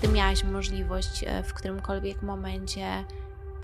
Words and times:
Ty 0.00 0.08
miałaś 0.08 0.44
możliwość 0.44 1.24
e, 1.26 1.42
w 1.42 1.54
którymkolwiek 1.54 2.22
momencie 2.22 3.04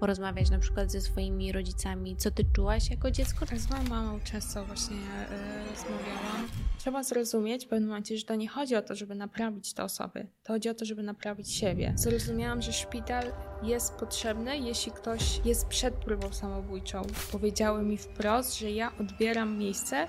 porozmawiać 0.03 0.51
na 0.51 0.59
przykład 0.59 0.93
ze 0.93 1.01
swoimi 1.01 1.53
rodzicami, 1.53 2.17
co 2.17 2.31
ty 2.31 2.45
czułaś 2.53 2.91
jako 2.91 3.11
dziecko? 3.11 3.47
Tak 3.47 3.59
z 3.59 3.71
moją 3.71 3.83
mamą 3.83 4.21
często 4.25 4.65
właśnie 4.65 4.97
yy, 4.97 5.71
rozmawiałam. 5.71 6.49
Trzeba 6.79 7.03
zrozumieć 7.03 7.65
w 7.65 7.69
pewnym 7.69 7.89
momencie, 7.89 8.19
że 8.19 8.25
to 8.25 8.35
nie 8.35 8.49
chodzi 8.49 8.77
o 8.77 8.83
to, 8.83 8.95
żeby 8.95 9.15
naprawić 9.15 9.75
te 9.75 9.85
osoby. 9.85 10.27
To 10.43 10.53
chodzi 10.53 10.69
o 10.69 10.75
to, 10.75 10.85
żeby 10.85 11.03
naprawić 11.03 11.53
siebie. 11.53 11.93
Zrozumiałam, 11.97 12.63
że 12.63 12.73
szpital 12.73 13.25
jest 13.63 13.95
potrzebny, 13.95 14.59
jeśli 14.59 14.93
ktoś 14.93 15.41
jest 15.45 15.67
przed 15.67 15.95
próbą 15.95 16.33
samobójczą. 16.33 17.03
Powiedziały 17.33 17.83
mi 17.83 17.99
wprost, 17.99 18.59
że 18.59 18.71
ja 18.71 18.93
odbieram 19.01 19.59
miejsce 19.59 20.07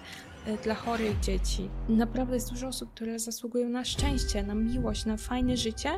dla 0.63 0.75
chorych 0.75 1.19
dzieci. 1.19 1.69
Naprawdę 1.89 2.33
jest 2.35 2.49
dużo 2.49 2.67
osób, 2.67 2.93
które 2.93 3.19
zasługują 3.19 3.69
na 3.69 3.85
szczęście, 3.85 4.43
na 4.43 4.55
miłość, 4.55 5.05
na 5.05 5.17
fajne 5.17 5.57
życie, 5.57 5.89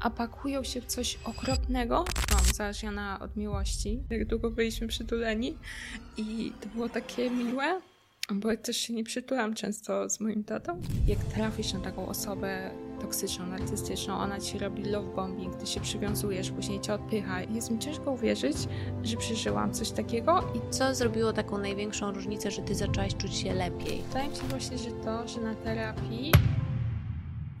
a 0.00 0.10
pakują 0.10 0.62
się 0.64 0.80
w 0.80 0.86
coś 0.86 1.18
okropnego. 1.24 2.04
Mam 2.34 2.50
uzależniona 2.50 3.18
od 3.20 3.36
miłości. 3.36 4.02
Jak 4.10 4.26
długo 4.26 4.50
byliśmy 4.50 4.88
przytuleni 4.88 5.56
i 6.16 6.52
to 6.60 6.68
było 6.68 6.88
takie 6.88 7.30
miłe, 7.30 7.80
bo 8.34 8.56
też 8.56 8.76
się 8.76 8.92
nie 8.92 9.04
przytulam 9.04 9.54
często 9.54 10.08
z 10.10 10.20
moim 10.20 10.44
tatą. 10.44 10.80
Jak 11.06 11.18
trafisz 11.18 11.72
na 11.72 11.80
taką 11.80 12.08
osobę 12.08 12.70
toksyczną, 13.00 13.46
narcystyczną, 13.46 14.14
ona 14.14 14.40
ci 14.40 14.58
robi 14.58 14.84
love 14.84 15.14
bombing, 15.14 15.56
ty 15.56 15.66
się 15.66 15.80
przywiązujesz, 15.80 16.50
później 16.50 16.80
cię 16.80 16.94
odpycha. 16.94 17.42
Jest 17.42 17.70
mi 17.70 17.78
ciężko 17.78 18.12
uwierzyć, 18.12 18.56
że 19.02 19.16
przeżyłam 19.16 19.74
coś 19.74 19.90
takiego. 19.90 20.52
I 20.54 20.72
co 20.72 20.94
zrobiło 20.94 21.32
taką 21.32 21.58
największą 21.58 22.12
różnicę, 22.12 22.50
że 22.50 22.62
ty 22.62 22.74
zaczęłaś 22.74 23.16
czuć 23.16 23.34
się 23.34 23.54
lepiej? 23.54 24.02
Wydaje 24.02 24.28
mi 24.28 24.36
się 24.36 24.42
właśnie, 24.42 24.78
że 24.78 24.90
to, 24.90 25.28
że 25.28 25.40
na 25.40 25.54
terapii... 25.54 26.32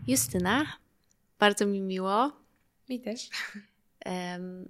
Justyna, 0.06 0.66
bardzo 1.38 1.66
mi 1.66 1.80
miło. 1.80 2.32
Mi 2.88 3.00
też. 3.00 3.30
Um, 4.06 4.68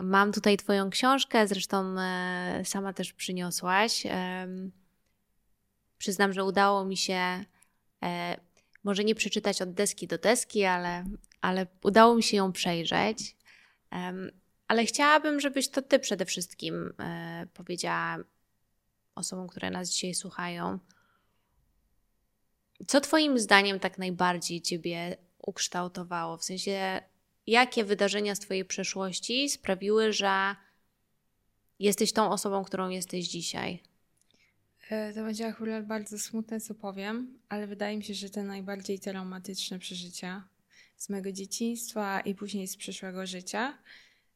mam 0.00 0.32
tutaj 0.32 0.56
twoją 0.56 0.90
książkę, 0.90 1.46
zresztą 1.46 2.00
e, 2.00 2.62
sama 2.64 2.92
też 2.92 3.12
przyniosłaś. 3.12 4.04
Um, 4.04 4.72
przyznam, 5.98 6.32
że 6.32 6.44
udało 6.44 6.84
mi 6.84 6.96
się 6.96 7.44
e, 8.02 8.36
może 8.84 9.04
nie 9.04 9.14
przeczytać 9.14 9.62
od 9.62 9.72
deski 9.72 10.06
do 10.06 10.18
deski, 10.18 10.64
ale, 10.64 11.04
ale 11.40 11.66
udało 11.82 12.14
mi 12.14 12.22
się 12.22 12.36
ją 12.36 12.52
przejrzeć. 12.52 13.36
Um, 13.92 14.30
ale 14.68 14.84
chciałabym, 14.84 15.40
żebyś 15.40 15.68
to 15.68 15.82
ty 15.82 15.98
przede 15.98 16.24
wszystkim 16.24 16.92
e, 17.00 17.46
powiedziała 17.54 18.18
osobom, 19.14 19.48
które 19.48 19.70
nas 19.70 19.90
dzisiaj 19.90 20.14
słuchają. 20.14 20.78
Co 22.86 23.00
Twoim 23.00 23.38
zdaniem 23.38 23.80
tak 23.80 23.98
najbardziej 23.98 24.60
Ciebie 24.60 25.16
ukształtowało? 25.38 26.36
W 26.36 26.44
sensie, 26.44 27.00
jakie 27.46 27.84
wydarzenia 27.84 28.34
z 28.34 28.40
Twojej 28.40 28.64
przeszłości 28.64 29.48
sprawiły, 29.48 30.12
że 30.12 30.56
jesteś 31.78 32.12
tą 32.12 32.30
osobą, 32.30 32.64
którą 32.64 32.88
jesteś 32.88 33.28
dzisiaj? 33.28 33.82
E, 34.90 35.12
to 35.12 35.24
będzie 35.24 35.46
akurat 35.46 35.86
bardzo 35.86 36.18
smutne, 36.18 36.60
co 36.60 36.74
powiem, 36.74 37.38
ale 37.48 37.66
wydaje 37.66 37.96
mi 37.96 38.04
się, 38.04 38.14
że 38.14 38.30
te 38.30 38.42
najbardziej 38.42 38.98
traumatyczne 38.98 39.78
przeżycia 39.78 40.48
z 40.96 41.08
mojego 41.08 41.32
dzieciństwa 41.32 42.20
i 42.20 42.34
później 42.34 42.68
z 42.68 42.76
przyszłego 42.76 43.26
życia 43.26 43.78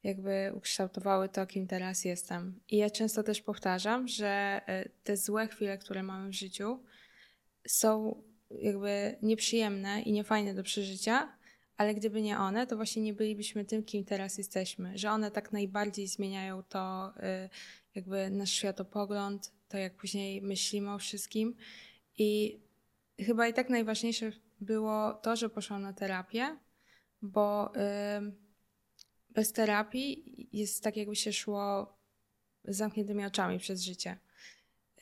jakby 0.02 0.52
ukształtowały 0.54 1.28
to, 1.28 1.46
kim 1.46 1.66
teraz 1.66 2.04
jestem. 2.04 2.60
I 2.68 2.76
ja 2.76 2.90
często 2.90 3.22
też 3.22 3.42
powtarzam, 3.42 4.08
że 4.08 4.60
e, 4.66 4.88
te 5.04 5.16
złe 5.16 5.48
chwile, 5.48 5.78
które 5.78 6.02
mamy 6.02 6.28
w 6.28 6.32
życiu, 6.32 6.78
są 7.66 8.22
jakby 8.50 9.16
nieprzyjemne 9.22 10.02
i 10.02 10.12
niefajne 10.12 10.54
do 10.54 10.62
przeżycia, 10.62 11.36
ale 11.76 11.94
gdyby 11.94 12.22
nie 12.22 12.38
one, 12.38 12.66
to 12.66 12.76
właśnie 12.76 13.02
nie 13.02 13.14
bylibyśmy 13.14 13.64
tym, 13.64 13.82
kim 13.82 14.04
teraz 14.04 14.38
jesteśmy. 14.38 14.98
Że 14.98 15.10
one 15.10 15.30
tak 15.30 15.52
najbardziej 15.52 16.08
zmieniają 16.08 16.62
to, 16.62 17.12
e, 17.16 17.48
jakby 17.94 18.30
nasz 18.30 18.50
światopogląd, 18.50 19.52
to 19.70 19.78
jak 19.78 19.96
później 19.96 20.42
myślimy 20.42 20.92
o 20.92 20.98
wszystkim. 20.98 21.56
I 22.18 22.60
chyba 23.20 23.48
i 23.48 23.54
tak 23.54 23.70
najważniejsze 23.70 24.32
było 24.60 25.14
to, 25.14 25.36
że 25.36 25.50
poszłam 25.50 25.82
na 25.82 25.92
terapię, 25.92 26.56
bo 27.22 27.72
yy, 27.74 28.32
bez 29.30 29.52
terapii 29.52 30.48
jest 30.52 30.84
tak, 30.84 30.96
jakby 30.96 31.16
się 31.16 31.32
szło 31.32 31.96
z 32.64 32.76
zamkniętymi 32.76 33.24
oczami 33.24 33.58
przez 33.58 33.82
życie. 33.82 34.18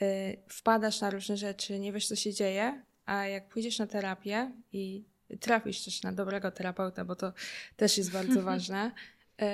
Yy, 0.00 0.08
wpadasz 0.48 1.00
na 1.00 1.10
różne 1.10 1.36
rzeczy, 1.36 1.78
nie 1.78 1.92
wiesz, 1.92 2.08
co 2.08 2.16
się 2.16 2.32
dzieje, 2.32 2.82
a 3.04 3.26
jak 3.26 3.48
pójdziesz 3.48 3.78
na 3.78 3.86
terapię 3.86 4.52
i 4.72 5.04
trafisz 5.40 5.84
też 5.84 6.02
na 6.02 6.12
dobrego 6.12 6.50
terapeuta, 6.50 7.04
bo 7.04 7.16
to 7.16 7.32
też 7.76 7.98
jest 7.98 8.12
bardzo 8.12 8.42
ważne, 8.52 8.92
yy, 9.38 9.46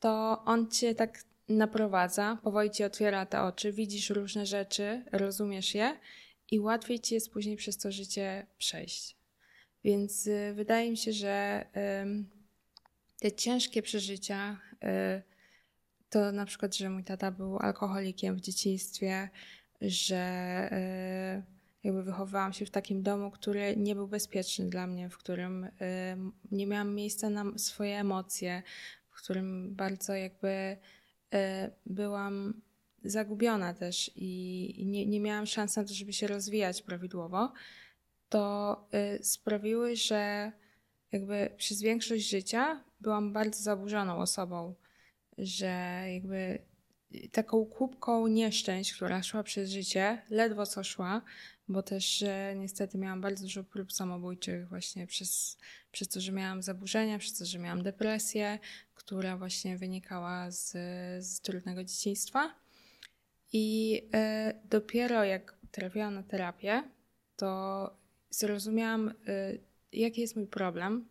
to 0.00 0.42
on 0.44 0.70
cię 0.70 0.94
tak 0.94 1.27
naprowadza, 1.48 2.38
powoli 2.42 2.70
ci 2.70 2.84
otwiera 2.84 3.26
te 3.26 3.42
oczy, 3.42 3.72
widzisz 3.72 4.10
różne 4.10 4.46
rzeczy, 4.46 5.04
rozumiesz 5.12 5.74
je 5.74 5.98
i 6.50 6.60
łatwiej 6.60 7.00
ci 7.00 7.14
jest 7.14 7.32
później 7.32 7.56
przez 7.56 7.78
to 7.78 7.92
życie 7.92 8.46
przejść. 8.58 9.16
Więc 9.84 10.26
y, 10.26 10.52
wydaje 10.54 10.90
mi 10.90 10.96
się, 10.96 11.12
że 11.12 11.64
te 13.20 13.32
ciężkie 13.32 13.82
przeżycia, 13.82 14.60
y, 14.72 15.22
to 16.10 16.32
na 16.32 16.46
przykład, 16.46 16.76
że 16.76 16.90
mój 16.90 17.04
tata 17.04 17.30
był 17.30 17.58
alkoholikiem 17.58 18.36
w 18.36 18.40
dzieciństwie, 18.40 19.28
że 19.80 20.68
y, 21.42 21.58
jakby 21.84 22.02
wychowałam 22.02 22.52
się 22.52 22.66
w 22.66 22.70
takim 22.70 23.02
domu, 23.02 23.30
który 23.30 23.76
nie 23.76 23.94
był 23.94 24.08
bezpieczny 24.08 24.68
dla 24.68 24.86
mnie, 24.86 25.10
w 25.10 25.18
którym 25.18 25.68
nie 26.50 26.66
miałam 26.66 26.94
miejsca 26.94 27.30
na 27.30 27.58
swoje 27.58 28.00
emocje, 28.00 28.62
w 29.10 29.16
którym 29.22 29.74
bardzo 29.74 30.14
jakby 30.14 30.76
byłam 31.86 32.60
zagubiona 33.04 33.74
też 33.74 34.10
i 34.16 34.84
nie, 34.86 35.06
nie 35.06 35.20
miałam 35.20 35.46
szans 35.46 35.76
na 35.76 35.84
to, 35.84 35.94
żeby 35.94 36.12
się 36.12 36.26
rozwijać 36.26 36.82
prawidłowo, 36.82 37.52
to 38.28 38.76
e, 38.92 39.24
sprawiły, 39.24 39.96
że 39.96 40.52
jakby 41.12 41.50
przez 41.56 41.82
większość 41.82 42.28
życia 42.28 42.84
byłam 43.00 43.32
bardzo 43.32 43.62
zaburzoną 43.62 44.16
osobą, 44.16 44.74
że 45.38 46.04
jakby 46.14 46.58
taką 47.32 47.66
kubką 47.66 48.26
nieszczęść, 48.26 48.92
która 48.92 49.22
szła 49.22 49.42
przez 49.42 49.70
życie, 49.70 50.22
ledwo 50.30 50.66
co 50.66 50.84
szła, 50.84 51.22
bo 51.68 51.82
też 51.82 52.24
niestety 52.56 52.98
miałam 52.98 53.20
bardzo 53.20 53.42
dużo 53.42 53.64
prób 53.64 53.92
samobójczych 53.92 54.68
właśnie 54.68 55.06
przez, 55.06 55.58
przez 55.92 56.08
to, 56.08 56.20
że 56.20 56.32
miałam 56.32 56.62
zaburzenia, 56.62 57.18
przez 57.18 57.38
to, 57.38 57.44
że 57.44 57.58
miałam 57.58 57.82
depresję, 57.82 58.58
która 58.94 59.36
właśnie 59.36 59.78
wynikała 59.78 60.50
z, 60.50 60.70
z 61.24 61.40
trudnego 61.40 61.84
dzieciństwa. 61.84 62.54
I 63.52 63.96
y, 64.50 64.68
dopiero 64.68 65.24
jak 65.24 65.58
trafiłam 65.70 66.14
na 66.14 66.22
terapię, 66.22 66.82
to 67.36 67.90
zrozumiałam, 68.30 69.08
y, 69.08 69.60
jaki 69.92 70.20
jest 70.20 70.36
mój 70.36 70.46
problem, 70.46 71.08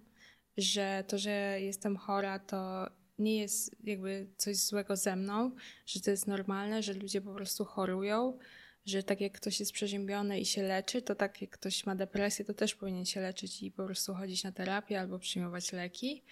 że 0.58 1.04
to, 1.08 1.18
że 1.18 1.58
jestem 1.62 1.98
chora, 1.98 2.40
to 2.40 2.90
nie 3.20 3.38
jest 3.38 3.76
jakby 3.84 4.28
coś 4.38 4.58
złego 4.58 4.96
ze 4.96 5.16
mną, 5.16 5.52
że 5.86 6.00
to 6.00 6.12
jest 6.12 6.28
normalne, 6.28 6.84
że 6.84 6.94
ludzie 6.94 7.22
po 7.22 7.34
prostu 7.34 7.66
chorują, 7.66 8.40
że 8.86 9.04
tak 9.04 9.22
jak 9.22 9.34
ktoś 9.34 9.60
jest 9.60 9.72
przeziębiony 9.72 10.40
i 10.40 10.46
się 10.46 10.64
leczy, 10.64 11.02
to 11.02 11.16
tak 11.16 11.42
jak 11.42 11.50
ktoś 11.50 11.86
ma 11.86 11.96
depresję, 11.96 12.46
to 12.46 12.54
też 12.54 12.76
powinien 12.76 13.06
się 13.06 13.22
leczyć 13.22 13.64
i 13.64 13.72
po 13.72 13.86
prostu 13.86 14.14
chodzić 14.14 14.44
na 14.44 14.52
terapię 14.52 15.00
albo 15.00 15.20
przyjmować 15.20 15.72
leki. 15.72 16.24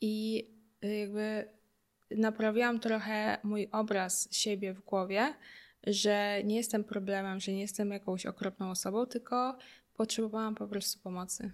I 0.00 0.46
y, 0.84 0.96
jakby 0.96 1.48
naprawiałam 2.10 2.80
trochę 2.80 3.38
mój 3.42 3.68
obraz 3.72 4.28
siebie 4.30 4.74
w 4.74 4.80
głowie, 4.80 5.34
że 5.86 6.40
nie 6.44 6.56
jestem 6.56 6.84
problemem, 6.84 7.40
że 7.40 7.52
nie 7.52 7.60
jestem 7.60 7.90
jakąś 7.90 8.26
okropną 8.26 8.70
osobą, 8.70 9.06
tylko 9.06 9.58
potrzebowałam 9.94 10.54
po 10.54 10.68
prostu 10.68 11.00
pomocy. 11.02 11.52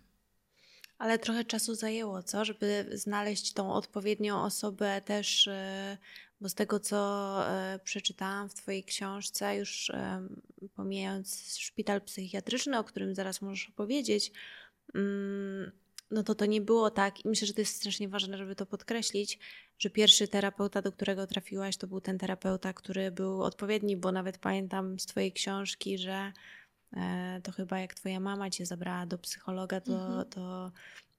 Ale 0.98 1.18
trochę 1.18 1.44
czasu 1.44 1.74
zajęło, 1.74 2.22
co? 2.22 2.44
Żeby 2.44 2.86
znaleźć 2.92 3.52
tą 3.52 3.72
odpowiednią 3.72 4.43
osobę 4.43 5.02
też, 5.04 5.48
e, 5.48 5.98
bo 6.40 6.48
z 6.48 6.54
tego, 6.54 6.81
co 6.81 7.40
e, 7.48 7.78
przeczytałam 7.84 8.48
w 8.48 8.54
Twojej 8.54 8.84
książce, 8.84 9.56
już 9.56 9.93
pomijając 10.76 11.56
szpital 11.58 12.00
psychiatryczny, 12.00 12.78
o 12.78 12.84
którym 12.84 13.14
zaraz 13.14 13.43
możesz 13.43 13.69
opowiedzieć, 13.69 14.32
mm, 14.94 15.72
no 16.10 16.22
to 16.22 16.34
to 16.34 16.46
nie 16.46 16.60
było 16.60 16.90
tak, 16.90 17.25
i 17.25 17.28
myślę, 17.28 17.46
że 17.46 17.54
to 17.54 17.60
jest 17.60 17.76
strasznie 17.76 18.08
ważne, 18.08 18.38
żeby 18.38 18.56
to 18.56 18.66
podkreślić, 18.66 19.38
że 19.78 19.90
pierwszy 19.90 20.28
terapeuta, 20.28 20.82
do 20.82 20.92
którego 20.92 21.26
trafiłaś, 21.26 21.76
to 21.76 21.87
był 21.87 22.00
ten 22.00 22.19
terapeuta, 22.19 22.72
który 22.72 23.10
był 23.10 23.42
odpowiedni, 23.42 23.96
bo 23.96 24.12
nawet 24.12 24.38
pamiętam 24.38 24.99
z 24.99 25.06
Twojej 25.06 25.32
książki, 25.32 25.99
że 25.99 26.32
to 27.43 27.53
chyba 27.53 27.79
jak 27.79 27.94
twoja 27.94 28.21
mama 28.21 28.50
cię 28.50 28.67
zabrała 28.67 29.06
do 29.06 29.19
psychologa, 29.19 29.81
to, 29.81 29.93
mhm. 29.93 30.29
to 30.29 30.73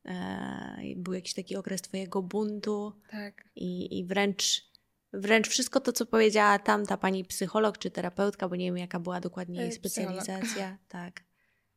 e, 0.05 0.95
był 0.95 1.13
jakiś 1.13 1.33
taki 1.33 1.55
okres 1.55 1.81
twojego 1.81 2.21
buntu. 2.21 2.93
Tak. 3.11 3.43
I, 3.55 3.99
i 3.99 4.05
wręcz, 4.05 4.65
wręcz 5.13 5.47
wszystko 5.47 5.79
to, 5.79 5.93
co 5.93 6.05
powiedziała 6.05 6.59
tam 6.59 6.85
ta 6.85 6.97
pani 6.97 7.25
psycholog 7.25 7.77
czy 7.77 7.91
terapeutka, 7.91 8.49
bo 8.49 8.55
nie 8.55 8.65
wiem 8.65 8.77
jaka 8.77 8.99
była 8.99 9.19
dokładnie 9.19 9.59
jej 9.59 9.69
e, 9.69 9.71
specjalizacja. 9.71 10.77
Tak. 10.87 11.23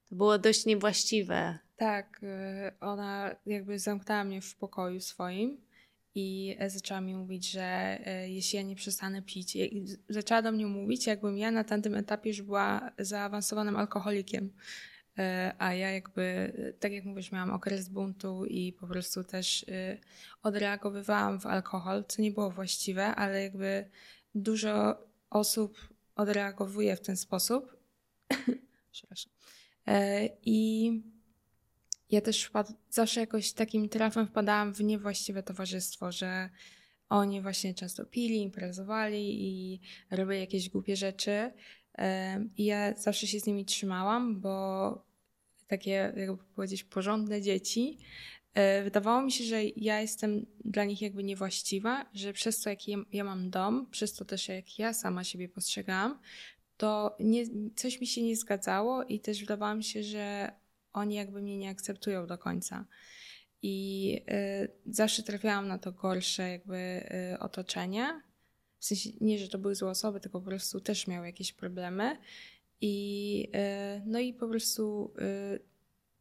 To 0.08 0.16
było 0.16 0.38
dość 0.38 0.66
niewłaściwe. 0.66 1.58
Tak, 1.76 2.20
y, 2.22 2.78
ona 2.80 3.36
jakby 3.46 3.78
zamknęła 3.78 4.24
mnie 4.24 4.40
w 4.40 4.56
pokoju 4.56 5.00
swoim 5.00 5.60
i 6.14 6.56
zaczęła 6.66 7.00
mi 7.00 7.14
mówić, 7.14 7.50
że 7.50 7.98
y, 8.24 8.30
jeśli 8.30 8.56
ja 8.56 8.62
nie 8.62 8.76
przestanę 8.76 9.22
pić, 9.22 9.58
zaczęła 10.08 10.42
do 10.42 10.52
mnie 10.52 10.66
mówić, 10.66 11.06
jakbym 11.06 11.38
ja 11.38 11.50
na 11.50 11.64
tamtym 11.64 11.94
etapie 11.94 12.30
już 12.30 12.42
była 12.42 12.90
zaawansowanym 12.98 13.76
alkoholikiem. 13.76 14.44
Y, 15.18 15.22
a 15.58 15.74
ja 15.74 15.90
jakby, 15.90 16.52
tak 16.80 16.92
jak 16.92 17.04
mówisz, 17.04 17.32
miałam 17.32 17.50
okres 17.50 17.88
buntu 17.88 18.44
i 18.44 18.72
po 18.72 18.86
prostu 18.86 19.24
też 19.24 19.64
odreagowywałam 20.42 21.40
w 21.40 21.46
alkohol, 21.46 22.04
co 22.08 22.22
nie 22.22 22.30
było 22.30 22.50
właściwe, 22.50 23.06
ale 23.06 23.42
jakby 23.42 23.90
dużo 24.34 25.06
osób 25.30 25.88
odreagowuje 26.14 26.96
w 26.96 27.00
ten 27.00 27.16
sposób. 27.16 27.76
Przepraszam. 28.92 29.32
I 30.42 30.90
ja 32.10 32.20
też 32.20 32.50
zawsze 32.90 33.20
jakoś 33.20 33.52
takim 33.52 33.88
trafem 33.88 34.26
wpadałam 34.26 34.74
w 34.74 34.80
niewłaściwe 34.80 35.42
towarzystwo, 35.42 36.12
że 36.12 36.50
oni 37.08 37.42
właśnie 37.42 37.74
często 37.74 38.06
pili, 38.06 38.42
imprezowali 38.42 39.48
i 39.48 39.80
robili 40.10 40.40
jakieś 40.40 40.68
głupie 40.68 40.96
rzeczy. 40.96 41.52
I 42.56 42.64
ja 42.64 42.94
zawsze 42.96 43.26
się 43.26 43.40
z 43.40 43.46
nimi 43.46 43.64
trzymałam, 43.64 44.40
bo 44.40 45.04
takie, 45.66 46.12
jakby 46.16 46.44
powiedzieć, 46.54 46.84
porządne 46.84 47.42
dzieci. 47.42 47.98
E, 48.54 48.82
wydawało 48.82 49.22
mi 49.22 49.32
się, 49.32 49.44
że 49.44 49.64
ja 49.64 50.00
jestem 50.00 50.46
dla 50.64 50.84
nich 50.84 51.02
jakby 51.02 51.24
niewłaściwa, 51.24 52.06
że 52.14 52.32
przez 52.32 52.60
to, 52.60 52.70
jak 52.70 52.78
ja 53.12 53.24
mam 53.24 53.50
dom, 53.50 53.86
przez 53.90 54.14
to 54.14 54.24
też, 54.24 54.48
jak 54.48 54.78
ja 54.78 54.94
sama 54.94 55.24
siebie 55.24 55.48
postrzegałam, 55.48 56.18
to 56.76 57.16
nie, 57.20 57.44
coś 57.76 58.00
mi 58.00 58.06
się 58.06 58.22
nie 58.22 58.36
zgadzało 58.36 59.04
i 59.04 59.20
też 59.20 59.40
wydawało 59.40 59.74
mi 59.74 59.84
się, 59.84 60.02
że 60.02 60.52
oni 60.92 61.14
jakby 61.14 61.42
mnie 61.42 61.58
nie 61.58 61.70
akceptują 61.70 62.26
do 62.26 62.38
końca. 62.38 62.84
I 63.62 64.16
y, 64.30 64.92
zawsze 64.92 65.22
trafiałam 65.22 65.68
na 65.68 65.78
to 65.78 65.92
gorsze 65.92 66.50
jakby 66.50 66.76
y, 67.34 67.38
otoczenie. 67.38 68.22
W 68.78 68.84
sensie 68.84 69.10
nie, 69.20 69.38
że 69.38 69.48
to 69.48 69.58
były 69.58 69.74
złe 69.74 69.90
osoby, 69.90 70.20
tylko 70.20 70.40
po 70.40 70.46
prostu 70.46 70.80
też 70.80 71.06
miały 71.06 71.26
jakieś 71.26 71.52
problemy. 71.52 72.16
I 72.80 73.48
y, 73.96 74.02
no 74.06 74.18
i 74.18 74.34
po 74.34 74.48
prostu 74.48 75.14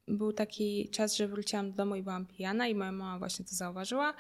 y, 0.07 0.16
był 0.16 0.33
taki 0.33 0.89
czas, 0.89 1.16
że 1.16 1.27
wróciłam 1.27 1.71
do 1.71 1.77
domu 1.77 1.95
i 1.95 2.04
byłam 2.04 2.25
pijana 2.25 2.68
i 2.68 2.75
moja 2.75 2.92
mama 2.92 3.19
właśnie 3.19 3.45
to 3.45 3.56
zauważyła 3.56 4.13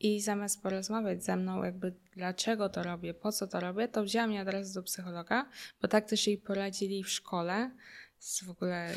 i 0.00 0.20
zamiast 0.20 0.62
porozmawiać 0.62 1.24
ze 1.24 1.36
mną, 1.36 1.64
jakby 1.64 1.94
dlaczego 2.16 2.68
to 2.68 2.82
robię, 2.82 3.14
po 3.14 3.32
co 3.32 3.46
to 3.46 3.60
robię, 3.60 3.88
to 3.88 4.02
wzięła 4.02 4.26
mnie 4.26 4.42
od 4.42 4.48
razu 4.48 4.74
do 4.74 4.82
psychologa, 4.82 5.48
bo 5.82 5.88
tak 5.88 6.08
też 6.08 6.26
jej 6.26 6.38
poradzili 6.38 7.04
w 7.04 7.10
szkole. 7.10 7.70
W 8.46 8.50
ogóle 8.50 8.94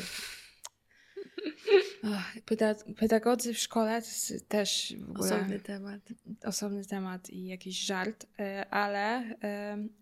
Pedagodzy 2.96 3.54
w 3.54 3.58
szkole 3.58 4.02
to 4.02 4.08
jest 4.08 4.48
też 4.48 4.94
w 4.98 5.10
ogóle 5.10 5.36
osobny 5.36 5.60
temat. 5.60 6.00
Osobny 6.44 6.84
temat 6.84 7.30
i 7.30 7.46
jakiś 7.46 7.78
żart, 7.78 8.26
e, 8.38 8.66
ale 8.70 9.34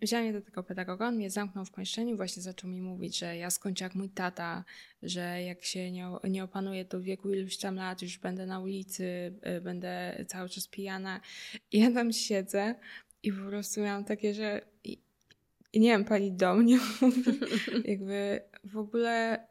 wziąłem 0.03 0.25
mnie 0.25 0.33
do 0.33 0.43
tego 0.43 0.63
pedagoga, 0.63 1.09
on 1.09 1.17
mnie 1.17 1.31
zamknął 1.31 1.65
w 1.65 1.71
pomieszczeniu, 1.71 2.17
właśnie 2.17 2.43
zaczął 2.43 2.71
mi 2.71 2.81
mówić, 2.81 3.19
że 3.19 3.37
ja 3.37 3.51
skończę 3.51 3.85
jak 3.85 3.95
mój 3.95 4.09
tata, 4.09 4.65
że 5.03 5.43
jak 5.43 5.65
się 5.65 5.93
nie, 5.93 6.09
nie 6.25 6.45
opanuję 6.45 6.85
to 6.85 7.01
w 7.01 7.03
wieku 7.03 7.33
iluś 7.33 7.57
tam 7.57 7.75
lat, 7.75 8.03
już 8.03 8.19
będę 8.19 8.47
na 8.47 8.61
ulicy, 8.61 9.35
e, 9.43 9.61
będę 9.61 10.25
cały 10.29 10.49
czas 10.49 10.69
pijana. 10.69 11.21
I 11.73 11.81
ja 11.81 11.93
tam 11.93 12.13
siedzę 12.13 12.75
i 13.23 13.33
po 13.33 13.49
prostu 13.49 13.81
miałam 13.81 14.05
takie, 14.05 14.35
że 14.35 14.61
nie 15.75 15.89
wiem, 15.89 16.05
pani 16.05 16.33
do 16.33 16.55
mnie 16.55 16.79
mówi, 17.01 17.23
jakby 17.85 18.41
w 18.65 18.79
ogóle 18.79 19.47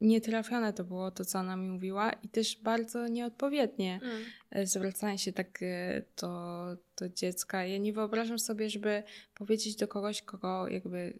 nietrafione 0.00 0.72
to 0.72 0.84
było 0.84 1.10
to, 1.10 1.24
co 1.24 1.38
ona 1.38 1.56
mi 1.56 1.68
mówiła 1.68 2.12
i 2.12 2.28
też 2.28 2.56
bardzo 2.62 3.08
nieodpowiednie 3.08 4.00
mm. 4.02 4.24
E, 4.50 4.66
zwracanie 4.66 5.18
się 5.18 5.32
tak 5.32 5.62
e, 5.62 6.02
do, 6.20 6.66
do 6.96 7.08
dziecka. 7.08 7.64
Ja 7.64 7.78
nie 7.78 7.92
wyobrażam 7.92 8.38
sobie, 8.38 8.70
żeby 8.70 9.02
powiedzieć 9.34 9.76
do 9.76 9.88
kogoś, 9.88 10.22
kogo 10.22 10.68
jakby 10.68 11.18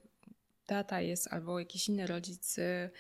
tata 0.67 1.01
jest 1.01 1.33
albo 1.33 1.59
jakiś 1.59 1.89
inny 1.89 2.07
rodzic 2.07 2.59
e, 2.59 2.91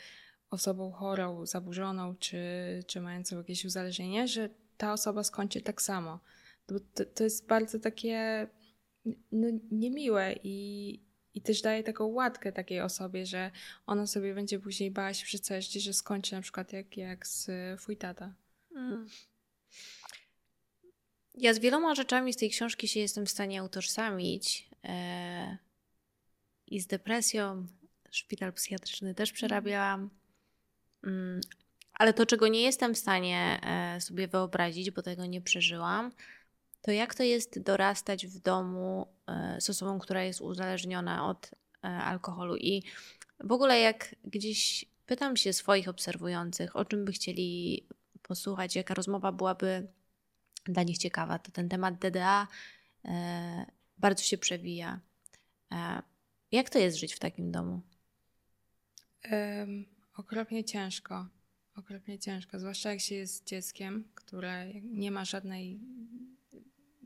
osobą 0.51 0.93
chorą, 0.93 1.47
zaburzoną 1.47 2.17
czy, 2.17 2.39
czy 2.87 3.01
mającą 3.01 3.39
jakieś 3.39 3.65
uzależnienie, 3.65 4.29
że 4.29 4.49
ta 4.77 4.93
osoba 4.93 5.25
skończy 5.25 5.61
tak 5.61 5.83
samo. 5.83 6.21
To, 6.67 7.05
to 7.15 7.25
jest 7.25 7.47
bardzo 7.47 7.79
takie 7.79 8.47
no, 9.33 9.49
niemiłe 9.71 10.35
i, 10.45 11.01
i 11.37 11.41
też 11.41 11.63
daje 11.63 11.83
taką 11.83 12.07
łatkę 12.07 12.53
takiej 12.53 12.81
osobie, 12.81 13.27
że 13.27 13.51
ona 13.87 14.07
sobie 14.07 14.35
będzie 14.35 14.59
później 14.59 14.91
bała 14.91 15.15
się 15.15 15.27
przez 15.27 15.41
całe 15.41 15.63
życie, 15.63 15.81
że 15.81 15.93
skończy 15.93 16.35
na 16.35 16.41
przykład 16.41 16.73
jak, 16.73 16.97
jak 16.97 17.27
z 17.27 17.51
twój 17.81 17.97
tata. 17.97 18.35
Mm. 18.77 19.09
Ja 21.35 21.55
z 21.55 21.59
wieloma 21.59 21.95
rzeczami 21.95 22.33
z 22.33 22.37
tej 22.37 22.51
książki 22.51 22.89
się 22.89 23.01
jestem 23.01 23.27
w 23.27 23.31
stanie 23.31 23.65
utożsamić. 23.65 24.71
E, 24.85 25.59
I 26.67 26.81
z 26.81 26.87
depresją, 26.87 27.67
szpital 28.11 28.53
psychiatryczny 28.53 29.15
też 29.15 29.33
przerabiałam. 29.33 30.11
Mm, 31.05 31.41
ale 31.93 32.15
to, 32.15 32.27
czego 32.27 32.49
nie 32.49 32.63
jestem 32.63 32.95
w 32.95 32.99
stanie 32.99 33.61
e, 33.63 34.01
sobie 34.01 34.29
wyobrazić, 34.29 34.91
bo 34.91 35.03
tego 35.03 35.27
nie 35.27 35.41
przeżyłam, 35.41 36.13
to 36.87 36.93
jak 36.93 37.15
to 37.15 37.23
jest 37.23 37.61
dorastać 37.61 38.27
w 38.27 38.39
domu 38.39 39.07
e, 39.27 39.61
z 39.61 39.71
osobą, 39.71 39.99
która 39.99 40.25
jest 40.25 40.41
uzależniona 40.41 41.29
od 41.29 41.51
e, 41.85 41.89
alkoholu? 41.89 42.57
I 42.57 42.83
w 43.41 43.53
ogóle, 43.53 43.81
jak 43.81 44.15
gdzieś 44.25 44.85
pytam 45.07 45.37
się 45.37 45.53
swoich 45.53 45.89
obserwujących, 45.89 46.77
o 46.77 46.85
czym 46.85 47.05
by 47.05 47.13
chcieli 47.13 47.87
posłuchać, 48.23 48.77
jaka 48.77 48.95
rozmowa 48.95 49.33
byłaby 49.33 49.87
dla 50.65 50.83
nich 50.83 50.99
ciekawa, 50.99 51.39
to 51.39 51.53
ten 51.53 51.69
temat 51.69 51.99
DDA 51.99 52.49
e, 53.05 53.67
bardzo 53.99 54.23
się 54.23 54.39
przewija. 54.39 55.01
Jak 56.53 56.71
to 56.71 56.79
jest 56.79 56.99
żyć 56.99 57.15
w 57.15 57.19
takim 57.19 57.53
domu? 57.53 57.81
Um, 59.33 59.87
okropnie 60.17 60.65
ciężko. 60.65 61.27
Okropnie 61.77 62.19
ciężko, 62.19 62.59
zwłaszcza 62.59 62.91
jak 62.91 63.01
się 63.01 63.15
jest 63.15 63.47
dzieckiem, 63.47 64.05
które 64.15 64.75
nie 64.83 65.11
ma 65.11 65.25
żadnej 65.25 65.81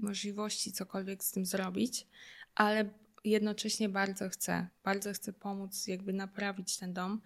możliwości 0.02 0.72
cokolwiek 0.72 1.24
z 1.24 1.32
tym 1.32 1.46
zrobić, 1.46 2.06
ale 2.54 2.90
jednocześnie 3.24 3.88
bardzo 3.88 4.28
chcę, 4.28 4.68
bardzo 4.84 5.12
chcę 5.12 5.32
pomóc, 5.32 5.86
jakby 5.86 6.12
naprawić 6.12 6.78
ten 6.78 6.92
dom, 6.92 7.20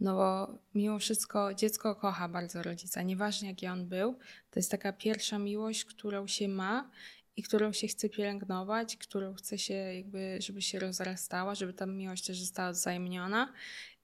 no 0.00 0.14
bo 0.14 0.58
mimo 0.74 0.98
wszystko 0.98 1.54
dziecko 1.54 1.94
kocha 1.94 2.28
bardzo 2.28 2.62
rodzica, 2.62 3.02
nieważne 3.02 3.48
jaki 3.48 3.66
on 3.66 3.88
był, 3.88 4.18
to 4.50 4.58
jest 4.58 4.70
taka 4.70 4.92
pierwsza 4.92 5.38
miłość, 5.38 5.84
którą 5.84 6.26
się 6.26 6.48
ma 6.48 6.90
i 7.36 7.42
którą 7.42 7.72
się 7.72 7.88
chce 7.88 8.08
pielęgnować, 8.08 8.96
którą 8.96 9.34
chce 9.34 9.58
się 9.58 9.74
jakby, 9.74 10.38
żeby 10.40 10.62
się 10.62 10.78
rozrastała, 10.78 11.54
żeby 11.54 11.72
ta 11.72 11.86
miłość 11.86 12.26
też 12.26 12.40
została 12.40 12.72
wzajemniona. 12.72 13.52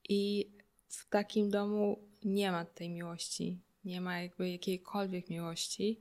I 0.09 0.51
w 0.89 1.09
takim 1.09 1.51
domu 1.51 1.99
nie 2.25 2.53
ma 2.53 2.65
tej 2.65 2.91
miłości, 2.91 3.59
nie 3.85 4.01
ma 4.01 4.21
jakby 4.21 4.51
jakiejkolwiek 4.51 5.31
miłości 5.31 6.01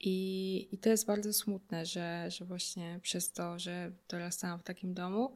i, 0.00 0.68
I 0.72 0.78
to 0.78 0.88
jest 0.88 1.06
bardzo 1.06 1.32
smutne, 1.32 1.86
że, 1.86 2.30
że 2.30 2.44
właśnie 2.44 3.00
przez 3.02 3.32
to, 3.32 3.58
że 3.58 3.92
dorastałam 4.08 4.58
w 4.58 4.62
takim 4.62 4.94
domu, 4.94 5.34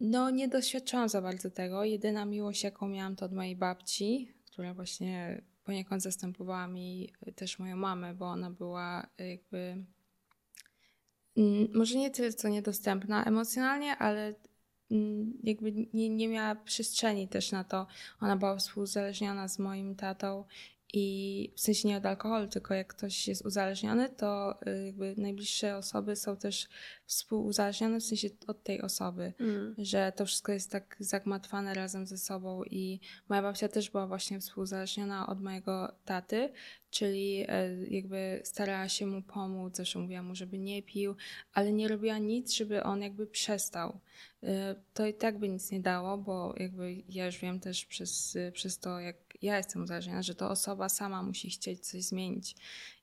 no 0.00 0.30
nie 0.30 0.48
doświadczałam 0.48 1.08
za 1.08 1.22
bardzo 1.22 1.50
tego. 1.50 1.84
Jedyna 1.84 2.24
miłość, 2.24 2.64
jaką 2.64 2.88
miałam, 2.88 3.16
to 3.16 3.26
od 3.26 3.32
mojej 3.32 3.56
babci, 3.56 4.32
która 4.46 4.74
właśnie 4.74 5.42
poniekąd 5.64 6.02
zastępowała 6.02 6.68
mi 6.68 7.12
też 7.36 7.58
moją 7.58 7.76
mamę, 7.76 8.14
bo 8.14 8.26
ona 8.26 8.50
była 8.50 9.06
jakby 9.18 9.84
mm, 11.36 11.68
może 11.74 11.98
nie 11.98 12.10
tyle 12.10 12.32
co 12.32 12.48
niedostępna 12.48 13.24
emocjonalnie, 13.24 13.96
ale 13.96 14.34
mm, 14.90 15.38
jakby 15.42 15.72
nie, 15.72 16.08
nie 16.08 16.28
miała 16.28 16.54
przestrzeni 16.54 17.28
też 17.28 17.52
na 17.52 17.64
to. 17.64 17.86
Ona 18.20 18.36
była 18.36 18.56
współzależniona 18.56 19.48
z 19.48 19.58
moim 19.58 19.94
tatą 19.94 20.44
i 20.92 21.52
w 21.56 21.60
sensie 21.60 21.88
nie 21.88 21.96
od 21.96 22.06
alkoholu, 22.06 22.48
tylko 22.48 22.74
jak 22.74 22.86
ktoś 22.86 23.28
jest 23.28 23.46
uzależniony, 23.46 24.08
to 24.08 24.58
y, 24.66 24.86
jakby 24.86 25.14
najbliższe 25.16 25.76
osoby 25.76 26.16
są 26.16 26.36
też 26.36 26.68
współuzależnione 27.06 28.00
w 28.00 28.04
sensie 28.04 28.28
od 28.46 28.62
tej 28.62 28.82
osoby, 28.82 29.32
mm. 29.40 29.74
że 29.78 30.12
to 30.16 30.26
wszystko 30.26 30.52
jest 30.52 30.70
tak 30.70 30.96
zagmatwane 31.00 31.74
razem 31.74 32.06
ze 32.06 32.18
sobą 32.18 32.64
i 32.64 33.00
moja 33.28 33.42
babcia 33.42 33.68
też 33.68 33.90
była 33.90 34.06
właśnie 34.06 34.40
współuzależniona 34.40 35.26
od 35.26 35.42
mojego 35.42 35.92
taty, 36.04 36.52
czyli 36.90 37.44
e, 37.48 37.76
jakby 37.90 38.40
starała 38.44 38.88
się 38.88 39.06
mu 39.06 39.22
pomóc, 39.22 39.76
zawsze 39.76 39.98
mówiła 39.98 40.22
mu, 40.22 40.34
żeby 40.34 40.58
nie 40.58 40.82
pił, 40.82 41.14
ale 41.52 41.72
nie 41.72 41.88
robiła 41.88 42.18
nic, 42.18 42.52
żeby 42.52 42.82
on 42.82 43.02
jakby 43.02 43.26
przestał. 43.26 44.00
E, 44.42 44.74
to 44.94 45.06
i 45.06 45.14
tak 45.14 45.38
by 45.38 45.48
nic 45.48 45.70
nie 45.70 45.80
dało, 45.80 46.18
bo 46.18 46.54
jakby 46.56 47.02
ja 47.08 47.26
już 47.26 47.38
wiem 47.38 47.60
też 47.60 47.84
przez, 47.84 48.38
przez 48.52 48.78
to, 48.78 49.00
jak 49.00 49.16
ja 49.42 49.56
jestem 49.56 49.82
uzależniona, 49.82 50.22
że 50.22 50.34
to 50.34 50.50
osoba 50.50 50.88
sama 50.88 51.22
musi 51.22 51.50
chcieć 51.50 51.88
coś 51.88 52.02
zmienić. 52.02 52.56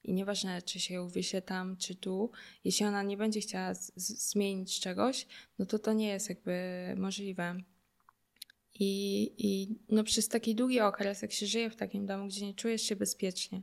I 0.03 0.13
nieważne, 0.13 0.61
czy 0.61 0.79
się 0.79 0.93
ją 0.93 1.09
tam, 1.45 1.77
czy 1.77 1.95
tu, 1.95 2.31
jeśli 2.63 2.85
ona 2.85 3.03
nie 3.03 3.17
będzie 3.17 3.39
chciała 3.39 3.73
zmienić 3.95 4.79
czegoś, 4.79 5.27
no 5.59 5.65
to 5.65 5.79
to 5.79 5.93
nie 5.93 6.07
jest 6.07 6.29
jakby 6.29 6.53
możliwe. 6.97 7.55
I, 8.79 9.31
I 9.37 9.75
no 9.89 10.03
przez 10.03 10.27
taki 10.27 10.55
długi 10.55 10.79
okres, 10.79 11.21
jak 11.21 11.31
się 11.31 11.45
żyje 11.45 11.69
w 11.69 11.75
takim 11.75 12.05
domu, 12.05 12.27
gdzie 12.27 12.45
nie 12.45 12.53
czujesz 12.53 12.81
się 12.81 12.95
bezpiecznie, 12.95 13.61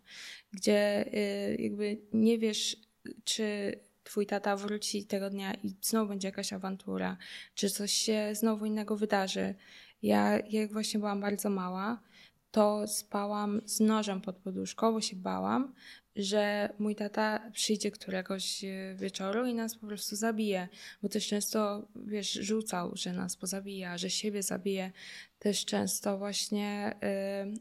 gdzie 0.53 1.07
y, 1.15 1.57
jakby 1.63 1.99
nie 2.13 2.39
wiesz, 2.39 2.77
czy 3.25 3.79
twój 4.05 4.27
tata 4.27 4.57
wróci 4.57 5.07
tego 5.07 5.31
dnia 5.31 5.55
i 5.55 5.75
znowu 5.83 6.09
będzie 6.09 6.29
jakaś 6.29 6.53
awantura, 6.53 7.17
czy 7.55 7.71
coś 7.71 7.93
się 7.93 8.31
znowu 8.35 8.67
innego 8.67 8.97
wydarzy. 8.97 9.55
Ja, 10.03 10.39
jak 10.39 10.73
właśnie 10.73 11.01
byłam 11.01 11.21
bardzo 11.21 11.51
mała, 11.51 12.03
to 12.51 12.89
spałam 12.89 13.61
z 13.65 13.81
nożem 13.81 14.21
pod 14.21 14.37
poduszką, 14.37 14.93
bo 14.93 15.01
się 15.01 15.17
bałam, 15.17 15.75
że 16.17 16.73
mój 16.79 16.95
tata 16.95 17.51
przyjdzie 17.53 17.91
któregoś 17.91 18.65
e, 18.65 18.95
wieczoru 18.95 19.47
i 19.47 19.55
nas 19.55 19.77
po 19.77 19.87
prostu 19.87 20.17
zabije, 20.17 20.69
bo 21.03 21.09
też 21.09 21.29
często, 21.29 21.89
wiesz, 22.07 22.33
rzucał, 22.33 22.93
że 22.95 23.13
nas 23.13 23.37
pozabija, 23.37 23.99
że 23.99 24.11
siebie 24.11 24.43
zabije. 24.43 24.93
Też 25.39 25.65
często 25.65 26.19
właśnie 26.19 26.95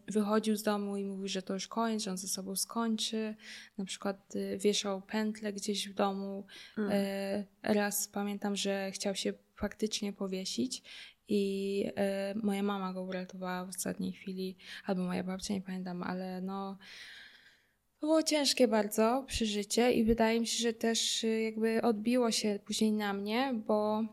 y, 0.07 0.11
wychodził 0.11 0.55
z 0.55 0.63
domu 0.63 0.97
i 0.97 1.05
mówił, 1.05 1.27
że 1.27 1.41
to 1.41 1.53
już 1.53 1.67
koniec, 1.67 2.03
że 2.03 2.11
on 2.11 2.17
ze 2.17 2.27
sobą 2.27 2.55
skończy. 2.55 3.35
Na 3.77 3.85
przykład 3.85 4.35
y, 4.35 4.57
wieszał 4.57 5.01
pętlę 5.01 5.53
gdzieś 5.53 5.89
w 5.89 5.93
domu. 5.93 6.45
Mm. 6.77 6.91
Y, 6.91 7.45
raz 7.63 8.07
pamiętam, 8.07 8.55
że 8.55 8.91
chciał 8.91 9.15
się 9.15 9.33
faktycznie 9.55 10.13
powiesić 10.13 10.83
i 11.29 11.85
moja 12.43 12.63
mama 12.63 12.93
go 12.93 13.03
uratowała 13.03 13.65
w 13.65 13.69
ostatniej 13.69 14.11
chwili, 14.11 14.55
albo 14.85 15.01
moja 15.01 15.23
babcia, 15.23 15.53
nie 15.53 15.61
pamiętam, 15.61 16.03
ale 16.03 16.41
no 16.41 16.77
było 17.99 18.23
ciężkie 18.23 18.67
bardzo 18.67 19.23
przeżycie 19.27 19.91
i 19.91 20.03
wydaje 20.03 20.39
mi 20.39 20.47
się, 20.47 20.63
że 20.63 20.73
też 20.73 21.23
y, 21.23 21.41
jakby 21.41 21.81
odbiło 21.81 22.31
się 22.31 22.59
później 22.65 22.91
na 22.91 23.13
mnie, 23.13 23.53
bo 23.67 24.03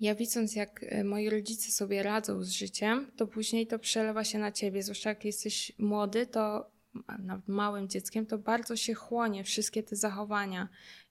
ja 0.00 0.14
widząc, 0.14 0.54
jak 0.56 0.82
y, 0.82 1.04
moi 1.04 1.30
rodzice 1.30 1.72
sobie 1.72 2.02
radzą 2.02 2.42
z 2.42 2.50
życiem, 2.50 3.10
to 3.16 3.26
później 3.26 3.66
to 3.66 3.78
przelewa 3.78 4.24
się 4.24 4.38
na 4.38 4.52
ciebie. 4.52 4.82
Zwłaszcza 4.82 5.08
jak 5.08 5.24
jesteś 5.24 5.72
młody, 5.78 6.26
to 6.26 6.70
nawet 7.18 7.48
małym 7.48 7.88
dzieckiem, 7.88 8.26
to 8.26 8.38
bardzo 8.38 8.76
się 8.76 8.94
chłonie 8.94 9.44
wszystkie 9.44 9.82
te 9.82 9.96
zachowania. 9.96 10.68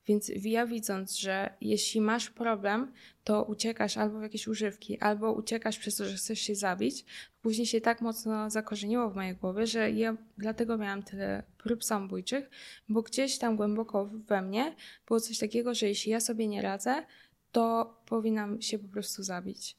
Więc 0.09 0.31
ja 0.43 0.67
widząc, 0.67 1.17
że 1.17 1.53
jeśli 1.61 2.01
masz 2.01 2.29
problem, 2.29 2.91
to 3.23 3.43
uciekasz 3.43 3.97
albo 3.97 4.19
w 4.19 4.21
jakieś 4.21 4.47
używki, 4.47 4.99
albo 4.99 5.33
uciekasz 5.33 5.79
przez 5.79 5.95
to, 5.95 6.05
że 6.05 6.15
chcesz 6.15 6.39
się 6.39 6.55
zabić, 6.55 7.05
później 7.41 7.67
się 7.67 7.81
tak 7.81 8.01
mocno 8.01 8.49
zakorzeniło 8.49 9.09
w 9.09 9.15
mojej 9.15 9.35
głowie, 9.35 9.67
że 9.67 9.91
ja 9.91 10.17
dlatego 10.37 10.77
miałam 10.77 11.03
tyle 11.03 11.43
prób 11.57 11.83
samobójczych, 11.83 12.49
bo 12.89 13.01
gdzieś 13.01 13.37
tam 13.37 13.55
głęboko 13.55 14.05
we 14.05 14.41
mnie 14.41 14.75
było 15.07 15.19
coś 15.19 15.37
takiego, 15.37 15.73
że 15.73 15.87
jeśli 15.87 16.11
ja 16.11 16.19
sobie 16.19 16.47
nie 16.47 16.61
radzę, 16.61 17.05
to 17.51 17.95
powinnam 18.05 18.61
się 18.61 18.79
po 18.79 18.87
prostu 18.87 19.23
zabić. 19.23 19.77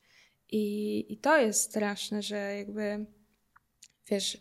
I, 0.49 1.07
i 1.13 1.17
to 1.17 1.39
jest 1.39 1.63
straszne, 1.63 2.23
że 2.23 2.57
jakby 2.57 3.07
wiesz, 4.11 4.39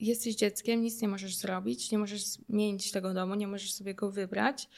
jesteś 0.00 0.34
dzieckiem, 0.34 0.82
nic 0.82 1.02
nie 1.02 1.08
możesz 1.08 1.36
zrobić, 1.36 1.90
nie 1.90 1.98
możesz 1.98 2.24
zmienić 2.24 2.92
tego 2.92 3.14
domu, 3.14 3.34
nie 3.34 3.46
możesz 3.46 3.72
sobie 3.72 3.94
go 3.94 4.10
wybrać 4.10 4.68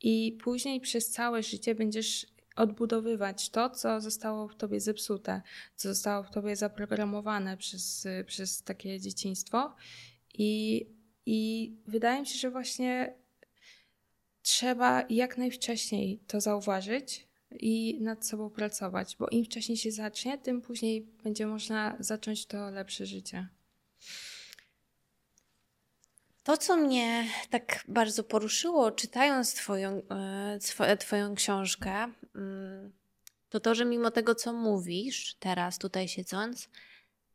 i 0.00 0.38
później 0.42 0.80
przez 0.80 1.10
całe 1.10 1.42
życie 1.42 1.74
będziesz 1.74 2.26
odbudowywać 2.56 3.50
to, 3.50 3.70
co 3.70 4.00
zostało 4.00 4.48
w 4.48 4.56
tobie 4.56 4.80
zepsute, 4.80 5.42
co 5.76 5.88
zostało 5.88 6.22
w 6.22 6.30
tobie 6.30 6.56
zaprogramowane 6.56 7.56
przez, 7.56 8.06
przez 8.26 8.62
takie 8.62 9.00
dzieciństwo. 9.00 9.74
I, 10.34 10.86
I 11.26 11.72
wydaje 11.86 12.20
mi 12.20 12.26
się, 12.26 12.38
że 12.38 12.50
właśnie 12.50 13.14
trzeba 14.42 15.04
jak 15.10 15.38
najwcześniej 15.38 16.20
to 16.26 16.40
zauważyć 16.40 17.28
i 17.60 17.98
nad 18.00 18.26
sobą 18.26 18.50
pracować, 18.50 19.16
bo 19.18 19.28
im 19.28 19.44
wcześniej 19.44 19.78
się 19.78 19.92
zacznie, 19.92 20.38
tym 20.38 20.62
później 20.62 21.06
będzie 21.22 21.46
można 21.46 21.96
zacząć 22.00 22.46
to 22.46 22.70
lepsze 22.70 23.06
życie. 23.06 23.48
To, 26.42 26.56
co 26.56 26.76
mnie 26.76 27.26
tak 27.50 27.84
bardzo 27.88 28.24
poruszyło, 28.24 28.90
czytając 28.90 29.54
Twoją, 29.54 30.02
e, 30.80 30.96
twoją 30.96 31.34
książkę, 31.34 32.12
mm, 32.34 32.92
to 33.48 33.60
to, 33.60 33.74
że 33.74 33.84
mimo 33.84 34.10
tego, 34.10 34.34
co 34.34 34.52
mówisz 34.52 35.34
teraz, 35.34 35.78
tutaj 35.78 36.08
siedząc, 36.08 36.68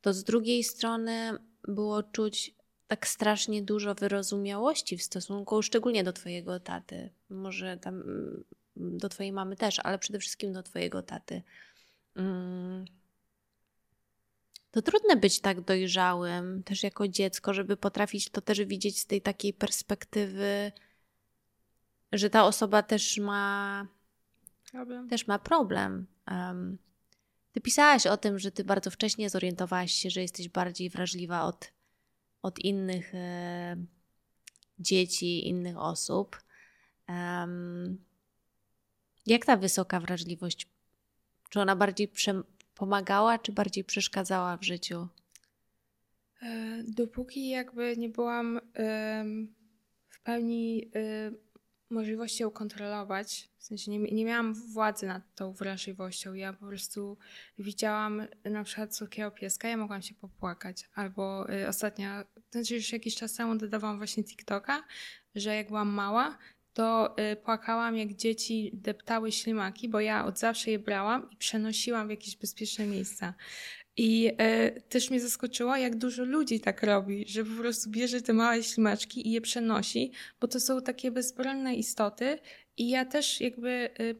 to 0.01 0.13
z 0.13 0.23
drugiej 0.23 0.63
strony 0.63 1.37
było 1.67 2.03
czuć 2.03 2.55
tak 2.87 3.07
strasznie 3.07 3.63
dużo 3.63 3.95
wyrozumiałości 3.95 4.97
w 4.97 5.03
stosunku, 5.03 5.61
szczególnie 5.61 6.03
do 6.03 6.13
Twojego 6.13 6.59
taty. 6.59 7.09
Może 7.29 7.77
tam 7.77 8.01
mm, 8.01 8.43
do 8.75 9.09
Twojej 9.09 9.31
mamy 9.31 9.55
też, 9.55 9.79
ale 9.79 9.99
przede 9.99 10.19
wszystkim 10.19 10.53
do 10.53 10.63
Twojego 10.63 11.01
taty. 11.01 11.41
To 14.75 14.81
trudne 14.81 15.15
być 15.15 15.39
tak 15.39 15.61
dojrzałym 15.61 16.63
też 16.63 16.83
jako 16.83 17.07
dziecko, 17.07 17.53
żeby 17.53 17.77
potrafić 17.77 18.29
to 18.29 18.41
też 18.41 18.63
widzieć 18.63 18.99
z 18.99 19.05
tej 19.05 19.21
takiej 19.21 19.53
perspektywy, 19.53 20.71
że 22.11 22.29
ta 22.29 22.45
osoba 22.45 22.83
też 22.83 23.17
ma 23.17 23.87
problem. 24.71 25.09
Też 25.09 25.27
ma 25.27 25.39
problem. 25.39 26.07
Um, 26.31 26.77
ty 27.51 27.61
pisałaś 27.61 28.07
o 28.07 28.17
tym, 28.17 28.39
że 28.39 28.51
ty 28.51 28.63
bardzo 28.63 28.91
wcześnie 28.91 29.29
zorientowałaś 29.29 29.91
się, 29.91 30.09
że 30.09 30.21
jesteś 30.21 30.49
bardziej 30.49 30.89
wrażliwa 30.89 31.43
od, 31.43 31.71
od 32.41 32.59
innych 32.59 33.15
e, 33.15 33.77
dzieci, 34.79 35.47
innych 35.47 35.77
osób. 35.77 36.41
Um, 37.09 38.05
jak 39.25 39.45
ta 39.45 39.57
wysoka 39.57 39.99
wrażliwość, 39.99 40.67
czy 41.49 41.61
ona 41.61 41.75
bardziej 41.75 42.07
prze, 42.07 42.43
pomagała, 42.75 43.39
czy 43.39 43.51
bardziej 43.51 43.83
przeszkadzała 43.83 44.57
w 44.57 44.63
życiu? 44.63 45.07
E, 46.41 46.83
dopóki 46.87 47.49
jakby 47.49 47.97
nie 47.97 48.09
byłam 48.09 48.59
w 50.09 50.21
pełni 50.23 50.91
e, 50.95 51.31
możliwości 51.89 52.43
ją 52.43 52.51
kontrolować, 52.51 53.49
w 53.57 53.63
sensie 53.63 53.91
nie, 53.91 53.99
nie 53.99 54.25
miałam 54.25 54.53
władzy 54.53 55.07
nad 55.07 55.35
tą 55.35 55.53
wrażliwością. 55.53 56.33
Ja 56.33 56.53
po 56.53 56.65
prostu 56.65 57.17
widziałam 57.59 58.27
na 58.43 58.63
przykład 58.63 58.95
słodkiego 58.95 59.31
pieska, 59.31 59.67
ja 59.67 59.77
mogłam 59.77 60.01
się 60.01 60.15
popłakać. 60.15 60.89
Albo 60.95 61.53
y, 61.53 61.67
ostatnio, 61.67 62.07
znaczy 62.51 62.75
już 62.75 62.91
jakiś 62.93 63.15
czas 63.15 63.33
temu 63.33 63.55
dodawałam 63.55 63.97
właśnie 63.97 64.23
TikToka, 64.23 64.83
że 65.35 65.55
jak 65.55 65.67
byłam 65.67 65.89
mała, 65.89 66.37
to 66.75 67.15
y, 67.31 67.35
płakałam, 67.35 67.97
jak 67.97 68.13
dzieci 68.13 68.71
deptały 68.73 69.31
ślimaki, 69.31 69.89
bo 69.89 69.99
ja 69.99 70.25
od 70.25 70.39
zawsze 70.39 70.71
je 70.71 70.79
brałam 70.79 71.29
i 71.31 71.37
przenosiłam 71.37 72.07
w 72.07 72.09
jakieś 72.09 72.37
bezpieczne 72.37 72.87
miejsca. 72.87 73.33
I 73.97 74.31
y, 74.75 74.81
też 74.81 75.09
mnie 75.09 75.19
zaskoczyło, 75.19 75.75
jak 75.75 75.95
dużo 75.95 76.23
ludzi 76.23 76.59
tak 76.59 76.83
robi, 76.83 77.25
że 77.27 77.45
po 77.45 77.61
prostu 77.61 77.89
bierze 77.89 78.21
te 78.21 78.33
małe 78.33 78.63
ślimaczki 78.63 79.27
i 79.27 79.31
je 79.31 79.41
przenosi, 79.41 80.11
bo 80.41 80.47
to 80.47 80.59
są 80.59 80.81
takie 80.81 81.11
bezbronne 81.11 81.75
istoty. 81.75 82.39
I 82.77 82.89
ja 82.89 83.05
też 83.05 83.41
jakby 83.41 83.89
y, 83.99 84.15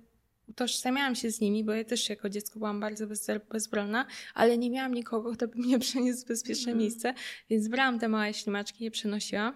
utożsamiałam 0.48 1.16
się 1.16 1.32
z 1.32 1.42
nimi, 1.42 1.64
bo 1.64 1.74
ja 1.74 1.84
też 1.84 2.10
jako 2.10 2.30
dziecko 2.30 2.60
byłam 2.60 2.80
bardzo 2.80 3.08
bez, 3.08 3.28
bezbronna, 3.52 4.06
ale 4.34 4.58
nie 4.58 4.70
miałam 4.70 4.94
nikogo, 4.94 5.32
kto 5.32 5.48
by 5.48 5.60
mnie 5.60 5.80
przeniósł 5.90 6.26
w 6.26 6.28
bezpieczne 6.28 6.72
mm. 6.72 6.82
miejsce, 6.82 7.14
więc 7.50 7.68
brałam 7.68 8.00
te 8.00 8.10
małe 8.10 8.34
ślimaczki, 8.34 8.84
je 8.84 8.92
przenosiłam 8.92 9.54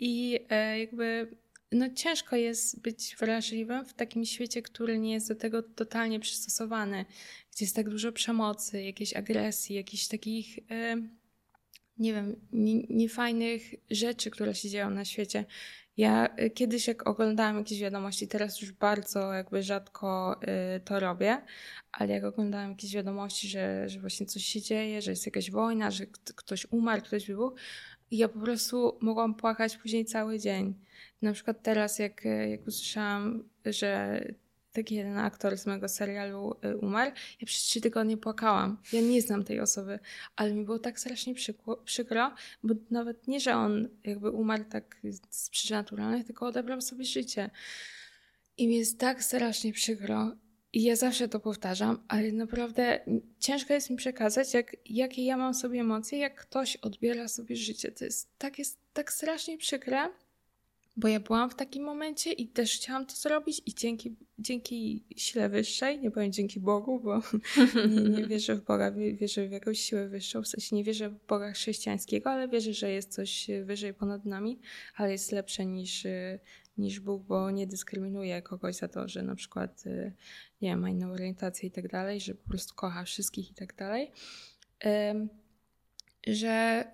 i 0.00 0.40
y, 0.74 0.78
jakby 0.78 1.36
no 1.72 1.90
ciężko 1.94 2.36
jest 2.36 2.80
być 2.80 3.16
wrażliwym 3.18 3.84
w 3.84 3.94
takim 3.94 4.24
świecie, 4.24 4.62
który 4.62 4.98
nie 4.98 5.12
jest 5.12 5.28
do 5.28 5.34
tego 5.34 5.62
totalnie 5.62 6.20
przystosowany, 6.20 7.04
gdzie 7.52 7.64
jest 7.64 7.76
tak 7.76 7.88
dużo 7.88 8.12
przemocy, 8.12 8.82
jakiejś 8.82 9.16
agresji, 9.16 9.76
jakichś 9.76 10.06
takich, 10.08 10.58
nie 11.98 12.12
wiem, 12.12 12.36
niefajnych 12.90 13.62
rzeczy, 13.90 14.30
które 14.30 14.54
się 14.54 14.68
dzieją 14.68 14.90
na 14.90 15.04
świecie. 15.04 15.44
Ja 15.96 16.28
e, 16.36 16.50
kiedyś 16.50 16.88
jak 16.88 17.06
oglądałam 17.06 17.58
jakieś 17.58 17.80
wiadomości, 17.80 18.28
teraz 18.28 18.60
już 18.60 18.72
bardzo 18.72 19.32
jakby 19.32 19.62
rzadko 19.62 20.40
y, 20.76 20.80
to 20.80 21.00
robię, 21.00 21.42
ale 21.92 22.14
jak 22.14 22.24
oglądałam 22.24 22.70
jakieś 22.70 22.92
wiadomości, 22.94 23.48
że, 23.48 23.88
że 23.88 24.00
właśnie 24.00 24.26
coś 24.26 24.44
się 24.44 24.62
dzieje, 24.62 25.02
że 25.02 25.10
jest 25.10 25.26
jakaś 25.26 25.50
wojna, 25.50 25.90
że 25.90 26.06
ktoś 26.06 26.66
umarł, 26.70 27.02
ktoś 27.02 27.26
wybuchł, 27.26 27.56
ja 28.10 28.28
po 28.28 28.38
prostu 28.38 28.98
mogłam 29.00 29.34
płakać 29.34 29.76
później 29.76 30.04
cały 30.04 30.38
dzień. 30.38 30.74
Na 31.22 31.32
przykład 31.32 31.62
teraz, 31.62 31.98
jak, 31.98 32.24
jak 32.24 32.66
usłyszałam, 32.66 33.48
że 33.66 34.20
taki 34.72 34.94
jeden 34.94 35.18
aktor 35.18 35.58
z 35.58 35.66
mojego 35.66 35.88
serialu 35.88 36.56
y, 36.64 36.76
umarł, 36.76 37.12
ja 37.40 37.46
przez 37.46 37.62
trzy 37.62 37.80
tygodnie 37.80 38.16
płakałam. 38.16 38.76
Ja 38.92 39.00
nie 39.00 39.22
znam 39.22 39.44
tej 39.44 39.60
osoby, 39.60 39.98
ale 40.36 40.54
mi 40.54 40.64
było 40.64 40.78
tak 40.78 41.00
strasznie 41.00 41.34
przykro, 41.34 41.76
przykro, 41.76 42.34
bo 42.62 42.74
nawet 42.90 43.28
nie, 43.28 43.40
że 43.40 43.54
on 43.54 43.88
jakby 44.04 44.30
umarł 44.30 44.64
tak 44.64 45.00
z 45.30 45.50
przyczyn 45.50 45.76
naturalnych, 45.76 46.26
tylko 46.26 46.46
odebrał 46.46 46.80
sobie 46.80 47.04
życie. 47.04 47.50
I 48.56 48.68
mi 48.68 48.76
jest 48.76 48.98
tak 48.98 49.24
strasznie 49.24 49.72
przykro. 49.72 50.36
I 50.72 50.82
ja 50.82 50.96
zawsze 50.96 51.28
to 51.28 51.40
powtarzam, 51.40 52.04
ale 52.08 52.32
naprawdę 52.32 53.00
ciężko 53.38 53.74
jest 53.74 53.90
mi 53.90 53.96
przekazać, 53.96 54.54
jak, 54.54 54.76
jakie 54.86 55.24
ja 55.24 55.36
mam 55.36 55.54
sobie 55.54 55.80
emocje, 55.80 56.18
jak 56.18 56.34
ktoś 56.40 56.76
odbiera 56.76 57.28
sobie 57.28 57.56
życie. 57.56 57.92
To 57.92 58.04
jest 58.04 58.38
tak, 58.38 58.58
jest 58.58 58.78
tak 58.92 59.12
strasznie 59.12 59.58
przykre, 59.58 60.08
bo 60.98 61.08
ja 61.08 61.20
byłam 61.20 61.50
w 61.50 61.54
takim 61.54 61.84
momencie 61.84 62.32
i 62.32 62.48
też 62.48 62.74
chciałam 62.74 63.06
to 63.06 63.14
zrobić 63.14 63.62
i 63.66 63.74
dzięki, 63.74 64.16
dzięki 64.38 65.04
sile 65.16 65.48
wyższej, 65.48 65.98
nie 65.98 66.10
powiem 66.10 66.32
dzięki 66.32 66.60
Bogu, 66.60 67.00
bo 67.00 67.22
nie, 67.90 68.02
nie 68.02 68.26
wierzę 68.26 68.54
w 68.54 68.64
Boga, 68.64 68.92
wierzę 68.92 69.48
w 69.48 69.52
jakąś 69.52 69.80
siłę 69.80 70.08
wyższą, 70.08 70.42
w 70.42 70.48
sensie 70.48 70.76
nie 70.76 70.84
wierzę 70.84 71.10
w 71.10 71.26
Boga 71.26 71.52
chrześcijańskiego, 71.52 72.30
ale 72.30 72.48
wierzę, 72.48 72.72
że 72.72 72.90
jest 72.90 73.12
coś 73.12 73.46
wyżej 73.64 73.94
ponad 73.94 74.24
nami, 74.24 74.60
ale 74.96 75.12
jest 75.12 75.32
lepsze 75.32 75.66
niż, 75.66 76.06
niż 76.78 77.00
Bóg, 77.00 77.22
bo 77.22 77.50
nie 77.50 77.66
dyskryminuje 77.66 78.42
kogoś 78.42 78.76
za 78.76 78.88
to, 78.88 79.08
że 79.08 79.22
na 79.22 79.34
przykład 79.34 79.84
nie 80.62 80.68
wiem, 80.68 80.80
ma 80.80 80.90
inną 80.90 81.12
orientację 81.12 81.68
i 81.68 81.72
tak 81.72 81.88
dalej, 81.88 82.20
że 82.20 82.34
po 82.34 82.48
prostu 82.48 82.74
kocha 82.74 83.04
wszystkich 83.04 83.50
i 83.50 83.54
tak 83.54 83.74
dalej. 83.76 84.12
Że 86.26 86.84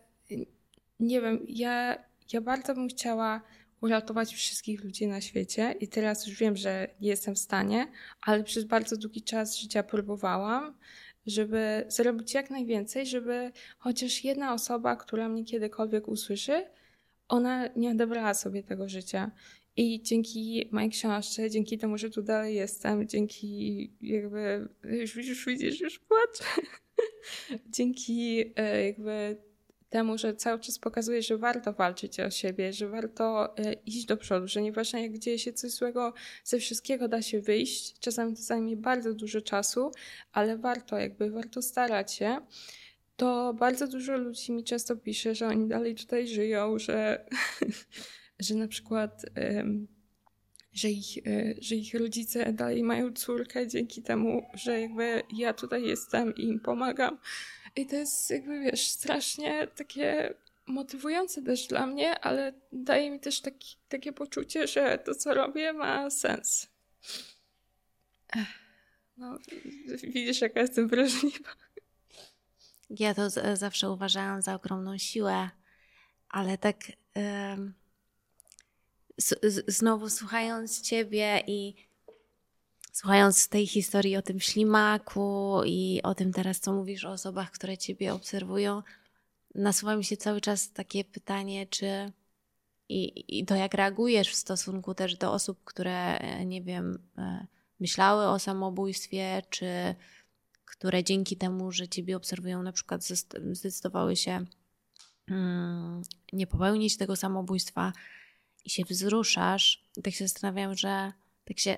nie 1.01 1.21
wiem, 1.21 1.47
ja, 1.49 2.05
ja 2.33 2.41
bardzo 2.41 2.75
bym 2.75 2.89
chciała 2.89 3.43
uratować 3.85 4.35
wszystkich 4.35 4.85
ludzi 4.85 5.07
na 5.07 5.21
świecie 5.21 5.75
i 5.81 5.89
teraz 5.89 6.27
już 6.27 6.39
wiem, 6.39 6.57
że 6.57 6.89
nie 7.01 7.09
jestem 7.09 7.35
w 7.35 7.39
stanie, 7.39 7.87
ale 8.23 8.45
przez 8.45 8.65
bardzo 8.65 8.97
długi 8.97 9.23
czas 9.23 9.59
życia 9.59 9.83
próbowałam, 9.83 10.75
żeby 11.27 11.85
zrobić 11.89 12.35
jak 12.35 12.51
najwięcej, 12.51 13.07
żeby 13.07 13.53
chociaż 13.79 14.25
jedna 14.25 14.55
osoba, 14.55 14.97
która 14.97 15.29
mnie 15.29 15.45
kiedykolwiek 15.45 16.09
usłyszy, 16.09 16.65
ona 17.29 17.69
nie 17.77 17.91
odebrała 17.91 18.35
sobie 18.35 18.63
tego 18.63 18.89
życia. 18.89 19.31
I 19.77 20.03
dzięki 20.03 20.69
mojej 20.73 20.91
książce, 20.91 21.51
dzięki 21.51 21.79
temu, 21.79 21.99
że 21.99 22.11
tu 22.11 22.23
dalej 22.23 22.55
jestem, 22.55 23.09
dzięki 23.09 23.93
jakby, 24.01 24.69
już, 24.85 25.15
widzisz, 25.47 25.81
już 25.81 25.99
płaczę. 25.99 26.45
dzięki 27.77 28.45
e, 28.57 28.87
jakby 28.87 29.37
temu, 29.95 30.19
że 30.19 30.35
cały 30.35 30.61
czas 30.61 30.79
pokazuje, 30.79 31.23
że 31.23 31.39
warto 31.39 31.73
walczyć 31.73 32.21
o 32.21 32.31
siebie, 32.31 32.73
że 32.73 32.89
warto 32.89 33.57
e, 33.59 33.73
iść 33.73 34.05
do 34.07 34.17
przodu, 34.17 34.49
że 34.49 34.63
nieważne 34.63 35.03
jak 35.03 35.19
dzieje 35.19 35.39
się 35.39 35.53
coś 35.53 35.71
złego, 35.71 36.15
ze 36.45 36.59
wszystkiego 36.59 37.09
da 37.09 37.23
się 37.23 37.41
wyjść. 37.41 37.99
Czasami 38.01 38.37
to 38.37 38.43
zajmie 38.43 38.77
bardzo 38.77 39.15
dużo 39.15 39.41
czasu, 39.41 39.91
ale 40.33 40.59
warto 40.59 40.99
jakby, 40.99 41.31
warto 41.31 41.63
starać 41.63 42.15
się. 42.15 42.37
To 43.17 43.55
bardzo 43.59 43.89
dużo 43.89 44.17
ludzi 44.17 44.53
mi 44.53 44.65
często 44.65 44.97
pisze, 44.97 45.35
że 45.35 45.47
oni 45.47 45.69
dalej 45.69 45.95
tutaj 45.95 46.29
żyją, 46.29 46.79
że, 46.79 47.27
że 48.47 48.55
na 48.55 48.69
przykład 48.69 49.23
że 50.73 50.91
ich, 50.91 51.27
e, 51.27 51.55
że 51.61 51.75
ich 51.75 51.95
rodzice 51.95 52.53
dalej 52.53 52.83
mają 52.83 53.13
córkę 53.13 53.69
dzięki 53.69 54.03
temu, 54.03 54.43
że 54.55 54.81
jakby 54.81 55.23
ja 55.37 55.53
tutaj 55.53 55.83
jestem 55.83 56.35
i 56.35 56.43
im 56.43 56.61
pomagam. 56.61 57.19
I 57.77 57.87
to 57.87 57.97
jest 57.97 58.31
jakby, 58.31 58.61
wiesz, 58.61 58.87
strasznie 58.87 59.67
takie 59.67 60.35
motywujące 60.67 61.43
też 61.43 61.67
dla 61.67 61.87
mnie, 61.87 62.21
ale 62.21 62.53
daje 62.73 63.11
mi 63.11 63.21
też 63.21 63.41
taki, 63.41 63.77
takie 63.89 64.13
poczucie, 64.13 64.67
że 64.67 64.99
to, 64.99 65.15
co 65.15 65.35
robię, 65.35 65.73
ma 65.73 66.11
sens. 66.11 66.67
No, 69.17 69.39
widzisz, 70.03 70.41
jaka 70.41 70.61
jestem 70.61 70.89
wrażliwa. 70.89 71.51
Ja 72.91 73.15
to 73.15 73.31
z- 73.31 73.59
zawsze 73.59 73.91
uważałam 73.91 74.43
za 74.43 74.55
ogromną 74.55 74.99
siłę, 74.99 75.51
ale 76.29 76.59
tak 76.59 76.77
z- 79.19 79.65
znowu 79.77 80.11
słuchając 80.11 80.81
Ciebie 80.81 81.43
i 81.47 81.75
słuchając 82.95 83.49
tej 83.49 83.67
historii 83.67 84.17
o 84.17 84.23
tym 84.23 84.41
ślimaku 84.41 85.61
i 85.67 86.01
o 86.03 86.15
tym 86.15 86.33
teraz, 86.33 86.61
co 86.61 86.73
mówisz 86.73 87.05
o 87.05 87.11
osobach, 87.11 87.51
które 87.51 87.79
ciebie 87.79 88.15
obserwują, 88.15 88.83
nasuwa 89.55 89.97
mi 89.97 90.05
się 90.05 90.17
cały 90.17 90.41
czas 90.41 90.73
takie 90.73 91.05
pytanie, 91.05 91.67
czy 91.67 92.13
i, 92.89 93.25
i 93.39 93.47
to 93.47 93.55
jak 93.55 93.75
reagujesz 93.75 94.31
w 94.31 94.35
stosunku 94.35 94.95
też 94.95 95.17
do 95.17 95.33
osób, 95.33 95.65
które, 95.65 96.19
e, 96.19 96.47
nie 96.47 96.63
wiem, 96.63 96.99
e, 97.19 97.47
myślały 97.81 98.27
o 98.27 98.39
samobójstwie, 98.39 99.43
czy 99.51 99.67
które 100.65 101.05
dzięki 101.05 101.37
temu, 101.37 101.73
że 101.73 101.89
ciebie 101.89 102.17
obserwują, 102.17 102.63
na 102.63 102.73
przykład 102.73 103.05
zdecydowały 103.53 104.17
się 104.17 104.45
mm, 105.29 106.03
nie 106.33 106.47
popełnić 106.47 106.97
tego 106.97 107.17
samobójstwa 107.17 107.93
i 108.65 108.71
się 108.71 108.85
wzruszasz. 108.85 109.85
Tak 110.03 110.15
się 110.15 110.25
zastanawiam, 110.29 110.75
że 110.75 111.13
tak 111.45 111.59
się 111.59 111.77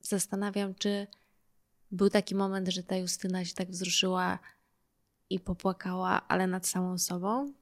zastanawiam, 0.00 0.74
czy 0.74 1.06
był 1.90 2.10
taki 2.10 2.34
moment, 2.34 2.68
że 2.68 2.82
ta 2.82 2.96
Justyna 2.96 3.44
się 3.44 3.54
tak 3.54 3.70
wzruszyła 3.70 4.38
i 5.30 5.40
popłakała, 5.40 6.28
ale 6.28 6.46
nad 6.46 6.66
samą 6.66 6.98
sobą. 6.98 7.52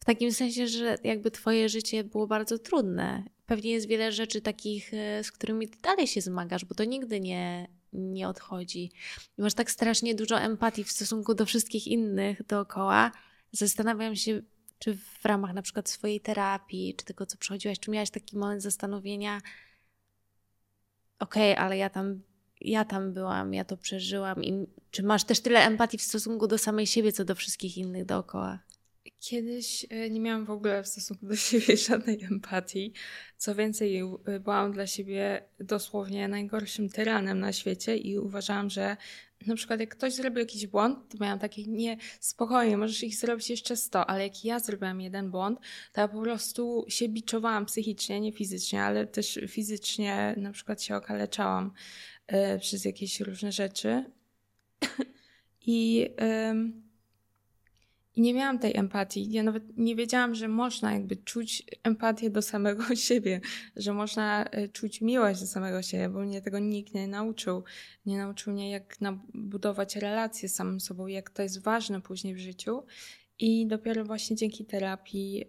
W 0.00 0.04
takim 0.04 0.32
sensie, 0.32 0.68
że 0.68 0.98
jakby 1.04 1.30
twoje 1.30 1.68
życie 1.68 2.04
było 2.04 2.26
bardzo 2.26 2.58
trudne. 2.58 3.24
Pewnie 3.46 3.70
jest 3.70 3.88
wiele 3.88 4.12
rzeczy 4.12 4.40
takich, 4.40 4.94
e, 4.94 5.24
z 5.24 5.32
którymi 5.32 5.68
ty 5.68 5.78
dalej 5.82 6.06
się 6.06 6.20
zmagasz, 6.20 6.64
bo 6.64 6.74
to 6.74 6.84
nigdy 6.84 7.20
nie, 7.20 7.68
nie 7.92 8.28
odchodzi. 8.28 8.92
I 9.38 9.42
masz 9.42 9.54
tak 9.54 9.70
strasznie 9.70 10.14
dużo 10.14 10.40
empatii 10.40 10.84
w 10.84 10.92
stosunku 10.92 11.34
do 11.34 11.46
wszystkich 11.46 11.86
innych 11.86 12.46
dookoła. 12.46 13.12
Zastanawiam 13.52 14.16
się, 14.16 14.42
czy 14.78 14.96
w 14.96 15.24
ramach 15.24 15.54
na 15.54 15.62
przykład 15.62 15.88
swojej 15.88 16.20
terapii, 16.20 16.94
czy 16.94 17.04
tego, 17.04 17.26
co 17.26 17.36
przechodziłaś, 17.36 17.78
czy 17.78 17.90
miałaś 17.90 18.10
taki 18.10 18.36
moment 18.36 18.62
zastanowienia, 18.62 19.40
okej, 21.20 21.52
okay, 21.52 21.64
ale 21.64 21.76
ja 21.76 21.90
tam, 21.90 22.22
ja 22.60 22.84
tam 22.84 23.12
byłam, 23.12 23.54
ja 23.54 23.64
to 23.64 23.76
przeżyłam. 23.76 24.44
I 24.44 24.66
czy 24.90 25.02
masz 25.02 25.24
też 25.24 25.40
tyle 25.40 25.60
empatii 25.60 25.98
w 25.98 26.02
stosunku 26.02 26.46
do 26.46 26.58
samej 26.58 26.86
siebie, 26.86 27.12
co 27.12 27.24
do 27.24 27.34
wszystkich 27.34 27.76
innych 27.78 28.04
dookoła? 28.04 28.58
Kiedyś 29.20 29.86
e, 29.90 30.10
nie 30.10 30.20
miałam 30.20 30.44
w 30.44 30.50
ogóle 30.50 30.82
w 30.82 30.86
stosunku 30.88 31.26
do 31.26 31.36
siebie 31.48 31.76
żadnej 31.76 32.24
empatii. 32.24 32.92
Co 33.36 33.54
więcej, 33.54 33.98
e, 33.98 34.40
byłam 34.40 34.72
dla 34.72 34.86
siebie 34.86 35.42
dosłownie 35.60 36.28
najgorszym 36.28 36.88
tyranem 36.88 37.40
na 37.40 37.52
świecie 37.52 37.96
i 37.96 38.18
uważałam, 38.18 38.70
że 38.70 38.96
na 39.46 39.54
przykład 39.54 39.80
jak 39.80 39.88
ktoś 39.88 40.14
zrobił 40.14 40.38
jakiś 40.38 40.66
błąd, 40.66 40.98
to 41.08 41.24
miałam 41.24 41.38
takie, 41.38 41.66
nie, 41.66 41.96
spokojnie, 42.20 42.76
możesz 42.76 43.02
ich 43.02 43.16
zrobić 43.16 43.50
jeszcze 43.50 43.76
sto, 43.76 44.10
ale 44.10 44.22
jak 44.22 44.44
ja 44.44 44.58
zrobiłam 44.58 45.00
jeden 45.00 45.30
błąd, 45.30 45.58
to 45.92 46.00
ja 46.00 46.08
po 46.08 46.22
prostu 46.22 46.84
się 46.88 47.08
biczowałam 47.08 47.66
psychicznie, 47.66 48.20
nie 48.20 48.32
fizycznie, 48.32 48.82
ale 48.82 49.06
też 49.06 49.38
fizycznie 49.48 50.34
na 50.36 50.52
przykład 50.52 50.82
się 50.82 50.96
okaleczałam 50.96 51.72
y, 52.32 52.58
przez 52.58 52.84
jakieś 52.84 53.20
różne 53.20 53.52
rzeczy. 53.52 54.04
I... 55.66 56.08
Y, 56.20 56.89
nie 58.20 58.34
miałam 58.34 58.58
tej 58.58 58.76
empatii. 58.76 59.32
Ja 59.32 59.42
nawet 59.42 59.78
nie 59.78 59.96
wiedziałam, 59.96 60.34
że 60.34 60.48
można 60.48 60.92
jakby 60.92 61.16
czuć 61.16 61.62
empatię 61.82 62.30
do 62.30 62.42
samego 62.42 62.94
siebie, 63.08 63.40
że 63.76 63.92
można 63.92 64.44
e, 64.44 64.68
czuć 64.68 65.00
miłość 65.00 65.40
do 65.40 65.46
samego 65.46 65.82
siebie, 65.82 66.08
bo 66.08 66.20
mnie 66.20 66.42
tego 66.42 66.58
nikt 66.58 66.94
nie 66.94 67.08
nauczył. 67.08 67.64
Nie 68.06 68.18
nauczył 68.18 68.52
mnie, 68.52 68.70
jak 68.70 68.96
budować 69.34 69.96
relacje 69.96 70.48
z 70.48 70.54
samym 70.54 70.80
sobą, 70.80 71.06
jak 71.06 71.30
to 71.30 71.42
jest 71.42 71.62
ważne 71.62 72.00
później 72.00 72.34
w 72.34 72.38
życiu. 72.38 72.82
I 73.42 73.66
dopiero 73.66 74.04
właśnie 74.04 74.36
dzięki 74.36 74.64
terapii, 74.64 75.36
yy, 75.36 75.46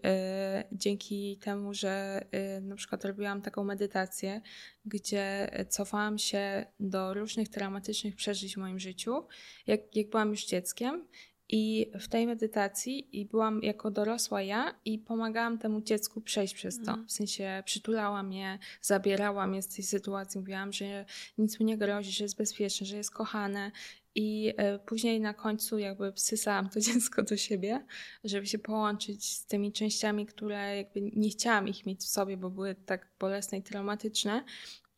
dzięki 0.71 1.37
temu, 1.37 1.73
że 1.73 2.25
yy, 2.31 2.61
na 2.61 2.75
przykład 2.75 3.05
robiłam 3.05 3.41
taką 3.41 3.63
medytację, 3.63 4.41
gdzie 4.85 5.49
cofałam 5.69 6.17
się 6.17 6.65
do 6.79 7.13
różnych 7.13 7.49
traumatycznych 7.49 8.15
przeżyć 8.15 8.53
w 8.53 8.57
moim 8.57 8.79
życiu, 8.79 9.27
jak, 9.67 9.95
jak 9.95 10.09
byłam 10.09 10.29
już 10.29 10.45
dzieckiem 10.45 11.07
i 11.51 11.91
w 11.99 12.07
tej 12.07 12.27
medytacji 12.27 13.19
i 13.21 13.25
byłam 13.25 13.63
jako 13.63 13.91
dorosła 13.91 14.41
ja 14.41 14.75
i 14.85 14.99
pomagałam 14.99 15.57
temu 15.57 15.81
dziecku 15.81 16.21
przejść 16.21 16.53
przez 16.53 16.75
to. 16.75 16.91
Mhm. 16.91 17.07
W 17.07 17.11
sensie 17.11 17.63
przytulałam 17.65 18.33
je, 18.33 18.59
zabierałam 18.81 19.55
je 19.55 19.61
z 19.61 19.67
tej 19.67 19.83
sytuacji, 19.83 20.39
mówiłam, 20.39 20.73
że 20.73 21.05
nic 21.37 21.59
mu 21.59 21.65
nie 21.65 21.77
grozi, 21.77 22.11
że 22.11 22.23
jest 22.23 22.37
bezpieczne, 22.37 22.87
że 22.87 22.97
jest 22.97 23.11
kochane. 23.11 23.71
I 24.15 24.53
e, 24.57 24.79
później 24.79 25.21
na 25.21 25.33
końcu 25.33 25.77
jakby 25.77 26.13
wsysałam 26.13 26.69
to 26.69 26.79
dziecko 26.89 27.23
do 27.23 27.37
siebie, 27.37 27.85
żeby 28.23 28.47
się 28.47 28.59
połączyć 28.59 29.25
z 29.25 29.45
tymi 29.45 29.71
częściami, 29.71 30.25
które 30.25 30.77
jakby 30.77 31.01
nie 31.01 31.29
chciałam 31.29 31.67
ich 31.67 31.85
mieć 31.85 32.01
w 32.01 32.07
sobie, 32.07 32.37
bo 32.37 32.49
były 32.49 32.75
tak 32.75 33.07
bolesne 33.19 33.57
i 33.57 33.63
traumatyczne. 33.63 34.43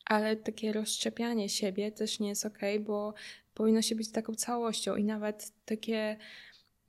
Ale 0.04 0.36
takie 0.36 0.72
rozszczepianie 0.72 1.48
siebie 1.48 1.92
też 1.92 2.20
nie 2.20 2.28
jest 2.28 2.46
ok, 2.46 2.58
bo 2.80 3.14
powinno 3.54 3.82
się 3.82 3.94
być 3.94 4.10
taką 4.10 4.34
całością 4.34 4.96
i 4.96 5.04
nawet 5.04 5.52
takie 5.64 6.16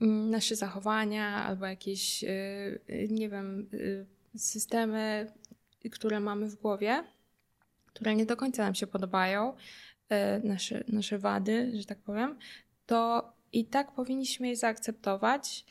mm, 0.00 0.30
nasze 0.30 0.56
zachowania 0.56 1.44
albo 1.44 1.66
jakieś, 1.66 2.24
y, 2.24 2.26
y, 2.90 3.08
nie 3.10 3.28
wiem, 3.28 3.68
y, 3.72 4.06
systemy, 4.36 5.32
które 5.92 6.20
mamy 6.20 6.48
w 6.48 6.54
głowie, 6.54 7.04
które 7.86 8.14
nie 8.14 8.26
do 8.26 8.36
końca 8.36 8.62
nam 8.64 8.74
się 8.74 8.86
podobają, 8.86 9.56
nasze, 10.44 10.84
nasze 10.88 11.18
wady, 11.18 11.72
że 11.74 11.84
tak 11.84 11.98
powiem, 11.98 12.38
to 12.86 13.32
i 13.56 13.64
tak 13.64 13.92
powinniśmy 13.92 14.48
je 14.48 14.56
zaakceptować. 14.56 15.64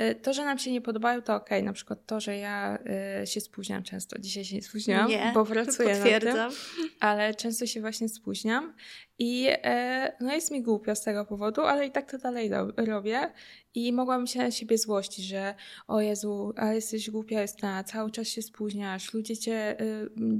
Y, 0.00 0.14
to, 0.14 0.32
że 0.32 0.44
nam 0.44 0.58
się 0.58 0.72
nie 0.72 0.80
podobają, 0.80 1.22
to 1.22 1.34
ok. 1.34 1.50
Na 1.62 1.72
przykład 1.72 2.06
to, 2.06 2.20
że 2.20 2.36
ja 2.36 2.78
y, 3.22 3.26
się 3.26 3.40
spóźniam 3.40 3.82
często. 3.82 4.18
Dzisiaj 4.18 4.44
się 4.44 4.56
nie 4.56 4.62
spóźniłam, 4.62 5.08
nie, 5.08 5.30
bo 5.34 5.44
pracuję 5.46 5.94
potwierdzam. 5.94 6.36
nad 6.36 6.50
tym, 6.50 6.88
ale 7.00 7.34
często 7.34 7.66
się 7.66 7.80
właśnie 7.80 8.08
spóźniam 8.08 8.74
i 9.18 9.46
e, 9.50 10.16
no 10.20 10.34
jest 10.34 10.50
mi 10.50 10.62
głupio 10.62 10.96
z 10.96 11.02
tego 11.02 11.24
powodu, 11.24 11.60
ale 11.60 11.86
i 11.86 11.90
tak 11.90 12.10
to 12.10 12.18
dalej 12.18 12.50
robię 12.76 13.32
i 13.74 13.92
mogłam 13.92 14.26
się 14.26 14.38
na 14.38 14.50
siebie 14.50 14.78
złościć, 14.78 15.24
że 15.24 15.54
o 15.86 16.00
Jezu, 16.00 16.52
a 16.56 16.72
jesteś 16.72 17.10
głupia, 17.10 17.40
jest 17.40 17.62
na 17.62 17.84
cały 17.84 18.10
czas 18.10 18.28
się 18.28 18.42
spóźniasz, 18.42 19.14
ludzie 19.14 19.36
cię 19.36 19.76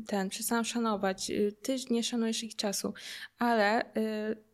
ten 0.06 0.28
przestaną 0.28 0.64
szanować, 0.64 1.30
ty 1.62 1.76
nie 1.90 2.02
szanujesz 2.02 2.44
ich 2.44 2.56
czasu, 2.56 2.94
ale 3.38 3.84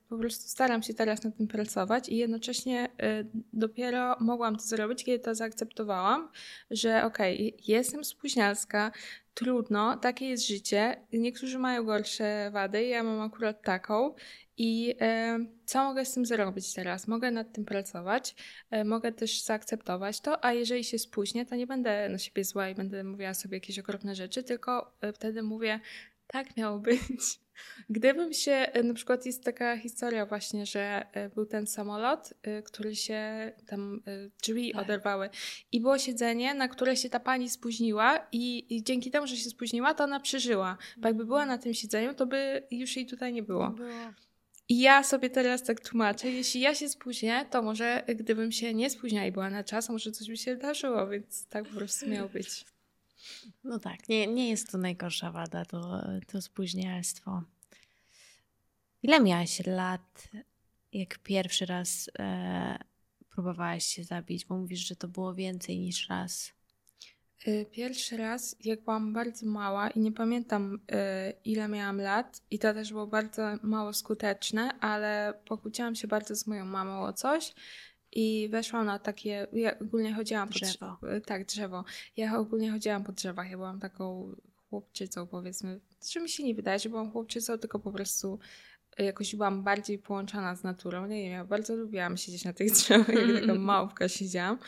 po 0.08 0.18
prostu 0.18 0.48
staram 0.48 0.82
się 0.82 0.94
teraz 0.94 1.24
nad 1.24 1.36
tym 1.36 1.48
pracować 1.48 2.08
i 2.08 2.16
jednocześnie 2.16 2.84
y, 2.86 3.26
dopiero 3.52 4.16
mogłam 4.20 4.56
to 4.56 4.62
zrobić, 4.62 5.04
kiedy 5.04 5.24
to 5.24 5.34
zaakceptowałam, 5.34 6.28
że 6.70 7.04
okej, 7.04 7.54
okay, 7.54 7.64
jestem 7.66 8.04
spóźnialska, 8.04 8.92
trudno, 9.34 9.96
takie 9.96 10.28
jest 10.28 10.46
życie. 10.46 10.96
Niektórzy 11.12 11.58
mają 11.58 11.84
gorsze 11.84 12.50
wady, 12.52 12.84
ja 12.84 13.02
mam 13.02 13.20
akurat 13.20 13.62
taką. 13.62 14.14
I 14.56 14.90
y, 14.90 15.46
co 15.64 15.84
mogę 15.84 16.04
z 16.04 16.14
tym 16.14 16.26
zrobić 16.26 16.74
teraz? 16.74 17.08
Mogę 17.08 17.30
nad 17.30 17.52
tym 17.52 17.64
pracować, 17.64 18.34
y, 18.74 18.84
mogę 18.84 19.12
też 19.12 19.42
zaakceptować 19.42 20.20
to, 20.20 20.44
a 20.44 20.52
jeżeli 20.52 20.84
się 20.84 20.98
spóźnię, 20.98 21.46
to 21.46 21.54
nie 21.54 21.66
będę 21.66 22.08
na 22.08 22.18
siebie 22.18 22.44
zła 22.44 22.68
i 22.68 22.74
będę 22.74 23.04
mówiła 23.04 23.34
sobie 23.34 23.56
jakieś 23.56 23.78
okropne 23.78 24.14
rzeczy, 24.14 24.42
tylko 24.42 24.92
wtedy 25.14 25.42
mówię, 25.42 25.80
tak 26.28 26.56
miało 26.56 26.78
być. 26.78 27.40
Gdybym 27.90 28.32
się, 28.32 28.52
e, 28.52 28.82
na 28.82 28.94
przykład 28.94 29.26
jest 29.26 29.44
taka 29.44 29.76
historia 29.76 30.26
właśnie, 30.26 30.66
że 30.66 31.06
e, 31.12 31.28
był 31.28 31.46
ten 31.46 31.66
samolot, 31.66 32.34
e, 32.42 32.62
który 32.62 32.96
się 32.96 33.52
tam 33.66 34.02
drzwi 34.42 34.72
tak. 34.72 34.82
oderwały 34.82 35.30
i 35.72 35.80
było 35.80 35.98
siedzenie, 35.98 36.54
na 36.54 36.68
które 36.68 36.96
się 36.96 37.10
ta 37.10 37.20
pani 37.20 37.50
spóźniła 37.50 38.26
i, 38.32 38.76
i, 38.76 38.82
dzięki 38.82 39.10
temu, 39.10 39.26
że 39.26 39.36
się 39.36 39.50
spóźniła, 39.50 39.94
to 39.94 40.04
ona 40.04 40.20
przeżyła. 40.20 40.78
Bo 40.96 41.08
jakby 41.08 41.24
była 41.24 41.46
na 41.46 41.58
tym 41.58 41.74
siedzeniu, 41.74 42.14
to 42.14 42.26
by 42.26 42.62
już 42.70 42.96
jej 42.96 43.06
tutaj 43.06 43.32
nie 43.32 43.42
było. 43.42 43.70
było. 43.70 44.12
I 44.68 44.80
ja 44.80 45.04
sobie 45.04 45.30
teraz 45.30 45.62
tak 45.62 45.80
tłumaczę, 45.80 46.30
jeśli 46.30 46.60
ja 46.60 46.74
się 46.74 46.88
spóźnię, 46.88 47.46
to 47.50 47.62
może 47.62 48.04
gdybym 48.08 48.52
się 48.52 48.74
nie 48.74 48.90
spóźniała 48.90 49.26
i 49.26 49.32
była 49.32 49.50
na 49.50 49.64
czas, 49.64 49.88
może 49.88 50.12
coś 50.12 50.28
by 50.28 50.36
się 50.36 50.54
wydarzyło, 50.54 51.06
więc 51.06 51.46
tak 51.46 51.64
po 51.64 51.74
prostu 51.74 52.08
miało 52.08 52.28
być. 52.28 52.64
No 53.64 53.78
tak, 53.78 54.08
nie, 54.08 54.26
nie 54.26 54.48
jest 54.48 54.70
to 54.70 54.78
najgorsza 54.78 55.30
wada, 55.30 55.64
to, 55.64 56.02
to 56.26 56.42
spóźnialstwo. 56.42 57.42
Ile 59.02 59.20
miałaś 59.20 59.66
lat, 59.66 60.28
jak 60.92 61.18
pierwszy 61.18 61.66
raz 61.66 62.10
e, 62.18 62.78
próbowałaś 63.30 63.84
się 63.84 64.04
zabić? 64.04 64.44
Bo 64.44 64.58
mówisz, 64.58 64.88
że 64.88 64.96
to 64.96 65.08
było 65.08 65.34
więcej 65.34 65.78
niż 65.78 66.08
raz. 66.08 66.52
Y, 67.46 67.66
pierwszy 67.72 68.16
raz, 68.16 68.56
jak 68.64 68.84
byłam 68.84 69.12
bardzo 69.12 69.46
mała 69.46 69.90
i 69.90 70.00
nie 70.00 70.12
pamiętam 70.12 70.74
y, 70.74 70.78
ile 71.44 71.68
miałam 71.68 72.00
lat, 72.00 72.42
i 72.50 72.58
to 72.58 72.74
też 72.74 72.92
było 72.92 73.06
bardzo 73.06 73.42
mało 73.62 73.92
skuteczne, 73.92 74.80
ale 74.80 75.34
pokłóciłam 75.44 75.94
się 75.94 76.08
bardzo 76.08 76.36
z 76.36 76.46
moją 76.46 76.64
mamą 76.64 77.02
o 77.02 77.12
coś 77.12 77.54
i 78.12 78.48
weszłam 78.48 78.86
na 78.86 78.98
takie. 78.98 79.46
Ja 79.52 79.78
ogólnie 79.78 80.14
chodziłam 80.14 80.48
po 80.48 80.54
drzewo. 80.54 80.96
tak, 81.26 81.44
drzewo. 81.44 81.84
Ja 82.16 82.38
ogólnie 82.38 82.70
chodziłam 82.70 83.04
po 83.04 83.12
drzewach. 83.12 83.50
Ja 83.50 83.56
byłam 83.56 83.80
taką 83.80 84.34
chłopczycą, 84.70 85.26
powiedzmy. 85.26 85.80
Że 86.10 86.20
mi 86.20 86.28
się 86.28 86.44
nie 86.44 86.54
wydaje, 86.54 86.78
że 86.78 86.88
byłam 86.88 87.10
chłopczycą, 87.10 87.58
tylko 87.58 87.78
po 87.78 87.92
prostu 87.92 88.38
jakoś 88.98 89.36
byłam 89.36 89.62
bardziej 89.62 89.98
połączona 89.98 90.56
z 90.56 90.62
naturą. 90.62 91.06
Nie 91.06 91.22
wiem, 91.22 91.32
ja 91.32 91.44
bardzo 91.44 91.76
lubiłam 91.76 92.16
siedzieć 92.16 92.44
na 92.44 92.52
tych 92.52 92.72
drzewach, 92.76 93.08
jak 93.08 93.40
taka 93.40 93.54
małpka 93.54 94.08
siedziałam. 94.08 94.58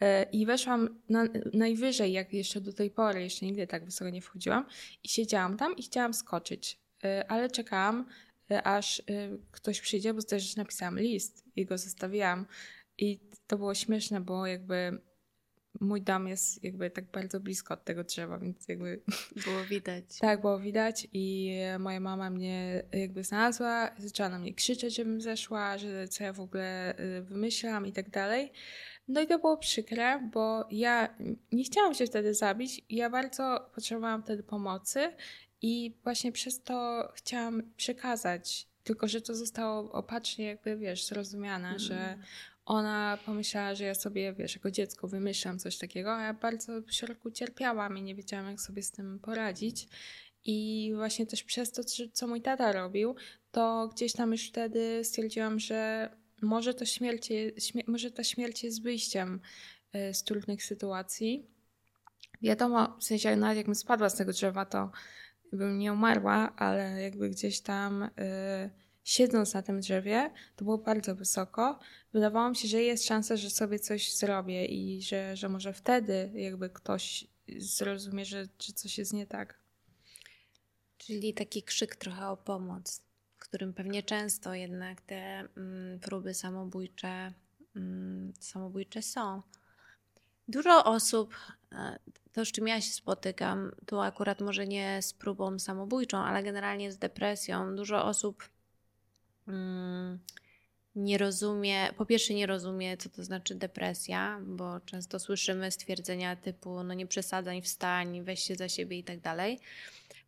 E, 0.00 0.22
I 0.22 0.46
weszłam 0.46 1.00
na, 1.08 1.24
najwyżej, 1.54 2.12
jak 2.12 2.32
jeszcze 2.32 2.60
do 2.60 2.72
tej 2.72 2.90
pory, 2.90 3.22
jeszcze 3.22 3.46
nigdy 3.46 3.66
tak 3.66 3.84
wysoko 3.84 4.10
nie 4.10 4.22
wchodziłam. 4.22 4.66
I 5.04 5.08
siedziałam 5.08 5.56
tam 5.56 5.76
i 5.76 5.82
chciałam 5.82 6.14
skoczyć. 6.14 6.78
E, 7.04 7.30
ale 7.30 7.50
czekałam, 7.50 8.06
e, 8.50 8.62
aż 8.62 9.02
ktoś 9.50 9.80
przyjdzie, 9.80 10.14
bo 10.14 10.22
też 10.22 10.56
napisałam 10.56 10.98
list 10.98 11.44
i 11.56 11.66
go 11.66 11.78
zostawiłam. 11.78 12.46
I 12.98 13.20
to 13.46 13.58
było 13.58 13.74
śmieszne, 13.74 14.20
bo 14.20 14.46
jakby 14.46 14.98
mój 15.80 16.02
dom 16.02 16.28
jest 16.28 16.64
jakby 16.64 16.90
tak 16.90 17.10
bardzo 17.10 17.40
blisko 17.40 17.74
od 17.74 17.84
tego 17.84 18.04
drzewa, 18.04 18.38
więc 18.38 18.68
jakby... 18.68 19.02
Było 19.44 19.64
widać. 19.64 20.04
tak, 20.20 20.40
było 20.40 20.58
widać 20.58 21.08
i 21.12 21.56
moja 21.78 22.00
mama 22.00 22.30
mnie 22.30 22.82
jakby 22.92 23.24
znalazła, 23.24 23.90
zaczęła 23.98 24.28
na 24.28 24.38
mnie 24.38 24.54
krzyczeć, 24.54 24.94
żebym 24.94 25.20
zeszła, 25.20 25.78
że 25.78 26.08
co 26.08 26.24
ja 26.24 26.32
w 26.32 26.40
ogóle 26.40 26.98
y, 27.00 27.22
wymyślam 27.22 27.86
i 27.86 27.92
tak 27.92 28.10
dalej. 28.10 28.52
No 29.08 29.20
i 29.20 29.26
to 29.26 29.38
było 29.38 29.56
przykre, 29.56 30.28
bo 30.32 30.68
ja 30.70 31.16
nie 31.52 31.64
chciałam 31.64 31.94
się 31.94 32.06
wtedy 32.06 32.34
zabić, 32.34 32.84
ja 32.88 33.10
bardzo 33.10 33.70
potrzebowałam 33.74 34.22
wtedy 34.22 34.42
pomocy 34.42 35.12
i 35.62 35.98
właśnie 36.04 36.32
przez 36.32 36.62
to 36.62 37.08
chciałam 37.14 37.62
przekazać 37.76 38.68
tylko, 38.84 39.08
że 39.08 39.20
to 39.20 39.34
zostało 39.34 39.92
opacznie 39.92 40.44
jakby, 40.44 40.76
wiesz, 40.76 41.06
zrozumiane, 41.06 41.68
mm. 41.68 41.78
że 41.78 42.18
ona 42.64 43.18
pomyślała, 43.26 43.74
że 43.74 43.84
ja 43.84 43.94
sobie, 43.94 44.32
wiesz, 44.32 44.54
jako 44.54 44.70
dziecko 44.70 45.08
wymyślam 45.08 45.58
coś 45.58 45.78
takiego, 45.78 46.14
a 46.14 46.22
ja 46.22 46.34
bardzo 46.34 46.82
w 46.82 46.92
środku 46.92 47.30
cierpiałam 47.30 47.98
i 47.98 48.02
nie 48.02 48.14
wiedziałam, 48.14 48.46
jak 48.50 48.60
sobie 48.60 48.82
z 48.82 48.90
tym 48.90 49.18
poradzić. 49.18 49.88
I 50.44 50.90
właśnie 50.96 51.26
też 51.26 51.42
przez 51.42 51.72
to, 51.72 51.82
co 52.12 52.26
mój 52.26 52.42
tata 52.42 52.72
robił, 52.72 53.14
to 53.50 53.88
gdzieś 53.94 54.12
tam 54.12 54.32
już 54.32 54.48
wtedy 54.48 55.04
stwierdziłam, 55.04 55.58
że 55.58 56.10
może, 56.42 56.74
to 56.74 56.84
śmierć, 56.84 57.28
śmie 57.58 57.82
może 57.86 58.10
ta 58.10 58.24
śmierć 58.24 58.64
jest 58.64 58.82
wyjściem 58.82 59.40
y, 59.96 60.14
z 60.14 60.24
trudnych 60.24 60.64
sytuacji. 60.64 61.46
Wiadomo, 62.42 62.96
w 63.00 63.04
sensie 63.04 63.36
nawet 63.36 63.56
jakbym 63.56 63.74
spadła 63.74 64.08
z 64.08 64.16
tego 64.16 64.32
drzewa, 64.32 64.64
to 64.64 64.90
bym 65.52 65.78
nie 65.78 65.92
umarła, 65.92 66.56
ale 66.56 67.02
jakby 67.02 67.30
gdzieś 67.30 67.60
tam... 67.60 68.02
Y, 68.02 68.81
siedząc 69.04 69.54
na 69.54 69.62
tym 69.62 69.80
drzewie, 69.80 70.30
to 70.56 70.64
było 70.64 70.78
bardzo 70.78 71.14
wysoko, 71.14 71.78
wydawało 72.12 72.50
mi 72.50 72.56
się, 72.56 72.68
że 72.68 72.82
jest 72.82 73.06
szansa, 73.06 73.36
że 73.36 73.50
sobie 73.50 73.78
coś 73.78 74.16
zrobię 74.16 74.64
i 74.64 75.02
że, 75.02 75.36
że 75.36 75.48
może 75.48 75.72
wtedy 75.72 76.32
jakby 76.34 76.70
ktoś 76.70 77.26
zrozumie, 77.56 78.24
że, 78.24 78.48
że 78.62 78.72
coś 78.72 78.98
jest 78.98 79.12
nie 79.12 79.26
tak. 79.26 79.58
Czyli 80.98 81.34
taki 81.34 81.62
krzyk 81.62 81.96
trochę 81.96 82.28
o 82.28 82.36
pomoc, 82.36 83.02
którym 83.38 83.74
pewnie 83.74 84.02
często 84.02 84.54
jednak 84.54 85.00
te 85.00 85.48
mm, 85.56 86.00
próby 86.00 86.34
samobójcze, 86.34 87.32
mm, 87.76 88.32
samobójcze 88.40 89.02
są. 89.02 89.42
Dużo 90.48 90.84
osób, 90.84 91.34
e, 91.72 91.98
to 92.32 92.44
z 92.44 92.52
czym 92.52 92.68
ja 92.68 92.80
się 92.80 92.92
spotykam, 92.92 93.72
tu 93.86 94.00
akurat 94.00 94.40
może 94.40 94.66
nie 94.66 95.02
z 95.02 95.12
próbą 95.12 95.58
samobójczą, 95.58 96.18
ale 96.18 96.42
generalnie 96.42 96.92
z 96.92 96.98
depresją, 96.98 97.76
dużo 97.76 98.04
osób 98.04 98.51
Mm, 99.48 100.18
nie 100.94 101.18
rozumie, 101.18 101.92
po 101.96 102.06
pierwsze 102.06 102.34
nie 102.34 102.46
rozumie, 102.46 102.96
co 102.96 103.08
to 103.08 103.24
znaczy 103.24 103.54
depresja, 103.54 104.40
bo 104.46 104.80
często 104.80 105.18
słyszymy 105.18 105.70
stwierdzenia 105.70 106.36
typu, 106.36 106.82
no 106.82 106.94
nie 106.94 107.06
przesadzaj, 107.06 107.62
wstań, 107.62 108.22
weź 108.22 108.42
się 108.42 108.54
za 108.54 108.68
siebie 108.68 108.98
i 108.98 109.04
tak 109.04 109.20
dalej. 109.20 109.60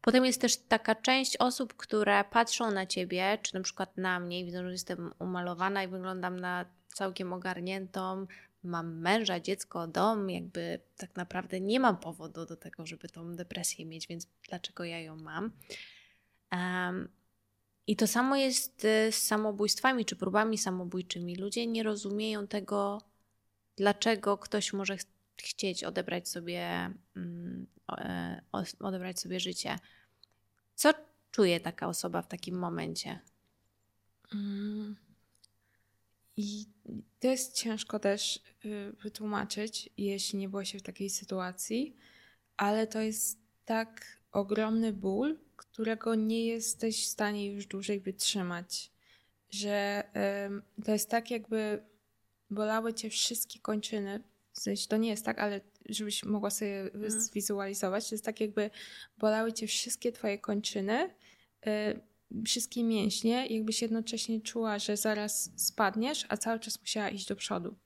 Potem 0.00 0.24
jest 0.24 0.40
też 0.40 0.56
taka 0.56 0.94
część 0.94 1.36
osób, 1.36 1.74
które 1.74 2.24
patrzą 2.24 2.70
na 2.70 2.86
ciebie, 2.86 3.38
czy 3.42 3.54
na 3.54 3.60
przykład 3.60 3.96
na 3.96 4.20
mnie 4.20 4.40
i 4.40 4.44
widzą, 4.44 4.64
że 4.64 4.72
jestem 4.72 5.12
umalowana 5.18 5.84
i 5.84 5.88
wyglądam 5.88 6.40
na 6.40 6.64
całkiem 6.88 7.32
ogarniętą, 7.32 8.26
mam 8.64 8.98
męża, 8.98 9.40
dziecko, 9.40 9.86
dom, 9.86 10.30
jakby 10.30 10.80
tak 10.96 11.16
naprawdę 11.16 11.60
nie 11.60 11.80
mam 11.80 11.96
powodu 11.96 12.46
do 12.46 12.56
tego, 12.56 12.86
żeby 12.86 13.08
tą 13.08 13.36
depresję 13.36 13.86
mieć, 13.86 14.06
więc 14.06 14.28
dlaczego 14.48 14.84
ja 14.84 15.00
ją 15.00 15.16
mam? 15.16 15.52
Um, 16.52 17.08
i 17.86 17.96
to 17.96 18.06
samo 18.06 18.36
jest 18.36 18.84
y, 18.84 19.12
z 19.12 19.22
samobójstwami 19.22 20.04
czy 20.04 20.16
próbami 20.16 20.58
samobójczymi. 20.58 21.36
Ludzie 21.36 21.66
nie 21.66 21.82
rozumieją 21.82 22.46
tego, 22.46 23.02
dlaczego 23.76 24.38
ktoś 24.38 24.72
może 24.72 24.96
ch 24.96 25.04
chcieć 25.36 25.84
odebrać 25.84 26.28
sobie, 26.28 26.90
um, 27.16 27.66
odebrać 28.80 29.20
sobie 29.20 29.40
życie. 29.40 29.78
Co 30.74 30.90
czuje 31.30 31.60
taka 31.60 31.88
osoba 31.88 32.22
w 32.22 32.28
takim 32.28 32.58
momencie? 32.58 33.20
Mm. 34.34 34.96
I 36.36 36.66
to 37.20 37.28
jest 37.28 37.56
ciężko 37.56 37.98
też 37.98 38.40
y, 38.64 38.92
wytłumaczyć, 39.02 39.90
jeśli 39.96 40.38
nie 40.38 40.48
było 40.48 40.64
się 40.64 40.78
w 40.78 40.82
takiej 40.82 41.10
sytuacji, 41.10 41.96
ale 42.56 42.86
to 42.86 43.00
jest 43.00 43.38
tak 43.64 44.18
ogromny 44.32 44.92
ból, 44.92 45.38
którego 45.74 46.14
nie 46.14 46.46
jesteś 46.46 47.04
w 47.04 47.08
stanie 47.08 47.52
już 47.52 47.66
dłużej 47.66 48.00
wytrzymać. 48.00 48.90
Że 49.50 50.04
to 50.84 50.92
jest 50.92 51.10
tak, 51.10 51.30
jakby 51.30 51.82
bolały 52.50 52.94
cię 52.94 53.10
wszystkie 53.10 53.58
kończyny. 53.58 54.22
W 54.52 54.60
sensie 54.60 54.88
to 54.88 54.96
nie 54.96 55.08
jest 55.08 55.24
tak, 55.24 55.38
ale 55.38 55.60
żebyś 55.88 56.24
mogła 56.24 56.50
sobie 56.50 56.80
mhm. 56.80 57.10
zwizualizować, 57.10 58.08
to 58.08 58.14
jest 58.14 58.24
tak, 58.24 58.40
jakby 58.40 58.70
bolały 59.18 59.52
cię 59.52 59.66
wszystkie 59.66 60.12
twoje 60.12 60.38
kończyny. 60.38 61.10
Y, 61.66 62.00
wszystkie 62.44 62.84
mięśnie, 62.84 63.46
jakbyś 63.46 63.82
jednocześnie 63.82 64.40
czuła, 64.40 64.78
że 64.78 64.96
zaraz 64.96 65.50
spadniesz, 65.56 66.26
a 66.28 66.36
cały 66.36 66.60
czas 66.60 66.80
musiała 66.80 67.08
iść 67.08 67.26
do 67.26 67.36
przodu. 67.36 67.76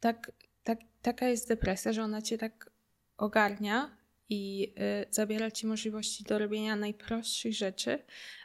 Tak, 0.00 0.32
tak, 0.64 0.78
taka 1.02 1.28
jest 1.28 1.48
depresja, 1.48 1.92
że 1.92 2.02
ona 2.02 2.22
cię 2.22 2.38
tak 2.38 2.70
ogarnia 3.16 4.03
i 4.28 4.74
y, 4.78 5.06
zabiera 5.10 5.50
ci 5.50 5.66
możliwości 5.66 6.24
do 6.24 6.38
robienia 6.38 6.76
najprostszych 6.76 7.54
rzeczy, 7.54 7.98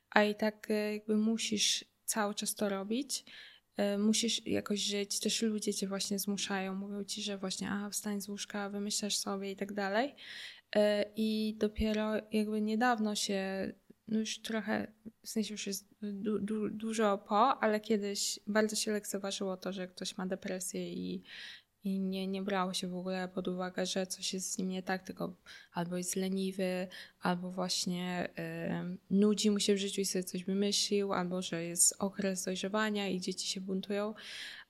a 0.10 0.24
i 0.24 0.36
tak 0.36 0.70
y, 0.70 0.94
jakby 0.94 1.18
musisz 1.18 1.86
cały 2.06 2.36
czas 2.36 2.56
to 2.56 2.70
robić. 2.70 3.26
Y, 3.96 3.98
musisz 3.98 4.48
jakoś 4.48 4.80
żyć. 4.80 5.20
Też 5.20 5.42
ludzie 5.42 5.74
cię 5.74 5.88
właśnie 5.88 6.20
zmuszają, 6.20 6.76
mówią 6.76 7.04
ci, 7.04 7.22
że 7.22 7.38
właśnie 7.38 7.72
a 7.72 7.90
wstań 7.90 8.22
z 8.22 8.30
łóżka, 8.30 8.70
wymyślasz 8.70 9.18
sobie 9.18 9.52
i 9.52 9.56
tak 9.56 9.74
dalej. 9.74 10.16
I 11.16 11.56
dopiero 11.58 12.14
jakby 12.32 12.62
niedawno 12.62 13.16
się 13.16 13.72
no 14.10 14.20
już 14.20 14.40
trochę, 14.40 14.92
w 15.26 15.30
sensie 15.30 15.54
już 15.54 15.68
jest 15.68 15.88
du, 16.02 16.40
du, 16.40 16.70
dużo 16.70 17.18
po, 17.18 17.64
ale 17.64 17.80
kiedyś 17.80 18.40
bardzo 18.48 18.76
się 18.76 18.92
lekceważyło 18.92 19.58
to, 19.58 19.74
że 19.74 19.88
ktoś 19.88 20.18
ma 20.18 20.26
depresję 20.28 20.94
i, 20.94 21.24
i 21.84 22.00
nie, 22.00 22.28
nie 22.28 22.42
brało 22.42 22.74
się 22.74 22.88
w 22.88 22.96
ogóle 22.96 23.28
pod 23.28 23.48
uwagę, 23.48 23.86
że 23.86 24.08
coś 24.08 24.34
jest 24.34 24.52
z 24.52 24.58
nim 24.58 24.70
nie 24.70 24.84
tak, 24.84 25.04
tylko 25.04 25.34
albo 25.74 25.98
jest 25.98 26.16
leniwy, 26.16 26.88
albo 27.22 27.52
właśnie 27.52 28.30
nudzi 29.10 29.52
mu 29.52 29.60
się 29.60 29.74
w 29.74 29.78
życiu 29.78 30.02
i 30.02 30.06
sobie 30.06 30.24
coś 30.24 30.44
wymyślił, 30.44 31.14
albo 31.14 31.42
że 31.42 31.64
jest 31.64 31.96
okres 32.00 32.46
dojrzewania 32.46 33.08
i 33.08 33.22
dzieci 33.22 33.48
się 33.48 33.62
buntują. 33.62 34.14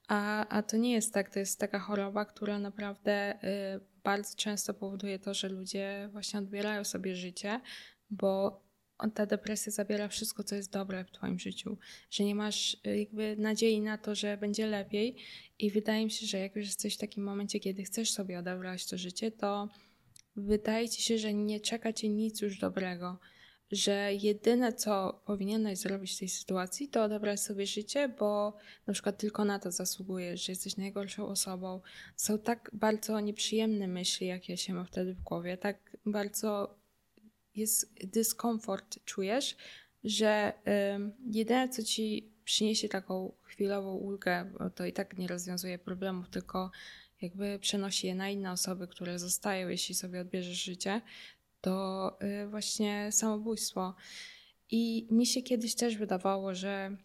A, 0.08 0.48
a 0.48 0.64
to 0.64 0.78
nie 0.78 0.92
jest 0.92 1.14
tak, 1.14 1.30
to 1.30 1.40
jest 1.40 1.60
taka 1.60 1.80
choroba, 1.80 2.26
która 2.26 2.60
naprawdę 2.60 3.44
y, 3.76 3.80
bardzo 4.04 4.36
często 4.36 4.74
powoduje 4.74 5.20
to, 5.20 5.34
że 5.34 5.50
ludzie 5.50 6.10
właśnie 6.12 6.40
odbierają 6.40 6.84
sobie 6.84 7.16
życie, 7.16 7.62
bo 8.10 8.62
ta 9.08 9.26
depresja 9.26 9.72
zabiera 9.72 10.08
wszystko, 10.08 10.44
co 10.44 10.56
jest 10.56 10.72
dobre 10.72 11.06
w 11.06 11.12
Twoim 11.12 11.40
życiu, 11.40 11.78
że 12.12 12.24
nie 12.24 12.36
masz 12.36 12.78
y, 12.88 12.98
jakby 12.98 13.36
nadziei 13.38 13.82
na 13.82 13.98
to, 13.98 14.16
że 14.16 14.38
będzie 14.38 14.68
lepiej. 14.68 15.16
I 15.60 15.72
wydaje 15.72 16.06
mi 16.06 16.12
się, 16.12 16.26
że 16.26 16.40
jak 16.40 16.56
już 16.56 16.66
jesteś 16.66 16.96
w 16.96 17.00
takim 17.00 17.24
momencie, 17.24 17.60
kiedy 17.60 17.84
chcesz 17.84 18.12
sobie 18.12 18.40
odebrać 18.40 18.86
to 18.86 18.98
życie, 18.98 19.32
to 19.32 19.70
wydaje 20.36 20.90
ci 20.90 21.02
się, 21.02 21.18
że 21.18 21.34
nie 21.34 21.60
czeka 21.60 21.94
cię 21.94 22.10
nic 22.10 22.42
już 22.42 22.60
dobrego. 22.60 23.20
Że 23.72 24.14
jedyne, 24.14 24.74
co 24.74 25.22
powinieneś 25.26 25.80
zrobić 25.80 26.16
w 26.16 26.20
tej 26.20 26.30
sytuacji, 26.30 26.88
to 26.88 27.04
odebrać 27.04 27.42
sobie 27.42 27.66
życie, 27.66 28.10
bo 28.20 28.58
na 28.88 28.94
przykład 28.94 29.18
tylko 29.18 29.46
na 29.46 29.60
to 29.60 29.72
zasługujesz, 29.72 30.46
że 30.46 30.52
jesteś 30.52 30.78
najgorszą 30.78 31.28
osobą. 31.28 31.82
Są 32.16 32.40
tak 32.40 32.70
bardzo 32.74 33.20
nieprzyjemne 33.20 33.88
myśli, 33.88 34.28
jakie 34.28 34.58
się 34.58 34.74
ma 34.74 34.84
wtedy 34.84 35.14
w 35.14 35.22
głowie, 35.22 35.58
tak 35.58 35.98
bardzo 36.06 36.79
jest 37.60 37.94
dyskomfort 38.04 39.06
czujesz, 39.06 39.58
że 40.04 40.54
y, 40.68 41.32
jedyne 41.32 41.70
co 41.70 41.84
ci 41.84 42.32
przyniesie 42.46 42.90
taką 42.90 43.32
chwilową 43.42 43.96
ulgę, 43.96 44.52
bo 44.60 44.70
to 44.70 44.86
i 44.86 44.94
tak 44.94 45.18
nie 45.18 45.28
rozwiązuje 45.28 45.80
problemów, 45.80 46.30
tylko 46.30 46.72
jakby 47.22 47.60
przenosi 47.60 48.08
je 48.08 48.16
na 48.16 48.30
inne 48.30 48.52
osoby, 48.52 48.88
które 48.88 49.20
zostają, 49.20 49.70
jeśli 49.70 49.96
sobie 49.96 50.22
odbierzesz 50.22 50.64
życie, 50.64 51.02
to 51.62 52.18
y, 52.44 52.48
właśnie 52.48 53.12
samobójstwo. 53.12 53.96
I 54.72 55.08
mi 55.12 55.26
się 55.26 55.42
kiedyś 55.42 55.76
też 55.76 55.98
wydawało, 55.98 56.56
że 56.56 56.98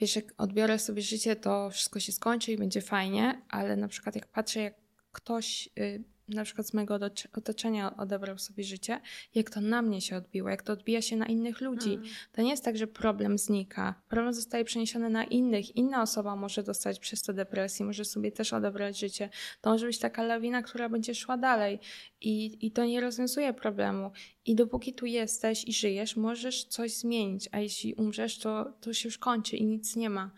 wiesz, 0.00 0.16
jak 0.16 0.34
odbiorę 0.38 0.78
sobie 0.78 1.02
życie, 1.02 1.36
to 1.36 1.70
wszystko 1.70 2.00
się 2.00 2.12
skończy 2.12 2.52
i 2.52 2.56
będzie 2.56 2.80
fajnie, 2.80 3.42
ale 3.48 3.76
na 3.76 3.88
przykład 3.88 4.14
jak 4.14 4.26
patrzę, 4.26 4.60
jak 4.60 4.74
ktoś 5.12 5.68
y, 5.78 6.04
na 6.28 6.44
przykład 6.44 6.66
z 6.66 6.74
mojego 6.74 6.98
otoczenia 7.32 7.96
odebrał 7.96 8.38
sobie 8.38 8.64
życie, 8.64 9.00
jak 9.34 9.50
to 9.50 9.60
na 9.60 9.82
mnie 9.82 10.00
się 10.00 10.16
odbiło, 10.16 10.48
jak 10.48 10.62
to 10.62 10.72
odbija 10.72 11.02
się 11.02 11.16
na 11.16 11.26
innych 11.26 11.60
ludzi. 11.60 11.94
Mm. 11.94 12.08
To 12.32 12.42
nie 12.42 12.50
jest 12.50 12.64
tak, 12.64 12.76
że 12.76 12.86
problem 12.86 13.38
znika. 13.38 13.94
Problem 14.08 14.34
zostaje 14.34 14.64
przeniesiony 14.64 15.10
na 15.10 15.24
innych. 15.24 15.76
Inna 15.76 16.02
osoba 16.02 16.36
może 16.36 16.62
dostać 16.62 16.98
przez 16.98 17.22
to 17.22 17.32
depresję, 17.32 17.86
może 17.86 18.04
sobie 18.04 18.32
też 18.32 18.52
odebrać 18.52 18.98
życie. 18.98 19.28
To 19.60 19.70
może 19.70 19.86
być 19.86 19.98
taka 19.98 20.22
lawina, 20.22 20.62
która 20.62 20.88
będzie 20.88 21.14
szła 21.14 21.36
dalej 21.36 21.78
i, 22.20 22.66
i 22.66 22.70
to 22.70 22.84
nie 22.84 23.00
rozwiązuje 23.00 23.52
problemu. 23.54 24.10
I 24.46 24.54
dopóki 24.54 24.92
tu 24.92 25.06
jesteś 25.06 25.64
i 25.64 25.72
żyjesz, 25.72 26.16
możesz 26.16 26.64
coś 26.64 26.94
zmienić, 26.94 27.48
a 27.52 27.60
jeśli 27.60 27.94
umrzesz, 27.94 28.38
to, 28.38 28.72
to 28.80 28.92
się 28.92 29.08
już 29.08 29.18
kończy 29.18 29.56
i 29.56 29.66
nic 29.66 29.96
nie 29.96 30.10
ma. 30.10 30.30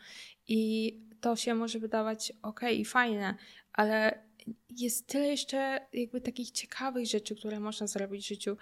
I 0.49 0.95
to 1.21 1.37
się 1.37 1.55
może 1.55 1.79
wydawać 1.79 2.33
ok 2.43 2.61
i 2.73 2.85
fajne, 2.85 3.35
ale 3.73 4.28
jest 4.71 5.07
tyle 5.07 5.27
jeszcze 5.29 5.87
jakby 5.93 6.21
takich 6.21 6.51
ciekawych 6.51 7.07
rzeczy, 7.07 7.37
które 7.37 7.61
można 7.61 7.87
zrobić 7.87 8.25
w 8.25 8.29
życiu. 8.29 8.57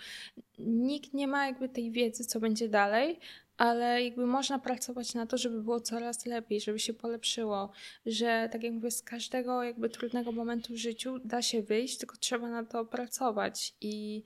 Nikt 0.58 1.14
nie 1.14 1.28
ma 1.28 1.46
jakby 1.46 1.68
tej 1.68 1.90
wiedzy, 1.90 2.24
co 2.24 2.40
będzie 2.40 2.68
dalej, 2.68 3.18
ale 3.56 4.04
jakby 4.04 4.26
można 4.26 4.58
pracować 4.58 5.14
na 5.14 5.26
to, 5.26 5.38
żeby 5.38 5.62
było 5.62 5.80
coraz 5.80 6.26
lepiej, 6.26 6.60
żeby 6.60 6.78
się 6.78 6.94
polepszyło, 6.94 7.70
że 8.06 8.48
tak 8.52 8.62
jak 8.62 8.72
mówię, 8.72 8.90
z 8.90 9.02
każdego 9.02 9.62
jakby 9.62 9.88
trudnego 9.88 10.32
momentu 10.32 10.72
w 10.72 10.76
życiu 10.76 11.18
da 11.24 11.42
się 11.42 11.62
wyjść, 11.62 11.98
tylko 11.98 12.16
trzeba 12.16 12.48
na 12.48 12.64
to 12.64 12.84
pracować 12.84 13.74
i, 13.80 14.22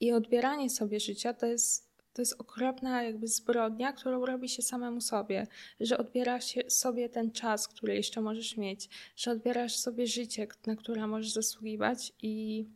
i 0.00 0.12
odbieranie 0.12 0.70
sobie 0.70 1.00
życia 1.00 1.34
to 1.34 1.46
jest 1.46 1.83
to 2.14 2.22
jest 2.22 2.40
okropna 2.40 3.02
jakby 3.02 3.28
zbrodnia, 3.28 3.92
którą 3.92 4.26
robi 4.26 4.48
się 4.48 4.62
samemu 4.62 5.00
sobie, 5.00 5.46
że 5.80 5.98
odbierasz 5.98 6.54
sobie 6.68 7.08
ten 7.08 7.30
czas, 7.30 7.68
który 7.68 7.94
jeszcze 7.94 8.20
możesz 8.20 8.56
mieć, 8.56 8.88
że 9.16 9.30
odbierasz 9.30 9.76
sobie 9.76 10.06
życie, 10.06 10.46
na 10.66 10.76
które 10.76 11.06
możesz 11.06 11.32
zasługiwać 11.32 12.12
i, 12.22 12.66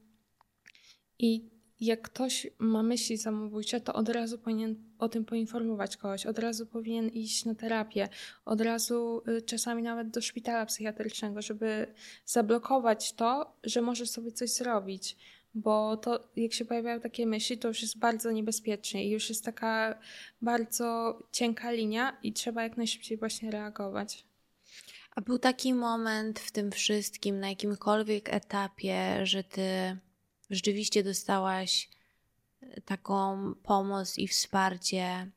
i 1.19 1.51
jak 1.81 2.03
ktoś 2.03 2.47
ma 2.59 2.83
myśli 2.83 3.19
samobójcze, 3.19 3.81
to 3.81 3.95
od 3.95 4.09
razu 4.09 4.39
powinien 4.39 4.77
o 4.99 5.09
tym 5.09 5.25
poinformować 5.25 5.97
kogoś, 5.97 6.27
od 6.27 6.39
razu 6.39 6.67
powinien 6.67 7.09
iść 7.09 7.45
na 7.45 7.55
terapię, 7.55 8.09
od 8.45 8.61
razu 8.61 9.23
y, 9.29 9.43
czasami 9.43 9.83
nawet 9.83 10.11
do 10.11 10.21
szpitala 10.21 10.67
psychiatrycznego, 10.67 11.43
żeby 11.43 11.95
zablokować 12.25 13.13
to, 13.13 13.57
że 13.65 13.83
może 13.83 14.07
sobie 14.07 14.33
coś 14.33 14.51
zrobić 14.51 15.17
bo 15.59 15.97
to 15.97 16.29
jak 16.37 16.53
się 16.53 16.65
pojawiają 16.65 17.01
takie 17.01 17.27
myśli, 17.27 17.59
to 17.59 17.69
już 17.69 17.83
jest 17.83 17.99
bardzo 17.99 18.31
niebezpiecznie 18.31 19.05
i 19.05 19.11
już 19.11 19.29
jest 19.29 19.45
taka 19.45 19.99
bardzo 20.43 21.19
cienka 21.33 21.71
linia 21.71 22.17
i 22.23 22.33
trzeba 22.33 22.63
jak 22.63 22.77
najszybciej 22.77 23.19
właśnie 23.19 23.51
reagować. 23.51 24.25
A 25.11 25.21
był 25.21 25.39
taki 25.39 25.75
moment 25.75 26.39
w 26.39 26.53
tym 26.53 26.71
wszystkim, 26.71 27.41
na 27.41 27.49
jakimkolwiek 27.49 28.35
etapie, 28.35 29.27
że 29.27 29.45
ty 29.45 29.97
rzeczywiście 30.51 31.03
dostałaś 31.05 31.91
e, 32.61 32.81
taką 32.81 33.55
pomoc 33.55 34.19
i 34.19 34.29
wsparcie, 34.29 35.31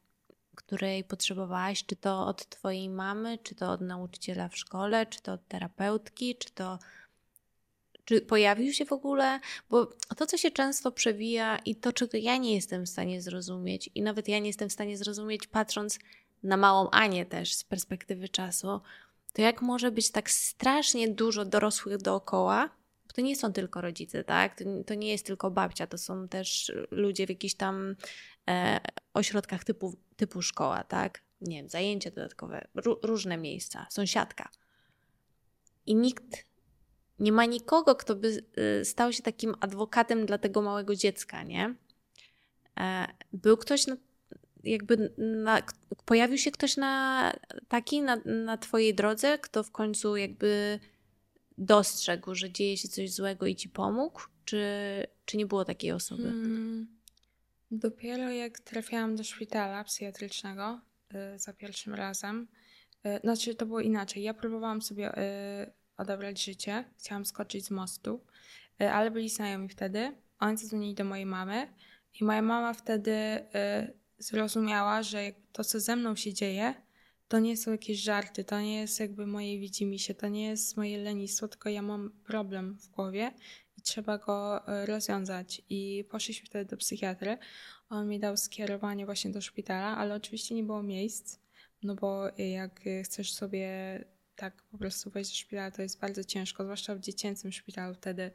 której 0.55 1.03
potrzebowałaś, 1.03 1.85
czy 1.85 1.95
to 1.95 2.25
od 2.25 2.49
twojej 2.49 2.89
mamy, 2.89 3.37
czy 3.37 3.55
to 3.55 3.71
od 3.71 3.81
nauczyciela 3.81 4.49
w 4.49 4.57
szkole, 4.57 5.05
czy 5.05 5.21
to 5.21 5.33
od 5.33 5.47
terapeutki, 5.47 6.35
czy 6.35 6.51
to 6.51 6.79
czy 8.11 8.21
pojawił 8.21 8.73
się 8.73 8.85
w 8.85 8.91
ogóle? 8.91 9.39
Bo 9.69 9.85
to, 10.17 10.25
co 10.25 10.37
się 10.37 10.51
często 10.51 10.91
przewija 10.91 11.57
i 11.57 11.75
to, 11.75 11.93
czego 11.93 12.17
ja 12.17 12.37
nie 12.37 12.55
jestem 12.55 12.85
w 12.85 12.89
stanie 12.89 13.21
zrozumieć, 13.21 13.89
i 13.95 14.01
nawet 14.01 14.27
ja 14.27 14.39
nie 14.39 14.47
jestem 14.47 14.69
w 14.69 14.73
stanie 14.73 14.97
zrozumieć, 14.97 15.47
patrząc 15.47 15.99
na 16.43 16.57
małą 16.57 16.89
Anię 16.89 17.25
też 17.25 17.53
z 17.53 17.63
perspektywy 17.63 18.29
czasu, 18.29 18.81
to 19.33 19.41
jak 19.41 19.61
może 19.61 19.91
być 19.91 20.11
tak 20.11 20.31
strasznie 20.31 21.07
dużo 21.07 21.45
dorosłych 21.45 21.97
dookoła, 21.97 22.69
bo 23.07 23.13
to 23.13 23.21
nie 23.21 23.35
są 23.35 23.53
tylko 23.53 23.81
rodzice, 23.81 24.23
tak? 24.23 24.61
To, 24.85 24.93
nie 24.93 25.11
jest 25.11 25.25
tylko 25.25 25.51
babcia, 25.51 25.87
to 25.87 25.97
są 25.97 26.27
też 26.27 26.71
ludzie 26.91 27.25
w 27.25 27.29
jakichś 27.29 27.53
tam 27.53 27.95
e, 28.49 28.79
ośrodkach 29.13 29.63
typu, 29.63 29.97
typu 30.15 30.41
szkoła, 30.41 30.83
tak? 30.83 31.21
Nie 31.41 31.57
wiem, 31.57 31.69
zajęcia 31.69 32.09
dodatkowe, 32.09 32.67
różne 33.03 33.37
miejsca, 33.37 33.87
sąsiadka. 33.89 34.49
I 35.85 35.95
nikt 35.95 36.50
nie 37.21 37.31
ma 37.31 37.45
nikogo, 37.45 37.95
kto 37.95 38.15
by 38.15 38.43
y, 38.81 38.85
stał 38.85 39.13
się 39.13 39.23
takim 39.23 39.55
adwokatem 39.59 40.25
dla 40.25 40.37
tego 40.37 40.61
małego 40.61 40.95
dziecka, 40.95 41.43
nie? 41.43 41.75
E, 42.79 43.07
był 43.33 43.57
ktoś, 43.57 43.87
na, 43.87 43.97
jakby 44.63 45.13
na, 45.17 45.61
pojawił 46.05 46.37
się 46.37 46.51
ktoś 46.51 46.77
na 46.77 47.33
taki 47.67 48.01
na, 48.01 48.15
na 48.25 48.57
twojej 48.57 48.95
drodze, 48.95 49.39
kto 49.39 49.63
w 49.63 49.71
końcu 49.71 50.17
jakby 50.17 50.79
dostrzegł, 51.57 52.35
że 52.35 52.51
dzieje 52.51 52.77
się 52.77 52.87
coś 52.87 53.13
złego 53.13 53.45
i 53.45 53.55
ci 53.55 53.69
pomógł? 53.69 54.21
Czy, 54.45 54.63
czy 55.25 55.37
nie 55.37 55.45
było 55.45 55.65
takiej 55.65 55.91
osoby? 55.91 56.23
Hmm. 56.23 56.87
Dopiero 57.71 58.29
jak 58.29 58.59
trafiłam 58.59 59.15
do 59.15 59.23
szpitala 59.23 59.83
psychiatrycznego 59.83 60.81
y, 61.35 61.39
za 61.39 61.53
pierwszym 61.53 61.93
razem, 61.93 62.47
y, 63.05 63.19
znaczy 63.19 63.55
to 63.55 63.65
było 63.65 63.79
inaczej. 63.79 64.23
Ja 64.23 64.33
próbowałam 64.33 64.81
sobie 64.81 65.17
y, 65.17 65.80
odebrać 66.01 66.45
życie. 66.45 66.85
Chciałam 66.97 67.25
skoczyć 67.25 67.65
z 67.65 67.71
mostu, 67.71 68.21
e, 68.81 68.93
ale 68.93 69.11
byli 69.11 69.29
znajomi 69.29 69.69
wtedy. 69.69 70.15
Oni 70.39 70.57
zadzwonili 70.57 70.95
do 70.95 71.03
mojej 71.03 71.25
mamy 71.25 71.73
i 72.21 72.23
moja 72.23 72.41
mama 72.41 72.73
wtedy 72.73 73.11
e, 73.11 73.91
zrozumiała, 74.17 75.03
że 75.03 75.31
to, 75.51 75.63
co 75.63 75.79
ze 75.79 75.95
mną 75.95 76.15
się 76.15 76.33
dzieje, 76.33 76.73
to 77.27 77.39
nie 77.39 77.57
są 77.57 77.71
jakieś 77.71 77.99
żarty, 77.99 78.43
to 78.43 78.61
nie 78.61 78.79
jest 78.79 78.99
jakby 78.99 79.27
moje 79.27 79.59
widzimisię, 79.59 80.15
to 80.15 80.27
nie 80.27 80.45
jest 80.47 80.77
moje 80.77 80.97
lenistwo, 80.97 81.47
tylko 81.47 81.69
ja 81.69 81.81
mam 81.81 82.11
problem 82.23 82.77
w 82.77 82.89
głowie 82.89 83.31
trzeba 83.83 84.17
go 84.17 84.67
e, 84.67 84.85
rozwiązać. 84.85 85.61
I 85.69 86.05
poszliśmy 86.09 86.45
wtedy 86.45 86.65
do 86.65 86.77
psychiatry. 86.77 87.37
On 87.89 88.07
mi 88.07 88.19
dał 88.19 88.37
skierowanie 88.37 89.05
właśnie 89.05 89.31
do 89.31 89.41
szpitala, 89.41 89.97
ale 89.97 90.15
oczywiście 90.15 90.55
nie 90.55 90.63
było 90.63 90.83
miejsc, 90.83 91.39
no 91.83 91.95
bo 91.95 92.23
jak 92.37 92.81
chcesz 93.03 93.33
sobie 93.33 93.69
tak 94.41 94.63
po 94.63 94.77
prostu 94.77 95.09
wejść 95.09 95.31
do 95.31 95.37
szpitala, 95.37 95.71
to 95.71 95.81
jest 95.81 95.99
bardzo 95.99 96.23
ciężko, 96.23 96.63
zwłaszcza 96.63 96.95
w 96.95 96.99
dziecięcym 96.99 97.51
szpitalu 97.51 97.93
wtedy. 97.93 98.31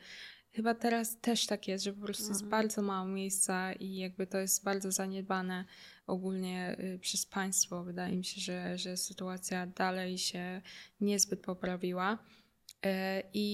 Chyba 0.53 0.75
teraz 0.75 1.21
też 1.21 1.47
tak 1.47 1.69
jest, 1.69 1.85
że 1.85 1.92
po 1.92 2.05
prostu 2.05 2.29
jest 2.29 2.42
mhm. 2.42 2.51
bardzo 2.51 2.83
mało 2.83 3.09
miejsca 3.09 3.73
i 3.73 3.97
jakby 3.97 4.27
to 4.27 4.38
jest 4.38 4.64
bardzo 4.64 4.92
zaniedbane 4.92 5.64
ogólnie 6.07 6.77
y, 6.81 6.99
przez 6.99 7.27
państwo. 7.27 7.85
Wydaje 7.85 8.16
mi 8.16 8.25
się, 8.25 8.40
że, 8.40 8.79
że 8.79 8.97
sytuacja 8.97 9.66
dalej 9.66 10.19
się 10.19 10.62
niezbyt 11.01 11.40
poprawiła. 11.40 12.19
E, 12.85 13.23
I 13.35 13.49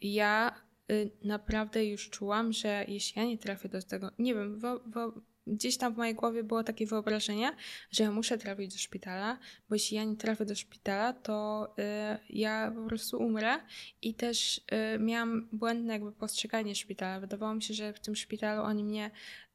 ja 0.00 0.60
y, 0.92 1.10
naprawdę 1.24 1.84
już 1.84 2.10
czułam, 2.10 2.52
że 2.52 2.84
jeśli 2.88 3.20
ja 3.20 3.26
nie 3.26 3.38
trafię 3.38 3.68
do 3.68 3.82
tego, 3.82 4.10
nie 4.18 4.34
wiem, 4.34 4.58
wo, 4.58 4.80
wo, 4.86 5.12
gdzieś 5.46 5.76
tam 5.76 5.94
w 5.94 5.96
mojej 5.96 6.14
głowie 6.14 6.44
było 6.44 6.64
takie 6.64 6.86
wyobrażenie, 6.86 7.52
że 7.90 8.04
ja 8.04 8.10
muszę 8.10 8.38
trafić 8.38 8.72
do 8.72 8.78
szpitala, 8.78 9.38
bo 9.68 9.74
jeśli 9.74 9.96
ja 9.96 10.04
nie 10.04 10.16
trafię 10.16 10.44
do 10.44 10.54
szpitala, 10.54 11.12
to 11.12 11.68
y, 11.78 11.82
ja 12.30 12.72
po 12.76 12.88
prostu 12.88 13.18
umrę 13.18 13.54
i 14.02 14.14
też 14.14 14.58
y, 14.58 14.98
miałam 14.98 15.48
błędne 15.52 15.92
jakby 15.92 16.12
postrzeganie 16.12 16.74
szpitala. 16.74 17.20
Wydawało 17.20 17.54
mi 17.54 17.62
się, 17.62 17.74
że 17.74 17.92
w 17.92 18.00
tym 18.00 18.16
szpitalu 18.16 18.62
oni 18.62 18.84
mnie, 18.84 19.10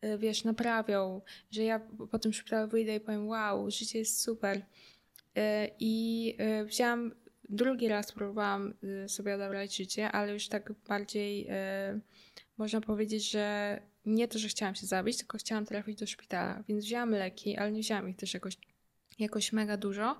y, 0.05 0.17
wiesz, 0.17 0.43
naprawią, 0.43 1.21
że 1.51 1.63
ja 1.63 1.79
po 2.11 2.19
tym 2.19 2.33
szpitalu 2.33 2.69
wyjdę 2.69 2.95
i 2.95 2.99
powiem, 2.99 3.27
wow, 3.27 3.71
życie 3.71 3.99
jest 3.99 4.21
super. 4.21 4.61
Y, 5.37 5.71
I 5.79 6.35
y, 6.61 6.65
wzięłam, 6.65 7.15
drugi 7.49 7.87
raz 7.87 8.11
próbowałam 8.11 8.73
y, 9.05 9.09
sobie 9.09 9.35
odebrać 9.35 9.75
życie, 9.75 10.11
ale 10.11 10.33
już 10.33 10.47
tak 10.47 10.73
bardziej 10.87 11.47
można 12.57 12.81
powiedzieć, 12.81 13.31
że 13.31 13.79
nie 14.05 14.27
to, 14.27 14.39
że 14.39 14.47
chciałam 14.47 14.75
się 14.75 14.85
zabić, 14.85 15.17
tylko 15.17 15.37
chciałam 15.37 15.65
trafić 15.65 15.99
do 15.99 16.07
szpitala, 16.07 16.63
więc 16.67 16.85
wzięłam 16.85 17.09
leki, 17.09 17.57
ale 17.57 17.71
nie 17.71 17.81
wzięłam 17.81 18.09
ich 18.09 18.17
też 18.17 18.33
jakoś, 18.33 18.57
jakoś 19.19 19.53
mega 19.53 19.77
dużo. 19.77 20.19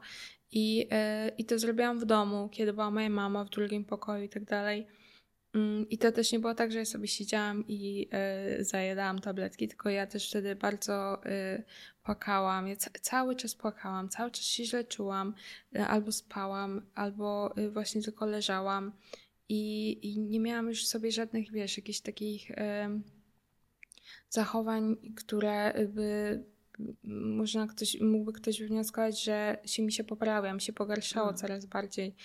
I, 0.52 0.78
yy, 0.78 0.88
I 1.38 1.46
to 1.46 1.60
zrobiłam 1.60 2.00
w 2.00 2.06
domu, 2.06 2.50
kiedy 2.52 2.74
była 2.74 2.92
moja 2.92 3.10
mama 3.10 3.44
w 3.44 3.50
drugim 3.50 3.86
pokoju 3.86 4.24
i 4.24 4.30
tak 4.30 4.44
dalej. 4.44 4.88
Mm, 5.54 5.90
I 5.90 5.98
to 5.98 6.12
też 6.12 6.32
nie 6.32 6.40
było 6.40 6.56
tak, 6.56 6.72
że 6.72 6.80
ja 6.80 6.86
sobie 6.86 7.08
siedziałam 7.08 7.64
i 7.68 8.10
y, 8.60 8.64
zajadałam 8.64 9.20
tabletki, 9.20 9.68
tylko 9.68 9.90
ja 9.90 10.08
też 10.08 10.30
wtedy 10.30 10.56
bardzo 10.56 11.26
y, 11.26 11.64
płakałam. 12.04 12.68
Ja 12.68 12.76
cały 13.02 13.36
czas 13.36 13.56
płakałam, 13.56 14.10
cały 14.10 14.32
czas 14.32 14.44
się 14.44 14.66
źle 14.66 14.84
czułam, 14.84 15.36
albo 15.88 16.12
spałam, 16.12 16.82
albo 16.96 17.56
właśnie 17.72 18.02
tylko 18.02 18.26
leżałam. 18.26 18.92
I, 19.50 20.00
I 20.02 20.20
nie 20.20 20.40
miałam 20.40 20.68
już 20.68 20.88
sobie 20.88 21.12
żadnych, 21.12 21.52
wiesz, 21.52 21.78
jakichś 21.78 22.00
takich 22.00 22.52
zachowań, 24.30 24.96
które 25.16 25.74
by 25.88 26.44
można 27.04 27.68
ktoś, 27.68 28.02
mógłby 28.02 28.34
ktoś 28.34 28.60
wywnioskować, 28.60 29.24
że 29.24 29.58
się 29.66 29.84
mi 29.84 29.92
się 29.92 30.04
poprawiam, 30.04 30.60
się 30.60 30.74
pogarszało 30.74 31.26
hmm. 31.26 31.42
coraz 31.42 31.66
bardziej. 31.66 32.16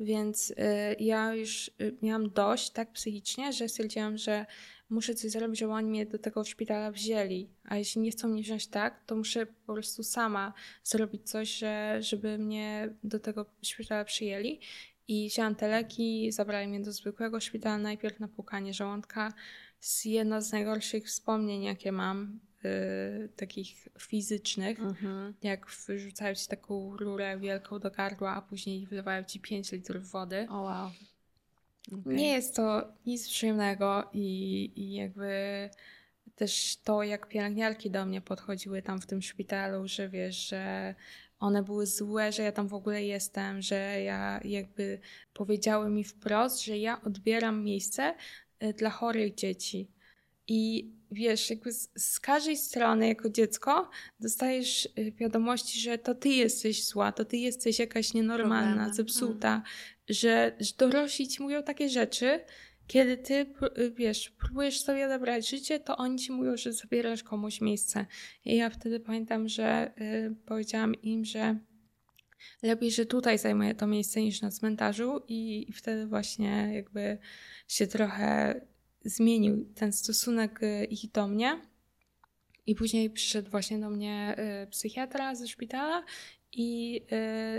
Więc 0.00 0.50
y, 0.50 0.54
ja 1.00 1.34
już 1.34 1.68
y, 1.80 1.96
miałam 2.02 2.30
dość 2.30 2.70
tak 2.70 2.92
psychicznie, 2.92 3.52
że 3.52 3.68
stwierdziłam, 3.68 4.16
że 4.16 4.46
muszę 4.90 5.14
coś 5.14 5.30
zrobić, 5.30 5.58
żeby 5.58 5.72
oni 5.72 5.90
mnie 5.90 6.06
do 6.06 6.18
tego 6.18 6.44
szpitala 6.44 6.90
wzięli. 6.90 7.48
A 7.64 7.76
jeśli 7.76 8.00
nie 8.00 8.10
chcą 8.10 8.28
mnie 8.28 8.42
wziąć 8.42 8.66
tak, 8.66 9.04
to 9.06 9.16
muszę 9.16 9.46
po 9.46 9.72
prostu 9.72 10.02
sama 10.02 10.52
zrobić 10.84 11.30
coś, 11.30 11.48
że, 11.48 11.96
żeby 12.00 12.38
mnie 12.38 12.94
do 13.04 13.20
tego 13.20 13.46
szpitala 13.62 14.04
przyjęli. 14.04 14.60
I 15.08 15.28
wzięłam 15.28 15.54
te 15.54 15.68
leki, 15.68 16.32
zabrali 16.32 16.68
mnie 16.68 16.80
do 16.80 16.92
zwykłego 16.92 17.40
szpitala, 17.40 17.78
najpierw 17.78 18.20
na 18.20 18.28
pukanie 18.28 18.74
żołądka, 18.74 19.32
z 19.82 20.04
jedno 20.04 20.42
z 20.42 20.52
najgorszych 20.52 21.06
wspomnień, 21.06 21.62
jakie 21.62 21.92
mam, 21.92 22.40
y, 22.64 23.28
takich 23.36 23.88
fizycznych, 23.98 24.80
mhm. 24.80 25.34
jak 25.42 25.66
wyrzucają 25.86 26.34
ci 26.34 26.46
taką 26.46 26.96
rurę 26.96 27.38
wielką 27.38 27.78
do 27.78 27.90
gardła, 27.90 28.34
a 28.34 28.42
później 28.42 28.86
wlewają 28.86 29.24
ci 29.24 29.40
5 29.40 29.72
litrów 29.72 30.10
wody. 30.10 30.46
O 30.50 30.52
oh, 30.52 30.62
wow. 30.62 30.90
Okay. 32.00 32.14
Nie 32.14 32.32
jest 32.32 32.56
to 32.56 32.92
nic 33.06 33.28
przyjemnego 33.28 34.10
i, 34.12 34.72
i 34.76 34.92
jakby 34.94 35.70
też 36.34 36.76
to, 36.84 37.02
jak 37.02 37.28
pielęgniarki 37.28 37.90
do 37.90 38.06
mnie 38.06 38.20
podchodziły 38.20 38.82
tam 38.82 39.00
w 39.00 39.06
tym 39.06 39.22
szpitalu, 39.22 39.88
że 39.88 40.08
wiesz, 40.08 40.48
że 40.48 40.94
one 41.38 41.62
były 41.62 41.86
złe, 41.86 42.32
że 42.32 42.42
ja 42.42 42.52
tam 42.52 42.68
w 42.68 42.74
ogóle 42.74 43.04
jestem, 43.04 43.62
że 43.62 44.02
ja 44.02 44.40
jakby 44.44 44.98
powiedziały 45.34 45.90
mi 45.90 46.04
wprost, 46.04 46.64
że 46.64 46.78
ja 46.78 47.02
odbieram 47.02 47.64
miejsce 47.64 48.14
dla 48.78 48.90
chorych 48.90 49.34
dzieci. 49.34 49.88
I 50.48 50.90
wiesz, 51.12 51.50
jakby 51.50 51.72
z, 51.72 51.90
z, 51.96 52.20
każdej 52.20 52.56
strony 52.56 53.08
jako 53.08 53.30
dziecko 53.30 53.90
dostajesz 54.20 54.88
y, 54.98 55.12
wiadomości, 55.12 55.80
że 55.80 55.98
to 55.98 56.14
ty 56.14 56.28
jesteś 56.28 56.84
zła, 56.84 57.12
to 57.12 57.24
ty 57.24 57.36
jesteś 57.36 57.78
jakaś 57.78 58.14
nienormalna, 58.14 58.70
Problemy. 58.70 58.94
zepsuta, 58.94 59.52
mm. 59.54 59.62
że, 60.08 60.56
że 60.60 60.72
dorośli 60.78 61.28
ci 61.28 61.42
mówią 61.42 61.62
takie 61.62 61.88
rzeczy, 61.88 62.40
kiedy 62.86 63.16
ty, 63.16 63.34
y, 63.78 63.90
wiesz, 63.90 64.30
próbujesz 64.30 64.80
sobie 64.80 65.06
odebrać 65.06 65.48
życie, 65.48 65.80
to 65.80 65.96
oni 65.96 66.18
ci 66.18 66.32
mówią, 66.32 66.56
że 66.56 66.72
zabierasz 66.72 67.22
komuś 67.22 67.60
miejsce. 67.60 68.06
I 68.44 68.56
ja 68.56 68.70
wtedy 68.70 69.00
pamiętam, 69.00 69.48
że 69.48 69.92
y, 70.00 70.34
powiedziałam 70.46 70.94
im, 70.94 71.24
że 71.24 71.58
lepiej, 72.62 72.90
że 72.90 73.06
tutaj 73.06 73.38
zajmuję 73.38 73.74
to 73.74 73.86
miejsce 73.86 74.20
niż 74.20 74.42
na 74.42 74.50
cmentarzu 74.50 75.22
i, 75.28 75.70
i 75.70 75.72
wtedy 75.72 76.06
właśnie 76.06 76.70
jakby 76.74 77.18
się 77.68 77.86
trochę 77.86 78.60
zmienił 79.04 79.72
ten 79.74 79.92
stosunek 79.92 80.62
y, 80.62 80.84
ich 80.84 81.10
do 81.10 81.28
mnie. 81.28 81.60
I 82.66 82.74
później 82.74 83.10
przyszedł 83.10 83.50
właśnie 83.50 83.78
do 83.78 83.90
mnie 83.90 84.36
y, 84.64 84.66
psychiatra 84.66 85.34
ze 85.34 85.48
szpitala 85.48 86.04
i 86.52 87.00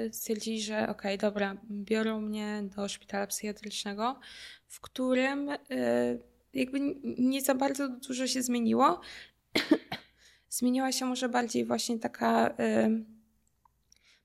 y, 0.08 0.14
stwierdzili, 0.14 0.62
że 0.62 0.84
okej, 0.84 0.92
okay, 0.92 1.18
dobra, 1.18 1.58
biorą 1.72 2.22
mnie 2.22 2.64
do 2.76 2.88
szpitala 2.88 3.28
psychiatrycznego, 3.28 4.20
w 4.68 4.80
którym 4.80 5.50
jakby 6.54 6.80
nie 7.18 7.42
za 7.42 7.56
bardzo 7.56 7.90
dużo 7.90 8.28
się 8.28 8.42
zmieniło. 8.42 9.02
Zmieniła 10.50 10.92
się 10.92 11.06
może 11.06 11.30
bardziej 11.30 11.66
właśnie 11.66 12.00
taka 12.00 12.56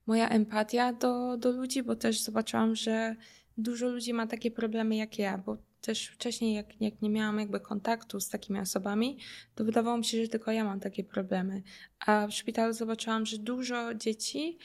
moja 0.08 0.28
empatia 0.28 0.92
do, 0.92 1.36
do 1.36 1.50
ludzi, 1.50 1.82
bo 1.82 1.96
też 1.96 2.20
zobaczyłam, 2.20 2.76
że 2.76 3.16
dużo 3.56 3.88
ludzi 3.88 4.12
ma 4.12 4.26
takie 4.26 4.50
problemy 4.50 4.96
jak 4.96 5.18
ja, 5.18 5.38
bo 5.38 5.56
też 5.80 6.06
wcześniej, 6.06 6.54
jak, 6.54 6.80
jak 6.80 7.02
nie 7.02 7.10
miałam 7.10 7.38
jakby 7.38 7.60
kontaktu 7.60 8.20
z 8.20 8.28
takimi 8.28 8.60
osobami, 8.60 9.18
to 9.54 9.64
wydawało 9.64 9.98
mi 9.98 10.04
się, 10.04 10.22
że 10.22 10.28
tylko 10.28 10.52
ja 10.52 10.64
mam 10.64 10.80
takie 10.80 11.04
problemy. 11.04 11.62
A 12.06 12.26
w 12.26 12.32
szpitalu 12.34 12.72
zobaczyłam, 12.72 13.26
że 13.26 13.38
dużo 13.38 13.94
dzieci 13.94 14.58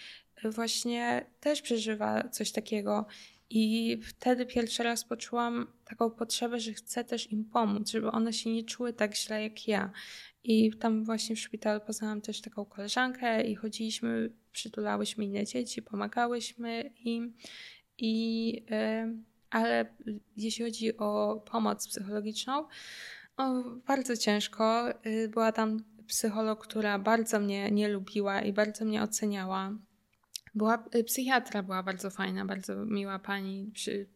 właśnie 0.43 1.25
też 1.39 1.61
przeżywa 1.61 2.29
coś 2.29 2.51
takiego. 2.51 3.05
I 3.49 3.97
wtedy 4.03 4.45
pierwszy 4.45 4.83
raz 4.83 5.03
poczułam 5.03 5.67
taką 5.85 6.11
potrzebę, 6.11 6.59
że 6.59 6.73
chcę 6.73 7.03
też 7.03 7.31
im 7.31 7.45
pomóc, 7.45 7.89
żeby 7.89 8.11
one 8.11 8.33
się 8.33 8.49
nie 8.49 8.63
czuły 8.63 8.93
tak 8.93 9.15
źle 9.15 9.43
jak 9.43 9.67
ja. 9.67 9.91
I 10.43 10.71
tam 10.73 11.03
właśnie 11.03 11.35
w 11.35 11.39
szpitalu 11.39 11.81
poznałam 11.81 12.21
też 12.21 12.41
taką 12.41 12.65
koleżankę 12.65 13.43
i 13.43 13.55
chodziliśmy, 13.55 14.33
przytulałyśmy 14.51 15.25
inne 15.25 15.45
dzieci, 15.45 15.81
pomagałyśmy 15.81 16.93
im. 17.05 17.33
I, 17.97 18.53
yy, 18.53 19.17
ale 19.49 19.95
jeśli 20.37 20.65
chodzi 20.65 20.97
o 20.97 21.41
pomoc 21.51 21.87
psychologiczną, 21.87 22.67
o, 23.37 23.63
bardzo 23.63 24.17
ciężko. 24.17 24.87
Yy, 25.05 25.29
była 25.29 25.51
tam 25.51 25.83
psycholog, 26.07 26.67
która 26.67 26.99
bardzo 26.99 27.39
mnie 27.39 27.71
nie 27.71 27.87
lubiła 27.87 28.41
i 28.41 28.53
bardzo 28.53 28.85
mnie 28.85 29.03
oceniała. 29.03 29.77
Była, 30.55 30.83
y, 30.95 31.03
psychiatra 31.03 31.63
była 31.63 31.83
bardzo 31.83 32.09
fajna, 32.09 32.45
bardzo 32.45 32.85
miła 32.85 33.19
pani. 33.19 33.71
Przy, 33.73 34.07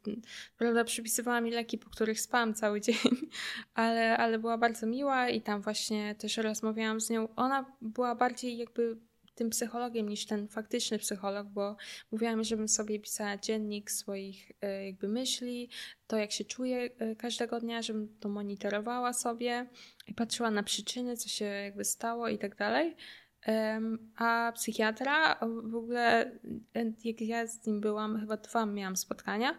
prawda, 0.57 0.83
przypisywała 0.83 1.41
mi 1.41 1.51
leki, 1.51 1.77
po 1.77 1.89
których 1.89 2.21
spałam 2.21 2.53
cały 2.53 2.81
dzień, 2.87 3.29
ale, 3.73 4.17
ale 4.17 4.39
była 4.39 4.57
bardzo 4.57 4.87
miła 4.87 5.29
i 5.29 5.41
tam 5.41 5.61
właśnie 5.61 6.15
też 6.15 6.37
rozmawiałam 6.37 7.01
z 7.01 7.09
nią. 7.09 7.35
Ona 7.35 7.65
była 7.81 8.15
bardziej 8.15 8.57
jakby 8.57 8.97
tym 9.37 9.49
psychologiem 9.49 10.09
niż 10.09 10.25
ten 10.25 10.47
faktyczny 10.47 10.99
psycholog, 10.99 11.47
bo 11.47 11.75
mówiłam, 12.11 12.43
żebym 12.43 12.67
sobie 12.67 12.99
pisała 12.99 13.37
dziennik 13.37 13.91
swoich 13.91 14.51
y, 14.51 14.85
jakby 14.85 15.07
myśli, 15.07 15.69
to 16.07 16.17
jak 16.17 16.31
się 16.31 16.45
czuję 16.45 16.89
y, 17.01 17.15
każdego 17.15 17.59
dnia, 17.59 17.81
żebym 17.81 18.17
to 18.19 18.29
monitorowała 18.29 19.13
sobie 19.13 19.69
i 20.07 20.13
patrzyła 20.13 20.51
na 20.51 20.63
przyczyny, 20.63 21.17
co 21.17 21.29
się 21.29 21.45
jakby 21.45 21.85
stało 21.85 22.27
i 22.27 22.37
tak 22.37 22.55
dalej. 22.55 22.95
A 24.17 24.51
psychiatra, 24.55 25.39
w 25.63 25.75
ogóle 25.75 26.31
jak 27.03 27.21
ja 27.21 27.47
z 27.47 27.65
nim 27.65 27.81
byłam, 27.81 28.19
chyba 28.19 28.37
dwa 28.37 28.65
miałam 28.65 28.97
spotkania, 28.97 29.57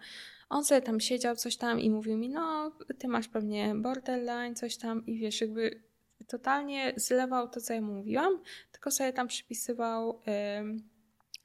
on 0.49 0.65
sobie 0.65 0.83
tam 0.83 1.01
siedział 1.01 1.37
coś 1.37 1.57
tam 1.57 1.81
i 1.81 1.91
mówił 1.91 2.19
mi, 2.19 2.29
no 2.29 2.73
ty 2.99 3.09
masz 3.09 3.29
pewnie 3.29 3.75
borderline, 3.75 4.55
coś 4.55 4.77
tam 4.77 5.07
i 5.07 5.19
wiesz, 5.19 5.41
jakby 5.41 5.83
totalnie 6.27 6.93
zlewał 6.97 7.49
to, 7.49 7.61
co 7.61 7.73
ja 7.73 7.81
mówiłam, 7.81 8.43
tylko 8.73 8.91
sobie 8.91 9.13
tam 9.13 9.29
przypisywał 9.29 10.21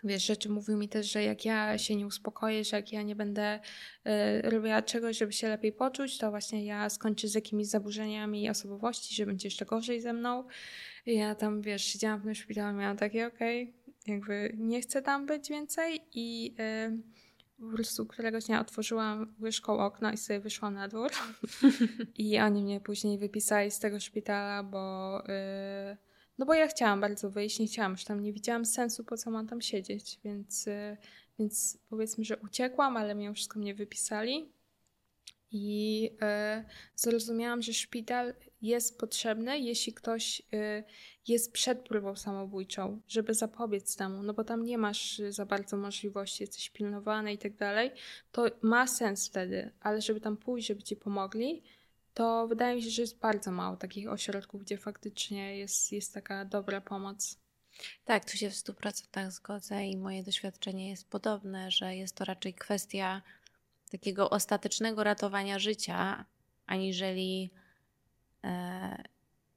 wiesz, 0.03 0.25
rzeczy 0.25 0.49
mówił 0.49 0.77
mi 0.77 0.89
też, 0.89 1.12
że 1.12 1.23
jak 1.23 1.45
ja 1.45 1.77
się 1.77 1.95
nie 1.95 2.08
uspokoję, 2.08 2.63
że 2.63 2.75
jak 2.75 2.91
ja 2.91 3.01
nie 3.01 3.15
będę 3.15 3.60
y, 4.39 4.50
robiła 4.50 4.81
czegoś, 4.81 5.17
żeby 5.17 5.33
się 5.33 5.50
lepiej 5.50 5.71
poczuć, 5.71 6.17
to 6.17 6.29
właśnie 6.29 6.65
ja 6.65 6.89
skończę 6.89 7.27
z 7.27 7.35
jakimiś 7.35 7.67
zaburzeniami 7.67 8.50
osobowości, 8.50 9.15
że 9.15 9.25
będzie 9.25 9.48
jeszcze 9.48 9.65
gorzej 9.65 10.02
ze 10.02 10.13
mną. 10.13 10.44
Ja 11.06 11.35
tam, 11.35 11.62
wiesz, 11.62 11.83
siedziałam 11.85 12.19
w 12.19 12.23
tym 12.23 12.35
szpitalu, 12.35 12.77
miałam 12.77 12.97
takie, 12.97 13.27
okej, 13.27 13.63
okay, 13.63 14.13
jakby 14.13 14.56
nie 14.58 14.81
chcę 14.81 15.01
tam 15.01 15.25
być 15.25 15.49
więcej 15.49 16.01
i 16.13 16.56
y, 16.60 17.01
po 17.60 17.75
prostu 17.75 18.06
któregoś 18.06 18.45
dnia 18.45 18.62
otworzyłam 18.62 19.35
łyżką 19.41 19.79
okno 19.79 20.12
i 20.12 20.17
sobie 20.17 20.39
wyszłam 20.39 20.73
na 20.73 20.87
dwór. 20.87 21.12
I 22.17 22.39
oni 22.39 22.63
mnie 22.63 22.79
później 22.79 23.17
wypisali 23.17 23.71
z 23.71 23.79
tego 23.79 23.99
szpitala, 23.99 24.63
bo... 24.63 25.19
Y, 25.29 25.97
no 26.37 26.45
bo 26.45 26.54
ja 26.54 26.67
chciałam 26.67 27.01
bardzo 27.01 27.29
wyjść, 27.29 27.60
nie 27.60 27.67
chciałam 27.67 27.91
już 27.91 28.04
tam, 28.04 28.23
nie 28.23 28.33
widziałam 28.33 28.65
sensu, 28.65 29.04
po 29.04 29.17
co 29.17 29.31
mam 29.31 29.47
tam 29.47 29.62
siedzieć, 29.62 30.19
więc, 30.23 30.67
y, 30.67 30.97
więc 31.39 31.77
powiedzmy, 31.89 32.23
że 32.23 32.37
uciekłam, 32.37 32.97
ale 32.97 33.15
mnie 33.15 33.33
wszystko 33.33 33.60
mnie 33.60 33.75
wypisali. 33.75 34.49
I 35.51 36.10
y, 36.60 36.65
zrozumiałam, 36.95 37.62
że 37.62 37.73
szpital 37.73 38.33
jest 38.63 38.99
potrzebny, 38.99 39.59
jeśli 39.59 39.93
ktoś 39.93 40.39
y, 40.39 40.83
jest 41.27 41.51
przed 41.51 41.79
próbą 41.79 42.15
samobójczą, 42.15 43.01
żeby 43.07 43.33
zapobiec 43.33 43.95
temu, 43.95 44.23
no 44.23 44.33
bo 44.33 44.43
tam 44.43 44.63
nie 44.63 44.77
masz 44.77 45.21
za 45.29 45.45
bardzo 45.45 45.77
możliwości, 45.77 46.43
jesteś 46.43 46.69
pilnowany 46.69 47.33
i 47.33 47.37
tak 47.37 47.55
dalej, 47.55 47.91
to 48.31 48.45
ma 48.61 48.87
sens 48.87 49.27
wtedy, 49.27 49.71
ale 49.81 50.01
żeby 50.01 50.21
tam 50.21 50.37
pójść, 50.37 50.67
żeby 50.67 50.83
ci 50.83 50.95
pomogli, 50.95 51.63
to 52.13 52.47
wydaje 52.47 52.75
mi 52.75 52.83
się, 52.83 52.89
że 52.89 53.01
jest 53.01 53.19
bardzo 53.19 53.51
mało 53.51 53.77
takich 53.77 54.09
ośrodków, 54.09 54.61
gdzie 54.61 54.77
faktycznie 54.77 55.57
jest, 55.57 55.91
jest 55.91 56.13
taka 56.13 56.45
dobra 56.45 56.81
pomoc. 56.81 57.37
Tak, 58.05 58.31
tu 58.31 58.37
się 58.37 58.49
w 58.49 58.53
100% 58.53 59.31
zgodzę 59.31 59.85
i 59.85 59.97
moje 59.97 60.23
doświadczenie 60.23 60.89
jest 60.89 61.09
podobne, 61.09 61.71
że 61.71 61.95
jest 61.95 62.15
to 62.15 62.25
raczej 62.25 62.53
kwestia 62.53 63.21
takiego 63.91 64.29
ostatecznego 64.29 65.03
ratowania 65.03 65.59
życia, 65.59 66.25
aniżeli 66.65 67.49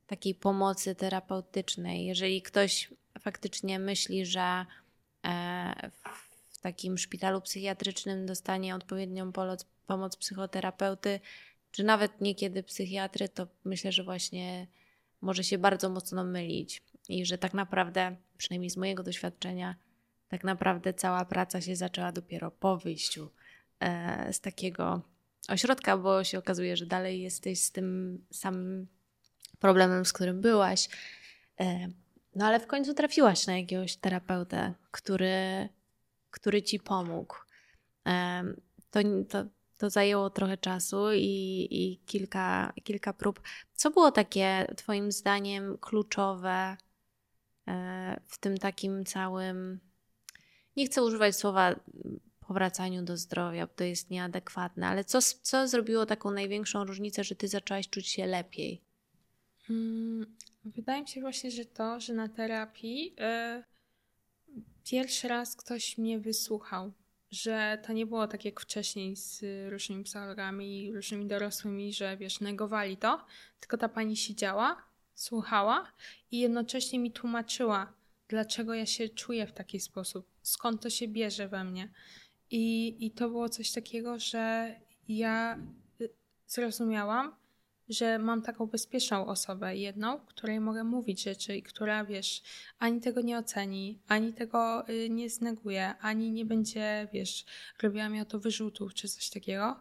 takiej 0.06 0.34
pomocy 0.34 0.94
terapeutycznej. 0.94 2.06
Jeżeli 2.06 2.42
ktoś 2.42 2.90
faktycznie 3.20 3.78
myśli, 3.78 4.26
że 4.26 4.66
e, 5.26 5.90
w 6.48 6.58
takim 6.58 6.98
szpitalu 6.98 7.40
psychiatrycznym 7.40 8.26
dostanie 8.26 8.74
odpowiednią 8.74 9.32
pomoc, 9.32 9.66
pomoc 9.86 10.16
psychoterapeuty, 10.16 11.20
czy 11.70 11.84
nawet 11.84 12.20
niekiedy 12.20 12.62
psychiatry, 12.62 13.28
to 13.28 13.46
myślę, 13.64 13.92
że 13.92 14.04
właśnie 14.04 14.66
może 15.20 15.44
się 15.44 15.58
bardzo 15.58 15.88
mocno 15.88 16.24
mylić 16.24 16.82
i 17.08 17.26
że 17.26 17.38
tak 17.38 17.54
naprawdę, 17.54 18.16
przynajmniej 18.38 18.70
z 18.70 18.76
mojego 18.76 19.02
doświadczenia, 19.02 19.74
tak 20.28 20.44
naprawdę 20.44 20.94
cała 20.94 21.24
praca 21.24 21.60
się 21.60 21.76
zaczęła 21.76 22.12
dopiero 22.12 22.50
po 22.50 22.76
wyjściu 22.76 23.30
e, 23.80 24.32
z 24.32 24.40
takiego 24.40 25.02
ośrodka, 25.48 25.96
bo 25.96 26.24
się 26.24 26.38
okazuje, 26.38 26.76
że 26.76 26.86
dalej 26.86 27.22
jesteś 27.22 27.60
z 27.60 27.72
tym 27.72 28.18
samym 28.32 28.86
problemem, 29.58 30.04
z 30.04 30.12
którym 30.12 30.40
byłaś. 30.40 30.88
E, 31.60 31.88
no 32.34 32.46
ale 32.46 32.60
w 32.60 32.66
końcu 32.66 32.94
trafiłaś 32.94 33.46
na 33.46 33.58
jakiegoś 33.58 33.96
terapeutę, 33.96 34.74
który, 34.90 35.68
który 36.30 36.62
ci 36.62 36.80
pomógł. 36.80 37.36
E, 38.06 38.42
to, 38.90 39.00
to, 39.28 39.44
to 39.78 39.90
zajęło 39.90 40.30
trochę 40.30 40.56
czasu 40.56 41.12
i, 41.12 41.68
i 41.70 41.98
kilka, 42.06 42.72
kilka 42.84 43.12
prób. 43.12 43.40
Co 43.74 43.90
było 43.90 44.10
takie, 44.10 44.66
Twoim 44.76 45.12
zdaniem, 45.12 45.78
kluczowe 45.78 46.76
e, 47.68 48.20
w 48.26 48.38
tym 48.38 48.58
takim 48.58 49.04
całym. 49.04 49.80
Nie 50.76 50.86
chcę 50.86 51.02
używać 51.02 51.36
słowa 51.36 51.74
powracaniu 52.48 53.02
do 53.02 53.16
zdrowia, 53.16 53.66
bo 53.66 53.72
to 53.74 53.84
jest 53.84 54.10
nieadekwatne, 54.10 54.86
ale 54.86 55.04
co, 55.04 55.18
co 55.42 55.68
zrobiło 55.68 56.06
taką 56.06 56.30
największą 56.30 56.84
różnicę, 56.84 57.24
że 57.24 57.34
ty 57.34 57.48
zaczęłaś 57.48 57.88
czuć 57.88 58.08
się 58.08 58.26
lepiej? 58.26 58.80
Hmm, 59.66 60.36
wydaje 60.64 61.02
mi 61.02 61.08
się 61.08 61.20
właśnie, 61.20 61.50
że 61.50 61.64
to, 61.64 62.00
że 62.00 62.14
na 62.14 62.28
terapii 62.28 63.14
yy, 64.56 64.62
pierwszy 64.84 65.28
raz 65.28 65.56
ktoś 65.56 65.98
mnie 65.98 66.18
wysłuchał 66.18 66.92
że 67.30 67.78
to 67.86 67.92
nie 67.92 68.06
było 68.06 68.28
tak 68.28 68.44
jak 68.44 68.60
wcześniej 68.60 69.16
z 69.16 69.44
różnymi 69.72 70.04
psychologami 70.04 70.92
różnymi 70.94 71.26
dorosłymi, 71.26 71.92
że 71.92 72.16
wiesz, 72.16 72.40
negowali 72.40 72.96
to, 72.96 73.26
tylko 73.60 73.76
ta 73.76 73.88
pani 73.88 74.16
siedziała, 74.16 74.82
słuchała 75.14 75.92
i 76.30 76.38
jednocześnie 76.38 76.98
mi 76.98 77.12
tłumaczyła, 77.12 77.92
dlaczego 78.28 78.74
ja 78.74 78.86
się 78.86 79.08
czuję 79.08 79.46
w 79.46 79.52
taki 79.52 79.80
sposób, 79.80 80.30
skąd 80.42 80.82
to 80.82 80.90
się 80.90 81.08
bierze 81.08 81.48
we 81.48 81.64
mnie. 81.64 81.88
I, 82.50 82.96
i 83.06 83.10
to 83.10 83.28
było 83.28 83.48
coś 83.48 83.72
takiego, 83.72 84.18
że 84.18 84.74
ja 85.08 85.58
y, 86.00 86.08
zrozumiałam, 86.46 87.34
że 87.88 88.18
mam 88.18 88.42
taką 88.42 88.66
bezpieczną 88.66 89.26
osobę, 89.26 89.76
jedną, 89.76 90.20
której 90.20 90.60
mogę 90.60 90.84
mówić 90.84 91.22
rzeczy 91.22 91.56
i 91.56 91.62
która, 91.62 92.04
wiesz, 92.04 92.42
ani 92.78 93.00
tego 93.00 93.20
nie 93.20 93.38
oceni, 93.38 93.98
ani 94.08 94.32
tego 94.32 94.88
y, 94.88 95.10
nie 95.10 95.30
zneguje, 95.30 95.94
ani 96.00 96.32
nie 96.32 96.44
będzie, 96.44 97.08
wiesz, 97.12 97.44
robiła 97.82 98.08
mi 98.08 98.20
o 98.20 98.24
to 98.24 98.40
wyrzutów 98.40 98.94
czy 98.94 99.08
coś 99.08 99.30
takiego. 99.30 99.80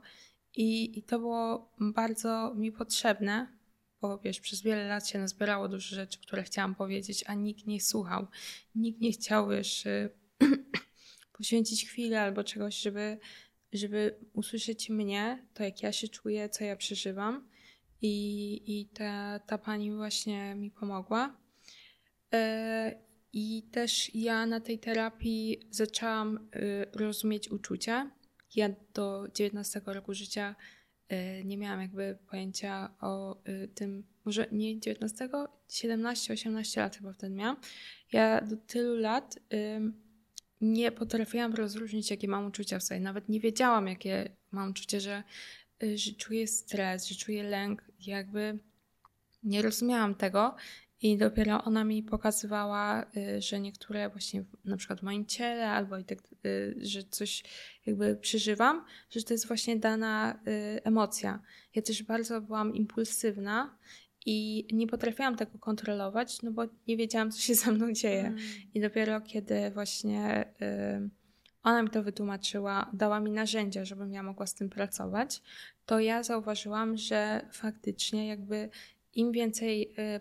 I, 0.56 1.00
I 1.00 1.04
to 1.04 1.20
było 1.20 1.72
bardzo 1.80 2.54
mi 2.56 2.72
potrzebne, 2.72 3.48
bo 4.02 4.18
wiesz, 4.18 4.40
przez 4.40 4.62
wiele 4.62 4.88
lat 4.88 5.08
się 5.08 5.20
nazbierało 5.20 5.68
dużo 5.68 5.96
rzeczy, 5.96 6.20
które 6.20 6.44
chciałam 6.44 6.76
powiedzieć, 6.76 7.24
a 7.28 7.34
nikt 7.34 7.68
nie 7.68 7.82
słuchał. 7.82 8.28
Nikt 8.76 9.02
nie 9.02 9.12
chciał, 9.12 9.50
wiesz, 9.50 9.86
y, 9.86 10.10
poświęcić 11.38 11.86
chwilę 11.86 12.22
albo 12.22 12.44
czegoś, 12.44 12.82
żeby, 12.82 13.18
żeby 13.74 14.16
usłyszeć 14.34 14.90
mnie, 14.90 15.48
to 15.54 15.64
jak 15.64 15.84
ja 15.84 15.92
się 15.92 16.08
czuję, 16.08 16.50
co 16.50 16.64
ja 16.64 16.76
przeżywam. 16.76 17.48
I, 18.02 18.62
i 18.68 18.86
ta, 18.86 19.40
ta 19.40 19.58
pani 19.58 19.92
właśnie 19.92 20.56
mi 20.56 20.72
pomogła. 20.72 21.38
E, 22.34 23.02
I 23.34 23.64
też 23.72 24.16
ja 24.16 24.46
na 24.46 24.60
tej 24.60 24.80
terapii 24.80 25.68
zaczęłam 25.70 26.50
y, 26.56 26.86
rozumieć 26.94 27.52
uczucia. 27.52 28.12
Ja 28.56 28.70
do 28.94 29.28
19 29.36 29.82
roku 29.86 30.14
życia 30.14 30.56
y, 31.12 31.44
nie 31.46 31.58
miałam 31.58 31.82
jakby 31.82 32.18
pojęcia 32.30 32.96
o 33.02 33.42
y, 33.50 33.68
tym, 33.68 34.04
może 34.26 34.48
nie 34.52 34.80
19, 34.80 35.30
17, 35.70 36.34
18 36.34 36.82
lat 36.82 36.98
chyba 36.98 37.14
wtedy 37.14 37.36
miałam. 37.36 37.58
Ja 38.12 38.42
do 38.42 38.58
tylu 38.58 38.96
lat 38.96 39.40
nie 40.74 40.92
potrafiłam 40.92 41.54
rozróżnić, 41.54 42.12
jakie 42.12 42.28
mam 42.28 42.46
uczucia 42.46 42.80
w 42.80 42.84
sobie. 42.84 43.00
Nawet 43.00 43.30
nie 43.30 43.40
wiedziałam, 43.40 43.88
jakie 43.88 44.30
mam 44.52 44.70
uczucia, 44.70 45.00
że 45.00 45.24
Y, 45.84 45.98
że 45.98 46.12
czuję 46.12 46.48
stres, 46.48 47.08
że 47.08 47.16
czuję 47.16 47.44
lęk. 47.44 47.84
Jakby 48.00 48.60
nie 49.44 49.62
rozumiałam 49.62 50.16
tego 50.16 50.56
i 51.02 51.18
dopiero 51.18 51.64
ona 51.64 51.84
mi 51.84 52.04
pokazywała, 52.04 53.06
y, 53.18 53.42
że 53.42 53.60
niektóre 53.60 54.10
właśnie 54.10 54.44
na 54.66 54.78
przykład 54.78 55.00
w 55.00 55.04
moim 55.04 55.26
ciele 55.26 55.70
albo 55.70 55.98
i 55.98 56.06
tak, 56.06 56.20
y, 56.46 56.76
że 56.82 57.04
coś 57.04 57.44
jakby 57.86 58.16
przeżywam, 58.16 58.86
że 59.10 59.24
to 59.24 59.34
jest 59.34 59.48
właśnie 59.48 59.76
dana 59.78 60.40
emocja. 60.84 61.40
Ja 61.76 61.82
też 61.82 62.04
bardzo 62.04 62.42
byłam 62.42 62.76
impulsywna 62.76 63.78
i 64.26 64.68
nie 64.74 64.88
potrafiłam 64.88 65.36
tego 65.36 65.60
kontrolować, 65.60 66.42
no 66.42 66.52
bo 66.52 66.64
nie 66.88 66.98
wiedziałam, 66.98 67.32
co 67.32 67.42
się 67.42 67.56
ze 67.56 67.72
mną 67.72 67.94
dzieje. 67.94 68.26
Mm. 68.28 68.40
I 68.74 68.82
dopiero 68.82 69.22
kiedy 69.22 69.72
właśnie 69.72 70.46
ona 71.66 71.84
mi 71.84 71.90
to 71.90 72.04
wytłumaczyła, 72.04 72.90
dała 72.94 73.20
mi 73.20 73.32
narzędzia, 73.32 73.86
żebym 73.86 74.14
ja 74.14 74.24
mogła 74.24 74.46
z 74.48 74.54
tym 74.54 74.70
pracować, 74.70 75.42
to 75.86 76.00
ja 76.00 76.24
zauważyłam, 76.24 76.98
że 76.98 77.48
faktycznie 77.52 78.28
jakby 78.28 78.70
im 79.14 79.32
więcej 79.32 79.94
y, 80.00 80.20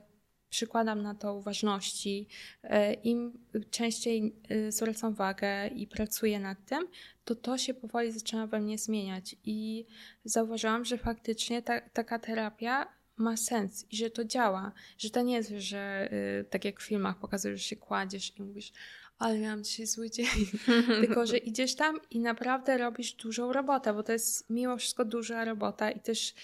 przykładam 0.51 1.03
na 1.03 1.15
to 1.15 1.35
uważności, 1.35 2.29
y, 2.65 2.69
im 2.95 3.33
częściej 3.71 4.37
y, 4.51 4.73
zwracam 4.73 5.13
uwagę 5.13 5.69
i 5.69 5.87
pracuję 5.87 6.41
nad 6.41 6.65
tym, 6.67 6.89
to 7.25 7.35
to 7.35 7.59
się 7.59 7.75
powoli 7.75 8.13
zaczyna 8.13 8.47
we 8.47 8.61
mnie 8.61 8.79
zmieniać. 8.79 9.37
I 9.45 9.87
zauważyłam, 10.25 10.85
że 10.85 10.99
faktycznie 10.99 11.63
ta, 11.63 11.81
taka 11.81 12.19
terapia 12.19 12.87
ma 13.17 13.37
sens 13.37 13.87
i 13.91 13.97
że 13.97 14.11
to 14.11 14.25
działa. 14.25 14.73
Że 14.99 15.11
to 15.11 15.23
nie 15.23 15.35
jest, 15.35 15.51
że 15.51 16.11
tak 16.51 16.65
jak 16.65 16.81
w 16.81 16.87
filmach 16.87 17.19
pokazujesz, 17.19 17.61
że 17.61 17.69
się 17.69 17.77
kładziesz 17.77 18.39
i 18.39 18.43
mówisz, 18.43 18.73
ale 19.19 19.39
miałam 19.39 19.65
dzisiaj 19.65 19.87
zły 19.87 20.11
dzień. 20.11 20.27
Tylko, 21.01 21.27
że 21.27 21.37
idziesz 21.39 21.75
tam 21.75 22.01
i 22.11 22.21
naprawdę 22.21 22.79
robisz 22.79 23.13
dużą 23.13 23.53
robotę, 23.53 23.95
bo 23.95 24.03
to 24.03 24.13
jest 24.13 24.51
mimo 24.51 24.77
wszystko 24.77 25.05
duża 25.05 25.45
robota 25.45 25.91
i 25.91 26.01
też 26.01 26.35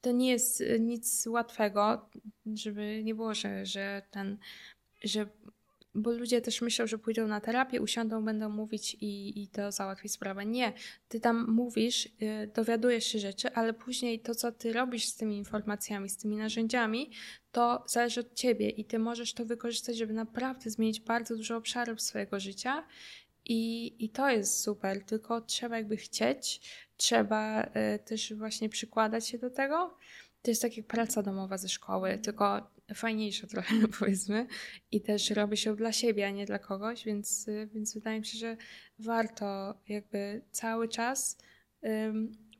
to 0.00 0.12
nie 0.12 0.30
jest 0.30 0.60
y, 0.60 0.80
nic 0.80 1.26
łatwego, 1.26 2.10
żeby 2.54 3.04
nie 3.04 3.14
było, 3.14 3.34
że, 3.34 3.66
że 3.66 4.02
ten, 4.10 4.38
że 5.04 5.26
bo 5.96 6.10
ludzie 6.10 6.40
też 6.40 6.62
myślą, 6.62 6.86
że 6.86 6.98
pójdą 6.98 7.26
na 7.26 7.40
terapię, 7.40 7.80
usiądą, 7.80 8.24
będą 8.24 8.48
mówić 8.48 8.94
i, 9.00 9.42
i 9.42 9.48
to 9.48 9.72
załatwi 9.72 10.08
sprawę. 10.08 10.46
Nie, 10.46 10.72
ty 11.08 11.20
tam 11.20 11.50
mówisz, 11.50 12.08
yy, 12.20 12.46
dowiadujesz 12.54 13.06
się 13.06 13.18
rzeczy, 13.18 13.52
ale 13.52 13.72
później 13.72 14.20
to, 14.20 14.34
co 14.34 14.52
ty 14.52 14.72
robisz 14.72 15.06
z 15.06 15.16
tymi 15.16 15.36
informacjami, 15.36 16.08
z 16.08 16.16
tymi 16.16 16.36
narzędziami, 16.36 17.10
to 17.52 17.84
zależy 17.86 18.20
od 18.20 18.34
ciebie 18.34 18.68
i 18.68 18.84
ty 18.84 18.98
możesz 18.98 19.34
to 19.34 19.44
wykorzystać, 19.44 19.96
żeby 19.96 20.12
naprawdę 20.12 20.70
zmienić 20.70 21.00
bardzo 21.00 21.36
dużo 21.36 21.56
obszarów 21.56 22.02
swojego 22.02 22.40
życia 22.40 22.86
I, 23.44 23.94
I 24.04 24.10
to 24.10 24.30
jest 24.30 24.60
super, 24.60 25.04
tylko 25.04 25.40
trzeba 25.40 25.76
jakby 25.76 25.96
chcieć, 25.96 26.60
trzeba 26.96 27.64
y, 27.64 27.98
też 28.04 28.34
właśnie 28.34 28.68
przykładać 28.68 29.28
się 29.28 29.38
do 29.38 29.50
tego. 29.50 29.96
To 30.42 30.50
jest 30.50 30.62
tak 30.62 30.76
jak 30.76 30.86
praca 30.86 31.22
domowa 31.22 31.58
ze 31.58 31.68
szkoły, 31.68 32.18
tylko 32.18 32.75
fajniejsza 32.94 33.46
trochę 33.56 33.74
powiedzmy 33.98 34.46
i 34.92 35.00
też 35.00 35.30
robi 35.30 35.56
się 35.56 35.76
dla 35.76 35.92
siebie, 35.92 36.26
a 36.26 36.30
nie 36.30 36.46
dla 36.46 36.58
kogoś, 36.58 37.04
więc, 37.04 37.48
y, 37.48 37.68
więc 37.74 37.94
wydaje 37.94 38.20
mi 38.20 38.26
się, 38.26 38.38
że 38.38 38.56
warto 38.98 39.74
jakby 39.88 40.42
cały 40.50 40.88
czas 40.88 41.38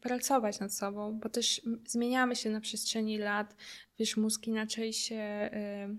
pracować 0.00 0.60
nad 0.60 0.74
sobą, 0.74 1.20
bo 1.20 1.28
też 1.28 1.62
zmieniamy 1.86 2.36
się 2.36 2.50
na 2.50 2.60
przestrzeni 2.60 3.18
lat, 3.18 3.56
wiesz, 3.98 4.16
mózg 4.16 4.46
inaczej 4.46 4.92
się 4.92 5.50
y, 5.52 5.96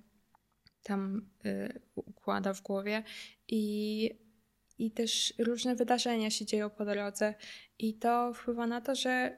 tam 0.84 1.30
y, 1.46 1.82
układa 1.96 2.54
w 2.54 2.62
głowie 2.62 3.04
i, 3.48 4.10
i 4.80 4.92
też 4.92 5.34
różne 5.40 5.76
wydarzenia 5.76 6.30
się 6.30 6.46
dzieją 6.46 6.70
po 6.70 6.86
drodze 6.86 7.34
i 7.80 7.94
to 7.94 8.34
wpływa 8.34 8.68
na 8.68 8.82
to, 8.82 8.96
że 8.96 9.38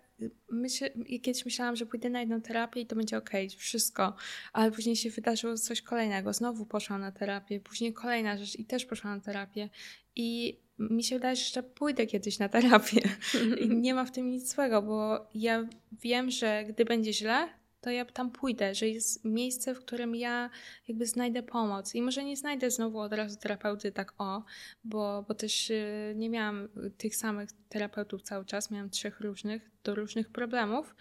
myśl, 0.51 0.86
kiedyś 1.22 1.45
myślałam, 1.45 1.76
że 1.76 1.86
pójdę 1.86 2.09
na 2.09 2.20
jedną 2.20 2.41
terapię 2.41 2.82
i 2.82 2.86
to 2.86 2.95
będzie 2.95 3.17
ok, 3.17 3.30
wszystko, 3.57 4.15
ale 4.53 4.72
później 4.72 4.95
się 4.95 5.09
wydarzyło 5.09 5.57
coś 5.57 5.82
kolejnego, 5.82 6.34
znowu 6.34 6.65
poszłam 6.65 7.01
na 7.01 7.11
terapię, 7.11 7.59
później 7.59 7.93
kolejna 7.93 8.38
rzecz 8.38 8.59
i 8.59 8.65
też 8.65 8.86
poszłam 8.86 9.15
na 9.15 9.24
terapię. 9.24 9.70
I 10.15 10.59
mi 10.80 11.03
się 11.03 11.15
wydaje, 11.15 11.36
że 11.36 11.41
jeszcze 11.41 11.63
pójdę 11.63 12.07
kiedyś 12.07 12.39
na 12.39 12.49
terapię. 12.49 13.01
I 13.63 13.70
nie 13.70 13.93
ma 13.93 14.05
w 14.05 14.11
tym 14.11 14.32
nic 14.32 14.53
złego, 14.53 14.82
bo 14.82 15.28
ja 15.34 15.67
wiem, 15.91 16.32
że 16.32 16.65
gdy 16.70 16.86
będzie 16.86 17.13
źle, 17.13 17.47
to 17.82 17.90
ja 17.90 18.06
tam 18.06 18.32
pójdę, 18.32 18.76
że 18.76 18.88
jest 18.88 19.26
miejsce, 19.26 19.76
w 19.76 19.80
którym 19.80 20.16
ja 20.16 20.50
jakby 20.88 21.06
znajdę 21.06 21.44
pomoc. 21.44 21.96
I 21.96 22.02
może 22.02 22.24
nie 22.24 22.38
znajdę 22.38 22.72
znowu 22.72 23.00
od 23.00 23.14
razu 23.14 23.38
terapeuty 23.38 23.92
tak 23.92 24.14
o, 24.18 24.44
bo, 24.84 25.26
bo 25.28 25.34
też 25.34 25.70
y, 25.70 26.14
nie 26.16 26.30
miałam 26.30 26.70
tych 26.98 27.16
samych 27.16 27.50
terapeutów 27.70 28.22
cały 28.22 28.46
czas, 28.46 28.72
miałam 28.72 28.90
trzech 28.90 29.20
różnych 29.20 29.72
do 29.84 29.96
różnych 29.96 30.30
problemów, 30.30 30.96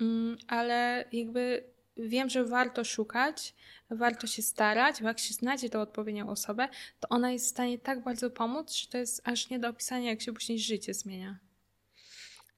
mm, 0.00 0.36
ale 0.48 1.04
jakby 1.12 1.64
wiem, 1.96 2.30
że 2.30 2.44
warto 2.44 2.84
szukać, 2.84 3.54
warto 3.90 4.26
się 4.26 4.42
starać, 4.42 5.02
bo 5.02 5.08
jak 5.08 5.18
się 5.18 5.34
znajdzie 5.34 5.70
tą 5.70 5.80
odpowiednią 5.80 6.28
osobę, 6.28 6.68
to 7.00 7.08
ona 7.08 7.32
jest 7.32 7.46
w 7.46 7.50
stanie 7.50 7.78
tak 7.78 8.04
bardzo 8.04 8.30
pomóc, 8.30 8.74
że 8.74 8.86
to 8.86 8.98
jest 8.98 9.28
aż 9.28 9.50
nie 9.50 9.58
do 9.58 9.68
opisania, 9.68 10.10
jak 10.10 10.22
się 10.22 10.32
później 10.32 10.58
życie 10.58 10.94
zmienia. 10.94 11.38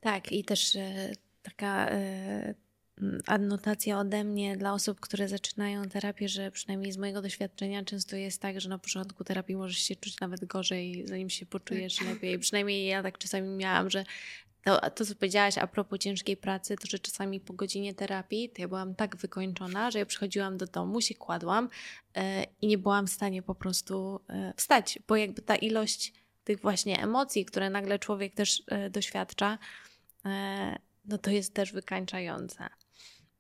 Tak, 0.01 0.33
i 0.33 0.45
też 0.45 0.77
e, 0.77 1.13
taka 1.43 1.89
e, 1.91 2.55
adnotacja 3.27 3.99
ode 3.99 4.25
mnie 4.25 4.57
dla 4.57 4.73
osób, 4.73 5.01
które 5.01 5.29
zaczynają 5.29 5.85
terapię, 5.89 6.29
że 6.29 6.51
przynajmniej 6.51 6.93
z 6.93 6.97
mojego 6.97 7.23
doświadczenia 7.23 7.85
często 7.85 8.17
jest 8.17 8.43
tak, 8.43 8.61
że 8.61 8.69
na 8.69 8.79
początku 8.79 9.25
terapii 9.25 9.57
możesz 9.57 9.79
się 9.79 9.97
czuć 9.97 10.21
nawet 10.21 10.45
gorzej, 10.45 11.05
zanim 11.07 11.31
się 11.31 11.47
poczujesz 11.47 11.97
tak. 11.97 12.09
lepiej. 12.09 12.39
Przynajmniej 12.39 12.87
ja 12.87 13.03
tak 13.03 13.19
czasami 13.19 13.49
miałam, 13.49 13.91
że 13.91 14.05
to, 14.65 14.91
to, 14.91 15.05
co 15.05 15.15
powiedziałaś 15.15 15.59
a 15.59 15.67
propos 15.67 15.99
ciężkiej 15.99 16.37
pracy, 16.37 16.77
to 16.77 16.87
że 16.87 16.99
czasami 16.99 17.41
po 17.41 17.53
godzinie 17.53 17.95
terapii 17.95 18.51
to 18.51 18.63
ja 18.63 18.69
byłam 18.69 18.95
tak 18.95 19.17
wykończona, 19.17 19.91
że 19.91 19.99
ja 19.99 20.07
przychodziłam 20.07 20.57
do 20.57 20.67
domu, 20.67 21.01
się 21.01 21.15
kładłam 21.15 21.69
e, 22.15 22.47
i 22.61 22.67
nie 22.67 22.79
byłam 22.79 23.07
w 23.07 23.11
stanie 23.11 23.43
po 23.43 23.55
prostu 23.55 24.21
e, 24.29 24.53
wstać, 24.57 24.99
bo 25.09 25.17
jakby 25.17 25.43
ta 25.43 25.57
ilość 25.57 26.13
tych 26.45 26.61
właśnie 26.61 27.03
emocji, 27.03 27.45
które 27.45 27.71
nagle 27.71 27.99
człowiek 27.99 28.35
też 28.35 28.63
e, 28.67 28.91
doświadcza, 28.91 29.59
no 31.05 31.19
to 31.19 31.31
jest 31.31 31.55
też 31.55 31.73
wykańczające. 31.73 32.69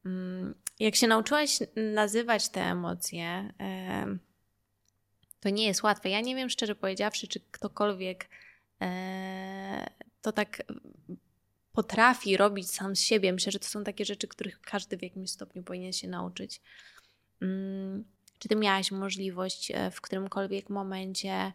Mm, 0.06 0.54
jak 0.80 0.96
się 0.96 1.06
nauczyłaś 1.06 1.58
nazywać 1.94 2.48
te 2.48 2.60
emocje, 2.60 3.52
to 5.40 5.50
nie 5.50 5.66
jest 5.66 5.82
łatwe. 5.82 6.10
Ja 6.10 6.20
nie 6.20 6.36
wiem, 6.36 6.50
szczerze 6.50 6.74
powiedziawszy, 6.74 7.28
czy 7.28 7.40
ktokolwiek 7.50 8.28
to 10.22 10.32
tak 10.32 10.62
potrafi 11.72 12.36
robić 12.36 12.70
sam 12.70 12.96
z 12.96 13.00
siebie. 13.00 13.32
Myślę, 13.32 13.52
że 13.52 13.58
to 13.58 13.66
są 13.66 13.84
takie 13.84 14.04
rzeczy, 14.04 14.28
których 14.28 14.60
każdy 14.60 14.96
w 14.96 15.02
jakimś 15.02 15.30
stopniu 15.30 15.62
powinien 15.62 15.92
się 15.92 16.08
nauczyć. 16.08 16.60
Mm, 17.42 18.04
czy 18.38 18.48
ty 18.48 18.56
miałaś 18.56 18.90
możliwość 18.90 19.70
e, 19.70 19.90
w 19.90 20.00
którymkolwiek 20.00 20.70
momencie 20.70 21.52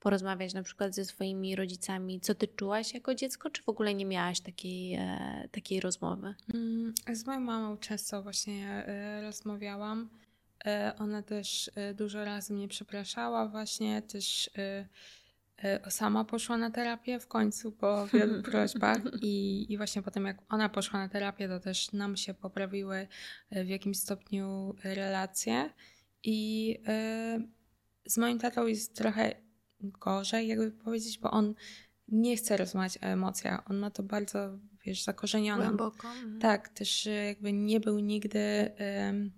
porozmawiać 0.00 0.54
na 0.54 0.62
przykład 0.62 0.94
ze 0.94 1.04
swoimi 1.04 1.56
rodzicami, 1.56 2.20
co 2.20 2.34
ty 2.34 2.48
czułaś 2.48 2.94
jako 2.94 3.14
dziecko, 3.14 3.50
czy 3.50 3.62
w 3.62 3.68
ogóle 3.68 3.94
nie 3.94 4.06
miałaś 4.06 4.40
takiej, 4.40 4.94
e, 4.94 5.48
takiej 5.52 5.80
rozmowy? 5.80 6.34
Mm, 6.54 6.94
z 7.12 7.26
moją 7.26 7.40
mamą 7.40 7.76
często 7.76 8.22
właśnie 8.22 8.68
e, 8.68 9.22
rozmawiałam. 9.22 10.08
Ona 10.98 11.22
też 11.22 11.70
dużo 11.94 12.24
razy 12.24 12.54
mnie 12.54 12.68
przepraszała, 12.68 13.48
właśnie 13.48 14.02
też 14.02 14.50
E, 15.62 15.90
sama 15.90 16.24
poszła 16.24 16.56
na 16.56 16.70
terapię 16.70 17.20
w 17.20 17.26
końcu 17.26 17.72
po 17.72 18.06
wielu 18.12 18.42
prośbach 18.42 18.98
i, 19.22 19.66
i 19.72 19.76
właśnie 19.76 20.02
potem 20.02 20.26
jak 20.26 20.38
ona 20.48 20.68
poszła 20.68 21.00
na 21.00 21.08
terapię, 21.08 21.48
to 21.48 21.60
też 21.60 21.92
nam 21.92 22.16
się 22.16 22.34
poprawiły 22.34 23.08
e, 23.50 23.64
w 23.64 23.68
jakimś 23.68 23.98
stopniu 23.98 24.74
relacje 24.84 25.70
i 26.24 26.78
z 28.06 28.16
moim 28.16 28.38
tatą 28.38 28.66
jest 28.66 28.96
trochę 28.96 29.34
gorzej, 29.80 30.48
jakby 30.48 30.70
powiedzieć, 30.70 31.18
bo 31.18 31.30
on 31.30 31.54
nie 32.08 32.36
chce 32.36 32.56
rozmawiać 32.56 32.98
o 32.98 33.06
emocjach. 33.06 33.70
On 33.70 33.76
ma 33.76 33.90
to 33.90 34.02
bardzo, 34.02 34.58
wiesz, 34.84 35.02
zakorzenione. 35.02 35.64
Głęboko. 35.64 36.08
Mhm. 36.08 36.40
Tak, 36.40 36.68
też 36.68 37.08
jakby 37.26 37.52
nie 37.52 37.80
był 37.80 37.98
nigdy 37.98 38.38
y, 38.38 39.30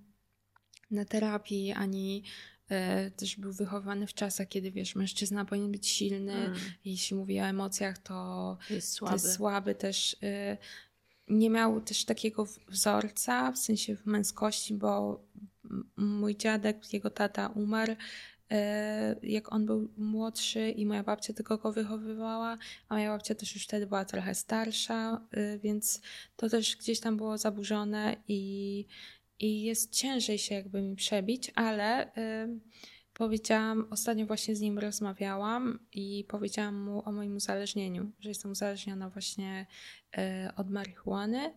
na 0.91 1.05
terapii, 1.05 1.72
ani 1.72 2.22
E, 2.68 3.11
też 3.11 3.36
był 3.36 3.53
wychowany 3.53 4.07
w 4.07 4.14
czasach, 4.14 4.49
kiedy 4.49 4.70
wiesz, 4.70 4.95
mężczyzna 4.95 5.45
powinien 5.45 5.72
być 5.72 5.86
silny, 5.86 6.32
mm. 6.32 6.59
jeśli 6.84 7.16
mówi 7.16 7.41
o 7.41 7.45
emocjach, 7.45 7.99
to 7.99 8.59
jest 8.70 8.93
słaby. 8.93 9.11
To 9.11 9.26
jest 9.26 9.36
słaby 9.36 9.74
też. 9.74 10.16
E, 10.22 10.57
nie 11.28 11.51
miał 11.51 11.80
też 11.80 12.05
takiego 12.05 12.47
wzorca, 12.68 13.53
w 13.53 13.59
sensie 13.59 13.97
w 13.97 14.07
męskości, 14.07 14.74
bo 14.74 15.20
mój 15.97 16.36
dziadek, 16.36 16.93
jego 16.93 17.11
tata 17.11 17.49
umarł, 17.49 17.97
jak 19.22 19.53
on 19.53 19.66
był 19.66 19.88
młodszy 19.96 20.70
i 20.70 20.86
moja 20.86 21.03
babcia 21.03 21.32
tylko 21.32 21.59
go 21.59 21.72
wychowywała, 21.72 22.59
a 22.88 22.94
moja 22.94 23.11
babcia 23.11 23.34
też 23.34 23.55
już 23.55 23.64
wtedy 23.64 23.86
była 23.86 24.05
trochę 24.05 24.34
starsza, 24.34 25.20
więc 25.62 26.01
to 26.36 26.49
też 26.49 26.76
gdzieś 26.76 27.01
tam 27.01 27.16
było 27.16 27.38
zaburzone 27.38 28.16
i 28.28 28.84
i 29.40 29.62
jest 29.62 29.92
ciężej 29.92 30.38
się 30.38 30.55
jakby 30.55 30.82
mi 30.82 30.96
przebić, 30.96 31.53
ale 31.55 32.07
y, 32.07 32.11
powiedziałam, 33.12 33.86
ostatnio 33.90 34.26
właśnie 34.26 34.57
z 34.57 34.61
nim 34.61 34.78
rozmawiałam 34.78 35.78
i 35.92 36.24
powiedziałam 36.28 36.82
mu 36.82 37.09
o 37.09 37.12
moim 37.12 37.36
uzależnieniu, 37.36 38.12
że 38.20 38.28
jestem 38.28 38.51
uzależniona 38.51 39.11
właśnie 39.11 39.66
od 40.57 40.70
marihuany. 40.70 41.55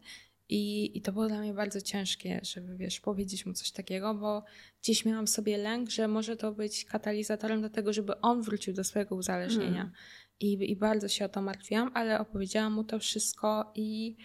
I, 0.51 0.97
I 0.97 1.01
to 1.01 1.11
było 1.11 1.27
dla 1.27 1.39
mnie 1.39 1.53
bardzo 1.53 1.81
ciężkie, 1.81 2.39
żeby 2.43 2.77
wiesz, 2.77 2.99
powiedzieć 2.99 3.45
mu 3.45 3.53
coś 3.53 3.71
takiego, 3.71 4.13
bo 4.13 4.43
gdzieś 4.81 5.05
miałam 5.05 5.27
sobie 5.27 5.57
lęk, 5.57 5.89
że 5.89 6.07
może 6.07 6.37
to 6.37 6.51
być 6.51 6.85
katalizatorem 6.85 7.61
do 7.61 7.69
tego, 7.69 7.93
żeby 7.93 8.21
on 8.21 8.41
wrócił 8.41 8.73
do 8.73 8.83
swojego 8.83 9.15
uzależnienia. 9.15 9.81
Hmm. 9.81 9.93
I, 10.39 10.71
I 10.71 10.75
bardzo 10.75 11.07
się 11.07 11.25
o 11.25 11.29
to 11.29 11.41
martwiłam, 11.41 11.91
ale 11.93 12.19
opowiedziałam 12.19 12.73
mu 12.73 12.83
to 12.83 12.99
wszystko 12.99 13.71
i, 13.75 14.17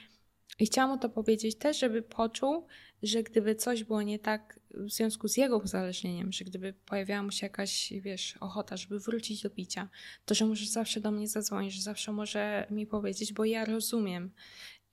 i 0.58 0.66
chciałam 0.66 0.90
mu 0.90 0.98
to 0.98 1.08
powiedzieć 1.08 1.58
też, 1.58 1.78
żeby 1.78 2.02
poczuł, 2.02 2.66
że 3.02 3.22
gdyby 3.22 3.54
coś 3.54 3.84
było 3.84 4.02
nie 4.02 4.18
tak 4.18 4.60
w 4.70 4.90
związku 4.90 5.28
z 5.28 5.36
jego 5.36 5.58
uzależnieniem, 5.58 6.32
że 6.32 6.44
gdyby 6.44 6.72
pojawiała 6.72 7.22
mu 7.22 7.30
się 7.30 7.46
jakaś, 7.46 7.92
wiesz, 8.00 8.36
ochota, 8.40 8.76
żeby 8.76 9.00
wrócić 9.00 9.42
do 9.42 9.50
picia, 9.50 9.88
to 10.24 10.34
że 10.34 10.46
może 10.46 10.66
zawsze 10.66 11.00
do 11.00 11.10
mnie 11.10 11.28
zadzwonić, 11.28 11.74
że 11.74 11.82
zawsze 11.82 12.12
może 12.12 12.66
mi 12.70 12.86
powiedzieć, 12.86 13.32
bo 13.32 13.44
ja 13.44 13.64
rozumiem. 13.64 14.30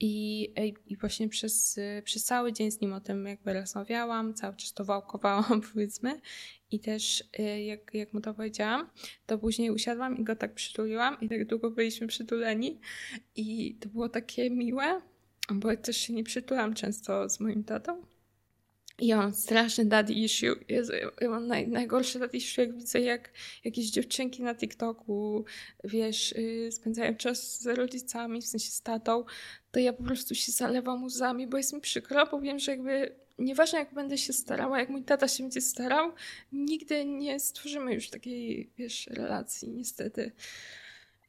I, 0.05 0.53
i 0.87 0.97
właśnie 0.97 1.29
przez, 1.29 1.79
przez 2.03 2.23
cały 2.23 2.53
dzień 2.53 2.71
z 2.71 2.81
nim 2.81 2.93
o 2.93 2.99
tym 2.99 3.25
jakby 3.25 3.53
rozmawiałam, 3.53 4.33
cały 4.33 4.55
czas 4.55 4.73
to 4.73 4.85
wałkowałam, 4.85 5.61
powiedzmy. 5.73 6.21
I 6.71 6.79
też 6.79 7.23
y, 7.39 7.63
jak, 7.63 7.93
jak 7.93 8.13
mu 8.13 8.21
to 8.21 8.33
powiedziałam, 8.33 8.89
to 9.25 9.37
później 9.37 9.71
usiadłam 9.71 10.17
i 10.17 10.23
go 10.23 10.35
tak 10.35 10.53
przytuliłam 10.53 11.17
i 11.21 11.29
tak 11.29 11.45
długo 11.45 11.71
byliśmy 11.71 12.07
przytuleni. 12.07 12.79
I 13.35 13.75
to 13.75 13.89
było 13.89 14.09
takie 14.09 14.49
miłe, 14.49 15.01
bo 15.51 15.77
też 15.77 15.97
się 15.97 16.13
nie 16.13 16.23
przytulam 16.23 16.73
często 16.73 17.29
z 17.29 17.39
moim 17.39 17.63
tatą. 17.63 18.12
Ja 18.99 19.17
mam 19.17 19.33
straszny 19.33 19.85
daddy 19.85 20.13
issue. 20.13 20.55
Jezu, 20.69 20.93
ja 21.21 21.29
mam 21.29 21.47
naj, 21.47 21.67
najgorsze 21.67 22.19
daddy 22.19 22.37
issue, 22.37 22.61
jak 22.61 22.75
widzę, 22.75 22.99
jak 22.99 23.29
jakieś 23.63 23.89
dziewczynki 23.89 24.43
na 24.43 24.55
TikToku, 24.55 25.45
wiesz, 25.83 26.33
yy, 26.37 26.71
spędzają 26.71 27.15
czas 27.15 27.61
z 27.61 27.65
rodzicami, 27.67 28.41
w 28.41 28.47
sensie 28.47 28.71
z 28.71 28.81
tatą, 28.81 29.25
to 29.71 29.79
ja 29.79 29.93
po 29.93 30.03
prostu 30.03 30.35
się 30.35 30.51
zalewam 30.51 31.03
łzami, 31.03 31.47
bo 31.47 31.57
jest 31.57 31.73
mi 31.73 31.81
przykro, 31.81 32.27
bo 32.31 32.41
wiem, 32.41 32.59
że 32.59 32.71
jakby 32.71 33.15
nieważne 33.39 33.79
jak 33.79 33.93
będę 33.93 34.17
się 34.17 34.33
starała, 34.33 34.79
jak 34.79 34.89
mój 34.89 35.03
tata 35.03 35.27
się 35.27 35.43
będzie 35.43 35.61
starał, 35.61 36.11
nigdy 36.51 37.05
nie 37.05 37.39
stworzymy 37.39 37.93
już 37.93 38.09
takiej, 38.09 38.69
wiesz, 38.77 39.07
relacji, 39.07 39.69
niestety. 39.69 40.31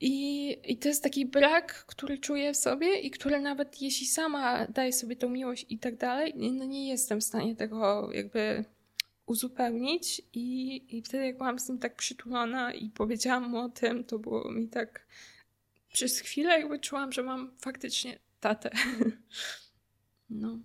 I, 0.01 0.57
I 0.73 0.79
to 0.79 0.89
jest 0.89 1.03
taki 1.03 1.27
brak, 1.27 1.85
który 1.87 2.19
czuję 2.19 2.53
w 2.53 2.57
sobie 2.57 3.01
i 3.01 3.11
który 3.11 3.41
nawet 3.41 3.83
jeśli 3.83 4.07
sama 4.07 4.67
daję 4.67 4.93
sobie 4.93 5.17
tą 5.17 5.29
miłość 5.29 5.67
i 5.69 5.79
tak 5.79 5.97
dalej, 5.97 6.35
no 6.37 6.65
nie 6.65 6.89
jestem 6.89 7.21
w 7.21 7.25
stanie 7.25 7.57
tego 7.57 8.13
jakby 8.13 8.65
uzupełnić 9.27 10.23
i, 10.33 10.97
i 10.99 11.03
wtedy 11.03 11.27
jak 11.27 11.39
byłam 11.39 11.59
z 11.59 11.69
nim 11.69 11.79
tak 11.79 11.97
przytulona 11.97 12.73
i 12.73 12.91
powiedziałam 12.91 13.51
mu 13.51 13.59
o 13.59 13.69
tym, 13.69 14.05
to 14.05 14.19
było 14.19 14.51
mi 14.51 14.69
tak 14.69 15.07
przez 15.93 16.21
chwilę 16.21 16.61
jakby 16.61 16.79
czułam, 16.79 17.13
że 17.13 17.23
mam 17.23 17.57
faktycznie 17.59 18.19
tatę. 18.41 18.71
No. 20.31 20.59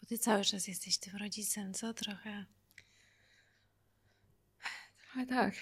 Bo 0.00 0.06
ty 0.06 0.18
cały 0.18 0.44
czas 0.44 0.68
jesteś 0.68 0.98
tym 0.98 1.16
rodzicem, 1.16 1.74
co? 1.74 1.94
Trochę... 1.94 2.44
Trochę 5.02 5.26
tak. 5.26 5.54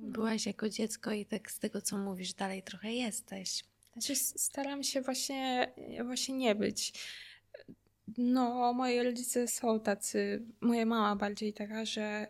Byłaś 0.00 0.46
jako 0.46 0.68
dziecko 0.68 1.12
i 1.12 1.26
tak 1.26 1.50
z 1.50 1.58
tego, 1.58 1.82
co 1.82 1.98
mówisz, 1.98 2.32
dalej 2.32 2.62
trochę 2.62 2.92
jesteś. 2.92 3.64
Znaczy, 3.92 4.16
staram 4.16 4.82
się 4.82 5.02
właśnie, 5.02 5.72
właśnie 6.04 6.36
nie 6.36 6.54
być. 6.54 6.92
No, 8.18 8.72
moi 8.72 9.02
rodzice 9.02 9.48
są 9.48 9.80
tacy, 9.80 10.42
moja 10.60 10.86
mama 10.86 11.16
bardziej 11.16 11.52
taka, 11.52 11.84
że 11.84 12.26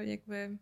yy, 0.00 0.06
jakby 0.06 0.56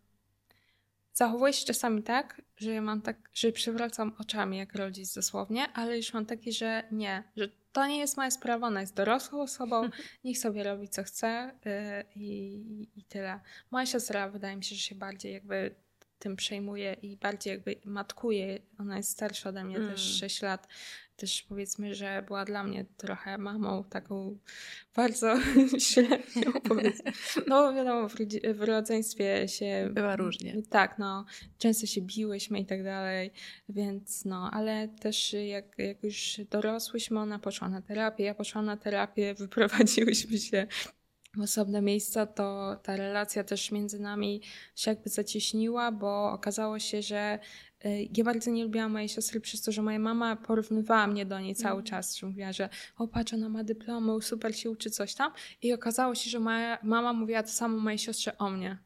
zachowuje 1.15 1.53
się 1.53 1.67
czasami 1.67 2.03
tak, 2.03 2.43
że 2.57 2.81
mam 2.81 3.03
tak, 3.03 3.31
że 3.35 3.53
przewracam 3.53 4.13
oczami 4.19 4.59
jak 4.59 4.75
rodzic 4.75 5.15
dosłownie, 5.15 5.73
ale 5.73 5.97
już 5.97 6.15
mam 6.15 6.27
takie, 6.27 6.53
że 6.53 6.83
nie, 6.93 7.23
że 7.37 7.49
to 7.73 7.87
nie 7.87 7.99
jest 7.99 8.17
moja 8.17 8.31
sprawa, 8.31 8.67
ona 8.67 8.81
jest 8.81 8.95
dorosłą 8.95 9.43
osobą, 9.43 9.89
niech 10.25 10.39
sobie 10.39 10.63
robi 10.63 10.89
co 10.89 11.05
chce 11.05 11.51
yy, 11.65 11.73
i, 12.17 12.89
i 12.97 13.05
tyle. 13.05 13.41
Moja 13.71 13.87
siostra 13.87 14.29
wydaje 14.29 14.57
mi 14.57 14.65
się, 14.65 14.75
że 14.75 14.83
się 14.83 14.95
bardziej 14.95 15.33
jakby 15.33 15.75
tym 16.25 16.37
przejmuje 16.37 16.97
i 17.03 17.17
bardziej 17.17 17.51
jakby 17.51 17.77
matkuje. 17.85 18.59
Ona 18.79 18.97
jest 18.97 19.11
starsza 19.11 19.49
ode 19.49 19.65
mnie 19.65 19.77
mm. 19.77 19.91
też 19.91 20.01
6 20.21 20.43
lat. 20.43 20.69
Też 21.17 21.43
powiedzmy, 21.43 21.95
że 21.95 22.25
była 22.27 22.45
dla 22.45 22.65
mnie 22.65 22.85
trochę 22.97 23.39
mamą 23.39 23.85
taką 23.85 24.39
bardzo 24.97 25.35
średnią. 25.89 26.53
No 27.49 27.75
wiadomo, 27.75 28.09
w, 28.09 28.15
w 28.55 28.61
rodzeństwie 28.61 29.49
się... 29.49 29.91
Była 29.93 30.17
różnie. 30.17 30.63
Tak, 30.71 30.99
no. 30.99 31.25
Często 31.59 31.87
się 31.87 32.01
biłyśmy 32.01 32.61
i 32.61 32.67
tak 32.67 32.85
dalej, 32.85 33.31
więc 33.69 34.25
no, 34.25 34.51
ale 34.53 34.89
też 34.89 35.33
jak, 35.33 35.79
jak 35.79 36.03
już 36.03 36.41
dorosłyśmy, 36.51 37.21
ona 37.21 37.39
poszła 37.39 37.69
na 37.69 37.83
terapię, 37.83 38.25
ja 38.25 38.35
poszłam 38.35 38.65
na 38.65 38.77
terapię, 38.77 39.35
wyprowadziłyśmy 39.45 40.39
się 40.39 40.67
osobne 41.43 41.83
miejsca, 41.83 42.27
to 42.27 42.77
ta 42.83 42.97
relacja 42.97 43.45
też 43.45 43.71
między 43.73 43.99
nami 43.99 44.41
się 44.77 44.91
jakby 44.91 45.11
zacieśniła, 45.11 45.93
bo 45.93 46.33
okazało 46.33 46.79
się, 46.79 47.03
że 47.03 47.39
y, 47.85 48.09
ja 48.17 48.25
bardzo 48.25 48.51
nie 48.51 48.65
lubiłam 48.65 48.93
mojej 48.93 49.09
siostry 49.09 49.41
przez 49.41 49.63
to, 49.63 49.73
że 49.73 49.83
moja 49.83 49.99
mama 49.99 50.37
porównywała 50.37 51.07
mnie 51.07 51.27
do 51.27 51.41
niej 51.41 51.55
cały 51.55 51.75
mm. 51.75 51.85
czas, 51.85 52.17
że 52.17 52.27
mówiła, 52.27 52.53
że 52.53 52.69
o 52.99 53.09
patrz, 53.09 53.33
ona 53.33 53.49
ma 53.49 53.65
dyplomy, 53.65 54.23
super 54.23 54.57
się 54.57 54.71
uczy, 54.71 54.91
coś 54.91 55.15
tam. 55.15 55.33
I 55.63 55.73
okazało 55.73 56.15
się, 56.15 56.31
że 56.31 56.41
moja 56.41 56.79
mama 56.83 57.13
mówiła 57.13 57.43
to 57.43 57.49
samo 57.49 57.79
mojej 57.79 57.99
siostrze 57.99 58.39
o 58.39 58.51
mnie. 58.51 58.79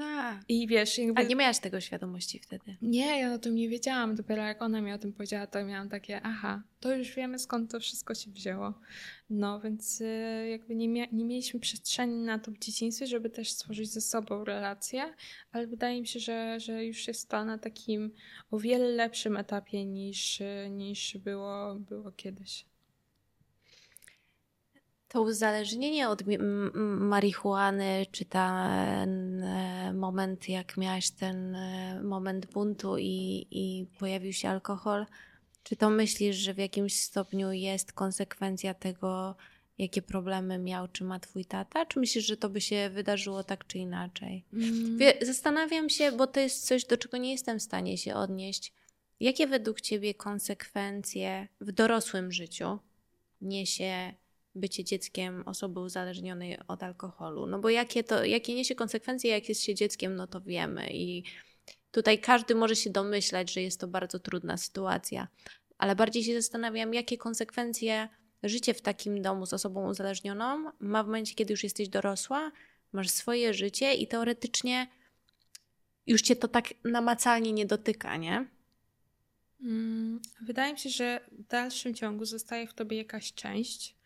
A. 0.00 0.40
I 0.48 0.66
wiesz, 0.66 0.98
jakby... 0.98 1.20
A 1.20 1.24
nie 1.24 1.36
miałaś 1.36 1.58
tego 1.58 1.80
świadomości 1.80 2.38
wtedy? 2.38 2.76
Nie, 2.82 3.20
ja 3.20 3.34
o 3.34 3.38
tym 3.38 3.54
nie 3.54 3.68
wiedziałam. 3.68 4.14
Dopiero 4.14 4.42
jak 4.42 4.62
ona 4.62 4.80
mi 4.80 4.92
o 4.92 4.98
tym 4.98 5.12
powiedziała, 5.12 5.46
to 5.46 5.64
miałam 5.64 5.88
takie, 5.88 6.20
aha, 6.22 6.62
to 6.80 6.94
już 6.94 7.14
wiemy 7.14 7.38
skąd 7.38 7.70
to 7.70 7.80
wszystko 7.80 8.14
się 8.14 8.30
wzięło. 8.30 8.74
No, 9.30 9.60
więc 9.60 10.00
y, 10.00 10.48
jakby 10.50 10.74
nie, 10.74 10.88
mia 10.88 11.06
nie 11.12 11.24
mieliśmy 11.24 11.60
przestrzeni 11.60 12.24
na 12.24 12.38
to 12.38 12.50
w 12.50 12.58
dzieciństwie, 12.58 13.06
żeby 13.06 13.30
też 13.30 13.50
stworzyć 13.50 13.90
ze 13.90 14.00
sobą 14.00 14.44
relacje, 14.44 15.14
ale 15.52 15.66
wydaje 15.66 16.00
mi 16.00 16.06
się, 16.06 16.20
że, 16.20 16.60
że 16.60 16.84
już 16.84 17.08
jest 17.08 17.28
to 17.28 17.44
na 17.44 17.58
takim 17.58 18.10
o 18.50 18.58
wiele 18.58 18.88
lepszym 18.88 19.36
etapie 19.36 19.84
niż, 19.84 20.42
niż 20.70 21.18
było, 21.18 21.74
było 21.74 22.12
kiedyś. 22.12 22.64
To 25.08 25.22
uzależnienie 25.22 26.08
od 26.08 26.22
marihuany, 26.98 28.06
czy 28.12 28.24
ten 28.24 29.42
e, 29.42 29.92
moment, 29.92 30.48
jak 30.48 30.76
miałaś 30.76 31.10
ten 31.10 31.54
e, 31.54 32.02
moment 32.02 32.46
buntu 32.46 32.98
i, 32.98 33.46
i 33.50 33.86
pojawił 33.98 34.32
się 34.32 34.48
alkohol, 34.48 35.06
czy 35.62 35.76
to 35.76 35.90
myślisz, 35.90 36.36
że 36.36 36.54
w 36.54 36.58
jakimś 36.58 37.00
stopniu 37.00 37.52
jest 37.52 37.92
konsekwencja 37.92 38.74
tego, 38.74 39.36
jakie 39.78 40.02
problemy 40.02 40.58
miał, 40.58 40.88
czy 40.88 41.04
ma 41.04 41.20
twój 41.20 41.44
tata? 41.44 41.86
Czy 41.86 42.00
myślisz, 42.00 42.26
że 42.26 42.36
to 42.36 42.48
by 42.48 42.60
się 42.60 42.90
wydarzyło 42.90 43.44
tak 43.44 43.66
czy 43.66 43.78
inaczej? 43.78 44.44
Mm. 44.52 44.98
Zastanawiam 45.22 45.88
się, 45.88 46.12
bo 46.12 46.26
to 46.26 46.40
jest 46.40 46.66
coś, 46.66 46.84
do 46.84 46.96
czego 46.96 47.16
nie 47.16 47.32
jestem 47.32 47.58
w 47.58 47.62
stanie 47.62 47.98
się 47.98 48.14
odnieść. 48.14 48.72
Jakie 49.20 49.46
według 49.46 49.80
ciebie 49.80 50.14
konsekwencje 50.14 51.48
w 51.60 51.72
dorosłym 51.72 52.32
życiu 52.32 52.78
niesie 53.40 54.14
bycie 54.58 54.84
dzieckiem 54.84 55.42
osoby 55.46 55.80
uzależnionej 55.80 56.58
od 56.68 56.82
alkoholu. 56.82 57.46
No 57.46 57.58
bo 57.58 57.70
jakie 57.70 58.04
to, 58.04 58.24
jakie 58.24 58.54
niesie 58.54 58.74
konsekwencje, 58.74 59.30
jak 59.30 59.48
jest 59.48 59.62
się 59.62 59.74
dzieckiem, 59.74 60.16
no 60.16 60.26
to 60.26 60.40
wiemy. 60.40 60.90
I 60.92 61.24
tutaj 61.90 62.18
każdy 62.18 62.54
może 62.54 62.76
się 62.76 62.90
domyślać, 62.90 63.52
że 63.52 63.62
jest 63.62 63.80
to 63.80 63.88
bardzo 63.88 64.18
trudna 64.18 64.56
sytuacja. 64.56 65.28
Ale 65.78 65.96
bardziej 65.96 66.24
się 66.24 66.34
zastanawiam, 66.34 66.94
jakie 66.94 67.18
konsekwencje 67.18 68.08
życie 68.42 68.74
w 68.74 68.82
takim 68.82 69.22
domu 69.22 69.46
z 69.46 69.52
osobą 69.52 69.88
uzależnioną 69.88 70.70
ma 70.80 71.02
w 71.02 71.06
momencie, 71.06 71.34
kiedy 71.34 71.52
już 71.52 71.64
jesteś 71.64 71.88
dorosła, 71.88 72.52
masz 72.92 73.10
swoje 73.10 73.54
życie 73.54 73.94
i 73.94 74.06
teoretycznie 74.06 74.86
już 76.06 76.22
cię 76.22 76.36
to 76.36 76.48
tak 76.48 76.74
namacalnie 76.84 77.52
nie 77.52 77.66
dotyka, 77.66 78.16
nie? 78.16 78.48
Mm, 79.60 80.20
wydaje 80.42 80.72
mi 80.72 80.78
się, 80.78 80.90
że 80.90 81.20
w 81.32 81.46
dalszym 81.46 81.94
ciągu 81.94 82.24
zostaje 82.24 82.66
w 82.66 82.74
tobie 82.74 82.96
jakaś 82.96 83.32
część, 83.32 83.96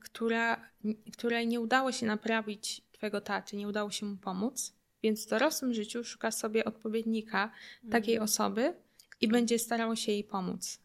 która, 0.00 0.70
której 1.12 1.46
nie 1.46 1.60
udało 1.60 1.92
się 1.92 2.06
naprawić 2.06 2.82
twojego 2.92 3.20
taty, 3.20 3.56
nie 3.56 3.68
udało 3.68 3.90
się 3.90 4.06
mu 4.06 4.16
pomóc, 4.16 4.74
więc 5.02 5.26
w 5.26 5.28
dorosłym 5.28 5.74
życiu 5.74 6.04
szuka 6.04 6.30
sobie 6.30 6.64
odpowiednika 6.64 7.52
takiej 7.90 8.14
mhm. 8.14 8.24
osoby 8.24 8.74
i 9.20 9.28
będzie 9.28 9.58
starało 9.58 9.96
się 9.96 10.12
jej 10.12 10.24
pomóc. 10.24 10.84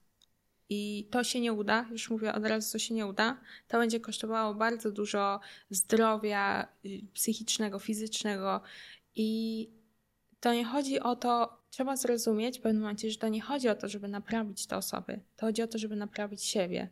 I 0.70 1.08
to 1.12 1.24
się 1.24 1.40
nie 1.40 1.54
uda, 1.54 1.86
już 1.92 2.10
mówię 2.10 2.34
od 2.34 2.46
razu, 2.46 2.72
co 2.72 2.80
się 2.80 2.94
nie 2.94 3.06
uda. 3.08 3.40
To 3.68 3.78
będzie 3.78 4.00
kosztowało 4.00 4.54
bardzo 4.54 4.92
dużo 4.92 5.40
zdrowia 5.70 6.68
y, 6.86 7.02
psychicznego, 7.14 7.80
fizycznego. 7.80 8.62
I 9.16 9.70
to 10.40 10.54
nie 10.54 10.66
chodzi 10.66 11.00
o 11.00 11.16
to, 11.16 11.64
trzeba 11.70 11.96
zrozumieć 11.96 12.60
w 12.60 12.62
pewnym 12.62 12.82
momencie, 12.82 13.12
że 13.12 13.18
to 13.18 13.28
nie 13.28 13.42
chodzi 13.42 13.70
o 13.70 13.76
to, 13.76 13.88
żeby 13.88 14.08
naprawić 14.08 14.68
te 14.68 14.78
osoby. 14.78 15.20
To 15.36 15.46
chodzi 15.46 15.62
o 15.62 15.68
to, 15.68 15.78
żeby 15.78 15.96
naprawić 15.96 16.44
siebie 16.44 16.90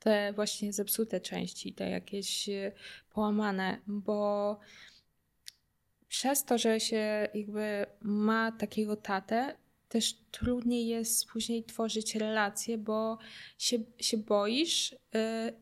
te 0.00 0.32
właśnie 0.32 0.72
zepsute 0.72 1.20
części, 1.20 1.72
te 1.72 1.90
jakieś 1.90 2.48
e, 2.48 2.72
połamane, 3.10 3.78
bo 3.86 4.58
przez 6.08 6.44
to, 6.44 6.58
że 6.58 6.80
się 6.80 7.28
jakby 7.34 7.86
ma 8.00 8.52
takiego 8.52 8.96
tatę, 8.96 9.56
też 9.90 10.14
trudniej 10.30 10.86
jest 10.86 11.26
później 11.26 11.64
tworzyć 11.64 12.14
relacje, 12.14 12.78
bo 12.78 13.18
się, 13.58 13.78
się 13.98 14.16
boisz 14.16 14.92
y, 14.92 14.96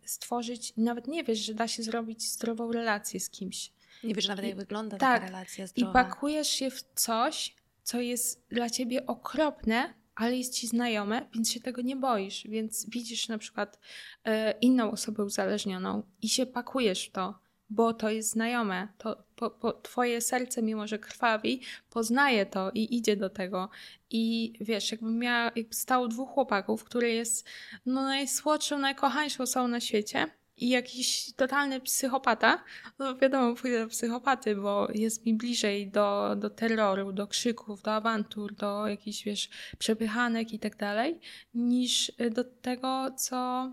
stworzyć, 0.04 0.72
nawet 0.76 1.06
nie 1.08 1.24
wiesz, 1.24 1.38
że 1.38 1.54
da 1.54 1.68
się 1.68 1.82
zrobić 1.82 2.32
zdrową 2.32 2.72
relację 2.72 3.20
z 3.20 3.30
kimś. 3.30 3.72
Nie 4.04 4.14
wiesz 4.14 4.28
nawet, 4.28 4.44
jak 4.44 4.56
wygląda 4.56 4.96
tak, 4.96 5.14
taka 5.20 5.26
relacja 5.26 5.66
zdrowa. 5.66 5.90
I 5.90 6.04
pakujesz 6.04 6.48
się 6.48 6.70
w 6.70 6.82
coś, 6.94 7.56
co 7.82 8.00
jest 8.00 8.46
dla 8.48 8.70
ciebie 8.70 9.06
okropne, 9.06 9.94
ale 10.18 10.36
jest 10.36 10.54
ci 10.54 10.66
znajome, 10.66 11.26
więc 11.34 11.52
się 11.52 11.60
tego 11.60 11.82
nie 11.82 11.96
boisz. 11.96 12.46
Więc 12.48 12.90
widzisz 12.90 13.28
na 13.28 13.38
przykład 13.38 13.78
e, 14.24 14.54
inną 14.60 14.90
osobę 14.90 15.24
uzależnioną 15.24 16.02
i 16.22 16.28
się 16.28 16.46
pakujesz 16.46 17.06
w 17.06 17.12
to, 17.12 17.38
bo 17.70 17.94
to 17.94 18.10
jest 18.10 18.30
znajome. 18.30 18.88
To 18.98 19.24
po, 19.36 19.50
po, 19.50 19.72
twoje 19.72 20.20
serce, 20.20 20.62
mimo 20.62 20.86
że 20.86 20.98
krwawi, 20.98 21.60
poznaje 21.90 22.46
to 22.46 22.70
i 22.74 22.96
idzie 22.96 23.16
do 23.16 23.30
tego. 23.30 23.68
I 24.10 24.52
wiesz, 24.60 24.90
jakbym 24.90 25.18
miała, 25.18 25.52
jakby 25.56 25.74
stało 25.74 26.08
dwóch 26.08 26.30
chłopaków, 26.30 26.84
który 26.84 27.12
jest 27.12 27.48
no, 27.86 28.02
najsłodszą, 28.02 28.78
najkochańszą 28.78 29.42
osobą 29.42 29.68
na 29.68 29.80
świecie, 29.80 30.26
i 30.58 30.68
jakiś 30.68 31.32
totalny 31.36 31.80
psychopata, 31.80 32.64
no 32.98 33.16
wiadomo, 33.16 33.54
pójdę 33.54 33.80
do 33.80 33.88
psychopaty, 33.88 34.56
bo 34.56 34.88
jest 34.94 35.26
mi 35.26 35.34
bliżej 35.34 35.90
do, 35.90 36.36
do 36.36 36.50
terroru, 36.50 37.12
do 37.12 37.26
krzyków, 37.26 37.82
do 37.82 37.92
awantur, 37.92 38.54
do 38.54 38.86
jakichś, 38.86 39.24
wiesz, 39.24 39.48
przepychanek 39.78 40.52
i 40.52 40.58
tak 40.58 40.76
dalej, 40.76 41.20
niż 41.54 42.12
do 42.30 42.44
tego, 42.44 43.10
co 43.16 43.70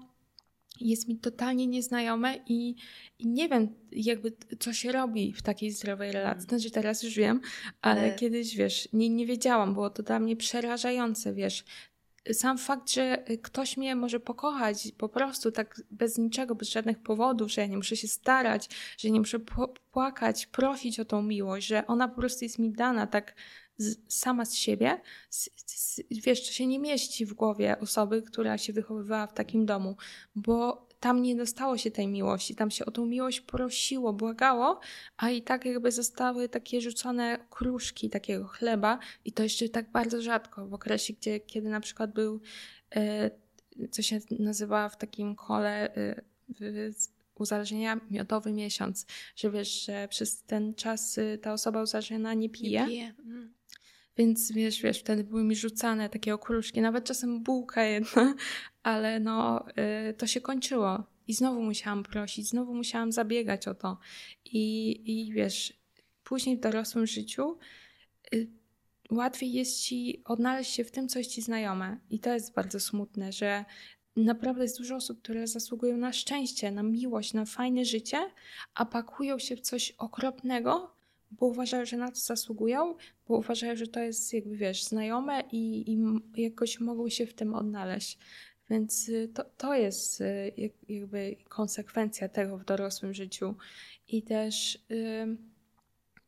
jest 0.82 1.08
mi 1.08 1.18
totalnie 1.18 1.68
nieznajome 1.68 2.38
i, 2.48 2.76
i, 3.20 3.28
nie 3.28 3.50
wiem 3.50 3.76
jakby 3.92 4.34
co 4.60 4.74
się 4.74 4.92
robi 4.92 5.34
w 5.34 5.42
takiej 5.42 5.72
zdrowej 5.72 6.12
relacji. 6.12 6.48
Mm. 6.50 6.50
Znaczy 6.50 6.72
teraz 6.72 7.04
już 7.04 7.16
wiem, 7.16 7.42
ale, 7.82 8.02
ale... 8.02 8.16
kiedyś, 8.16 8.56
wiesz, 8.56 8.90
nie, 8.94 9.10
nie 9.10 9.26
wiedziałam, 9.26 9.74
było 9.74 9.90
to 9.90 10.04
dla 10.04 10.20
mnie 10.20 10.36
przerażające, 10.36 11.34
wiesz, 11.34 11.64
sam 12.34 12.58
fakt, 12.58 12.90
że 12.90 13.24
ktoś 13.42 13.78
mnie 13.78 13.96
może 13.96 14.20
pokochać 14.20 14.92
po 14.98 15.10
prostu 15.10 15.52
tak 15.52 15.82
bez 15.92 16.18
niczego, 16.18 16.56
bez 16.56 16.70
żadnych 16.70 17.00
powodów, 17.00 17.52
że 17.52 17.62
ja 17.62 17.68
nie 17.68 17.78
muszę 17.78 17.98
się 17.98 18.08
starać, 18.08 18.70
że 18.98 19.10
nie 19.10 19.20
muszę 19.20 19.40
płakać, 19.92 20.46
prosić 20.46 21.00
o 21.00 21.06
tą 21.06 21.22
miłość, 21.22 21.68
że 21.68 21.88
ona 21.88 22.08
po 22.08 22.16
prostu 22.16 22.46
jest 22.46 22.60
mi 22.60 22.72
dana 22.72 23.08
tak 23.08 23.36
z, 23.78 23.98
sama 24.08 24.46
z 24.46 24.56
siebie, 24.56 25.02
z, 25.30 25.50
z, 25.66 26.02
wiesz, 26.12 26.48
to 26.48 26.52
się 26.52 26.68
nie 26.68 26.80
mieści 26.80 27.26
w 27.26 27.34
głowie 27.34 27.80
osoby, 27.80 28.22
która 28.22 28.58
się 28.58 28.74
wychowywała 28.74 29.28
w 29.28 29.34
takim 29.34 29.66
domu, 29.66 29.98
bo 30.36 30.85
tam 31.00 31.22
nie 31.22 31.36
dostało 31.36 31.78
się 31.78 31.92
tej 31.92 32.08
miłości, 32.08 32.56
tam 32.56 32.72
się 32.72 32.86
o 32.86 32.92
tą 32.92 33.06
miłość 33.06 33.42
prosiło, 33.42 34.14
błagało, 34.14 34.80
a 35.18 35.30
i 35.30 35.42
tak 35.42 35.66
jakby 35.66 35.92
zostały 35.92 36.50
takie 36.50 36.82
rzucone 36.82 37.40
kruszki 37.50 38.10
takiego 38.10 38.48
chleba 38.48 39.00
i 39.26 39.32
to 39.32 39.44
jeszcze 39.44 39.70
tak 39.70 39.92
bardzo 39.92 40.22
rzadko 40.22 40.68
w 40.68 40.74
okresie, 40.74 41.14
gdzie, 41.14 41.40
kiedy 41.40 41.70
na 41.70 41.80
przykład 41.80 42.14
był, 42.14 42.42
e, 42.96 43.32
co 43.92 44.02
się 44.02 44.20
nazywa 44.40 44.90
w 44.90 44.98
takim 44.98 45.36
kole 45.36 45.96
e, 45.96 46.22
uzależnienia 47.36 48.00
miodowy 48.12 48.52
miesiąc, 48.52 49.06
że 49.36 49.52
wiesz, 49.52 49.86
że 49.86 50.08
przez 50.08 50.44
ten 50.44 50.74
czas 50.74 51.18
y, 51.18 51.40
ta 51.42 51.54
osoba 51.54 51.82
uzależniona 51.82 52.34
nie 52.34 52.50
pije. 52.50 52.82
Nie 52.82 52.88
pije. 52.88 53.14
Mm. 53.26 53.54
Więc 54.18 54.52
wiesz, 54.52 54.82
wiesz, 54.82 55.00
wtedy 55.00 55.24
były 55.24 55.44
mi 55.44 55.56
rzucane 55.56 56.10
takie 56.10 56.34
okruszki, 56.34 56.82
nawet 56.82 57.06
czasem 57.06 57.44
bułka 57.44 57.84
jedna, 57.84 58.36
ale 58.84 59.20
no 59.20 59.66
y, 60.10 60.14
to 60.14 60.28
się 60.28 60.42
kończyło. 60.42 61.04
I 61.28 61.34
znowu 61.34 61.62
musiałam 61.62 62.04
prosić, 62.04 62.50
znowu 62.50 62.74
musiałam 62.74 63.12
zabiegać 63.12 63.68
o 63.68 63.74
to. 63.74 63.98
I, 64.46 65.02
i 65.06 65.34
wiesz, 65.34 65.74
później 66.24 66.58
w 66.58 66.60
dorosłym 66.60 67.08
życiu 67.08 67.58
y, 68.34 68.48
łatwiej 69.12 69.54
jest 69.54 69.82
ci 69.82 70.22
odnaleźć 70.26 70.74
się 70.74 70.84
w 70.84 70.92
tym, 70.92 71.08
co 71.08 71.20
jest 71.20 71.32
ci 71.32 71.42
znajome. 71.42 72.00
I 72.10 72.20
to 72.20 72.34
jest 72.34 72.54
bardzo 72.54 72.80
smutne, 72.80 73.32
że 73.32 73.66
naprawdę 74.16 74.64
jest 74.64 74.78
dużo 74.78 74.96
osób, 74.96 75.22
które 75.22 75.48
zasługują 75.48 75.98
na 75.98 76.14
szczęście, 76.14 76.72
na 76.72 76.84
miłość, 76.84 77.34
na 77.34 77.46
fajne 77.46 77.86
życie, 77.86 78.32
a 78.74 78.86
pakują 78.86 79.40
się 79.40 79.56
w 79.56 79.62
coś 79.62 79.92
okropnego, 79.92 80.95
bo 81.32 81.46
uważają, 81.46 81.86
że 81.86 81.98
na 81.98 82.12
to 82.12 82.20
zasługują, 82.20 82.96
bo 83.28 83.38
uważają, 83.38 83.76
że 83.76 83.88
to 83.88 84.00
jest 84.00 84.34
jakby, 84.34 84.58
wiesz, 84.58 84.84
znajome 84.84 85.44
i, 85.52 85.92
i 85.92 85.98
jakoś 86.42 86.80
mogą 86.80 87.10
się 87.10 87.28
w 87.28 87.34
tym 87.34 87.56
odnaleźć. 87.56 88.18
Więc 88.70 89.10
y, 89.10 89.30
to, 89.34 89.44
to 89.58 89.76
jest 89.76 90.22
y, 90.22 90.52
jakby 90.88 91.36
konsekwencja 91.50 92.30
tego 92.30 92.58
w 92.58 92.66
dorosłym 92.66 93.14
życiu. 93.14 93.56
I 94.08 94.24
też 94.24 94.86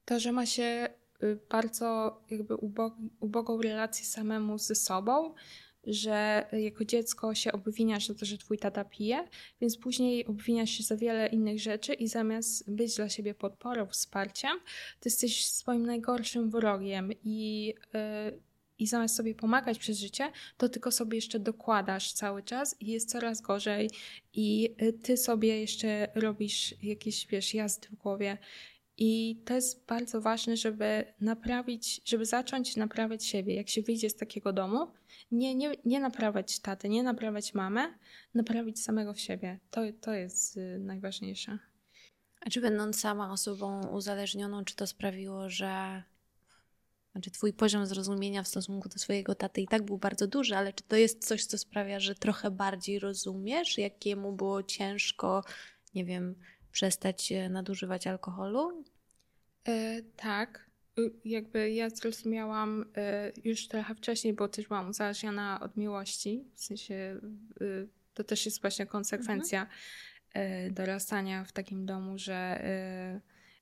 to, 0.06 0.20
że 0.20 0.32
ma 0.32 0.46
się 0.46 0.90
y, 1.24 1.40
bardzo 1.50 2.20
jakby 2.30 2.56
ubogą 3.20 3.62
relację 3.62 4.06
samemu 4.06 4.58
ze 4.58 4.76
sobą, 4.76 5.34
że 5.84 6.46
jako 6.52 6.86
dziecko 6.86 7.36
się 7.36 7.52
obwiniasz 7.52 8.08
za 8.08 8.14
to, 8.14 8.26
że 8.26 8.38
twój 8.38 8.58
tata 8.58 8.86
pije, 8.86 9.28
więc 9.62 9.78
później 9.78 10.26
obwiniasz 10.26 10.70
się 10.70 10.84
za 10.84 10.98
wiele 10.98 11.28
innych 11.28 11.60
rzeczy 11.60 11.94
i 11.94 12.08
zamiast 12.08 12.72
być 12.72 12.96
dla 12.96 13.10
siebie 13.10 13.34
podporą, 13.34 13.88
wsparciem, 13.88 14.60
ty 15.00 15.10
jesteś 15.10 15.46
swoim 15.46 15.86
najgorszym 15.86 16.50
wrogiem 16.50 17.12
i, 17.24 17.74
yy, 17.94 18.40
i 18.80 18.88
zamiast 18.88 19.16
sobie 19.16 19.36
pomagać 19.36 19.80
przez 19.80 20.00
życie, 20.00 20.32
to 20.58 20.70
tylko 20.70 20.92
sobie 20.92 21.18
jeszcze 21.18 21.40
dokładasz 21.40 22.14
cały 22.14 22.44
czas 22.44 22.76
i 22.80 22.88
jest 22.88 23.10
coraz 23.10 23.42
gorzej 23.42 23.90
i 24.34 24.76
y, 24.82 24.94
ty 24.94 25.18
sobie 25.18 25.62
jeszcze 25.62 26.08
robisz 26.16 26.76
jakieś, 26.84 27.28
wiesz, 27.28 27.54
jazdy 27.54 27.88
w 27.88 27.96
głowie. 27.96 28.38
I 28.98 29.42
to 29.46 29.54
jest 29.54 29.86
bardzo 29.86 30.22
ważne, 30.22 30.58
żeby 30.58 31.06
naprawić, 31.22 32.02
żeby 32.06 32.26
zacząć 32.26 32.76
naprawiać 32.76 33.26
siebie. 33.26 33.56
Jak 33.56 33.70
się 33.70 33.82
wyjdzie 33.82 34.10
z 34.10 34.16
takiego 34.16 34.54
domu, 34.54 34.88
nie, 35.32 35.56
nie, 35.56 35.76
nie 35.86 36.00
naprawiać 36.00 36.60
taty, 36.60 36.90
nie 36.90 37.04
naprawiać 37.04 37.54
mamę, 37.54 37.94
naprawić 38.34 38.84
samego 38.84 39.14
w 39.14 39.20
siebie. 39.20 39.60
To, 39.72 39.82
to 40.02 40.14
jest 40.14 40.58
y, 40.58 40.80
najważniejsze. 40.80 41.60
A 42.42 42.50
czy 42.50 42.62
będąc 42.62 43.00
sama 43.00 43.32
osobą 43.32 43.88
uzależnioną, 43.88 44.66
czy 44.66 44.76
to 44.76 44.88
sprawiło, 44.88 45.50
że 45.50 46.04
znaczy 47.12 47.32
twój 47.32 47.54
poziom 47.54 47.86
zrozumienia 47.86 48.44
w 48.44 48.48
stosunku 48.48 48.90
do 48.90 49.00
swojego 49.00 49.36
taty 49.36 49.62
i 49.62 49.68
tak 49.68 49.84
był 49.84 49.98
bardzo 49.98 50.28
duży, 50.28 50.56
ale 50.56 50.74
czy 50.74 50.84
to 50.84 50.96
jest 50.96 51.28
coś, 51.28 51.46
co 51.46 51.58
sprawia, 51.58 52.00
że 52.00 52.16
trochę 52.16 52.52
bardziej 52.52 53.00
rozumiesz, 53.00 53.78
jakiemu 53.78 54.34
było 54.34 54.64
ciężko, 54.64 55.44
nie 55.96 56.06
wiem, 56.06 56.36
przestać 56.72 57.32
e, 57.32 57.50
nadużywać 57.50 58.08
alkoholu? 58.08 58.84
E, 59.68 60.02
tak, 60.16 60.67
jakby 61.26 61.72
ja 61.72 61.90
zrozumiałam 61.90 62.82
y, 62.82 63.42
już 63.44 63.68
trochę 63.68 63.96
wcześniej, 63.96 64.34
bo 64.34 64.48
też 64.48 64.68
byłam 64.68 64.90
uzależniona 64.90 65.60
od 65.60 65.78
miłości. 65.78 66.44
W 66.56 66.64
sensie 66.64 67.20
y, 67.62 67.88
to 68.14 68.24
też 68.24 68.46
jest 68.46 68.62
właśnie 68.62 68.86
konsekwencja 68.86 69.68
mhm. 70.34 70.74
dorastania 70.74 71.44
w 71.44 71.52
takim 71.52 71.86
domu, 71.86 72.18
że 72.18 72.64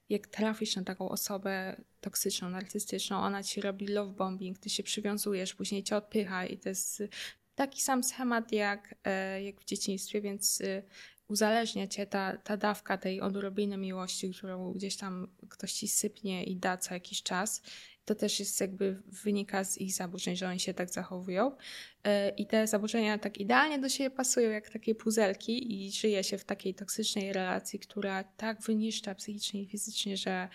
jak 0.08 0.26
trafisz 0.26 0.76
na 0.76 0.84
taką 0.84 1.08
osobę 1.08 1.76
toksyczną, 2.00 2.50
narcystyczną, 2.50 3.18
ona 3.18 3.42
ci 3.42 3.60
robi 3.60 3.86
love 3.86 4.12
bombing, 4.12 4.58
ty 4.58 4.70
się 4.70 4.82
przywiązujesz, 4.82 5.54
później 5.54 5.82
cię 5.82 5.96
odpycha 5.96 6.46
i 6.46 6.58
to 6.58 6.68
jest 6.68 7.02
taki 7.54 7.82
sam 7.82 8.04
schemat 8.04 8.52
jak, 8.52 8.94
jak 9.44 9.60
w 9.60 9.64
dzieciństwie, 9.64 10.20
więc 10.20 10.62
uzależnia 11.28 11.86
cię 11.86 12.06
ta, 12.06 12.36
ta 12.36 12.56
dawka 12.56 12.98
tej 12.98 13.20
odrobiny 13.20 13.76
miłości, 13.76 14.30
którą 14.30 14.72
gdzieś 14.72 14.96
tam 14.96 15.28
ktoś 15.48 15.72
ci 15.72 15.88
sypnie 15.88 16.44
i 16.44 16.56
da 16.56 16.76
co 16.76 16.94
jakiś 16.94 17.22
czas. 17.22 17.62
To 18.04 18.14
też 18.14 18.40
jest 18.40 18.60
jakby 18.60 19.02
wynika 19.06 19.64
z 19.64 19.78
ich 19.78 19.94
zaburzeń, 19.94 20.36
że 20.36 20.48
oni 20.48 20.60
się 20.60 20.74
tak 20.74 20.90
zachowują. 20.90 21.56
E, 22.04 22.28
I 22.28 22.46
te 22.46 22.66
zaburzenia 22.66 23.18
tak 23.18 23.38
idealnie 23.38 23.78
do 23.78 23.88
siebie 23.88 24.10
pasują 24.10 24.50
jak 24.50 24.70
takie 24.70 24.94
puzelki 24.94 25.86
i 25.86 25.92
żyje 25.92 26.24
się 26.24 26.38
w 26.38 26.44
takiej 26.44 26.74
toksycznej 26.74 27.32
relacji, 27.32 27.78
która 27.78 28.24
tak 28.24 28.60
wyniszcza 28.60 29.14
psychicznie 29.14 29.62
i 29.62 29.66
fizycznie, 29.66 30.16
że 30.16 30.48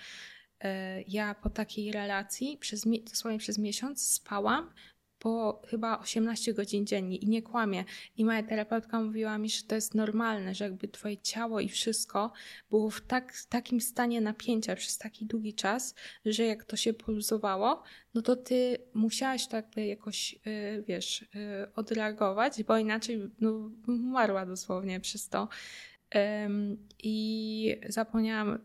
e, 0.59 1.01
ja 1.01 1.35
po 1.35 1.49
takiej 1.49 1.91
relacji 1.91 2.57
przez, 2.57 2.85
dosłownie 3.09 3.39
przez 3.39 3.57
miesiąc 3.57 4.11
spałam 4.13 4.73
po 5.21 5.61
chyba 5.67 5.99
18 5.99 6.53
godzin 6.53 6.85
dziennie 6.85 7.17
i 7.17 7.27
nie 7.27 7.41
kłamie. 7.41 7.85
I 8.17 8.25
moja 8.25 8.43
terapeutka 8.43 9.01
mówiła 9.01 9.37
mi, 9.37 9.49
że 9.49 9.63
to 9.63 9.75
jest 9.75 9.95
normalne, 9.95 10.55
że 10.55 10.63
jakby 10.63 10.87
twoje 10.87 11.17
ciało 11.17 11.59
i 11.59 11.69
wszystko 11.69 12.31
było 12.69 12.89
w 12.89 13.01
tak, 13.01 13.33
takim 13.49 13.81
stanie 13.81 14.21
napięcia 14.21 14.75
przez 14.75 14.97
taki 14.97 15.25
długi 15.25 15.53
czas, 15.53 15.95
że 16.25 16.43
jak 16.43 16.63
to 16.63 16.75
się 16.75 16.93
poluzowało, 16.93 17.83
no 18.13 18.21
to 18.21 18.35
ty 18.35 18.77
musiałaś 18.93 19.47
jakby 19.53 19.85
jakoś, 19.85 20.33
yy, 20.33 20.83
wiesz, 20.87 21.21
yy, 21.21 21.73
odreagować, 21.75 22.63
bo 22.63 22.77
inaczej 22.77 23.29
no, 23.41 23.71
umarła 23.87 24.45
dosłownie 24.45 24.99
przez 24.99 25.29
to. 25.29 25.47
I 27.03 27.75
zapomniałam, 27.89 28.59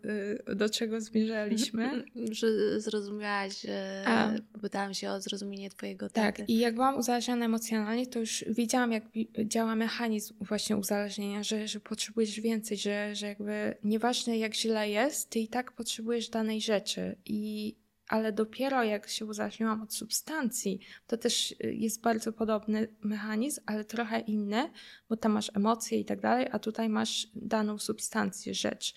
y, 0.51 0.55
do 0.55 0.69
czego 0.69 1.01
zmierzaliśmy. 1.01 2.05
Że 2.31 2.81
zrozumiałaś, 2.81 3.67
A. 4.07 4.31
pytałam 4.61 4.95
się 4.95 5.11
o 5.11 5.21
zrozumienie 5.21 5.71
Twojego 5.71 6.09
taty. 6.09 6.39
Tak, 6.39 6.51
i 6.51 6.59
jak 6.59 6.75
byłam 6.75 6.97
uzależniona 6.97 7.45
emocjonalnie, 7.45 8.07
to 8.07 8.19
już 8.19 8.45
wiedziałam, 8.49 8.93
jak 8.93 9.05
działa 9.45 9.77
mechanizm 9.77 10.35
właśnie 10.41 10.77
uzależnienia, 10.77 11.43
że, 11.43 11.69
że 11.69 11.81
potrzebujesz 11.81 12.41
więcej, 12.41 12.77
że, 12.77 13.15
że 13.15 13.27
jakby 13.27 13.75
nieważne 13.85 14.39
jak 14.39 14.55
źle 14.55 14.91
jest, 14.91 15.31
ty 15.31 15.39
i 15.39 15.49
tak 15.49 15.73
potrzebujesz 15.73 16.29
danej 16.29 16.61
rzeczy. 16.61 17.17
I 17.25 17.75
ale 18.09 18.33
dopiero 18.33 18.85
jak 18.85 19.09
się 19.09 19.25
uzależniłam 19.25 19.83
od 19.83 19.95
substancji, 19.95 20.81
to 21.07 21.17
też 21.17 21.53
y, 21.53 21.75
jest 21.75 22.01
bardzo 22.01 22.33
podobny 22.33 22.89
mechanizm, 23.01 23.61
ale 23.67 23.85
trochę 23.85 24.21
inny, 24.21 24.71
bo 25.09 25.17
tam 25.17 25.33
masz 25.33 25.51
emocje 25.55 26.01
i 26.01 26.05
tak 26.05 26.21
dalej, 26.21 26.47
a 26.53 26.59
tutaj 26.59 26.89
masz 26.89 27.29
daną 27.35 27.79
substancję, 27.79 28.55
rzecz. 28.55 28.95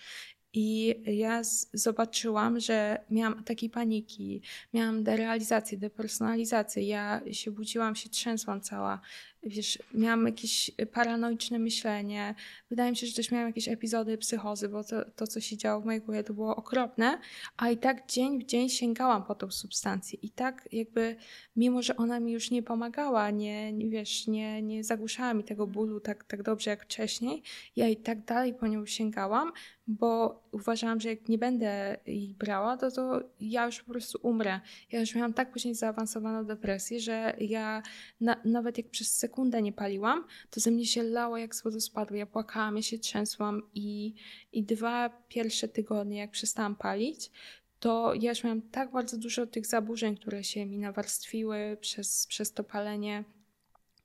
I 0.54 0.96
ja 1.06 1.42
zobaczyłam, 1.74 2.60
że 2.60 3.06
miałam 3.10 3.44
takie 3.44 3.70
paniki, 3.70 4.42
miałam 4.74 5.04
derealizację, 5.04 5.78
depersonalizację. 5.78 6.84
Ja 6.84 7.22
się 7.32 7.52
budziłam, 7.52 7.96
się 7.96 8.10
trzęsłam 8.10 8.62
cała, 8.62 9.02
wiesz, 9.44 9.80
miałam 9.94 10.26
jakieś 10.26 10.72
paranoiczne 10.94 11.60
myślenie. 11.60 12.36
Wydaje 12.70 12.92
mi 12.92 12.98
się, 12.98 13.08
że 13.08 13.14
też 13.14 13.32
miałam 13.32 13.48
jakieś 13.48 13.68
epizody 13.68 14.18
psychozy, 14.18 14.70
bo 14.70 14.84
to, 14.84 15.06
to 15.16 15.28
co 15.28 15.40
się 15.40 15.58
działo 15.58 15.82
w 15.82 15.86
mojej 15.86 16.02
głowie, 16.02 16.24
to 16.24 16.34
było 16.34 16.56
okropne. 16.56 17.20
A 17.58 17.70
i 17.70 17.78
tak 17.78 18.08
dzień 18.08 18.40
w 18.40 18.46
dzień 18.46 18.70
sięgałam 18.70 19.24
po 19.24 19.36
tą 19.36 19.52
substancję. 19.52 20.20
I 20.22 20.30
tak 20.30 20.70
jakby, 20.72 21.16
mimo 21.56 21.82
że 21.82 21.98
ona 21.98 22.20
mi 22.20 22.32
już 22.32 22.52
nie 22.52 22.64
pomagała, 22.64 23.30
nie, 23.30 23.74
nie 23.74 23.90
wiesz, 23.90 24.28
nie, 24.28 24.62
nie 24.62 24.84
zagłuszała 24.84 25.34
mi 25.34 25.44
tego 25.44 25.68
bólu 25.68 26.00
tak, 26.00 26.24
tak 26.24 26.44
dobrze 26.44 26.70
jak 26.70 26.84
wcześniej, 26.84 27.44
ja 27.76 27.88
i 27.88 27.98
tak 27.98 28.26
dalej 28.26 28.54
po 28.54 28.68
nią 28.68 28.86
sięgałam, 28.86 29.52
bo 29.88 30.44
uważałam, 30.52 31.00
że 31.00 31.10
jak 31.10 31.30
nie 31.30 31.38
będę 31.38 31.98
jej 32.06 32.36
brała, 32.40 32.78
to, 32.78 32.92
to 32.92 33.22
ja 33.40 33.66
już 33.66 33.84
po 33.84 33.92
prostu 33.92 34.20
umrę. 34.22 34.60
Ja 34.92 35.00
już 35.00 35.16
miałam 35.16 35.34
tak 35.34 35.52
później 35.52 35.76
zaawansowaną 35.76 36.46
depresję, 36.46 37.00
że 37.00 37.36
ja 37.40 37.82
na, 38.22 38.42
nawet 38.46 38.78
jak 38.78 38.90
przez 38.90 39.12
sekundę 39.30 39.62
nie 39.62 39.74
paliłam, 39.74 40.26
to 40.50 40.60
ze 40.60 40.72
mnie 40.72 40.86
się 40.86 41.04
lało 41.04 41.38
jak 41.38 41.56
z 41.56 41.64
wodospadu. 41.64 42.16
Ja 42.16 42.26
płakałam, 42.26 42.76
ja 42.76 42.82
się 42.82 43.00
trzęsłam 43.00 43.62
i, 43.76 44.14
i 44.54 44.64
dwa 44.64 45.10
pierwsze 45.28 45.68
tygodnie, 45.68 46.18
jak 46.18 46.32
przestałam 46.32 46.76
palić, 46.76 47.32
to 47.80 48.14
ja 48.14 48.30
już 48.30 48.44
miałam 48.44 48.62
tak 48.62 48.92
bardzo 48.92 49.18
dużo 49.18 49.48
tych 49.48 49.66
zaburzeń, 49.66 50.18
które 50.18 50.44
się 50.44 50.66
mi 50.66 50.78
nawarstwiły 50.78 51.78
przez, 51.82 52.28
przez 52.28 52.54
to 52.54 52.64
palenie, 52.64 53.24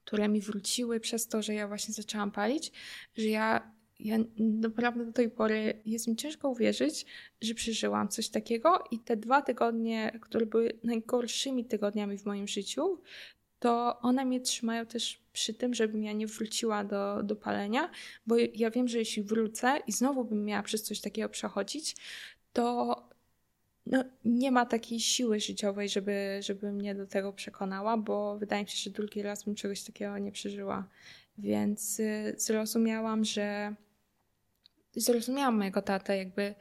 które 0.04 0.28
mi 0.28 0.40
wróciły 0.40 1.00
przez 1.00 1.28
to, 1.28 1.42
że 1.42 1.54
ja 1.54 1.68
właśnie 1.68 1.94
zaczęłam 1.94 2.30
palić, 2.30 2.72
że 3.16 3.24
ja 3.24 3.74
ja 4.00 4.16
naprawdę 4.38 5.06
do 5.06 5.12
tej 5.12 5.30
pory 5.30 5.82
jest 5.86 6.08
mi 6.08 6.16
ciężko 6.16 6.48
uwierzyć, 6.48 7.06
że 7.40 7.54
przeżyłam 7.54 8.08
coś 8.08 8.28
takiego 8.28 8.84
i 8.90 8.98
te 8.98 9.16
dwa 9.16 9.42
tygodnie, 9.42 10.18
które 10.22 10.46
były 10.46 10.78
najgorszymi 10.82 11.64
tygodniami 11.64 12.18
w 12.18 12.26
moim 12.26 12.48
życiu, 12.48 13.00
to 13.64 14.00
one 14.00 14.24
mnie 14.24 14.40
trzymają 14.40 14.86
też 14.86 15.20
przy 15.32 15.54
tym, 15.54 15.74
żebym 15.74 16.04
ja 16.04 16.12
nie 16.12 16.26
wróciła 16.26 16.84
do, 16.84 17.22
do 17.22 17.36
palenia, 17.36 17.90
bo 18.26 18.36
ja 18.54 18.70
wiem, 18.70 18.88
że 18.88 18.98
jeśli 18.98 19.22
wrócę 19.22 19.78
i 19.86 19.92
znowu 19.92 20.24
bym 20.24 20.44
miała 20.44 20.62
przez 20.62 20.82
coś 20.82 21.00
takiego 21.00 21.28
przechodzić, 21.28 21.96
to 22.52 22.96
no, 23.86 24.04
nie 24.24 24.50
ma 24.50 24.66
takiej 24.66 25.00
siły 25.00 25.40
życiowej, 25.40 25.88
żeby, 25.88 26.40
żeby 26.40 26.72
mnie 26.72 26.94
do 26.94 27.06
tego 27.06 27.32
przekonała, 27.32 27.96
bo 27.96 28.38
wydaje 28.38 28.62
mi 28.62 28.68
się, 28.68 28.76
że 28.76 28.90
drugi 28.90 29.22
raz 29.22 29.44
bym 29.44 29.54
czegoś 29.54 29.82
takiego 29.82 30.18
nie 30.18 30.32
przeżyła. 30.32 30.88
Więc 31.38 32.00
y, 32.00 32.34
zrozumiałam, 32.36 33.24
że 33.24 33.74
zrozumiałam 34.96 35.56
mojego 35.56 35.82
tatę, 35.82 36.16
jakby 36.16 36.54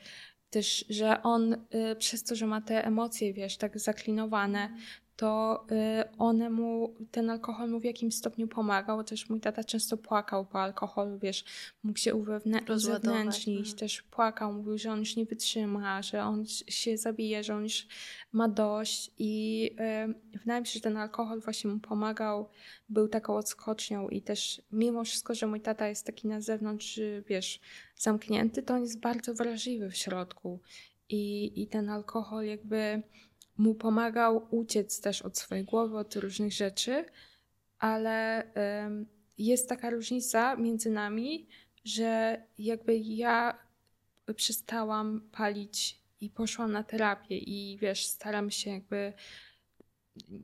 też, 0.49 0.85
że 0.89 1.23
on 1.23 1.53
y, 1.53 1.95
przez 1.99 2.23
to, 2.23 2.35
że 2.35 2.47
ma 2.47 2.61
te 2.61 2.85
emocje, 2.85 3.33
wiesz, 3.33 3.57
tak 3.57 3.79
zaklinowane, 3.79 4.77
to 5.15 5.65
y, 5.71 6.17
one 6.17 6.49
mu, 6.49 6.95
ten 7.11 7.29
alkohol 7.29 7.69
mu 7.69 7.79
w 7.79 7.83
jakimś 7.83 8.15
stopniu 8.15 8.47
pomagał. 8.47 9.03
Też 9.03 9.29
mój 9.29 9.39
tata 9.39 9.63
często 9.63 9.97
płakał 9.97 10.45
po 10.45 10.61
alkoholu, 10.61 11.19
wiesz, 11.19 11.45
mógł 11.83 11.99
się 11.99 12.15
uzewnętrznić, 12.15 13.59
mhm. 13.59 13.77
też 13.77 14.01
płakał, 14.01 14.53
mówił, 14.53 14.77
że 14.77 14.91
on 14.91 14.99
już 14.99 15.15
nie 15.15 15.25
wytrzyma, 15.25 16.01
że 16.01 16.23
on 16.23 16.45
się 16.67 16.97
zabije, 16.97 17.43
że 17.43 17.55
on 17.55 17.63
już 17.63 17.87
ma 18.31 18.49
dość 18.49 19.11
i 19.17 19.69
y, 20.33 20.37
wydaje 20.39 20.61
mi 20.61 20.67
się, 20.67 20.73
że 20.73 20.81
ten 20.81 20.97
alkohol 20.97 21.41
właśnie 21.41 21.69
mu 21.69 21.79
pomagał, 21.79 22.49
był 22.89 23.07
taką 23.07 23.35
odskocznią 23.35 24.09
i 24.09 24.21
też 24.21 24.61
mimo 24.71 25.03
wszystko, 25.03 25.35
że 25.35 25.47
mój 25.47 25.61
tata 25.61 25.87
jest 25.87 26.05
taki 26.05 26.27
na 26.27 26.41
zewnątrz, 26.41 26.99
wiesz, 27.27 27.59
zamknięty, 27.95 28.63
to 28.63 28.73
on 28.73 28.81
jest 28.81 28.99
bardzo 28.99 29.33
wrażliwy 29.33 29.89
w 29.89 29.97
środku 29.97 30.59
i, 31.09 31.51
i 31.61 31.67
ten 31.67 31.89
alkohol 31.89 32.45
jakby 32.45 33.03
mu 33.57 33.75
pomagał 33.75 34.47
uciec 34.49 35.01
też 35.01 35.21
od 35.21 35.37
swojej 35.37 35.63
głowy, 35.63 35.97
od 35.97 36.15
różnych 36.15 36.53
rzeczy, 36.53 37.05
ale 37.79 38.43
jest 39.37 39.69
taka 39.69 39.89
różnica 39.89 40.55
między 40.55 40.89
nami, 40.89 41.47
że 41.85 42.41
jakby 42.57 42.97
ja 42.97 43.59
przestałam 44.35 45.29
palić 45.31 45.99
i 46.21 46.29
poszłam 46.29 46.71
na 46.71 46.83
terapię 46.83 47.37
i 47.37 47.77
wiesz, 47.77 48.05
staram 48.05 48.51
się 48.51 48.69
jakby 48.69 49.13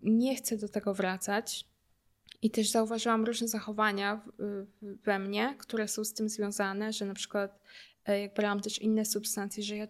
nie 0.03 0.36
chcę 0.36 0.57
do 0.57 0.70
tego 0.70 0.93
wracać. 0.93 1.66
I 2.41 2.51
też 2.51 2.70
zauważyłam 2.70 3.26
różne 3.26 3.47
zachowania 3.47 4.22
we 4.82 5.20
mnie, 5.20 5.55
które 5.57 5.88
są 5.88 6.03
z 6.03 6.14
tym 6.14 6.30
związane, 6.30 6.93
że 6.93 7.05
na 7.05 7.14
przykład 7.14 7.60
e, 8.05 8.22
jak 8.22 8.34
brałam 8.34 8.60
też 8.60 8.80
inne 8.80 9.05
substancje, 9.05 9.64
że 9.64 9.78
ja 9.78 9.88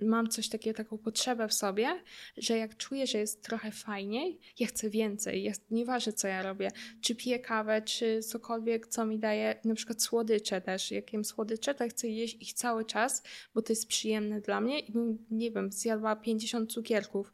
mam 0.00 0.28
coś 0.28 0.48
takiego, 0.48 0.76
taką 0.76 0.98
potrzebę 0.98 1.48
w 1.48 1.54
sobie, 1.54 2.02
że 2.36 2.58
jak 2.58 2.76
czuję, 2.76 3.06
że 3.06 3.18
jest 3.18 3.42
trochę 3.42 3.70
fajniej, 3.70 4.40
ja 4.58 4.66
chcę 4.66 4.90
więcej. 4.90 5.42
Jest 5.42 5.70
nieważne, 5.70 6.12
co 6.12 6.28
ja 6.28 6.42
robię. 6.42 6.70
Czy 7.00 7.14
piję 7.14 7.38
kawę, 7.38 7.82
czy 7.82 8.20
cokolwiek, 8.22 8.86
co 8.86 9.06
mi 9.06 9.18
daje, 9.18 9.60
na 9.64 9.74
przykład 9.74 10.02
słodycze 10.02 10.60
też. 10.60 10.90
Jak 10.90 11.12
jem 11.12 11.24
słodycze, 11.24 11.74
to 11.74 11.88
chcę 11.88 12.08
jeść 12.08 12.36
ich 12.40 12.52
cały 12.52 12.84
czas, 12.84 13.22
bo 13.54 13.62
to 13.62 13.72
jest 13.72 13.88
przyjemne 13.88 14.40
dla 14.40 14.60
mnie 14.60 14.80
i 14.80 14.92
nie 15.30 15.50
wiem, 15.50 15.72
zjadła 15.72 16.16
50 16.16 16.72
cukierków. 16.72 17.32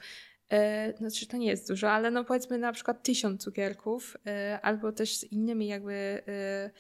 Yy, 0.51 0.97
znaczy 0.97 1.27
to 1.27 1.37
nie 1.37 1.47
jest 1.47 1.69
dużo, 1.69 1.91
ale 1.91 2.11
no 2.11 2.25
powiedzmy 2.25 2.59
na 2.59 2.73
przykład 2.73 3.03
tysiąc 3.03 3.43
cukierków 3.43 4.17
yy, 4.25 4.33
albo 4.63 4.93
też 4.93 5.17
z 5.17 5.25
innymi 5.25 5.67
jakby 5.67 6.23
yy, 6.27 6.71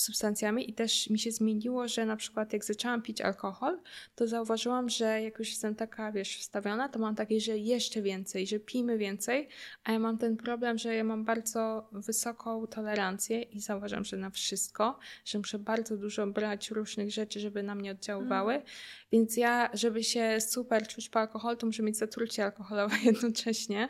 substancjami 0.00 0.70
i 0.70 0.74
też 0.74 1.10
mi 1.10 1.18
się 1.18 1.30
zmieniło, 1.30 1.88
że 1.88 2.06
na 2.06 2.16
przykład 2.16 2.52
jak 2.52 2.64
zaczęłam 2.64 3.02
pić 3.02 3.20
alkohol, 3.20 3.80
to 4.14 4.26
zauważyłam, 4.26 4.88
że 4.88 5.22
jak 5.22 5.38
już 5.38 5.48
jestem 5.48 5.74
taka, 5.74 6.12
wiesz, 6.12 6.38
wstawiona, 6.38 6.88
to 6.88 6.98
mam 6.98 7.14
takie, 7.14 7.40
że 7.40 7.58
jeszcze 7.58 8.02
więcej, 8.02 8.46
że 8.46 8.58
pijmy 8.58 8.98
więcej, 8.98 9.48
a 9.84 9.92
ja 9.92 9.98
mam 9.98 10.18
ten 10.18 10.36
problem, 10.36 10.78
że 10.78 10.94
ja 10.94 11.04
mam 11.04 11.24
bardzo 11.24 11.88
wysoką 11.92 12.66
tolerancję 12.66 13.42
i 13.42 13.60
zauważam, 13.60 14.04
że 14.04 14.16
na 14.16 14.30
wszystko, 14.30 14.98
że 15.24 15.38
muszę 15.38 15.58
bardzo 15.58 15.96
dużo 15.96 16.26
brać 16.26 16.70
różnych 16.70 17.10
rzeczy, 17.10 17.40
żeby 17.40 17.62
na 17.62 17.74
mnie 17.74 17.90
oddziaływały, 17.90 18.54
mm. 18.54 18.66
więc 19.12 19.36
ja, 19.36 19.70
żeby 19.74 20.04
się 20.04 20.40
super 20.40 20.88
czuć 20.88 21.08
po 21.08 21.20
alkoholu, 21.20 21.56
to 21.56 21.66
muszę 21.66 21.82
mieć 21.82 21.96
zatrucie 21.96 22.44
alkoholowe 22.44 22.96
jednocześnie 23.22 23.88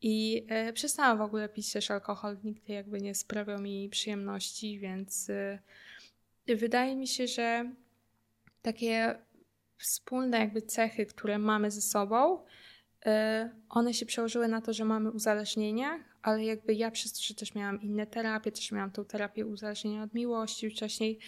i 0.00 0.46
e, 0.48 0.72
przestałam 0.72 1.18
w 1.18 1.20
ogóle 1.20 1.48
pić 1.48 1.72
też 1.72 1.90
alkohol. 1.90 2.36
Nigdy 2.44 2.72
jakby 2.72 3.00
nie 3.00 3.14
sprawiał 3.14 3.60
mi 3.60 3.88
przyjemności, 3.88 4.78
więc 4.78 5.30
e, 5.30 5.58
wydaje 6.46 6.96
mi 6.96 7.06
się, 7.06 7.26
że 7.26 7.70
takie 8.62 9.18
wspólne 9.78 10.38
jakby 10.38 10.62
cechy, 10.62 11.06
które 11.06 11.38
mamy 11.38 11.70
ze 11.70 11.82
sobą, 11.82 12.44
e, 13.06 13.50
one 13.68 13.94
się 13.94 14.06
przełożyły 14.06 14.48
na 14.48 14.60
to, 14.60 14.72
że 14.72 14.84
mamy 14.84 15.10
uzależnienia, 15.10 16.04
ale 16.22 16.44
jakby 16.44 16.74
ja 16.74 16.90
przez 16.90 17.12
to, 17.12 17.22
że 17.22 17.34
też 17.34 17.54
miałam 17.54 17.82
inne 17.82 18.06
terapie, 18.06 18.52
też 18.52 18.72
miałam 18.72 18.90
tą 18.90 19.04
terapię 19.04 19.46
uzależnienia 19.46 20.02
od 20.02 20.14
miłości 20.14 20.70
wcześniej, 20.70 21.18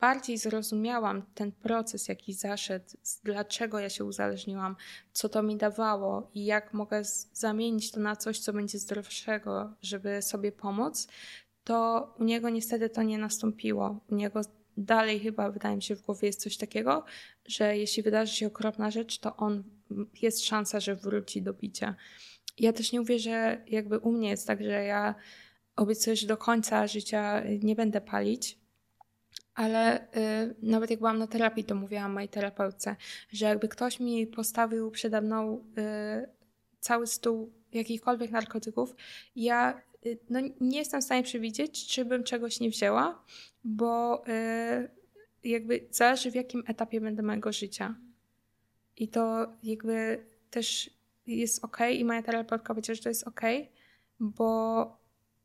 bardziej 0.00 0.38
zrozumiałam 0.38 1.22
ten 1.34 1.52
proces, 1.52 2.08
jaki 2.08 2.32
zaszedł, 2.32 2.84
dlaczego 3.24 3.78
ja 3.78 3.90
się 3.90 4.04
uzależniłam, 4.04 4.76
co 5.12 5.28
to 5.28 5.42
mi 5.42 5.56
dawało 5.56 6.30
i 6.34 6.44
jak 6.44 6.74
mogę 6.74 7.02
zamienić 7.32 7.90
to 7.90 8.00
na 8.00 8.16
coś, 8.16 8.38
co 8.38 8.52
będzie 8.52 8.78
zdrowszego, 8.78 9.74
żeby 9.82 10.22
sobie 10.22 10.52
pomóc, 10.52 11.08
to 11.64 12.14
u 12.18 12.24
niego 12.24 12.50
niestety 12.50 12.90
to 12.90 13.02
nie 13.02 13.18
nastąpiło. 13.18 14.00
U 14.10 14.14
niego 14.14 14.40
dalej 14.76 15.20
chyba, 15.20 15.50
wydaje 15.50 15.76
mi 15.76 15.82
się, 15.82 15.96
w 15.96 16.02
głowie 16.02 16.26
jest 16.26 16.40
coś 16.40 16.56
takiego, 16.56 17.04
że 17.46 17.76
jeśli 17.76 18.02
wydarzy 18.02 18.34
się 18.34 18.46
okropna 18.46 18.90
rzecz, 18.90 19.18
to 19.18 19.36
on 19.36 19.64
jest 20.22 20.44
szansa, 20.44 20.80
że 20.80 20.96
wróci 20.96 21.42
do 21.42 21.54
bicia. 21.54 21.94
Ja 22.58 22.72
też 22.72 22.92
nie 22.92 23.18
że 23.18 23.64
jakby 23.66 23.98
u 23.98 24.12
mnie 24.12 24.30
jest 24.30 24.46
tak, 24.46 24.62
że 24.62 24.84
ja 24.84 25.14
obiecuję, 25.76 26.16
że 26.16 26.26
do 26.26 26.36
końca 26.36 26.86
życia 26.86 27.42
nie 27.62 27.74
będę 27.74 28.00
palić, 28.00 28.59
ale 29.60 30.00
y, 30.00 30.54
nawet 30.62 30.90
jak 30.90 30.98
byłam 30.98 31.18
na 31.18 31.26
terapii, 31.26 31.64
to 31.64 31.74
mówiłam 31.74 32.12
mojej 32.12 32.28
terapeutce, 32.28 32.96
że 33.32 33.46
jakby 33.46 33.68
ktoś 33.68 34.00
mi 34.00 34.26
postawił 34.26 34.90
przede 34.90 35.20
mną 35.20 35.64
y, 35.78 36.28
cały 36.80 37.06
stół 37.06 37.52
jakichkolwiek 37.72 38.30
narkotyków, 38.30 38.94
ja 39.36 39.82
y, 40.06 40.18
no, 40.30 40.40
nie 40.60 40.78
jestem 40.78 41.00
w 41.00 41.04
stanie 41.04 41.22
przewidzieć, 41.22 41.86
czy 41.86 42.04
bym 42.04 42.24
czegoś 42.24 42.60
nie 42.60 42.70
wzięła, 42.70 43.24
bo 43.64 44.24
y, 44.28 44.90
jakby 45.44 45.86
zależy 45.90 46.30
w 46.30 46.34
jakim 46.34 46.62
etapie 46.66 47.00
będę 47.00 47.22
mojego 47.22 47.52
życia. 47.52 47.94
I 48.96 49.08
to 49.08 49.52
jakby 49.62 50.26
też 50.50 50.90
jest 51.26 51.64
ok, 51.64 51.78
i 51.92 52.04
moja 52.04 52.22
terapeutka 52.22 52.74
powiedziała, 52.74 52.94
że 52.94 53.02
to 53.02 53.08
jest 53.08 53.28
ok, 53.28 53.40
bo 54.20 54.99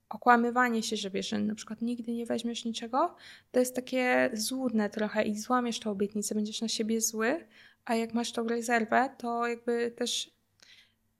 okłamywanie 0.10 0.84
się, 0.84 0.96
że 0.96 1.10
wiesz, 1.10 1.30
że 1.30 1.40
na 1.40 1.56
przykład 1.56 1.82
nigdy 1.82 2.12
nie 2.12 2.26
weźmiesz 2.26 2.66
niczego, 2.66 3.16
to 3.52 3.60
jest 3.60 3.76
takie 3.76 4.30
złudne 4.34 4.90
trochę 4.90 5.24
i 5.24 5.40
złamiesz 5.40 5.80
tę 5.80 5.90
obietnicę, 5.90 6.36
będziesz 6.36 6.62
na 6.62 6.68
siebie 6.68 7.02
zły, 7.02 7.48
a 7.86 7.96
jak 7.96 8.14
masz 8.14 8.32
tą 8.32 8.48
rezerwę, 8.48 9.10
to 9.18 9.48
jakby 9.48 9.92
też 9.92 10.36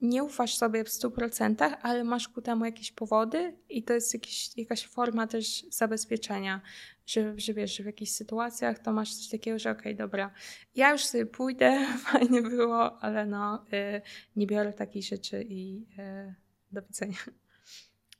nie 0.00 0.24
ufasz 0.24 0.56
sobie 0.56 0.84
w 0.84 0.88
100%, 0.88 1.76
ale 1.82 2.04
masz 2.04 2.28
ku 2.28 2.42
temu 2.42 2.64
jakieś 2.64 2.92
powody 2.92 3.56
i 3.68 3.82
to 3.82 3.94
jest 3.94 4.14
jakiś, 4.14 4.56
jakaś 4.56 4.86
forma 4.86 5.26
też 5.26 5.66
zabezpieczenia, 5.70 6.60
że, 7.06 7.34
że 7.36 7.54
wiesz, 7.54 7.76
że 7.76 7.82
w 7.82 7.86
jakichś 7.86 8.12
sytuacjach 8.12 8.78
to 8.78 8.92
masz 8.92 9.14
coś 9.14 9.28
takiego, 9.28 9.58
że 9.58 9.70
okej, 9.70 9.80
okay, 9.80 9.94
dobra, 9.94 10.30
ja 10.74 10.92
już 10.92 11.04
sobie 11.04 11.26
pójdę, 11.26 11.86
fajnie 12.12 12.42
było, 12.42 13.02
ale 13.02 13.26
no, 13.26 13.64
y, 13.72 14.02
nie 14.36 14.46
biorę 14.46 14.72
takich 14.72 15.04
rzeczy 15.04 15.44
i 15.48 15.86
y, 15.98 16.34
do 16.72 16.82
widzenia. 16.82 17.18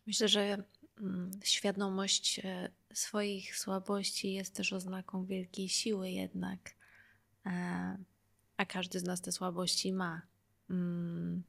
Myślę, 0.06 0.28
że 0.28 0.62
mm, 1.00 1.30
świadomość 1.44 2.40
e, 2.44 2.68
swoich 2.94 3.56
słabości 3.56 4.32
jest 4.32 4.54
też 4.54 4.72
oznaką 4.72 5.24
wielkiej 5.24 5.68
siły, 5.68 6.10
jednak, 6.10 6.58
e, 7.46 7.50
a 8.56 8.66
każdy 8.66 9.00
z 9.00 9.04
nas 9.04 9.20
te 9.20 9.32
słabości 9.32 9.92
ma. 9.92 10.22
Mm. 10.70 11.42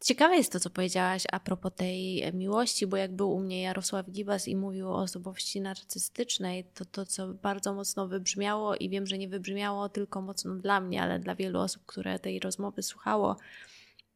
Ciekawe 0.00 0.36
jest 0.36 0.52
to, 0.52 0.60
co 0.60 0.70
powiedziałaś 0.70 1.22
a 1.32 1.40
propos 1.40 1.72
tej 1.76 2.32
miłości, 2.32 2.86
bo 2.86 2.96
jak 2.96 3.16
był 3.16 3.32
u 3.32 3.40
mnie 3.40 3.62
Jarosław 3.62 4.10
Gibas 4.10 4.48
i 4.48 4.56
mówił 4.56 4.88
o 4.88 5.02
osobowości 5.02 5.60
narcystycznej, 5.60 6.64
to 6.64 6.84
to, 6.84 7.06
co 7.06 7.28
bardzo 7.28 7.74
mocno 7.74 8.08
wybrzmiało 8.08 8.76
i 8.76 8.88
wiem, 8.88 9.06
że 9.06 9.18
nie 9.18 9.28
wybrzmiało 9.28 9.88
tylko 9.88 10.20
mocno 10.20 10.54
dla 10.54 10.80
mnie, 10.80 11.02
ale 11.02 11.18
dla 11.18 11.34
wielu 11.34 11.60
osób, 11.60 11.82
które 11.86 12.18
tej 12.18 12.40
rozmowy 12.40 12.82
słuchało, 12.82 13.36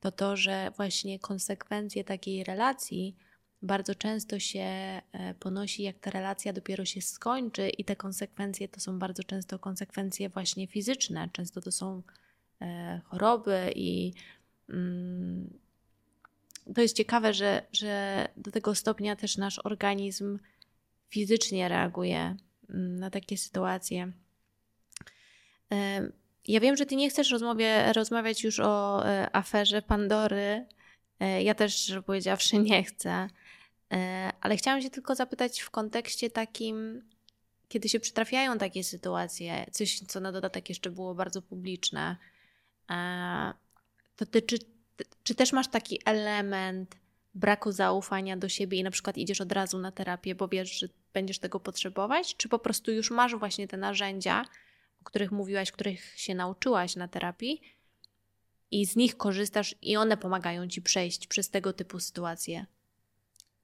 to 0.02 0.12
to, 0.12 0.36
że 0.36 0.72
właśnie 0.76 1.18
konsekwencje 1.18 2.04
takiej 2.04 2.44
relacji 2.44 3.16
bardzo 3.62 3.94
często 3.94 4.38
się 4.38 4.60
e, 4.60 5.02
ponosi, 5.40 5.82
jak 5.82 5.98
ta 5.98 6.10
relacja 6.10 6.52
dopiero 6.52 6.84
się 6.84 7.02
skończy, 7.02 7.68
i 7.68 7.84
te 7.84 7.96
konsekwencje 7.96 8.68
to 8.68 8.80
są 8.80 8.98
bardzo 8.98 9.24
często 9.24 9.58
konsekwencje 9.58 10.28
właśnie 10.28 10.66
fizyczne. 10.66 11.28
Często 11.32 11.60
to 11.60 11.72
są 11.72 12.02
e, 12.60 13.00
choroby, 13.04 13.72
i 13.74 14.12
mm, 14.68 15.58
to 16.74 16.80
jest 16.80 16.96
ciekawe, 16.96 17.34
że, 17.34 17.66
że 17.72 18.28
do 18.36 18.50
tego 18.50 18.74
stopnia 18.74 19.16
też 19.16 19.36
nasz 19.36 19.58
organizm 19.64 20.38
fizycznie 21.08 21.68
reaguje 21.68 22.36
mm, 22.70 22.98
na 22.98 23.10
takie 23.10 23.38
sytuacje. 23.38 24.12
Ja 26.48 26.60
wiem, 26.60 26.76
że 26.76 26.86
ty 26.86 26.96
nie 26.96 27.10
chcesz 27.10 27.34
rozmawiać 27.94 28.44
już 28.44 28.60
o 28.60 29.06
e, 29.06 29.36
aferze 29.36 29.82
Pandory, 29.82 30.66
E, 31.22 31.42
ja 31.42 31.54
też, 31.54 31.92
powiedziawszy, 32.06 32.58
nie 32.58 32.84
chcę. 32.84 33.28
E, 33.92 34.30
ale 34.40 34.56
chciałam 34.56 34.82
się 34.82 34.90
tylko 34.90 35.14
zapytać 35.14 35.60
w 35.60 35.70
kontekście 35.70 36.30
takim, 36.30 37.02
kiedy 37.68 37.88
się 37.88 38.00
przytrafiają 38.00 38.58
takie 38.58 38.84
sytuacje, 38.84 39.66
coś, 39.70 40.00
co 40.00 40.20
na 40.20 40.32
dodatek 40.32 40.68
jeszcze 40.68 40.90
było 40.90 41.14
bardzo 41.14 41.42
publiczne, 41.42 42.16
to 44.16 44.26
ty, 44.26 44.42
czy, 44.42 44.58
czy 45.22 45.34
też 45.34 45.52
masz 45.52 45.68
taki 45.68 46.00
element 46.04 46.96
braku 47.34 47.72
zaufania 47.72 48.36
do 48.36 48.48
siebie 48.48 48.78
i 48.78 48.82
na 48.82 48.90
przykład 48.90 49.18
idziesz 49.18 49.40
od 49.40 49.52
razu 49.52 49.78
na 49.78 49.92
terapię, 49.92 50.34
bo 50.34 50.48
wiesz, 50.48 50.78
że 50.78 50.88
będziesz 51.12 51.38
tego 51.38 51.60
potrzebować, 51.60 52.36
czy 52.36 52.48
po 52.48 52.58
prostu 52.58 52.92
już 52.92 53.10
masz 53.10 53.34
właśnie 53.36 53.68
te 53.68 53.76
narzędzia, 53.76 54.44
o 55.02 55.04
których 55.04 55.32
mówiłaś, 55.32 55.72
których 55.72 56.18
się 56.20 56.34
nauczyłaś 56.34 56.96
na 56.96 57.08
terapii 57.08 57.60
i 58.70 58.86
z 58.86 58.96
nich 58.96 59.16
korzystasz 59.16 59.74
i 59.82 59.96
one 59.96 60.16
pomagają 60.16 60.68
ci 60.68 60.82
przejść 60.82 61.26
przez 61.26 61.50
tego 61.50 61.72
typu 61.72 62.00
sytuacje? 62.00 62.66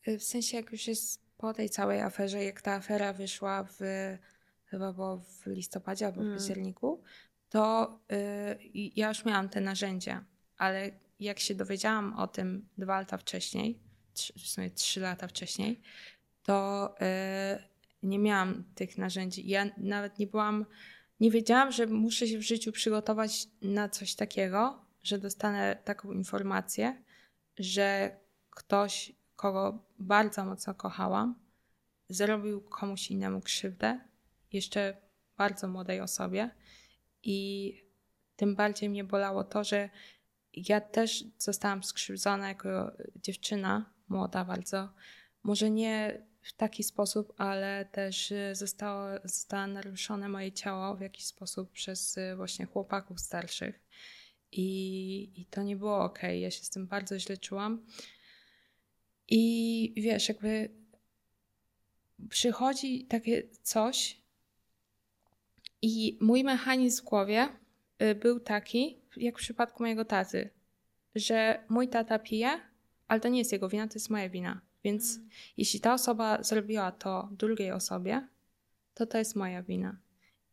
Y, 0.09 0.19
w 0.19 0.23
sensie, 0.23 0.57
jak 0.57 0.73
już 0.73 0.87
jest 0.87 1.23
po 1.37 1.55
tej 1.55 1.71
całej 1.71 2.01
aferze, 2.01 2.45
jak 2.45 2.63
ta 2.63 2.73
afera 2.73 3.13
wyszła 3.13 3.65
w 3.65 3.79
chyba 4.65 4.93
było 4.93 5.19
w 5.19 5.47
listopadzie 5.47 6.07
albo 6.07 6.21
w 6.21 6.25
mm. 6.25 6.37
październiku, 6.37 7.03
to 7.49 7.99
y, 8.13 8.59
ja 8.75 9.09
już 9.09 9.25
miałam 9.25 9.49
te 9.49 9.61
narzędzia, 9.61 10.25
ale 10.57 10.91
jak 11.21 11.41
się 11.41 11.55
dowiedziałam 11.55 12.17
o 12.17 12.27
tym 12.27 12.69
dwa 12.79 12.99
lata 12.99 13.19
wcześniej, 13.19 13.79
w 14.37 14.49
sumie 14.49 14.71
trzy 14.71 15.01
lata 15.01 15.29
wcześniej, 15.29 15.81
to 16.43 16.95
y, 17.57 17.79
nie 18.03 18.19
miałam 18.19 18.65
tych 18.75 18.99
narzędzi. 18.99 19.49
Ja 19.49 19.67
nawet 19.77 20.19
nie 20.19 20.27
byłam, 20.27 20.67
nie 21.21 21.31
wiedziałam, 21.31 21.73
że 21.73 21.87
muszę 21.87 22.27
się 22.27 22.39
w 22.39 22.43
życiu 22.43 22.73
przygotować 22.73 23.49
na 23.63 23.89
coś 23.89 24.15
takiego, 24.15 24.85
że 25.03 25.19
dostanę 25.19 25.77
taką 25.85 26.13
informację, 26.13 27.03
że 27.59 28.17
ktoś, 28.51 29.13
kogo 29.37 29.85
bardzo 29.99 30.45
mocno 30.45 30.75
kochałam, 30.75 31.35
zrobił 32.09 32.61
komuś 32.61 33.11
innemu 33.11 33.41
krzywdę, 33.41 34.01
jeszcze 34.53 34.97
bardzo 35.37 35.69
młodej 35.69 36.01
osobie. 36.01 36.51
I 37.23 37.73
tym 38.37 38.57
bardziej 38.57 38.89
mnie 38.89 39.05
bolało 39.05 39.45
to, 39.45 39.65
że 39.65 39.91
ja 40.53 40.81
też 40.81 41.25
zostałam 41.39 41.83
skrzywdzona 41.83 42.49
jako 42.49 42.93
dziewczyna, 43.17 43.93
młoda 44.09 44.45
bardzo. 44.45 44.93
Może 45.43 45.71
nie 45.71 46.27
w 46.49 46.53
taki 46.53 46.83
sposób, 46.83 47.33
ale 47.37 47.85
też 47.93 48.33
zostało, 48.53 49.09
zostało 49.25 49.67
naruszone 49.67 50.29
moje 50.29 50.53
ciało 50.53 50.97
w 50.97 51.01
jakiś 51.01 51.25
sposób 51.25 51.73
przez 51.73 52.19
właśnie 52.37 52.67
chłopaków 52.67 53.21
starszych. 53.21 53.81
I, 54.53 55.41
i 55.41 55.47
to 55.47 55.63
nie 55.63 55.77
było 55.77 56.05
ok. 56.05 56.19
Ja 56.23 56.51
się 56.51 56.65
z 56.65 56.71
tym 56.71 56.87
bardzo 56.87 57.19
źle 57.19 57.37
czułam. 57.37 57.87
I 59.29 59.93
wiesz, 59.97 60.29
jakby 60.29 60.71
przychodzi 62.29 63.05
takie 63.05 63.43
coś, 63.63 64.23
i 65.83 66.19
mój 66.21 66.45
mechanizm 66.45 67.03
w 67.03 67.05
głowie 67.05 67.49
y, 68.03 68.15
był 68.15 68.41
taki, 68.41 68.99
jak 69.17 69.39
w 69.39 69.43
przypadku 69.43 69.83
mojego 69.83 70.05
taty, 70.05 70.51
że 71.15 71.65
mój 71.69 71.89
tata 71.89 72.19
pije, 72.19 72.61
ale 73.09 73.21
to 73.21 73.29
nie 73.29 73.39
jest 73.39 73.53
jego 73.53 73.69
wina, 73.69 73.89
to 73.89 73.95
jest 73.95 74.11
moja 74.11 74.29
wina. 74.29 74.61
Więc 74.89 75.17
mm. 75.17 75.29
jeśli 75.57 75.81
ta 75.81 75.95
osoba 75.95 76.43
zrobiła 76.43 76.93
to 76.93 77.29
drugiej 77.33 77.73
osobie, 77.73 78.29
to 78.95 79.07
to 79.07 79.19
jest 79.19 79.37
moja 79.37 79.63
wina. 79.63 79.97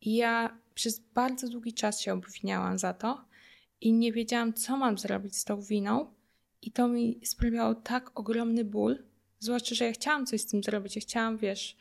I 0.00 0.16
ja 0.16 0.58
przez 0.74 0.98
bardzo 0.98 1.48
długi 1.48 1.72
czas 1.72 2.00
się 2.00 2.12
obwiniałam 2.12 2.78
za 2.78 2.94
to 2.94 3.24
i 3.80 3.92
nie 3.92 4.12
wiedziałam, 4.12 4.52
co 4.54 4.76
mam 4.76 4.98
zrobić 4.98 5.36
z 5.36 5.44
tą 5.44 5.60
winą. 5.60 6.14
I 6.62 6.72
to 6.72 6.88
mi 6.88 7.20
sprawiało 7.24 7.74
tak 7.74 8.18
ogromny 8.18 8.64
ból, 8.64 8.98
zwłaszcza, 9.38 9.74
że 9.74 9.84
ja 9.84 9.92
chciałam 9.92 10.26
coś 10.26 10.40
z 10.40 10.46
tym 10.46 10.62
zrobić. 10.62 10.96
Ja 10.96 11.02
chciałam, 11.02 11.36
wiesz, 11.36 11.76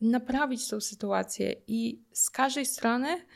naprawić 0.00 0.68
tą 0.68 0.80
sytuację 0.80 1.54
i 1.66 2.02
z 2.12 2.30
każdej 2.30 2.66
strony 2.66 3.26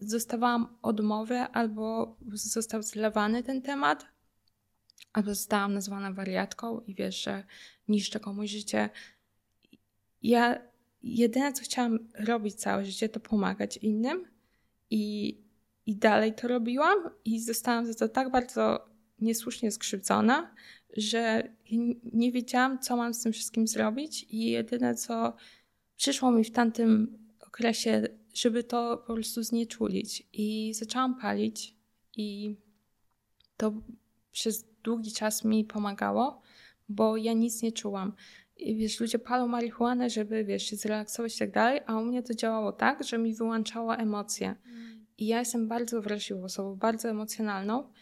zostawałam 0.00 0.76
odmowę 0.82 1.48
albo 1.48 2.16
został 2.32 2.82
zlewany 2.82 3.42
ten 3.42 3.62
temat, 3.62 4.06
albo 5.12 5.34
zostałam 5.34 5.74
nazwana 5.74 6.12
wariatką 6.12 6.80
i 6.80 6.94
wiesz, 6.94 7.24
że 7.24 7.44
niszczę 7.88 8.20
komuś 8.20 8.50
życie. 8.50 8.90
Ja 10.22 10.62
jedyne, 11.02 11.52
co 11.52 11.62
chciałam 11.62 11.98
robić 12.14 12.54
całe 12.54 12.84
życie, 12.84 13.08
to 13.08 13.20
pomagać 13.20 13.76
innym 13.76 14.24
i, 14.90 15.36
i 15.86 15.96
dalej 15.96 16.34
to 16.34 16.48
robiłam 16.48 16.98
i 17.24 17.40
zostałam 17.40 17.86
za 17.86 17.94
to 17.94 18.08
tak 18.08 18.30
bardzo 18.30 18.88
niesłusznie 19.20 19.70
skrzywdzona, 19.70 20.54
że 20.96 21.42
nie 22.12 22.32
wiedziałam, 22.32 22.78
co 22.78 22.96
mam 22.96 23.14
z 23.14 23.22
tym 23.22 23.32
wszystkim 23.32 23.66
zrobić 23.66 24.26
i 24.30 24.50
jedyne, 24.50 24.94
co 24.94 25.36
przyszło 25.96 26.30
mi 26.30 26.44
w 26.44 26.50
tamtym 26.50 27.18
okresie, 27.40 28.02
żeby 28.34 28.64
to 28.64 29.04
po 29.06 29.14
prostu 29.14 29.42
znieczulić. 29.42 30.28
I 30.32 30.74
zaczęłam 30.74 31.20
palić, 31.20 31.74
i 32.16 32.56
to 33.56 33.72
przez 34.32 34.69
długi 34.84 35.12
czas 35.12 35.44
mi 35.44 35.64
pomagało, 35.64 36.42
bo 36.88 37.16
ja 37.16 37.32
nic 37.32 37.62
nie 37.62 37.72
czułam. 37.72 38.12
I 38.56 38.76
wiesz, 38.76 39.00
ludzie 39.00 39.18
palą 39.18 39.48
marihuanę, 39.48 40.10
żeby 40.10 40.44
wiesz, 40.44 40.62
się 40.62 40.76
zrelaksować 40.76 41.36
i 41.36 41.38
tak 41.38 41.50
dalej, 41.50 41.80
a 41.86 41.98
u 41.98 42.04
mnie 42.04 42.22
to 42.22 42.34
działało 42.34 42.72
tak, 42.72 43.04
że 43.04 43.18
mi 43.18 43.34
wyłączało 43.34 43.96
emocje. 43.96 44.54
I 45.18 45.26
ja 45.26 45.38
jestem 45.38 45.68
bardzo 45.68 46.02
wrażliwą 46.02 46.44
osobą, 46.44 46.76
bardzo 46.76 47.08
emocjonalną. 47.08 47.92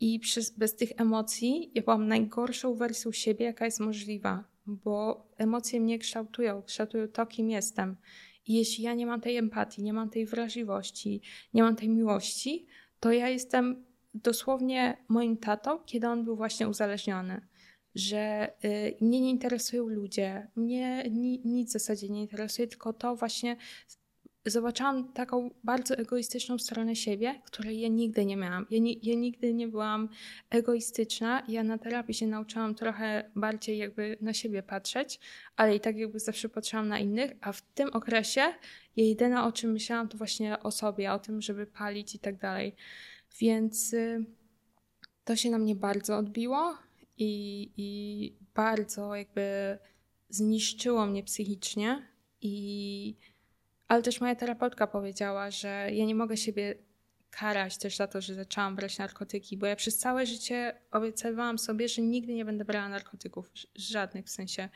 I 0.00 0.20
przez, 0.20 0.50
bez 0.50 0.76
tych 0.76 0.92
emocji 0.96 1.70
ja 1.74 1.82
byłam 1.82 2.08
najgorszą 2.08 2.74
wersją 2.74 3.12
siebie, 3.12 3.44
jaka 3.44 3.64
jest 3.64 3.80
możliwa 3.80 4.44
bo 4.66 5.26
emocje 5.36 5.80
mnie 5.80 5.98
kształtują, 5.98 6.62
kształtują 6.62 7.08
to, 7.08 7.26
kim 7.26 7.50
jestem. 7.50 7.96
I 8.46 8.54
jeśli 8.54 8.84
ja 8.84 8.94
nie 8.94 9.06
mam 9.06 9.20
tej 9.20 9.36
empatii, 9.36 9.82
nie 9.82 9.92
mam 9.92 10.10
tej 10.10 10.26
wrażliwości, 10.26 11.20
nie 11.54 11.62
mam 11.62 11.76
tej 11.76 11.88
miłości, 11.88 12.66
to 13.00 13.12
ja 13.12 13.28
jestem 13.28 13.84
dosłownie 14.22 14.96
moim 15.08 15.36
tatą, 15.36 15.78
kiedy 15.86 16.08
on 16.08 16.24
był 16.24 16.36
właśnie 16.36 16.68
uzależniony. 16.68 17.40
Że 17.94 18.52
y, 18.64 18.96
mnie 19.00 19.20
nie 19.20 19.30
interesują 19.30 19.86
ludzie, 19.86 20.50
mnie 20.56 21.04
ni, 21.10 21.40
nic 21.44 21.68
w 21.68 21.72
zasadzie 21.72 22.08
nie 22.08 22.20
interesuje, 22.20 22.68
tylko 22.68 22.92
to 22.92 23.16
właśnie 23.16 23.56
zobaczyłam 24.46 25.12
taką 25.12 25.50
bardzo 25.64 25.96
egoistyczną 25.96 26.58
stronę 26.58 26.96
siebie, 26.96 27.40
której 27.44 27.80
ja 27.80 27.88
nigdy 27.88 28.24
nie 28.24 28.36
miałam. 28.36 28.66
Ja, 28.70 28.78
nie, 28.78 28.92
ja 29.02 29.14
nigdy 29.14 29.54
nie 29.54 29.68
byłam 29.68 30.08
egoistyczna. 30.50 31.42
Ja 31.48 31.62
na 31.62 31.78
terapii 31.78 32.14
się 32.14 32.26
nauczyłam 32.26 32.74
trochę 32.74 33.30
bardziej 33.36 33.78
jakby 33.78 34.16
na 34.20 34.32
siebie 34.32 34.62
patrzeć, 34.62 35.20
ale 35.56 35.76
i 35.76 35.80
tak 35.80 35.96
jakby 35.96 36.20
zawsze 36.20 36.48
patrzyłam 36.48 36.88
na 36.88 36.98
innych, 36.98 37.30
a 37.40 37.52
w 37.52 37.62
tym 37.62 37.88
okresie 37.92 38.40
ja 38.96 39.04
jedyne 39.04 39.44
o 39.44 39.52
czym 39.52 39.72
myślałam 39.72 40.08
to 40.08 40.18
właśnie 40.18 40.62
o 40.62 40.70
sobie, 40.70 41.12
o 41.12 41.18
tym, 41.18 41.42
żeby 41.42 41.66
palić 41.66 42.14
i 42.14 42.18
tak 42.18 42.36
dalej. 42.36 42.74
Więc 43.40 43.92
y, 43.92 44.24
to 45.24 45.36
się 45.36 45.50
na 45.50 45.58
mnie 45.58 45.76
bardzo 45.76 46.16
odbiło 46.16 46.78
i, 47.18 47.70
i 47.76 48.36
bardzo 48.54 49.14
jakby 49.14 49.78
zniszczyło 50.28 51.06
mnie 51.06 51.22
psychicznie 51.22 52.08
i 52.40 53.16
ale 53.88 54.02
też 54.02 54.20
moja 54.20 54.34
terapeutka 54.34 54.86
powiedziała, 54.86 55.50
że 55.50 55.88
ja 55.92 56.04
nie 56.04 56.14
mogę 56.14 56.36
siebie 56.36 56.74
karać 57.30 57.78
też 57.78 57.96
za 57.96 58.06
to, 58.06 58.20
że 58.20 58.34
zaczęłam 58.34 58.76
brać 58.76 58.98
narkotyki, 58.98 59.56
bo 59.56 59.66
ja 59.66 59.76
przez 59.76 59.98
całe 59.98 60.26
życie 60.26 60.80
obiecywałam 60.90 61.58
sobie, 61.58 61.88
że 61.88 62.02
nigdy 62.02 62.34
nie 62.34 62.44
będę 62.44 62.64
brała 62.64 62.88
narkotyków, 62.88 63.50
żadnych 63.74 64.26
w 64.26 64.30
sensie. 64.30 64.68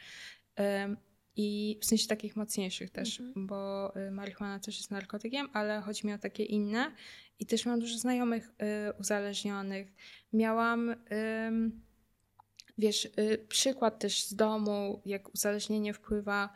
I 1.40 1.78
w 1.80 1.84
sensie 1.84 2.08
takich 2.08 2.36
mocniejszych 2.36 2.90
też, 2.90 3.20
mhm. 3.20 3.46
bo 3.46 3.92
y, 3.96 4.10
marihuana 4.10 4.58
też 4.58 4.76
jest 4.76 4.90
narkotykiem, 4.90 5.48
ale 5.52 5.80
chodzi 5.80 6.06
mi 6.06 6.12
o 6.12 6.18
takie 6.18 6.44
inne. 6.44 6.92
I 7.38 7.46
też 7.46 7.66
mam 7.66 7.80
dużo 7.80 7.98
znajomych 7.98 8.48
y, 8.48 8.92
uzależnionych. 9.00 9.92
Miałam, 10.32 10.94
wiesz, 12.78 13.04
y, 13.04 13.46
przykład 13.48 13.98
też 13.98 14.24
z 14.24 14.34
domu, 14.34 15.02
jak 15.04 15.34
uzależnienie 15.34 15.94
wpływa 15.94 16.50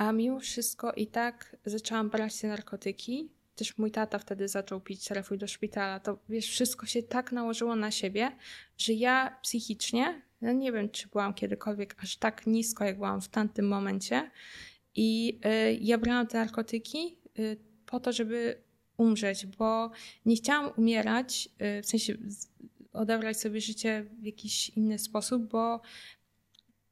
a 0.00 0.12
mimo 0.12 0.40
wszystko 0.40 0.92
i 0.92 1.06
tak 1.06 1.56
zaczęłam 1.64 2.10
brać 2.10 2.40
te 2.40 2.48
narkotyki. 2.48 3.30
Też 3.54 3.78
mój 3.78 3.90
tata 3.90 4.18
wtedy 4.18 4.48
zaczął 4.48 4.80
pić, 4.80 5.04
trafił 5.04 5.36
do 5.36 5.46
szpitala. 5.46 6.00
To 6.00 6.18
wiesz, 6.28 6.46
wszystko 6.46 6.86
się 6.86 7.02
tak 7.02 7.32
nałożyło 7.32 7.76
na 7.76 7.90
siebie, 7.90 8.36
że 8.78 8.92
ja 8.92 9.38
psychicznie, 9.42 10.22
no 10.40 10.52
nie 10.52 10.72
wiem, 10.72 10.90
czy 10.90 11.08
byłam 11.08 11.34
kiedykolwiek 11.34 11.96
aż 12.02 12.16
tak 12.16 12.46
nisko, 12.46 12.84
jak 12.84 12.96
byłam 12.96 13.20
w 13.20 13.28
tamtym 13.28 13.68
momencie. 13.68 14.30
I 14.94 15.40
y, 15.46 15.78
ja 15.80 15.98
brałam 15.98 16.26
te 16.26 16.38
narkotyki 16.38 17.18
y, 17.38 17.56
po 17.86 18.00
to, 18.00 18.12
żeby 18.12 18.62
umrzeć, 18.96 19.46
bo 19.46 19.90
nie 20.26 20.36
chciałam 20.36 20.72
umierać, 20.76 21.48
y, 21.78 21.82
w 21.82 21.86
sensie 21.86 22.16
odebrać 22.92 23.40
sobie 23.40 23.60
życie 23.60 24.06
w 24.20 24.24
jakiś 24.24 24.68
inny 24.68 24.98
sposób, 24.98 25.42
bo 25.42 25.80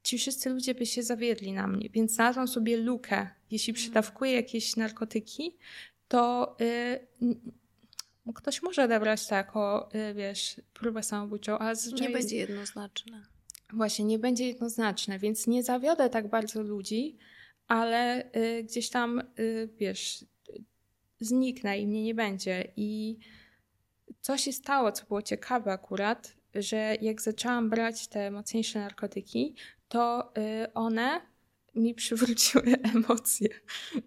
ci 0.02 0.18
wszyscy 0.18 0.50
ludzie 0.50 0.74
by 0.74 0.86
się 0.86 1.02
zawiedli 1.02 1.52
na 1.52 1.66
mnie, 1.66 1.88
więc 1.90 2.14
znalazłam 2.14 2.48
sobie 2.48 2.76
lukę. 2.76 3.30
Jeśli 3.50 3.70
mhm. 3.70 3.82
przydawkuję 3.82 4.32
jakieś 4.32 4.76
narkotyki, 4.76 5.56
to 6.08 6.56
yy, 7.20 8.32
ktoś 8.34 8.62
może 8.62 8.84
odebrać 8.84 9.26
to 9.26 9.34
jako, 9.34 9.88
y, 10.10 10.14
wiesz, 10.14 10.60
próbę 10.74 11.02
samobójczą, 11.02 11.58
ale 11.58 11.76
zazwyczaj... 11.76 12.08
Nie 12.08 12.14
będzie 12.14 12.36
jednoznaczne. 12.36 13.37
Właśnie, 13.72 14.04
nie 14.04 14.18
będzie 14.18 14.46
jednoznaczne, 14.46 15.18
więc 15.18 15.46
nie 15.46 15.62
zawiodę 15.62 16.10
tak 16.10 16.28
bardzo 16.28 16.62
ludzi, 16.62 17.18
ale 17.68 18.30
y, 18.36 18.64
gdzieś 18.64 18.90
tam, 18.90 19.22
y, 19.38 19.68
wiesz, 19.78 20.24
zniknę 21.20 21.78
i 21.78 21.86
mnie 21.86 22.02
nie 22.02 22.14
będzie. 22.14 22.72
I 22.76 23.18
co 24.20 24.38
się 24.38 24.52
stało, 24.52 24.92
co 24.92 25.06
było 25.06 25.22
ciekawe 25.22 25.72
akurat, 25.72 26.36
że 26.54 26.96
jak 27.00 27.20
zaczęłam 27.20 27.70
brać 27.70 28.08
te 28.08 28.30
mocniejsze 28.30 28.80
narkotyki, 28.80 29.54
to 29.88 30.32
y, 30.38 30.72
one 30.72 31.20
mi 31.74 31.94
przywróciły 31.94 32.64
emocje. 32.94 33.48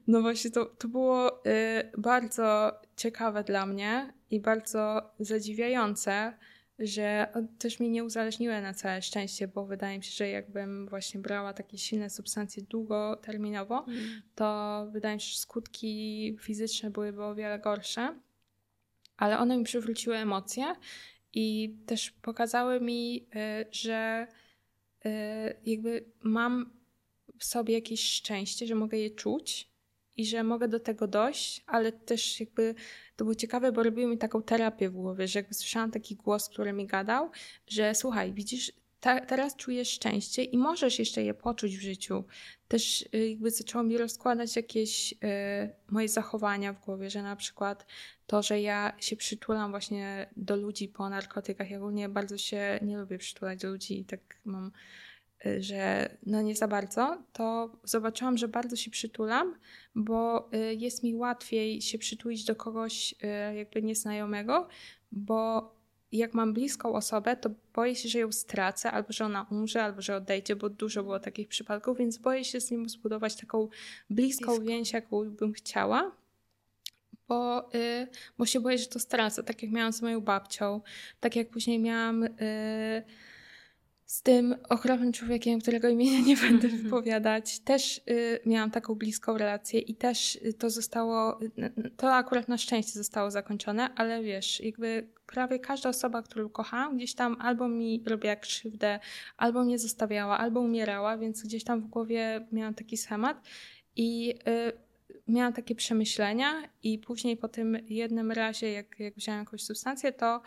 No 0.08 0.22
właśnie, 0.22 0.52
to, 0.52 0.66
to 0.66 0.88
było 0.88 1.46
y, 1.46 1.92
bardzo 1.98 2.72
ciekawe 2.96 3.44
dla 3.44 3.66
mnie 3.66 4.14
i 4.30 4.40
bardzo 4.40 5.12
zadziwiające, 5.20 6.34
że 6.82 7.28
też 7.60 7.80
mnie 7.80 7.90
nie 7.90 8.04
uzależniły 8.04 8.62
na 8.62 8.74
całe 8.74 9.02
szczęście, 9.02 9.48
bo 9.48 9.66
wydaje 9.66 9.98
mi 9.98 10.04
się, 10.04 10.12
że 10.12 10.30
jakbym 10.30 10.88
właśnie 10.88 11.20
brała 11.20 11.54
takie 11.54 11.78
silne 11.78 12.10
substancje 12.10 12.64
długoterminowo, 12.64 13.86
mm. 13.88 14.22
to 14.36 14.88
wydaje 14.92 15.16
mi 15.16 15.22
się, 15.22 15.32
że 15.32 15.38
skutki 15.38 16.38
fizyczne 16.42 16.90
byłyby 16.90 17.24
o 17.24 17.36
wiele 17.36 17.60
gorsze. 17.60 18.20
Ale 19.18 19.40
one 19.40 19.58
mi 19.58 19.64
przywróciły 19.64 20.18
emocje 20.18 20.76
i 21.34 21.76
też 21.86 22.12
pokazały 22.12 22.82
mi, 22.82 23.28
y, 23.36 23.66
że 23.72 24.28
y, 25.06 25.10
jakby 25.66 26.06
mam 26.24 26.74
w 27.40 27.46
sobie 27.46 27.74
jakieś 27.74 28.04
szczęście, 28.04 28.68
że 28.68 28.76
mogę 28.76 28.98
je 28.98 29.10
czuć 29.10 29.71
i 30.22 30.26
że 30.26 30.44
mogę 30.44 30.68
do 30.68 30.80
tego 30.80 31.08
dojść, 31.08 31.64
ale 31.68 31.92
też 31.92 32.40
jakby 32.40 32.76
to 33.16 33.26
było 33.26 33.36
ciekawe, 33.36 33.72
bo 33.72 33.84
robiły 33.84 34.08
mi 34.08 34.18
taką 34.18 34.44
terapię 34.44 34.90
w 34.90 34.94
głowie, 34.94 35.28
że 35.28 35.40
jakby 35.40 35.54
słyszałam 35.54 35.92
taki 35.92 36.16
głos, 36.16 36.50
który 36.50 36.74
mi 36.74 36.88
gadał, 36.88 37.30
że 37.68 37.96
słuchaj, 37.96 38.34
widzisz, 38.34 38.72
ta, 39.00 39.20
teraz 39.20 39.56
czujesz 39.56 39.90
szczęście 39.90 40.44
i 40.44 40.58
możesz 40.58 41.00
jeszcze 41.00 41.24
je 41.24 41.34
poczuć 41.34 41.78
w 41.78 41.82
życiu. 41.82 42.24
Też 42.68 43.02
y, 43.16 43.30
jakby 43.30 43.52
zaczęło 43.52 43.84
mi 43.84 43.98
rozkładać 43.98 44.56
jakieś 44.56 45.14
y, 45.14 45.18
moje 45.90 46.10
zachowania 46.10 46.74
w 46.74 46.86
głowie, 46.86 47.10
że 47.10 47.24
na 47.24 47.36
przykład 47.36 47.86
to, 48.28 48.42
że 48.42 48.62
ja 48.62 48.94
się 49.00 49.16
przytulam 49.16 49.72
właśnie 49.72 50.30
do 50.38 50.56
ludzi 50.56 50.88
po 50.88 51.10
narkotykach, 51.10 51.70
ja 51.70 51.78
ogólnie 51.78 52.10
bardzo 52.10 52.38
się 52.38 52.80
nie 52.82 52.98
lubię 52.98 53.18
przytulać 53.18 53.60
do 53.60 53.70
ludzi 53.70 54.00
i 54.00 54.06
tak 54.06 54.20
mam 54.46 54.72
że 55.60 56.10
no 56.26 56.42
nie 56.42 56.56
za 56.56 56.68
bardzo, 56.68 57.18
to 57.34 57.78
zobaczyłam, 57.84 58.38
że 58.38 58.48
bardzo 58.48 58.76
się 58.76 58.92
przytulam, 58.92 59.56
bo 59.96 60.50
y, 60.54 60.76
jest 60.76 61.04
mi 61.04 61.16
łatwiej 61.16 61.82
się 61.82 61.98
przytulić 61.98 62.46
do 62.46 62.56
kogoś 62.56 63.14
y, 63.14 63.56
jakby 63.56 63.82
nieznajomego, 63.82 64.68
bo 65.12 65.72
jak 66.12 66.34
mam 66.34 66.54
bliską 66.54 66.94
osobę, 66.94 67.36
to 67.36 67.50
boję 67.74 67.96
się, 67.96 68.10
że 68.10 68.20
ją 68.20 68.32
stracę, 68.32 68.92
albo 68.92 69.14
że 69.14 69.26
ona 69.26 69.48
umrze, 69.52 69.84
albo 69.84 70.02
że 70.02 70.16
odejdzie, 70.16 70.56
bo 70.56 70.70
dużo 70.70 71.04
było 71.04 71.20
takich 71.20 71.48
przypadków, 71.48 71.98
więc 71.98 72.18
boję 72.18 72.46
się 72.46 72.62
z 72.62 72.72
nim 72.72 72.90
zbudować 72.90 73.36
taką 73.36 73.70
bliską 74.10 74.46
Blisko. 74.46 74.66
więź, 74.66 74.94
jaką 74.94 75.30
bym 75.30 75.54
chciała. 75.54 76.12
Bo, 77.28 77.70
bo 78.38 78.46
się 78.46 78.60
boję, 78.60 78.78
że 78.78 78.86
to 78.86 79.00
stracę, 79.00 79.44
tak 79.44 79.64
jak 79.64 79.72
miałam 79.72 79.94
z 79.94 80.02
moją 80.02 80.22
babcią, 80.22 80.82
tak 81.20 81.36
jak 81.36 81.50
później 81.50 81.80
miałam 81.80 82.28
z 84.12 84.22
tym 84.22 84.56
okropnym 84.70 85.14
człowiekiem, 85.14 85.60
którego 85.60 85.90
imienia 85.90 86.20
nie 86.20 86.38
będę 86.38 86.68
mhm. 86.68 86.84
wypowiadać, 86.84 87.60
też 87.60 87.98
y, 87.98 88.40
miałam 88.46 88.72
taką 88.72 88.96
bliską 88.96 89.38
relację 89.38 89.80
i 89.80 89.96
też 89.96 90.36
y, 90.36 90.54
to 90.54 90.70
zostało, 90.70 91.42
y, 91.42 91.92
to 91.98 92.14
akurat 92.14 92.48
na 92.48 92.58
szczęście 92.58 92.92
zostało 92.92 93.32
zakończone, 93.32 93.94
ale 93.96 94.24
wiesz, 94.24 94.60
jakby 94.60 95.08
prawie 95.28 95.60
każda 95.60 95.90
osoba, 95.90 96.22
którą 96.22 96.50
kochałam, 96.50 96.98
gdzieś 96.98 97.14
tam 97.14 97.38
albo 97.40 97.68
mi 97.68 98.04
robiła 98.08 98.36
krzywdę, 98.36 99.00
albo 99.38 99.64
mnie 99.64 99.80
zostawiała, 99.80 100.38
albo 100.38 100.60
umierała, 100.60 101.18
więc 101.18 101.44
gdzieś 101.44 101.64
tam 101.64 101.82
w 101.82 101.88
głowie 101.88 102.48
miałam 102.52 102.74
taki 102.74 102.98
schemat 102.98 103.48
i 103.96 104.34
y, 104.48 104.72
miałam 105.28 105.54
takie 105.54 105.76
przemyślenia 105.76 106.70
i 106.84 107.00
później 107.00 107.38
po 107.38 107.48
tym 107.48 107.78
jednym 107.90 108.32
razie, 108.32 108.72
jak, 108.72 109.00
jak 109.00 109.16
wziąłem 109.16 109.40
jakąś 109.40 109.64
substancję, 109.64 110.12
to 110.12 110.42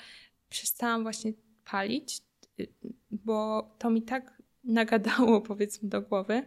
przestałam 0.49 1.03
właśnie 1.03 1.33
palić, 1.65 2.24
bo 3.11 3.71
to 3.79 3.91
mi 3.91 4.03
tak 4.03 4.43
nagadało, 4.65 5.41
powiedzmy, 5.51 5.89
do 5.89 6.03
głowy. 6.03 6.43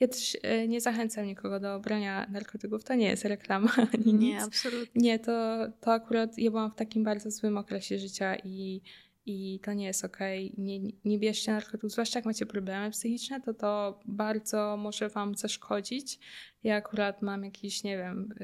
Ja 0.00 0.08
też 0.08 0.36
e, 0.42 0.68
nie 0.68 0.80
zachęcam 0.80 1.26
nikogo 1.26 1.60
do 1.60 1.80
brania 1.80 2.26
narkotyków. 2.30 2.84
To 2.84 2.94
nie 2.94 3.08
jest 3.08 3.24
reklama 3.24 3.72
ani 3.94 4.14
nie, 4.14 4.34
nic. 4.34 4.42
absolutnie. 4.42 5.02
Nie, 5.02 5.18
to, 5.18 5.66
to 5.80 5.92
akurat 5.92 6.38
ja 6.38 6.50
byłam 6.50 6.70
w 6.70 6.74
takim 6.74 7.04
bardzo 7.04 7.30
złym 7.30 7.58
okresie 7.58 7.98
życia 7.98 8.36
i, 8.36 8.82
i 9.26 9.60
to 9.62 9.72
nie 9.72 9.86
jest. 9.86 10.04
Okay. 10.04 10.50
Nie, 10.58 10.80
nie 11.04 11.18
bierzcie 11.18 11.52
narkotyków, 11.52 11.92
zwłaszcza 11.92 12.18
jak 12.18 12.26
macie 12.26 12.46
problemy 12.46 12.90
psychiczne, 12.90 13.40
to 13.40 13.54
to 13.54 14.00
bardzo 14.04 14.76
może 14.76 15.08
wam 15.08 15.34
zaszkodzić. 15.34 16.18
Ja 16.62 16.76
akurat 16.76 17.22
mam 17.22 17.44
jakiś, 17.44 17.84
nie 17.84 17.96
wiem, 17.96 18.34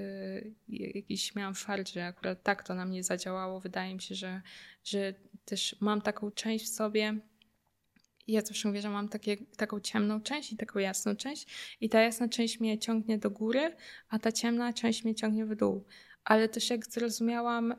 yy, 0.68 0.94
jakiś 0.94 1.34
miałam 1.34 1.54
fart, 1.54 1.88
że 1.88 2.06
akurat 2.06 2.42
tak 2.42 2.62
to 2.62 2.74
na 2.74 2.84
mnie 2.84 3.02
zadziałało. 3.02 3.60
Wydaje 3.60 3.94
mi 3.94 4.02
się, 4.02 4.14
że, 4.14 4.42
że 4.84 5.14
też 5.44 5.76
mam 5.80 6.02
taką 6.02 6.30
część 6.30 6.64
w 6.64 6.68
sobie, 6.68 7.20
ja 8.28 8.40
zawsze 8.40 8.68
mówię, 8.68 8.82
że 8.82 8.90
mam 8.90 9.08
takie, 9.08 9.36
taką 9.36 9.80
ciemną 9.80 10.20
część 10.20 10.52
i 10.52 10.56
taką 10.56 10.78
jasną 10.78 11.16
część 11.16 11.46
i 11.80 11.88
ta 11.88 12.00
jasna 12.00 12.28
część 12.28 12.60
mnie 12.60 12.78
ciągnie 12.78 13.18
do 13.18 13.30
góry, 13.30 13.76
a 14.08 14.18
ta 14.18 14.32
ciemna 14.32 14.72
część 14.72 15.04
mnie 15.04 15.14
ciągnie 15.14 15.46
w 15.46 15.54
dół. 15.56 15.84
Ale 16.24 16.48
też 16.48 16.70
jak 16.70 16.86
zrozumiałam, 16.86 17.72
y, 17.72 17.76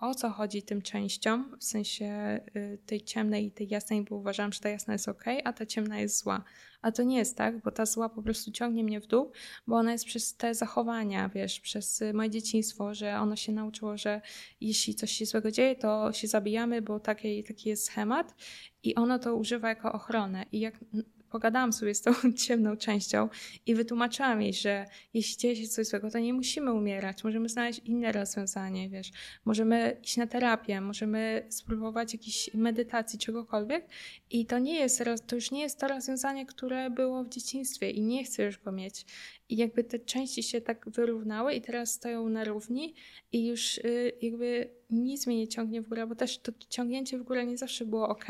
o 0.00 0.14
co 0.14 0.30
chodzi 0.30 0.62
tym 0.62 0.82
częściom, 0.82 1.56
w 1.58 1.64
sensie 1.64 2.40
y, 2.56 2.78
tej 2.86 3.02
ciemnej 3.02 3.46
i 3.46 3.50
tej 3.50 3.68
jasnej, 3.68 4.02
bo 4.02 4.16
uważam, 4.16 4.52
że 4.52 4.60
ta 4.60 4.68
jasna 4.68 4.92
jest 4.92 5.08
ok, 5.08 5.24
a 5.44 5.52
ta 5.52 5.66
ciemna 5.66 6.00
jest 6.00 6.18
zła. 6.18 6.44
A 6.82 6.92
to 6.92 7.02
nie 7.02 7.16
jest 7.16 7.36
tak, 7.36 7.62
bo 7.62 7.70
ta 7.70 7.86
zła 7.86 8.08
po 8.08 8.22
prostu 8.22 8.52
ciągnie 8.52 8.84
mnie 8.84 9.00
w 9.00 9.06
dół, 9.06 9.32
bo 9.66 9.76
ona 9.76 9.92
jest 9.92 10.04
przez 10.04 10.36
te 10.36 10.54
zachowania, 10.54 11.28
wiesz, 11.28 11.60
przez 11.60 12.02
y, 12.02 12.12
moje 12.12 12.30
dzieciństwo, 12.30 12.94
że 12.94 13.18
ono 13.18 13.36
się 13.36 13.52
nauczyło, 13.52 13.96
że 13.96 14.20
jeśli 14.60 14.94
coś 14.94 15.12
się 15.12 15.26
złego 15.26 15.50
dzieje, 15.50 15.76
to 15.76 16.12
się 16.12 16.28
zabijamy, 16.28 16.82
bo 16.82 17.00
taki, 17.00 17.44
taki 17.44 17.68
jest 17.68 17.84
schemat 17.84 18.34
i 18.82 18.94
ono 18.94 19.18
to 19.18 19.36
używa 19.36 19.68
jako 19.68 19.92
ochronę. 19.92 20.46
I 20.52 20.60
jak 20.60 20.74
pogadałam 21.30 21.72
sobie 21.72 21.94
z 21.94 22.02
tą 22.02 22.12
ciemną 22.46 22.76
częścią 22.76 23.28
i 23.66 23.74
wytłumaczyłam 23.74 24.42
jej, 24.42 24.54
że 24.54 24.86
jeśli 25.14 25.36
dzieje 25.36 25.56
się 25.56 25.68
coś 25.68 25.86
złego, 25.86 26.10
to 26.10 26.18
nie 26.18 26.34
musimy 26.34 26.72
umierać, 26.72 27.24
możemy 27.24 27.48
znaleźć 27.48 27.80
inne 27.84 28.12
rozwiązanie, 28.12 28.88
wiesz, 28.88 29.10
możemy 29.44 29.96
iść 30.02 30.16
na 30.16 30.26
terapię, 30.26 30.80
możemy 30.80 31.46
spróbować 31.48 32.12
jakiejś 32.12 32.50
medytacji, 32.54 33.18
czegokolwiek. 33.18 33.88
I 34.30 34.46
to 34.46 34.58
nie 34.58 34.74
jest, 34.74 35.02
to 35.26 35.34
już 35.34 35.50
nie 35.50 35.60
jest 35.60 35.80
to 35.80 35.88
rozwiązanie, 35.88 36.46
które 36.46 36.90
było 36.90 37.24
w 37.24 37.28
dzieciństwie 37.28 37.90
i 37.90 38.02
nie 38.02 38.24
chcę 38.24 38.42
już 38.42 38.58
go 38.58 38.72
mieć. 38.72 39.06
I 39.50 39.56
jakby 39.56 39.84
te 39.84 39.98
części 39.98 40.42
się 40.42 40.60
tak 40.60 40.90
wyrównały 40.90 41.54
i 41.54 41.60
teraz 41.60 41.92
stoją 41.92 42.28
na 42.28 42.44
równi 42.44 42.94
i 43.32 43.46
już 43.46 43.78
y, 43.78 44.12
jakby 44.22 44.70
nic 44.90 45.26
mnie 45.26 45.36
nie 45.36 45.48
ciągnie 45.48 45.82
w 45.82 45.88
górę, 45.88 46.06
bo 46.06 46.14
też 46.14 46.38
to 46.38 46.52
ciągnięcie 46.68 47.18
w 47.18 47.22
górę 47.22 47.46
nie 47.46 47.58
zawsze 47.58 47.84
było 47.84 48.08
ok. 48.08 48.24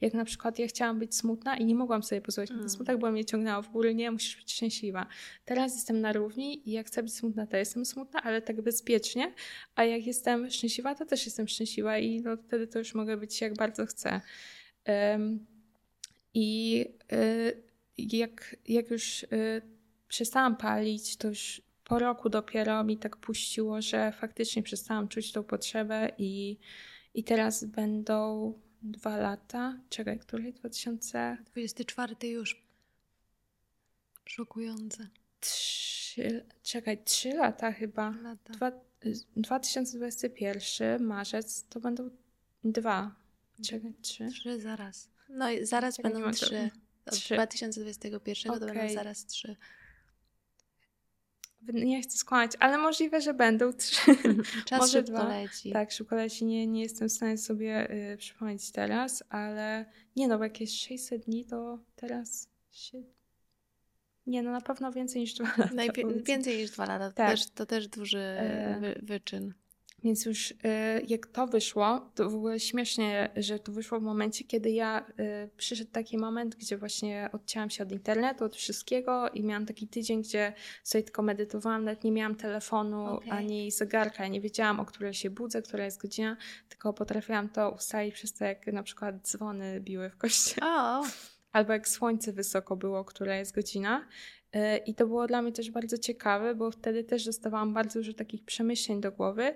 Jak 0.00 0.14
na 0.14 0.24
przykład 0.24 0.58
ja 0.58 0.66
chciałam 0.66 0.98
być 0.98 1.14
smutna 1.16 1.56
i 1.56 1.64
nie 1.64 1.74
mogłam 1.74 2.02
sobie 2.02 2.20
pozwolić 2.20 2.50
na 2.50 2.56
mm. 2.56 2.68
smutek, 2.68 2.98
bo 2.98 3.10
mnie 3.10 3.24
ciągnęło 3.24 3.62
w 3.62 3.68
górę, 3.68 3.94
nie, 3.94 4.10
musisz 4.10 4.36
być 4.36 4.52
szczęśliwa. 4.52 5.06
Teraz 5.44 5.74
jestem 5.74 6.00
na 6.00 6.12
równi 6.12 6.68
i 6.68 6.72
jak 6.72 6.86
chcę 6.86 7.02
być 7.02 7.14
smutna, 7.14 7.46
to 7.46 7.56
jestem 7.56 7.84
smutna, 7.84 8.22
ale 8.22 8.42
tak 8.42 8.62
bezpiecznie, 8.62 9.34
a 9.74 9.84
jak 9.84 10.06
jestem 10.06 10.50
szczęśliwa, 10.50 10.94
to 10.94 11.06
też 11.06 11.24
jestem 11.24 11.48
szczęśliwa 11.48 11.98
i 11.98 12.20
no, 12.20 12.36
wtedy 12.36 12.66
to 12.66 12.78
już 12.78 12.94
mogę 12.94 13.16
być 13.16 13.40
jak 13.40 13.54
bardzo 13.54 13.86
chcę. 13.86 14.20
Um, 14.88 15.46
I 16.34 16.84
y, 17.12 17.62
jak, 17.98 18.56
jak 18.68 18.90
już 18.90 19.22
y, 19.22 19.75
przestałam 20.08 20.56
palić, 20.56 21.16
to 21.16 21.28
już 21.28 21.62
po 21.84 21.98
roku 21.98 22.28
dopiero 22.28 22.84
mi 22.84 22.98
tak 22.98 23.16
puściło, 23.16 23.82
że 23.82 24.12
faktycznie 24.12 24.62
przestałam 24.62 25.08
czuć 25.08 25.32
tą 25.32 25.44
potrzebę 25.44 26.12
i, 26.18 26.58
i 27.14 27.24
teraz 27.24 27.64
będą 27.64 28.52
dwa 28.82 29.16
lata. 29.16 29.78
Czekaj, 29.88 30.18
której? 30.18 30.52
2024 30.52 32.28
już. 32.28 32.66
Szokujące. 34.24 35.08
Trzy, 35.40 36.44
czekaj, 36.62 37.04
trzy 37.04 37.28
lata 37.28 37.72
chyba. 37.72 38.14
Lata. 38.22 38.52
Dwa, 38.52 38.72
2021, 39.36 41.04
marzec, 41.04 41.64
to 41.68 41.80
będą 41.80 42.10
dwa. 42.64 43.14
Czekaj, 43.64 43.94
trzy. 44.02 44.28
Trzy 44.28 44.60
zaraz. 44.60 45.08
No 45.28 45.50
i 45.50 45.66
zaraz 45.66 45.96
czekaj, 45.96 46.12
będą 46.12 46.30
trzy. 46.30 46.70
Od 47.06 47.14
2021 47.18 48.52
okay. 48.52 48.60
to 48.60 48.74
będą 48.74 48.94
zaraz 48.94 49.26
trzy 49.26 49.56
nie 51.72 52.02
chcę 52.02 52.18
skłamać, 52.18 52.52
ale 52.60 52.78
możliwe, 52.78 53.20
że 53.20 53.34
będą 53.34 53.72
trzy. 53.82 54.16
Czas 54.64 54.80
Może 54.80 54.92
szybko 54.92 55.12
dwa. 55.12 55.28
leci. 55.28 55.72
Tak, 55.72 55.92
szybko 55.92 56.16
leci. 56.16 56.44
Nie, 56.44 56.66
nie 56.66 56.82
jestem 56.82 57.08
w 57.08 57.12
stanie 57.12 57.38
sobie 57.38 57.90
y, 58.12 58.16
przypomnieć 58.16 58.70
teraz, 58.70 59.24
ale 59.28 59.84
nie 60.16 60.28
no, 60.28 60.38
bo 60.38 60.44
jak 60.44 60.60
jest 60.60 60.74
600 60.74 61.24
dni, 61.24 61.44
to 61.44 61.78
teraz 61.96 62.48
się... 62.70 63.02
Nie, 64.26 64.42
no 64.42 64.52
na 64.52 64.60
pewno 64.60 64.92
więcej 64.92 65.20
niż 65.20 65.34
dwa 65.34 65.48
lata. 65.58 65.74
Najpie- 65.74 66.22
więcej 66.22 66.58
niż 66.58 66.70
dwa 66.70 66.86
lata, 66.86 67.08
to, 67.08 67.14
tak. 67.16 67.30
też, 67.30 67.50
to 67.50 67.66
też 67.66 67.88
duży 67.88 68.36
wy, 68.80 69.00
wyczyn. 69.02 69.54
Więc 70.04 70.24
już 70.24 70.50
y, 70.50 70.54
jak 71.08 71.26
to 71.26 71.46
wyszło, 71.46 72.10
to 72.14 72.30
w 72.30 72.34
ogóle 72.34 72.60
śmiesznie, 72.60 73.30
że 73.36 73.58
to 73.58 73.72
wyszło 73.72 74.00
w 74.00 74.02
momencie, 74.02 74.44
kiedy 74.44 74.70
ja 74.70 75.06
y, 75.20 75.48
przyszedł 75.56 75.90
taki 75.90 76.18
moment, 76.18 76.56
gdzie 76.56 76.78
właśnie 76.78 77.28
odcięłam 77.32 77.70
się 77.70 77.84
od 77.84 77.92
internetu, 77.92 78.44
od 78.44 78.56
wszystkiego 78.56 79.28
i 79.28 79.42
miałam 79.42 79.66
taki 79.66 79.88
tydzień, 79.88 80.22
gdzie 80.22 80.52
sobie 80.84 81.04
tylko 81.04 81.22
medytowałam, 81.22 81.84
nawet 81.84 82.04
nie 82.04 82.12
miałam 82.12 82.34
telefonu 82.34 83.04
okay. 83.04 83.30
ani 83.30 83.70
zegarka, 83.70 84.22
ja 84.22 84.28
nie 84.28 84.40
wiedziałam, 84.40 84.80
o 84.80 84.84
której 84.84 85.14
się 85.14 85.30
budzę, 85.30 85.62
która 85.62 85.84
jest 85.84 86.00
godzina, 86.00 86.36
tylko 86.68 86.92
potrafiłam 86.92 87.48
to 87.48 87.70
ustalić 87.70 88.14
przez 88.14 88.34
to, 88.34 88.44
jak 88.44 88.66
na 88.66 88.82
przykład 88.82 89.28
dzwony 89.28 89.80
biły 89.80 90.10
w 90.10 90.16
kościele. 90.16 90.66
Oh. 90.66 91.08
Albo 91.52 91.72
jak 91.72 91.88
słońce 91.88 92.32
wysoko 92.32 92.76
było, 92.76 93.04
która 93.04 93.36
jest 93.36 93.54
godzina. 93.54 94.08
Y, 94.56 94.76
I 94.86 94.94
to 94.94 95.06
było 95.06 95.26
dla 95.26 95.42
mnie 95.42 95.52
też 95.52 95.70
bardzo 95.70 95.98
ciekawe, 95.98 96.54
bo 96.54 96.70
wtedy 96.70 97.04
też 97.04 97.24
dostawałam 97.24 97.74
bardzo 97.74 97.98
dużo 97.98 98.12
takich 98.12 98.44
przemyśleń 98.44 99.00
do 99.00 99.12
głowy 99.12 99.54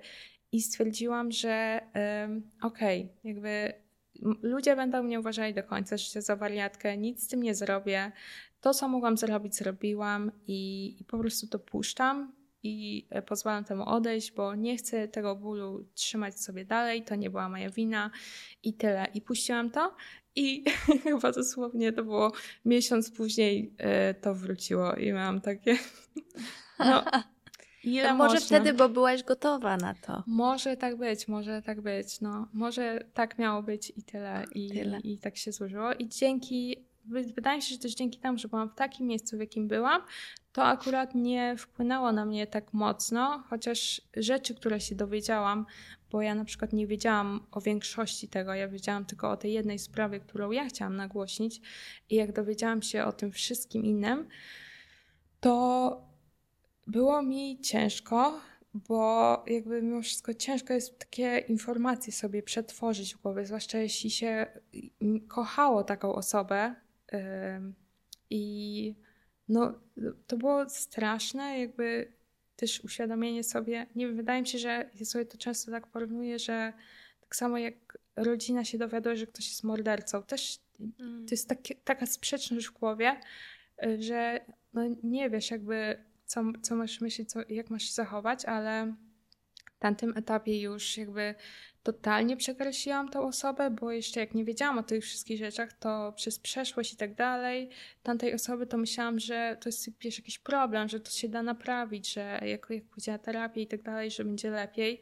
i 0.52 0.62
stwierdziłam, 0.62 1.32
że 1.32 1.80
okej, 2.62 3.02
okay, 3.02 3.14
jakby 3.24 3.72
ludzie 4.42 4.76
będą 4.76 5.02
mnie 5.02 5.20
uważali 5.20 5.54
do 5.54 5.62
końca 5.62 5.96
życia 5.96 6.20
za 6.20 6.36
wariatkę, 6.36 6.96
nic 6.96 7.24
z 7.24 7.28
tym 7.28 7.42
nie 7.42 7.54
zrobię. 7.54 8.12
To, 8.60 8.74
co 8.74 8.88
mogłam 8.88 9.16
zrobić, 9.16 9.56
zrobiłam 9.56 10.32
i, 10.46 10.96
i 11.00 11.04
po 11.04 11.18
prostu 11.18 11.46
to 11.46 11.58
puszczam 11.58 12.32
i 12.62 13.06
e, 13.10 13.22
pozwalam 13.22 13.64
temu 13.64 13.88
odejść, 13.88 14.32
bo 14.32 14.54
nie 14.54 14.76
chcę 14.76 15.08
tego 15.08 15.36
bólu 15.36 15.84
trzymać 15.94 16.40
sobie 16.40 16.64
dalej, 16.64 17.04
to 17.04 17.14
nie 17.14 17.30
była 17.30 17.48
moja 17.48 17.70
wina 17.70 18.10
i 18.62 18.74
tyle. 18.74 19.06
I 19.14 19.20
puściłam 19.20 19.70
to 19.70 19.94
i 20.36 20.64
chyba 21.04 21.32
dosłownie 21.32 21.92
to 21.92 22.04
było 22.04 22.32
miesiąc 22.64 23.10
później 23.10 23.74
y, 24.10 24.14
to 24.14 24.34
wróciło 24.34 24.94
i 24.94 25.12
miałam 25.12 25.40
takie... 25.40 25.78
No, 26.78 27.04
Ile 27.84 28.14
może 28.14 28.34
można? 28.34 28.46
wtedy, 28.46 28.72
bo 28.72 28.88
byłaś 28.88 29.22
gotowa 29.22 29.76
na 29.76 29.94
to. 29.94 30.22
Może 30.26 30.76
tak 30.76 30.96
być, 30.96 31.28
może 31.28 31.62
tak 31.62 31.80
być. 31.80 32.20
No, 32.20 32.48
może 32.52 33.04
tak 33.14 33.38
miało 33.38 33.62
być 33.62 33.92
i 33.96 34.02
tyle. 34.02 34.44
I, 34.54 34.70
tyle. 34.70 35.00
i 35.00 35.18
tak 35.18 35.36
się 35.36 35.52
złożyło. 35.52 35.92
I 35.94 36.08
dzięki, 36.08 36.76
wydaje 37.04 37.56
mi 37.56 37.62
się, 37.62 37.74
że 37.74 37.80
też 37.80 37.94
dzięki 37.94 38.18
temu, 38.18 38.38
że 38.38 38.48
byłam 38.48 38.70
w 38.70 38.74
takim 38.74 39.06
miejscu, 39.06 39.36
w 39.36 39.40
jakim 39.40 39.68
byłam, 39.68 40.02
to 40.52 40.64
akurat 40.64 41.14
nie 41.14 41.56
wpłynęło 41.56 42.12
na 42.12 42.24
mnie 42.24 42.46
tak 42.46 42.72
mocno, 42.72 43.44
chociaż 43.48 44.02
rzeczy, 44.16 44.54
które 44.54 44.80
się 44.80 44.94
dowiedziałam, 44.94 45.66
bo 46.10 46.22
ja 46.22 46.34
na 46.34 46.44
przykład 46.44 46.72
nie 46.72 46.86
wiedziałam 46.86 47.46
o 47.50 47.60
większości 47.60 48.28
tego, 48.28 48.54
ja 48.54 48.68
wiedziałam 48.68 49.04
tylko 49.04 49.30
o 49.30 49.36
tej 49.36 49.52
jednej 49.52 49.78
sprawie, 49.78 50.20
którą 50.20 50.50
ja 50.50 50.66
chciałam 50.68 50.96
nagłośnić 50.96 51.60
i 52.10 52.14
jak 52.14 52.32
dowiedziałam 52.32 52.82
się 52.82 53.04
o 53.04 53.12
tym 53.12 53.32
wszystkim 53.32 53.84
innym, 53.84 54.28
to 55.40 56.10
było 56.86 57.22
mi 57.22 57.60
ciężko, 57.60 58.40
bo 58.74 59.44
jakby 59.46 59.82
mimo 59.82 60.02
wszystko 60.02 60.34
ciężko 60.34 60.74
jest 60.74 60.98
takie 60.98 61.38
informacje 61.38 62.12
sobie 62.12 62.42
przetworzyć 62.42 63.14
w 63.14 63.22
głowie, 63.22 63.46
zwłaszcza 63.46 63.78
jeśli 63.78 64.10
się 64.10 64.46
kochało 65.28 65.84
taką 65.84 66.14
osobę. 66.14 66.74
I 68.30 68.94
no, 69.48 69.80
to 70.26 70.36
było 70.36 70.68
straszne, 70.68 71.58
jakby 71.58 72.12
też 72.56 72.84
uświadomienie 72.84 73.44
sobie. 73.44 73.86
Nie 73.94 74.06
wiem, 74.06 74.16
wydaje 74.16 74.40
mi 74.40 74.48
się, 74.48 74.58
że 74.58 74.90
ja 75.00 75.06
sobie 75.06 75.26
to 75.26 75.38
często 75.38 75.70
tak 75.70 75.86
porównuję, 75.86 76.38
że 76.38 76.72
tak 77.20 77.36
samo 77.36 77.58
jak 77.58 77.98
rodzina 78.16 78.64
się 78.64 78.78
dowiaduje, 78.78 79.16
że 79.16 79.26
ktoś 79.26 79.48
jest 79.48 79.64
mordercą, 79.64 80.22
też 80.22 80.58
mm. 80.80 81.26
to 81.26 81.30
jest 81.30 81.48
takie, 81.48 81.74
taka 81.74 82.06
sprzeczność 82.06 82.66
w 82.66 82.72
głowie, 82.72 83.20
y, 83.84 84.02
że 84.02 84.40
no 84.72 84.82
nie 85.02 85.30
wiesz, 85.30 85.50
jakby 85.50 86.04
co, 86.26 86.44
co 86.62 86.76
masz 86.76 87.00
myśleć, 87.00 87.30
co, 87.30 87.40
jak 87.48 87.70
masz 87.70 87.82
się 87.82 87.92
zachować, 87.92 88.44
ale 88.44 88.94
w 89.76 89.78
tamtym 89.78 90.16
etapie 90.16 90.60
już 90.60 90.96
jakby 90.96 91.34
totalnie 91.82 92.36
przekreśliłam 92.36 93.08
tą 93.08 93.26
osobę, 93.26 93.70
bo 93.70 93.92
jeszcze 93.92 94.20
jak 94.20 94.34
nie 94.34 94.44
wiedziałam 94.44 94.78
o 94.78 94.82
tych 94.82 95.04
wszystkich 95.04 95.38
rzeczach, 95.38 95.72
to 95.72 96.12
przez 96.16 96.38
przeszłość 96.38 96.92
i 96.92 96.96
tak 96.96 97.14
dalej 97.14 97.70
tamtej 98.02 98.34
osoby 98.34 98.66
to 98.66 98.76
myślałam, 98.76 99.18
że 99.18 99.56
to 99.60 99.68
jest 99.68 100.00
wiesz, 100.00 100.18
jakiś 100.18 100.38
problem, 100.38 100.88
że 100.88 101.00
to 101.00 101.10
się 101.10 101.28
da 101.28 101.42
naprawić, 101.42 102.12
że 102.12 102.40
jak, 102.42 102.66
jak 102.70 102.84
pójdzie 102.84 103.12
na 103.12 103.18
terapię 103.18 103.62
i 103.62 103.66
tak 103.66 103.82
dalej, 103.82 104.10
że 104.10 104.24
będzie 104.24 104.50
lepiej, 104.50 105.00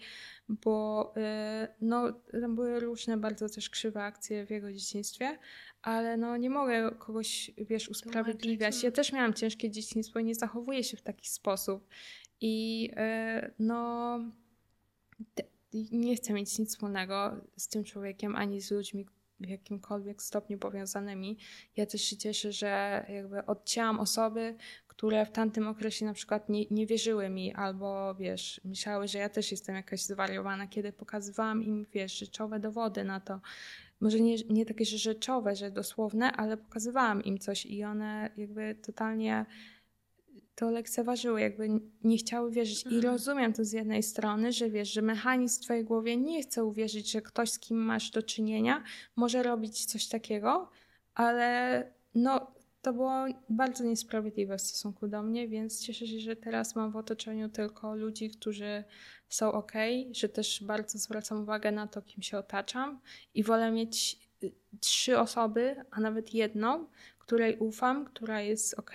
bo 0.49 1.13
yy, 1.17 1.69
no, 1.81 2.13
tam 2.41 2.55
były 2.55 2.81
różne 2.81 3.17
bardzo 3.17 3.49
też 3.49 3.71
krzywe 3.71 4.03
akcje 4.03 4.47
w 4.47 4.51
jego 4.51 4.73
dzieciństwie, 4.73 5.39
ale 5.83 6.17
no 6.17 6.37
nie 6.37 6.51
mogę 6.51 6.91
kogoś, 6.99 7.51
wiesz, 7.59 7.89
usprawiedliwiać. 7.89 8.83
Ja 8.83 8.91
też 8.91 9.13
miałam 9.13 9.35
ciężkie 9.35 9.71
dzieciństwo 9.71 10.19
i 10.19 10.25
nie 10.25 10.35
zachowuję 10.35 10.85
się 10.85 10.97
w 10.97 11.03
taki 11.03 11.29
sposób. 11.29 11.89
I 12.41 12.83
yy, 12.83 13.55
no 13.59 14.19
te, 15.35 15.43
nie 15.73 16.17
chcę 16.17 16.33
mieć 16.33 16.59
nic 16.59 16.71
wspólnego 16.71 17.37
z 17.57 17.69
tym 17.69 17.85
człowiekiem, 17.85 18.37
ani 18.37 18.61
z 18.61 18.71
ludźmi 18.71 19.07
w 19.41 19.49
jakimkolwiek 19.49 20.23
stopniu 20.23 20.59
powiązanymi. 20.59 21.39
Ja 21.77 21.87
też 21.87 22.03
się 22.03 22.17
cieszę, 22.17 22.53
że 22.53 23.05
jakby 23.09 23.47
odcięłam 23.47 24.01
osoby, 24.01 24.57
które 24.87 25.27
w 25.27 25.31
tamtym 25.31 25.69
okresie 25.69 26.07
na 26.07 26.15
przykład 26.15 26.49
nie, 26.49 26.65
nie 26.71 26.87
wierzyły 26.87 27.29
mi 27.29 27.55
albo, 27.55 28.15
wiesz, 28.15 28.61
myślały, 28.65 29.09
że 29.09 29.19
ja 29.19 29.29
też 29.29 29.51
jestem 29.51 29.75
jakaś 29.75 30.03
zwariowana, 30.03 30.67
kiedy 30.67 30.93
pokazywałam 30.93 31.63
im, 31.63 31.87
wiesz, 31.93 32.19
rzeczowe 32.19 32.61
dowody 32.61 33.05
na 33.05 33.21
to, 33.21 33.41
może 34.01 34.21
nie, 34.21 34.37
nie 34.51 34.67
takie 34.67 34.85
rzeczowe, 34.85 35.57
że 35.57 35.71
dosłowne, 35.71 36.33
ale 36.33 36.57
pokazywałam 36.57 37.25
im 37.25 37.39
coś 37.39 37.67
i 37.67 37.85
one 37.85 38.31
jakby 38.37 38.75
totalnie 38.75 39.47
to 40.59 40.71
lekceważyły, 40.71 41.41
jakby 41.41 41.69
nie 42.05 42.17
chciały 42.17 42.51
wierzyć. 42.51 42.83
I 42.83 42.95
mhm. 42.95 43.05
rozumiem 43.05 43.53
to 43.53 43.65
z 43.65 43.73
jednej 43.73 44.03
strony, 44.03 44.53
że 44.53 44.71
wiesz, 44.71 44.93
że 44.93 45.03
mechanizm 45.03 45.61
w 45.61 45.65
twojej 45.65 45.85
głowie 45.85 46.17
nie 46.17 46.43
chce 46.43 46.65
uwierzyć, 46.65 47.11
że 47.11 47.23
ktoś, 47.23 47.51
z 47.51 47.59
kim 47.59 47.79
masz 47.79 48.11
do 48.11 48.23
czynienia, 48.23 48.85
może 49.17 49.43
robić 49.43 49.85
coś 49.85 50.09
takiego, 50.09 50.71
ale 51.15 51.85
no, 52.15 52.55
to 52.83 52.93
było 52.93 53.25
bardzo 53.49 53.85
niesprawiedliwe 53.85 54.59
w 54.59 54.63
stosunku 54.63 55.09
do 55.09 55.23
mnie, 55.23 55.49
więc 55.49 55.81
cieszę 55.81 56.07
się, 56.07 56.21
że 56.21 56.37
teraz 56.37 56.77
mam 56.77 56.91
w 56.93 56.97
otoczeniu 56.97 57.49
tylko 57.49 57.95
ludzi, 57.95 58.31
którzy 58.31 58.85
są 59.29 59.53
ok, 59.53 59.73
że 60.13 60.29
też 60.29 60.63
bardzo 60.65 60.99
zwracam 60.99 61.43
uwagę 61.43 61.73
na 61.73 61.87
to, 61.87 62.03
kim 62.03 62.23
się 62.23 62.39
otaczam 62.39 63.01
i 63.35 63.43
wolę 63.43 63.71
mieć 63.71 64.19
y, 64.43 64.53
trzy 64.81 65.19
osoby, 65.19 65.77
a 65.91 66.01
nawet 66.01 66.35
jedną, 66.35 66.87
której 67.19 67.59
ufam, 67.59 68.05
która 68.05 68.41
jest 68.41 68.79
ok, 68.79 68.93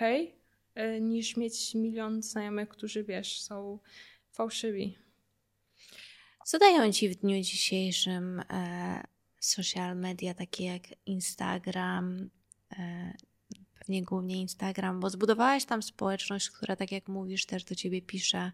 niż 1.00 1.36
mieć 1.36 1.74
milion 1.74 2.22
znajomych, 2.22 2.68
którzy 2.68 3.04
wiesz, 3.04 3.40
są 3.40 3.78
fałszywi. 4.32 4.98
Co 6.44 6.58
dają 6.58 6.92
ci 6.92 7.08
w 7.08 7.16
dniu 7.16 7.42
dzisiejszym 7.42 8.40
e, 8.50 9.04
social 9.40 9.96
media 9.96 10.34
takie 10.34 10.64
jak 10.64 10.82
Instagram, 11.06 12.30
e, 12.78 13.12
pewnie 13.78 14.02
głównie 14.02 14.40
Instagram, 14.40 15.00
bo 15.00 15.10
zbudowałaś 15.10 15.64
tam 15.64 15.82
społeczność, 15.82 16.50
która 16.50 16.76
tak 16.76 16.92
jak 16.92 17.08
mówisz 17.08 17.46
też 17.46 17.64
do 17.64 17.74
ciebie 17.74 18.02
pisze, 18.02 18.52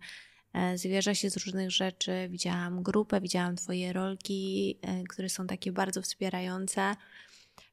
E, 0.52 0.78
zwierza 0.78 1.14
się 1.14 1.30
z 1.30 1.36
różnych 1.36 1.70
rzeczy. 1.70 2.28
Widziałam 2.30 2.82
grupę, 2.82 3.20
widziałam 3.20 3.56
Twoje 3.56 3.92
rolki, 3.92 4.78
e, 4.82 5.04
które 5.04 5.28
są 5.28 5.46
takie 5.46 5.72
bardzo 5.72 6.02
wspierające. 6.02 6.96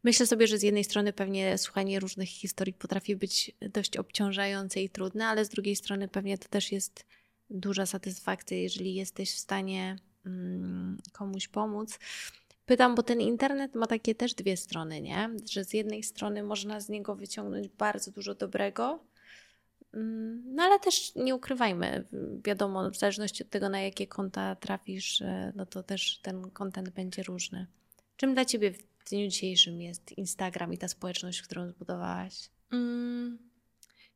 Myślę 0.04 0.28
sobie, 0.28 0.48
że 0.48 0.58
z 0.58 0.64
jednej 0.64 0.84
strony 0.84 1.14
pewnie 1.14 1.58
słuchanie 1.58 2.00
różnych 2.00 2.30
historii 2.30 2.74
potrafi 2.74 3.16
być 3.16 3.52
dość 3.62 3.98
obciążające 3.98 4.82
i 4.82 4.90
trudne, 4.90 5.28
ale 5.28 5.46
z 5.46 5.50
drugiej 5.50 5.76
strony 5.76 6.08
pewnie 6.08 6.38
to 6.38 6.50
też 6.50 6.72
jest 6.72 7.06
duża 7.50 7.86
satysfakcja, 7.86 8.58
jeżeli 8.58 8.96
jesteś 8.96 9.32
w 9.32 9.38
stanie 9.38 9.96
mm, 10.26 10.98
komuś 11.12 11.48
pomóc. 11.48 12.00
Pytam, 12.66 12.96
bo 12.96 13.04
ten 13.04 13.22
internet 13.22 13.76
ma 13.76 13.88
takie 13.88 14.16
też 14.16 14.34
dwie 14.34 14.58
strony, 14.58 15.02
nie? 15.02 15.30
Że 15.52 15.64
z 15.64 15.74
jednej 15.74 16.04
strony 16.04 16.44
można 16.44 16.80
z 16.80 16.90
niego 16.90 17.16
wyciągnąć 17.16 17.68
bardzo 17.68 18.12
dużo 18.12 18.36
dobrego, 18.36 19.00
Mm, 19.94 20.44
no 20.56 20.64
ale 20.64 20.80
też 20.80 21.16
nie 21.16 21.36
ukrywajmy, 21.36 22.08
wiadomo, 22.46 22.92
w 22.92 22.98
zależności 22.98 23.44
od 23.44 23.50
tego, 23.50 23.70
na 23.70 23.82
jakie 23.82 24.08
konta 24.08 24.56
trafisz, 24.56 25.22
e, 25.22 25.54
no 25.56 25.66
to 25.66 25.84
też 25.84 26.20
ten 26.20 26.52
kontent 26.52 26.90
będzie 26.90 27.24
różny. 27.24 27.68
Czym 28.18 28.34
dla 28.34 28.46
Ciebie 28.46 28.74
w 29.08 29.10
dniu 29.10 29.28
dzisiejszym 29.28 29.82
jest 29.82 30.18
Instagram 30.18 30.74
i 30.74 30.78
ta 30.78 30.88
społeczność, 30.88 31.42
którą 31.42 31.68
zbudowałaś? 31.68 32.50
Mm, 32.72 33.38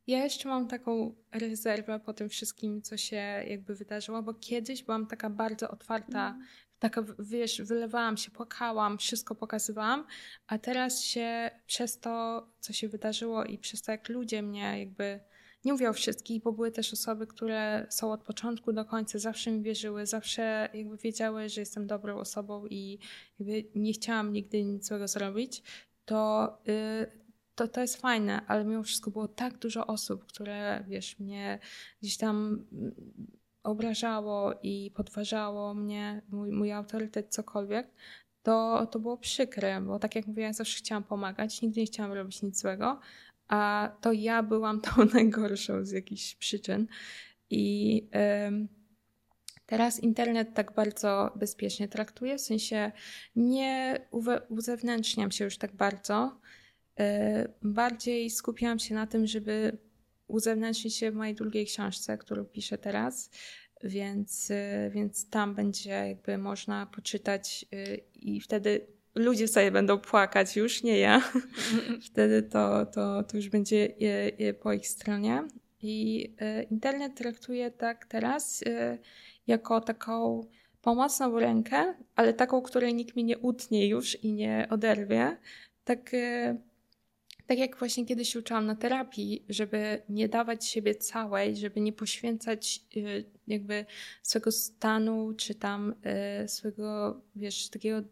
ja 0.06 0.24
jeszcze 0.24 0.48
mam 0.48 0.68
taką 0.68 1.14
rezerwę 1.32 2.00
po 2.00 2.12
tym 2.12 2.28
wszystkim, 2.28 2.82
co 2.82 2.96
się 2.96 3.16
jakby 3.46 3.74
wydarzyło, 3.74 4.22
bo 4.22 4.34
kiedyś 4.34 4.82
byłam 4.82 5.06
taka 5.06 5.30
bardzo 5.30 5.70
otwarta, 5.70 6.28
mm. 6.30 6.46
taka, 6.78 7.04
wiesz, 7.18 7.62
wylewałam 7.62 8.16
się, 8.16 8.30
płakałam, 8.30 8.98
wszystko 8.98 9.34
pokazywałam, 9.34 10.06
a 10.46 10.58
teraz 10.58 11.02
się 11.02 11.50
przez 11.66 12.00
to, 12.00 12.46
co 12.60 12.72
się 12.72 12.88
wydarzyło 12.88 13.44
i 13.44 13.58
przez 13.58 13.82
to, 13.82 13.92
jak 13.92 14.08
ludzie 14.08 14.42
mnie 14.42 14.78
jakby 14.78 15.20
nie 15.64 15.72
mówię 15.72 15.90
o 15.90 15.92
wszystkich, 15.92 16.42
bo 16.42 16.52
były 16.52 16.70
też 16.70 16.92
osoby, 16.92 17.26
które 17.26 17.86
są 17.90 18.12
od 18.12 18.22
początku 18.22 18.72
do 18.72 18.84
końca, 18.84 19.18
zawsze 19.18 19.50
mi 19.50 19.62
wierzyły, 19.62 20.06
zawsze 20.06 20.68
jakby 20.74 20.96
wiedziały, 20.96 21.48
że 21.48 21.60
jestem 21.60 21.86
dobrą 21.86 22.18
osobą 22.18 22.66
i 22.66 22.98
jakby 23.38 23.64
nie 23.74 23.92
chciałam 23.92 24.32
nigdy 24.32 24.64
nic 24.64 24.88
złego 24.88 25.08
zrobić, 25.08 25.62
to, 26.04 26.48
yy, 26.66 27.22
to, 27.54 27.68
to 27.68 27.80
jest 27.80 27.96
fajne, 27.96 28.46
ale 28.46 28.64
mimo 28.64 28.82
wszystko 28.82 29.10
było 29.10 29.28
tak 29.28 29.58
dużo 29.58 29.86
osób, 29.86 30.26
które 30.26 30.84
wiesz, 30.88 31.18
mnie 31.18 31.58
gdzieś 32.02 32.16
tam 32.16 32.64
obrażało 33.62 34.54
i 34.62 34.90
podważało 34.94 35.74
mnie, 35.74 36.22
mój, 36.30 36.52
mój 36.52 36.72
autorytet, 36.72 37.34
cokolwiek, 37.34 37.90
to, 38.42 38.86
to 38.86 38.98
było 38.98 39.16
przykre, 39.16 39.80
bo 39.80 39.98
tak 39.98 40.14
jak 40.14 40.26
mówię, 40.26 40.42
ja 40.42 40.52
zawsze 40.52 40.78
chciałam 40.78 41.04
pomagać, 41.04 41.62
nigdy 41.62 41.80
nie 41.80 41.86
chciałam 41.86 42.12
robić 42.12 42.42
nic 42.42 42.60
złego, 42.60 43.00
a 43.48 43.92
to 44.00 44.12
ja 44.12 44.42
byłam 44.42 44.80
tą 44.80 44.90
najgorszą 45.14 45.84
z 45.84 45.90
jakichś 45.90 46.34
przyczyn. 46.34 46.86
I 47.50 48.08
teraz 49.66 50.00
internet 50.00 50.54
tak 50.54 50.74
bardzo 50.74 51.32
bezpiecznie 51.36 51.88
traktuję, 51.88 52.38
w 52.38 52.40
sensie 52.40 52.92
nie 53.36 54.00
uzewnętrzniam 54.48 55.30
się 55.30 55.44
już 55.44 55.58
tak 55.58 55.76
bardzo. 55.76 56.40
E, 57.00 57.48
bardziej 57.62 58.30
skupiałam 58.30 58.78
się 58.78 58.94
na 58.94 59.06
tym, 59.06 59.26
żeby 59.26 59.78
uzewnętrznić 60.26 60.96
się 60.96 61.10
w 61.10 61.14
mojej 61.14 61.34
drugiej 61.34 61.66
książce, 61.66 62.18
którą 62.18 62.44
piszę 62.44 62.78
teraz, 62.78 63.30
więc, 63.84 64.50
e, 64.50 64.90
więc 64.90 65.30
tam 65.30 65.54
będzie 65.54 65.90
jakby 65.90 66.38
można 66.38 66.86
poczytać 66.86 67.66
e, 67.72 67.94
i 68.14 68.40
wtedy 68.40 68.86
ludzie 69.14 69.48
sobie 69.48 69.70
będą 69.70 69.98
płakać, 69.98 70.56
już 70.56 70.82
nie 70.82 70.98
ja. 70.98 71.22
wtedy 72.10 72.42
to, 72.42 72.86
to, 72.86 73.22
to 73.22 73.36
już 73.36 73.48
będzie 73.48 73.88
po 74.62 74.72
ich 74.72 74.88
stronie. 74.88 75.44
I 75.82 76.34
internet 76.70 77.14
traktuje 77.14 77.70
tak 77.70 78.06
teraz 78.06 78.64
jako 79.46 79.80
taką 79.80 80.46
pomocną 80.82 81.38
rękę, 81.38 81.94
ale 82.16 82.34
taką, 82.34 82.62
której 82.62 82.94
nikt 82.94 83.16
mi 83.16 83.24
nie 83.24 83.38
utnie 83.38 83.88
już 83.88 84.24
i 84.24 84.32
nie 84.32 84.66
oderwie. 84.70 85.36
Tak 85.84 86.10
tak 87.46 87.58
jak 87.58 87.78
właśnie 87.78 88.06
kiedyś 88.06 88.36
uczyłam 88.36 88.66
na 88.66 88.76
terapii, 88.76 89.44
żeby 89.48 90.02
nie 90.08 90.28
dawać 90.28 90.66
siebie 90.66 90.94
całej, 90.94 91.56
żeby 91.56 91.80
nie 91.80 91.92
poświęcać 91.92 92.80
y, 92.96 93.24
jakby 93.46 93.86
swojego 94.22 94.52
stanu, 94.52 95.34
czy 95.36 95.54
tam 95.54 95.94
y, 96.44 96.48
swojego, 96.48 97.20
wiesz, 97.36 97.68
takiego 97.68 98.02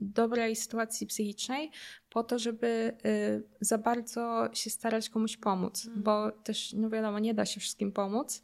dobrej 0.00 0.56
sytuacji 0.56 1.06
psychicznej, 1.06 1.70
po 2.10 2.24
to, 2.24 2.38
żeby 2.38 2.96
y, 3.06 3.42
za 3.60 3.78
bardzo 3.78 4.48
się 4.52 4.70
starać 4.70 5.10
komuś 5.10 5.36
pomóc, 5.36 5.86
mm. 5.86 6.02
bo 6.02 6.32
też, 6.32 6.72
no 6.72 6.90
wiadomo, 6.90 7.18
nie 7.18 7.34
da 7.34 7.46
się 7.46 7.60
wszystkim 7.60 7.92
pomóc. 7.92 8.42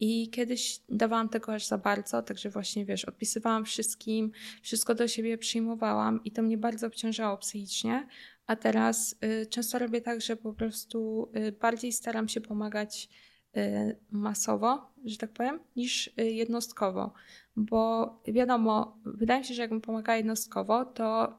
I 0.00 0.30
kiedyś 0.30 0.80
dawałam 0.88 1.28
tego 1.28 1.54
aż 1.54 1.66
za 1.66 1.78
bardzo, 1.78 2.22
także 2.22 2.50
właśnie 2.50 2.84
wiesz, 2.84 3.04
odpisywałam 3.04 3.64
wszystkim, 3.64 4.32
wszystko 4.62 4.94
do 4.94 5.08
siebie 5.08 5.38
przyjmowałam 5.38 6.24
i 6.24 6.32
to 6.32 6.42
mnie 6.42 6.58
bardzo 6.58 6.86
obciążało 6.86 7.36
psychicznie, 7.38 8.06
a 8.46 8.56
teraz 8.56 9.16
y, 9.42 9.46
często 9.46 9.78
robię 9.78 10.00
tak, 10.00 10.20
że 10.20 10.36
po 10.36 10.52
prostu 10.52 11.30
y, 11.36 11.52
bardziej 11.52 11.92
staram 11.92 12.28
się 12.28 12.40
pomagać 12.40 13.08
y, 13.56 13.96
masowo, 14.10 14.92
że 15.04 15.16
tak 15.16 15.32
powiem, 15.32 15.60
niż 15.76 16.10
jednostkowo. 16.16 17.12
Bo 17.56 18.12
wiadomo, 18.26 18.98
wydaje 19.04 19.40
mi 19.40 19.46
się, 19.46 19.54
że 19.54 19.62
jakbym 19.62 19.80
pomagała 19.80 20.16
jednostkowo, 20.16 20.84
to 20.84 21.38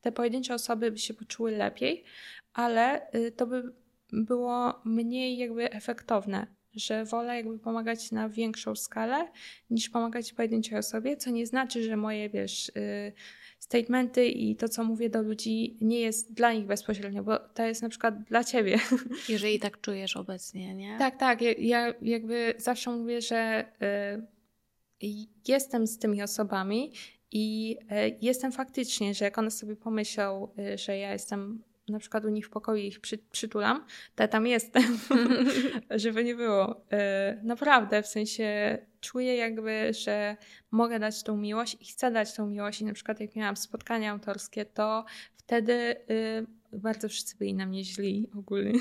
te 0.00 0.12
pojedyncze 0.12 0.54
osoby 0.54 0.90
by 0.90 0.98
się 0.98 1.14
poczuły 1.14 1.50
lepiej, 1.50 2.04
ale 2.52 3.10
to 3.36 3.46
by 3.46 3.72
było 4.12 4.80
mniej 4.84 5.38
jakby 5.38 5.70
efektowne, 5.70 6.46
że 6.74 7.04
wolę 7.04 7.36
jakby 7.36 7.58
pomagać 7.58 8.12
na 8.12 8.28
większą 8.28 8.74
skalę 8.74 9.28
niż 9.70 9.88
pomagać 9.88 10.32
pojedynczej 10.32 10.78
osobie, 10.78 11.16
co 11.16 11.30
nie 11.30 11.46
znaczy, 11.46 11.82
że 11.82 11.96
moje, 11.96 12.28
wiesz, 12.28 12.72
statementy 13.58 14.26
i 14.26 14.56
to, 14.56 14.68
co 14.68 14.84
mówię 14.84 15.10
do 15.10 15.22
ludzi, 15.22 15.76
nie 15.80 16.00
jest 16.00 16.32
dla 16.32 16.52
nich 16.52 16.66
bezpośrednio, 16.66 17.22
bo 17.22 17.38
to 17.38 17.62
jest 17.62 17.82
na 17.82 17.88
przykład 17.88 18.22
dla 18.22 18.44
ciebie. 18.44 18.78
Jeżeli 19.28 19.60
tak 19.60 19.80
czujesz 19.80 20.16
obecnie, 20.16 20.74
nie? 20.74 20.98
Tak, 20.98 21.16
tak. 21.16 21.40
Ja 21.58 21.94
jakby 22.02 22.54
zawsze 22.58 22.90
mówię, 22.90 23.20
że 23.20 23.64
y, 25.02 25.16
jestem 25.48 25.86
z 25.86 25.98
tymi 25.98 26.22
osobami 26.22 26.92
i 27.32 27.76
y, 27.82 28.18
jestem 28.22 28.52
faktycznie, 28.52 29.14
że 29.14 29.24
jak 29.24 29.38
one 29.38 29.50
sobie 29.50 29.76
pomyślą, 29.76 30.48
y, 30.58 30.78
że 30.78 30.98
ja 30.98 31.12
jestem 31.12 31.62
na 31.88 31.98
przykład 31.98 32.24
u 32.24 32.28
nich 32.28 32.46
w 32.46 32.50
pokoju 32.50 32.82
ich 32.82 33.00
przy, 33.00 33.18
przytulam, 33.18 33.84
to 34.14 34.22
ja 34.22 34.28
tam 34.28 34.46
jestem, 34.46 34.98
żeby 35.90 36.24
nie 36.24 36.34
było. 36.34 36.80
E, 36.92 37.40
naprawdę, 37.42 38.02
w 38.02 38.06
sensie 38.06 38.78
czuję 39.06 39.36
jakby, 39.36 39.92
że 39.92 40.36
mogę 40.70 40.98
dać 40.98 41.22
tą 41.22 41.36
miłość 41.36 41.76
i 41.80 41.84
chcę 41.84 42.10
dać 42.10 42.34
tą 42.34 42.46
miłość. 42.46 42.80
I 42.80 42.84
na 42.84 42.92
przykład 42.92 43.20
jak 43.20 43.36
miałam 43.36 43.56
spotkania 43.56 44.12
autorskie, 44.12 44.64
to 44.64 45.04
wtedy 45.36 45.96
y, 46.10 46.46
bardzo 46.72 47.08
wszyscy 47.08 47.36
byli 47.36 47.54
na 47.54 47.66
mnie 47.66 47.84
źli 47.84 48.28
ogólnie 48.38 48.80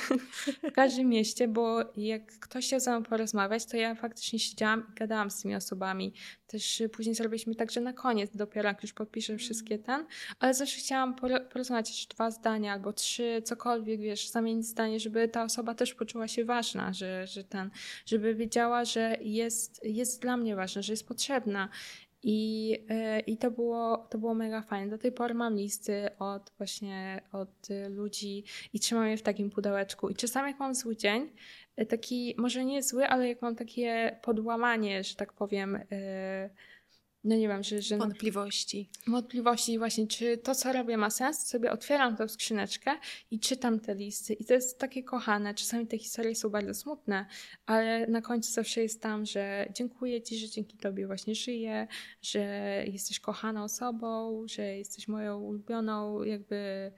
w 0.64 0.72
każdym 0.72 1.10
mieście, 1.10 1.48
bo 1.48 1.80
jak 1.98 2.40
ktoś 2.40 2.66
chciał 2.66 2.80
ze 2.80 2.92
mną 2.92 3.04
porozmawiać, 3.04 3.66
to 3.66 3.78
ja 3.78 3.96
faktycznie 3.96 4.40
siedziałam 4.40 4.84
i 4.92 5.00
gadałam 5.00 5.32
z 5.32 5.42
tymi 5.42 5.56
osobami. 5.56 6.14
Też 6.48 6.84
później 6.92 7.16
zrobiliśmy 7.16 7.56
tak, 7.56 7.72
że 7.72 7.82
na 7.82 7.94
koniec 7.94 8.36
dopiero 8.36 8.70
jak 8.70 8.84
już 8.84 8.94
podpiszę 8.94 9.34
mm. 9.34 9.40
wszystkie 9.40 9.80
ten, 9.80 10.06
ale 10.40 10.54
zawsze 10.54 10.80
chciałam 10.80 11.16
porozmawiać 11.52 12.08
dwa 12.08 12.32
zdania 12.32 12.74
albo 12.74 12.94
trzy, 12.94 13.42
cokolwiek, 13.46 14.02
wiesz, 14.02 14.30
zamienić 14.30 14.66
zdanie, 14.66 15.00
żeby 15.00 15.28
ta 15.28 15.44
osoba 15.44 15.76
też 15.76 15.94
poczuła 15.94 16.28
się 16.28 16.46
ważna, 16.46 16.94
że, 16.94 17.28
że 17.28 17.44
ten, 17.44 17.70
żeby 18.06 18.36
wiedziała, 18.36 18.86
że 18.86 19.18
jest, 19.22 19.86
jest 19.86 20.22
dla 20.22 20.38
mnie 20.38 20.56
ważna, 20.56 20.82
że 20.82 20.94
jest 20.94 21.08
potrzebna. 21.08 21.70
I, 22.28 22.78
e, 22.90 23.20
I 23.20 23.38
to, 23.38 23.52
było, 23.52 24.08
to 24.10 24.18
było 24.18 24.34
mega 24.34 24.62
fajne. 24.62 24.90
Do 24.90 24.98
tej 24.98 25.12
pory 25.12 25.34
mam 25.34 25.56
listy 25.56 26.10
od 26.20 26.52
właśnie 26.58 27.22
od 27.32 27.68
ludzi 27.90 28.44
i 28.74 28.80
trzymam 28.80 29.08
je 29.08 29.18
w 29.18 29.22
takim 29.22 29.50
pudełeczku. 29.50 30.10
I 30.10 30.16
czasami 30.16 30.52
jak 30.52 30.60
mam 30.60 30.76
zły 30.76 30.98
dzień, 30.98 31.30
e, 31.76 31.86
taki 31.86 32.36
może 32.38 32.66
nie 32.66 32.84
zły, 32.84 33.08
ale 33.08 33.28
jak 33.28 33.42
mam 33.42 33.56
takie 33.56 34.20
podłamanie, 34.22 35.04
że 35.04 35.16
tak 35.16 35.34
powiem, 35.34 35.76
e, 35.92 36.50
no 37.26 37.36
nie 37.36 37.48
wiem, 37.48 37.64
że... 37.64 37.82
że 37.82 37.98
wątpliwości. 37.98 38.90
Wątpliwości 39.08 39.78
właśnie, 39.78 40.08
czy 40.08 40.38
to, 40.38 40.56
co 40.56 40.74
robię 40.74 40.98
ma 40.98 41.10
sens, 41.10 41.48
sobie 41.48 41.72
otwieram 41.72 42.16
tę 42.18 42.30
skrzyneczkę 42.30 42.92
i 43.32 43.40
czytam 43.40 43.80
te 43.80 43.96
listy 43.96 44.34
i 44.34 44.46
to 44.46 44.54
jest 44.54 44.80
takie 44.80 45.04
kochane. 45.04 45.54
Czasami 45.54 45.88
te 45.88 45.98
historie 45.98 46.36
są 46.36 46.50
bardzo 46.50 46.74
smutne, 46.74 47.26
ale 47.66 48.08
na 48.08 48.22
końcu 48.22 48.52
zawsze 48.52 48.82
jest 48.82 49.02
tam, 49.02 49.26
że 49.26 49.66
dziękuję 49.74 50.22
Ci, 50.22 50.38
że 50.38 50.50
dzięki 50.50 50.78
Tobie 50.78 51.08
właśnie 51.08 51.36
żyję, 51.36 51.88
że 52.22 52.40
jesteś 52.88 53.20
kochaną 53.20 53.64
osobą, 53.64 54.42
że 54.48 54.78
jesteś 54.78 55.08
moją 55.08 55.40
ulubioną 55.40 56.24
jakby 56.24 56.92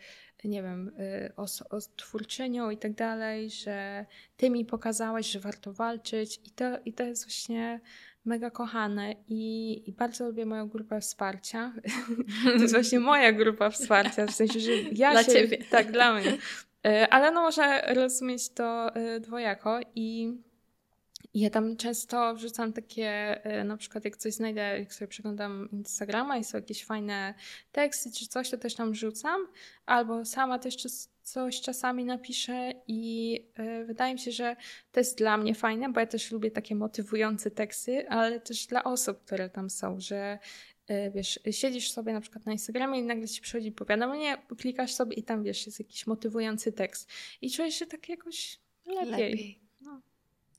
nie 0.43 0.63
wiem, 0.63 0.91
y, 0.99 1.35
os- 1.35 1.63
twórczynią 1.95 2.69
i 2.69 2.77
tak 2.77 2.93
dalej, 2.93 3.49
że 3.49 4.05
ty 4.37 4.49
mi 4.49 4.65
pokazałeś, 4.65 5.31
że 5.31 5.39
warto 5.39 5.73
walczyć 5.73 6.39
i 6.45 6.51
to, 6.51 6.79
i 6.85 6.93
to 6.93 7.03
jest 7.03 7.25
właśnie 7.25 7.81
mega 8.27 8.51
kochane 8.51 9.15
i, 9.27 9.83
i, 9.89 9.91
bardzo 9.91 10.27
lubię 10.27 10.45
moją 10.45 10.67
grupę 10.67 11.01
wsparcia. 11.01 11.73
to 12.43 12.61
jest 12.61 12.73
właśnie 12.73 12.99
moja 12.99 13.31
grupa 13.31 13.69
wsparcia, 13.69 14.25
w 14.25 14.31
sensie, 14.31 14.59
że 14.59 14.71
ja 14.91 15.11
dla 15.11 15.23
się... 15.23 15.31
Ciebie. 15.31 15.57
Tak, 15.69 15.91
dla 15.91 16.13
mnie. 16.13 16.37
E, 16.87 17.07
ale 17.09 17.31
no 17.31 17.41
można 17.41 17.81
rozumieć 17.81 18.49
to 18.49 18.95
e, 18.95 19.19
dwojako 19.19 19.79
i 19.95 20.37
ja 21.39 21.49
tam 21.49 21.77
często 21.77 22.35
wrzucam 22.35 22.73
takie, 22.73 23.09
e, 23.45 23.63
na 23.63 23.77
przykład 23.77 24.05
jak 24.05 24.17
coś 24.17 24.33
znajdę, 24.33 24.61
jak 24.79 24.93
sobie 24.93 25.07
przeglądam 25.07 25.69
Instagrama 25.71 26.37
i 26.37 26.43
są 26.43 26.57
jakieś 26.57 26.85
fajne 26.85 27.33
teksty 27.71 28.11
czy 28.11 28.27
coś, 28.27 28.49
to 28.49 28.57
też 28.57 28.75
tam 28.75 28.91
wrzucam. 28.91 29.47
Albo 29.85 30.25
sama 30.25 30.59
też 30.59 30.77
coś 31.21 31.61
czasami 31.61 32.05
napiszę 32.05 32.73
i 32.87 33.35
y, 33.59 33.85
wydaje 33.85 34.13
mi 34.13 34.19
się, 34.19 34.31
że 34.31 34.55
to 34.91 34.99
jest 34.99 35.17
dla 35.17 35.37
mnie 35.37 35.55
fajne, 35.55 35.89
bo 35.89 35.99
ja 35.99 36.05
też 36.05 36.31
lubię 36.31 36.51
takie 36.51 36.75
motywujące 36.75 37.51
teksty, 37.51 38.09
ale 38.09 38.39
też 38.39 38.67
dla 38.67 38.83
osób, 38.83 39.23
które 39.25 39.49
tam 39.49 39.69
są, 39.69 39.99
że 39.99 40.39
y, 40.89 41.11
wiesz, 41.15 41.39
siedzisz 41.51 41.91
sobie 41.91 42.13
na 42.13 42.21
przykład 42.21 42.45
na 42.45 42.51
Instagramie 42.51 42.99
i 42.99 43.03
nagle 43.03 43.27
ci 43.27 43.41
przychodzi 43.41 43.71
powiadomienie, 43.71 44.37
klikasz 44.57 44.93
sobie 44.93 45.15
i 45.15 45.23
tam 45.23 45.43
wiesz, 45.43 45.65
jest 45.65 45.79
jakiś 45.79 46.07
motywujący 46.07 46.71
tekst 46.71 47.09
i 47.41 47.51
czujesz 47.51 47.75
się 47.75 47.85
tak 47.85 48.09
jakoś 48.09 48.59
lepiej. 48.85 49.11
lepiej. 49.11 49.66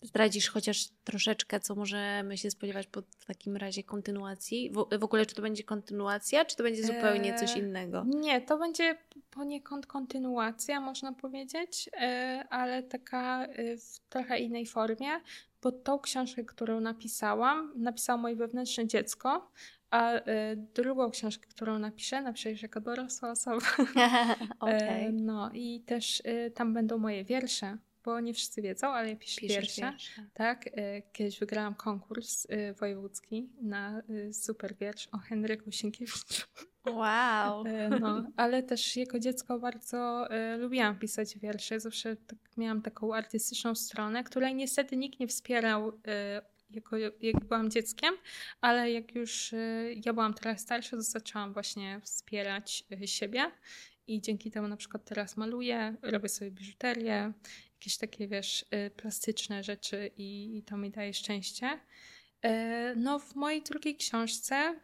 Zdradzisz 0.02 0.50
chociaż 0.50 0.88
troszeczkę, 1.04 1.60
co 1.60 1.74
możemy 1.74 2.38
się 2.38 2.50
spodziewać 2.50 2.86
po 2.86 3.02
w 3.18 3.24
takim 3.24 3.56
razie 3.56 3.82
kontynuacji? 3.82 4.70
W, 4.70 4.98
w 4.98 5.04
ogóle, 5.04 5.26
czy 5.26 5.34
to 5.34 5.42
będzie 5.42 5.64
kontynuacja, 5.64 6.44
czy 6.44 6.56
to 6.56 6.62
będzie 6.62 6.84
zupełnie 6.84 7.34
coś 7.34 7.50
eee, 7.50 7.58
innego? 7.58 8.04
Nie, 8.06 8.40
to 8.40 8.58
będzie 8.58 8.98
poniekąd 9.30 9.86
kontynuacja, 9.86 10.80
można 10.80 11.12
powiedzieć, 11.12 11.90
e, 11.92 12.44
ale 12.50 12.82
taka 12.82 13.46
e, 13.46 13.76
w 13.76 13.98
trochę 14.08 14.38
innej 14.38 14.66
formie, 14.66 15.08
bo 15.62 15.72
tą 15.72 15.98
książkę, 15.98 16.44
którą 16.44 16.80
napisałam, 16.80 17.72
napisało 17.76 18.18
moje 18.18 18.36
wewnętrzne 18.36 18.86
dziecko, 18.86 19.50
a 19.90 20.12
e, 20.12 20.56
drugą 20.56 21.10
książkę, 21.10 21.46
którą 21.46 21.78
napiszę, 21.78 22.22
napiszę 22.22 22.50
już 22.50 22.62
jako 22.62 22.80
dorosła 22.80 23.30
osoba. 23.30 23.66
okay. 24.60 25.12
No 25.12 25.50
i 25.54 25.80
też 25.80 26.22
tam 26.54 26.74
będą 26.74 26.98
moje 26.98 27.24
wiersze 27.24 27.78
bo 28.08 28.20
nie 28.20 28.34
wszyscy 28.34 28.62
wiedzą, 28.62 28.86
ale 28.86 29.08
ja 29.10 29.16
piszę 29.16 29.46
wiersze. 29.46 29.92
Tak, 30.34 30.68
e, 30.72 31.02
kiedyś 31.02 31.38
wygrałam 31.38 31.74
konkurs 31.74 32.46
e, 32.48 32.74
wojewódzki 32.74 33.50
na 33.62 33.98
e, 33.98 34.32
super 34.32 34.76
wiersz 34.80 35.08
o 35.12 35.18
Henryku 35.18 35.72
Sienkiewiczu. 35.72 36.42
Wow. 36.86 37.64
No, 38.00 38.30
ale 38.36 38.62
też 38.62 38.96
jako 38.96 39.18
dziecko 39.18 39.58
bardzo 39.58 40.28
lubiłam 40.58 40.98
pisać 40.98 41.38
wiersze. 41.38 41.80
Zawsze 41.80 42.16
tak, 42.16 42.38
miałam 42.56 42.82
taką 42.82 43.14
artystyczną 43.14 43.74
stronę, 43.74 44.24
której 44.24 44.54
niestety 44.54 44.96
nikt 44.96 45.20
nie 45.20 45.28
wspierał 45.28 45.92
jako, 46.70 46.96
jak 46.96 47.44
byłam 47.44 47.70
dzieckiem, 47.70 48.14
ale 48.60 48.92
jak 48.92 49.14
już 49.14 49.54
ja 50.04 50.12
byłam 50.12 50.34
trochę 50.34 50.58
starsza, 50.58 50.96
to 50.96 51.02
zaczęłam 51.02 51.52
właśnie 51.52 52.00
wspierać 52.04 52.84
siebie 53.04 53.50
i 54.08 54.20
dzięki 54.20 54.50
temu 54.50 54.68
na 54.68 54.76
przykład 54.76 55.04
teraz 55.04 55.36
maluję, 55.36 55.96
robię 56.02 56.28
sobie 56.28 56.50
biżuterię, 56.50 57.32
jakieś 57.78 57.96
takie, 57.96 58.28
wiesz, 58.28 58.64
plastyczne 58.96 59.64
rzeczy 59.64 60.10
i, 60.16 60.62
to 60.66 60.76
mi 60.76 60.90
daje 60.90 61.14
szczęście. 61.14 61.80
No, 62.96 63.18
w 63.18 63.34
mojej 63.34 63.62
drugiej 63.62 63.96
książce 63.96 64.80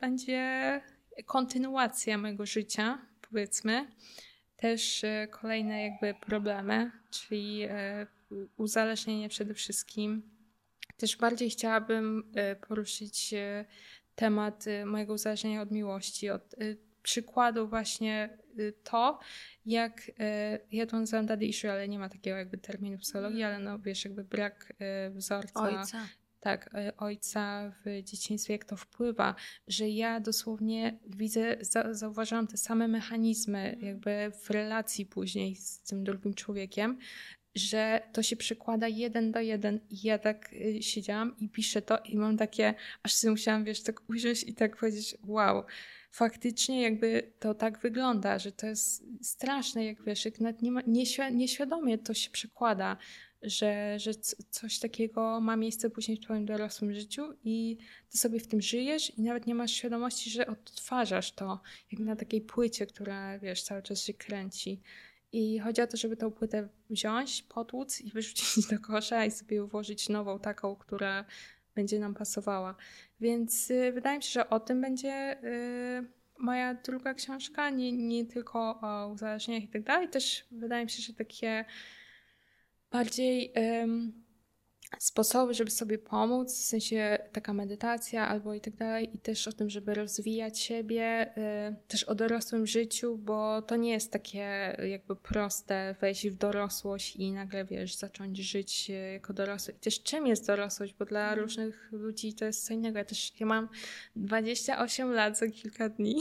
będzie 0.00 0.80
kontynuacja 1.26 2.18
mojego 2.18 2.46
życia, 2.46 2.98
powiedzmy. 3.30 3.88
Też 4.56 5.04
kolejne 5.30 5.82
jakby 5.82 6.14
problemy, 6.26 6.90
czyli 7.10 7.60
uzależnienie 8.56 9.28
przede 9.28 9.54
wszystkim. 9.54 10.22
Też 10.96 11.16
bardziej 11.16 11.50
chciałabym 11.50 12.32
poruszyć 12.68 13.34
temat 14.14 14.64
mojego 14.86 15.14
uzależnienia 15.14 15.62
od 15.62 15.70
miłości, 15.70 16.30
od 16.30 16.54
przykładu 17.04 17.68
właśnie 17.68 18.38
to, 18.84 19.18
jak 19.66 20.10
ja 20.72 20.86
to 20.86 21.00
nazywam 21.00 21.26
daddy 21.26 21.46
issue, 21.46 21.68
ale 21.68 21.88
nie 21.88 21.98
ma 21.98 22.08
takiego 22.08 22.36
jakby 22.36 22.58
terminu 22.58 22.98
psychologii, 22.98 23.42
ale 23.42 23.58
no 23.58 23.78
wiesz, 23.78 24.04
jakby 24.04 24.24
brak 24.24 24.72
wzorca 25.10 25.60
Ojca. 25.60 26.08
Tak, 26.40 26.70
ojca 26.96 27.72
w 27.84 28.02
dzieciństwie, 28.02 28.54
jak 28.54 28.64
to 28.64 28.76
wpływa, 28.76 29.34
że 29.68 29.88
ja 29.88 30.20
dosłownie 30.20 30.98
widzę, 31.06 31.56
zauważałam 31.90 32.46
te 32.46 32.56
same 32.56 32.88
mechanizmy 32.88 33.58
mhm. 33.58 33.86
jakby 33.86 34.32
w 34.42 34.50
relacji 34.50 35.06
później 35.06 35.56
z 35.56 35.80
tym 35.80 36.04
drugim 36.04 36.34
człowiekiem, 36.34 36.98
że 37.54 38.02
to 38.12 38.22
się 38.22 38.36
przekłada 38.36 38.88
jeden 38.88 39.32
do 39.32 39.40
jeden. 39.40 39.80
I 39.90 40.02
ja 40.02 40.18
tak 40.18 40.52
y, 40.52 40.82
siedziałam 40.82 41.36
i 41.38 41.48
piszę 41.48 41.82
to 41.82 41.98
i 41.98 42.16
mam 42.16 42.36
takie, 42.36 42.74
aż 43.02 43.14
sobie 43.14 43.30
musiałam, 43.30 43.64
wiesz, 43.64 43.82
tak 43.82 44.10
ujrzeć 44.10 44.42
i 44.42 44.54
tak 44.54 44.76
powiedzieć, 44.76 45.16
wow, 45.26 45.64
faktycznie 46.14 46.82
jakby 46.82 47.32
to 47.38 47.54
tak 47.54 47.78
wygląda, 47.78 48.38
że 48.38 48.52
to 48.52 48.66
jest 48.66 49.04
straszne, 49.22 49.84
jak 49.84 50.04
wiesz, 50.04 50.24
jak 50.24 50.40
nawet 50.40 50.62
nie 50.62 50.72
ma, 50.72 50.80
nieświadomie 51.30 51.98
to 51.98 52.14
się 52.14 52.30
przekłada, 52.30 52.96
że, 53.42 53.98
że 53.98 54.14
coś 54.50 54.78
takiego 54.78 55.40
ma 55.40 55.56
miejsce 55.56 55.90
później 55.90 56.16
w 56.16 56.20
Twoim 56.20 56.46
dorosłym 56.46 56.94
życiu 56.94 57.22
i 57.44 57.78
Ty 58.10 58.18
sobie 58.18 58.40
w 58.40 58.46
tym 58.46 58.62
żyjesz 58.62 59.18
i 59.18 59.22
nawet 59.22 59.46
nie 59.46 59.54
masz 59.54 59.70
świadomości, 59.70 60.30
że 60.30 60.46
odtwarzasz 60.46 61.32
to, 61.32 61.60
jak 61.92 62.00
na 62.00 62.16
takiej 62.16 62.40
płycie, 62.40 62.86
która, 62.86 63.38
wiesz, 63.38 63.62
cały 63.62 63.82
czas 63.82 64.02
się 64.02 64.14
kręci. 64.14 64.80
I 65.32 65.58
chodzi 65.58 65.82
o 65.82 65.86
to, 65.86 65.96
żeby 65.96 66.16
tą 66.16 66.30
płytę 66.30 66.68
wziąć, 66.90 67.42
potłuc 67.42 68.00
i 68.00 68.10
wyrzucić 68.10 68.66
do 68.70 68.78
kosza 68.78 69.24
i 69.24 69.30
sobie 69.30 69.64
ułożyć 69.64 70.08
nową, 70.08 70.38
taką, 70.38 70.76
która 70.76 71.24
będzie 71.74 71.98
nam 71.98 72.14
pasowała. 72.14 72.74
Więc 73.20 73.70
y, 73.70 73.92
wydaje 73.92 74.16
mi 74.16 74.22
się, 74.22 74.30
że 74.30 74.50
o 74.50 74.60
tym 74.60 74.80
będzie 74.80 75.44
y, 75.44 76.24
moja 76.38 76.74
druga 76.74 77.14
książka, 77.14 77.70
nie, 77.70 77.92
nie 77.92 78.24
tylko 78.24 78.80
o 78.80 79.08
uzależnieniach 79.08 79.64
i 79.64 79.68
tak 79.68 79.82
dalej. 79.82 80.08
Też 80.08 80.46
wydaje 80.50 80.84
mi 80.84 80.90
się, 80.90 81.02
że 81.02 81.12
takie 81.12 81.64
bardziej 82.90 83.52
sposoby, 84.98 85.54
żeby 85.54 85.70
sobie 85.70 85.98
pomóc, 85.98 86.54
w 86.54 86.64
sensie 86.64 87.18
taka 87.32 87.52
medytacja 87.52 88.28
albo 88.28 88.54
i 88.54 88.60
tak 88.60 88.76
dalej, 88.76 89.16
i 89.16 89.18
też 89.18 89.48
o 89.48 89.52
tym, 89.52 89.70
żeby 89.70 89.94
rozwijać 89.94 90.60
siebie, 90.60 91.34
y, 91.70 91.76
też 91.88 92.04
o 92.04 92.14
dorosłym 92.14 92.66
życiu, 92.66 93.18
bo 93.18 93.62
to 93.62 93.76
nie 93.76 93.90
jest 93.90 94.12
takie 94.12 94.76
jakby 94.88 95.16
proste 95.16 95.94
wejść 96.00 96.28
w 96.28 96.34
dorosłość 96.34 97.16
i 97.16 97.32
nagle, 97.32 97.64
wiesz, 97.64 97.96
zacząć 97.96 98.38
żyć 98.38 98.90
y, 98.90 99.12
jako 99.12 99.32
dorosły. 99.32 99.74
I 99.74 99.78
też 99.78 100.02
czym 100.02 100.26
jest 100.26 100.46
dorosłość, 100.46 100.94
bo 100.98 101.04
dla 101.04 101.20
mhm. 101.20 101.40
różnych 101.40 101.88
ludzi 101.92 102.34
to 102.34 102.44
jest 102.44 102.66
co 102.66 102.74
innego. 102.74 102.98
Ja 102.98 103.04
też, 103.04 103.40
ja 103.40 103.46
mam 103.46 103.68
28 104.16 105.12
lat 105.12 105.38
za 105.38 105.48
kilka 105.48 105.88
dni. 105.88 106.14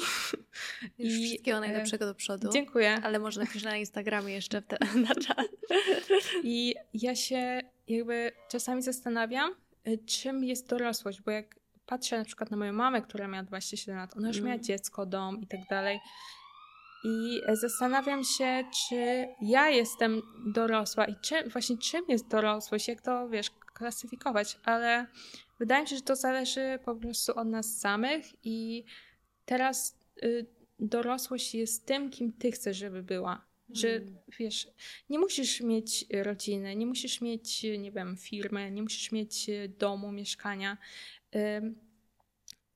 Już 1.00 1.14
I 1.14 1.26
wszystkiego 1.26 1.60
najlepszego 1.60 2.06
do 2.06 2.16
przodu. 2.16 2.50
Dziękuję. 2.54 3.00
Ale 3.04 3.20
może 3.20 3.40
napisz 3.40 3.64
na 3.64 3.78
Instagramie 3.78 4.34
jeszcze 4.34 4.62
te, 4.62 4.78
na 5.08 5.16
czat. 5.16 5.48
I 6.44 6.76
ja 6.94 7.16
się 7.16 7.62
jakby 7.98 8.32
czasami 8.50 8.82
zastanawiam, 8.82 9.56
y, 9.88 9.98
czym 9.98 10.44
jest 10.44 10.70
dorosłość, 10.70 11.22
bo 11.22 11.32
jak 11.32 11.60
patrzę 11.86 12.18
na 12.18 12.26
przykład 12.26 12.52
na 12.52 12.58
moją 12.58 12.74
mamę, 12.74 13.02
która 13.02 13.28
miała 13.28 13.44
27 13.44 13.98
lat, 13.98 14.18
ona 14.18 14.28
już 14.28 14.38
miała 14.38 14.54
mm. 14.54 14.64
dziecko, 14.64 15.06
dom 15.06 15.42
i 15.42 15.48
tak 15.48 15.60
dalej. 15.70 16.00
I 17.04 17.42
zastanawiam 17.54 18.24
się, 18.24 18.64
czy 18.88 19.28
ja 19.42 19.70
jestem 19.70 20.22
dorosła 20.46 21.06
i 21.06 21.16
czy, 21.22 21.50
właśnie 21.50 21.78
czym 21.78 22.06
jest 22.08 22.28
dorosłość, 22.28 22.88
jak 22.88 23.02
to 23.02 23.30
wiesz, 23.30 23.50
klasyfikować, 23.74 24.60
ale 24.64 25.08
wydaje 25.60 25.82
mi 25.82 25.88
się, 25.88 25.96
że 25.96 26.02
to 26.02 26.16
zależy 26.16 26.80
po 26.86 26.96
prostu 26.96 27.40
od 27.40 27.48
nas 27.48 27.78
samych 27.78 28.26
i 28.44 28.86
teraz 29.46 30.00
y, 30.24 30.46
dorosłość 30.80 31.56
jest 31.56 31.86
tym, 31.86 32.10
kim 32.10 32.34
ty 32.34 32.52
chcesz, 32.52 32.78
żeby 32.78 33.04
była. 33.04 33.53
Że 33.70 33.96
mm. 33.96 34.18
wiesz, 34.40 34.68
nie 35.10 35.20
musisz 35.20 35.62
mieć 35.62 36.06
rodziny, 36.14 36.76
nie 36.76 36.86
musisz 36.86 37.22
mieć, 37.22 37.64
nie 37.64 37.92
wiem, 37.92 38.18
firmy, 38.18 38.72
nie 38.72 38.84
musisz 38.84 39.12
mieć 39.12 39.50
domu, 39.78 40.12
mieszkania 40.12 40.78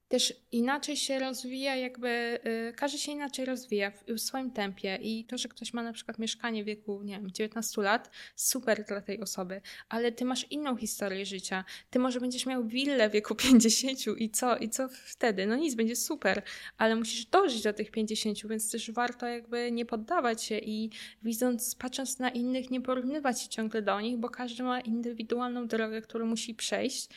też 0.07 0.33
inaczej 0.51 0.97
się 0.97 1.19
rozwija, 1.19 1.75
jakby 1.75 2.39
y, 2.69 2.73
każdy 2.75 2.97
się 2.97 3.11
inaczej 3.11 3.45
rozwija 3.45 3.91
w, 3.91 4.03
w, 4.03 4.19
swoim 4.19 4.51
tempie 4.51 4.99
i 5.01 5.25
to, 5.25 5.37
że 5.37 5.49
ktoś 5.49 5.73
ma 5.73 5.83
na 5.83 5.93
przykład 5.93 6.19
mieszkanie 6.19 6.63
w 6.63 6.65
wieku, 6.65 7.03
nie 7.03 7.19
wiem, 7.19 7.31
19 7.31 7.81
lat, 7.81 8.11
super 8.35 8.83
dla 8.83 9.01
tej 9.01 9.21
osoby, 9.21 9.61
ale 9.89 10.11
ty 10.11 10.25
masz 10.25 10.51
inną 10.51 10.77
historię 10.77 11.25
życia. 11.25 11.63
Ty 11.89 11.99
może 11.99 12.19
będziesz 12.19 12.45
miał 12.45 12.67
willę 12.67 13.09
w 13.09 13.11
wieku 13.11 13.35
50 13.45 13.99
i 14.17 14.29
co? 14.29 14.57
I 14.57 14.69
co 14.69 14.89
wtedy? 14.89 15.45
No 15.45 15.55
nic, 15.55 15.75
będzie 15.75 15.95
super, 15.95 16.41
ale 16.77 16.95
musisz 16.95 17.25
dożyć 17.25 17.63
do 17.63 17.73
tych 17.73 17.91
50, 17.91 18.47
więc 18.47 18.71
też 18.71 18.91
warto 18.91 19.27
jakby 19.27 19.71
nie 19.71 19.85
poddawać 19.85 20.43
się 20.43 20.57
i 20.57 20.89
widząc, 21.23 21.75
patrząc 21.75 22.19
na 22.19 22.29
innych, 22.29 22.71
nie 22.71 22.81
porównywać 22.81 23.41
się 23.41 23.49
ciągle 23.49 23.81
do 23.81 24.01
nich, 24.01 24.17
bo 24.17 24.29
każdy 24.29 24.63
ma 24.63 24.81
indywidualną 24.81 25.67
drogę, 25.67 26.01
którą 26.01 26.25
musi 26.25 26.55
przejść 26.55 27.09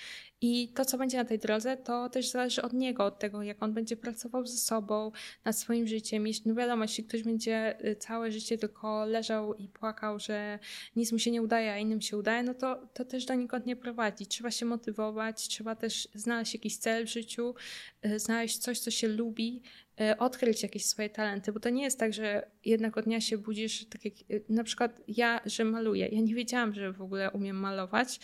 i 0.43 0.69
to, 0.69 0.85
co 0.85 0.99
będzie 0.99 1.17
na 1.17 1.25
tej 1.25 1.39
drodze, 1.39 1.77
to 1.77 2.09
też 2.09 2.31
zależy 2.31 2.63
od 2.63 2.73
niego, 2.73 3.05
od 3.05 3.19
tego, 3.19 3.43
jak 3.43 3.63
on 3.63 3.73
będzie 3.73 3.97
pracował 3.97 4.47
ze 4.47 4.57
sobą, 4.57 5.13
nad 5.45 5.59
swoim 5.59 5.87
życiem. 5.87 6.25
No 6.45 6.55
wiadomo, 6.55 6.85
jeśli 6.85 7.05
ktoś 7.05 7.23
będzie 7.23 7.87
y, 7.87 7.97
całe 7.97 8.33
życie 8.33 8.59
tylko 8.59 9.07
leżał 9.07 9.55
i 9.55 9.69
płakał, 9.69 10.19
że 10.19 10.59
nic 10.97 11.13
mu 11.13 11.19
się 11.19 11.31
nie 11.31 11.43
udaje, 11.43 11.73
a 11.73 11.79
innym 11.79 12.01
się 12.01 12.17
udaje, 12.17 12.43
no 12.43 12.55
to, 12.55 12.87
to 12.95 13.05
też 13.05 13.25
do 13.25 13.35
nikąd 13.35 13.67
nie 13.67 13.77
prowadzi. 13.77 14.27
Trzeba 14.27 14.51
się 14.51 14.67
motywować, 14.67 15.49
trzeba 15.49 15.75
też 15.75 16.09
znaleźć 16.15 16.55
jakiś 16.55 16.77
cel 16.77 17.07
w 17.07 17.11
życiu, 17.11 17.55
y, 18.07 18.19
znaleźć 18.19 18.59
coś, 18.59 18.79
co 18.81 18.91
się 18.91 19.09
lubi, 19.09 19.63
y, 20.01 20.19
odkryć 20.19 20.63
jakieś 20.63 20.85
swoje 20.85 21.11
talenty, 21.11 21.53
bo 21.53 21.61
to 21.61 21.71
nie 21.71 21.83
jest 21.83 21.99
tak, 21.99 22.13
że 22.13 22.51
jednego 22.65 23.03
dnia 23.03 23.21
się 23.21 23.39
budzisz, 23.39 23.85
tak 23.85 24.05
jak 24.05 24.15
na 24.49 24.65
przykład 24.65 25.01
ja, 25.09 25.41
że 25.47 25.65
maluję. 25.65 26.09
Ja 26.09 26.21
nie 26.21 26.35
wiedziałam, 26.35 26.75
że 26.75 26.93
w 26.93 27.03
ogóle 27.03 27.31
umiem 27.31 27.57
malować 27.57 28.21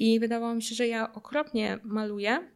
i 0.00 0.20
wydawało 0.20 0.54
mi 0.54 0.62
się, 0.62 0.74
że 0.74 0.86
ja 0.86 1.12
okropnie 1.12 1.78
maluję. 1.84 2.50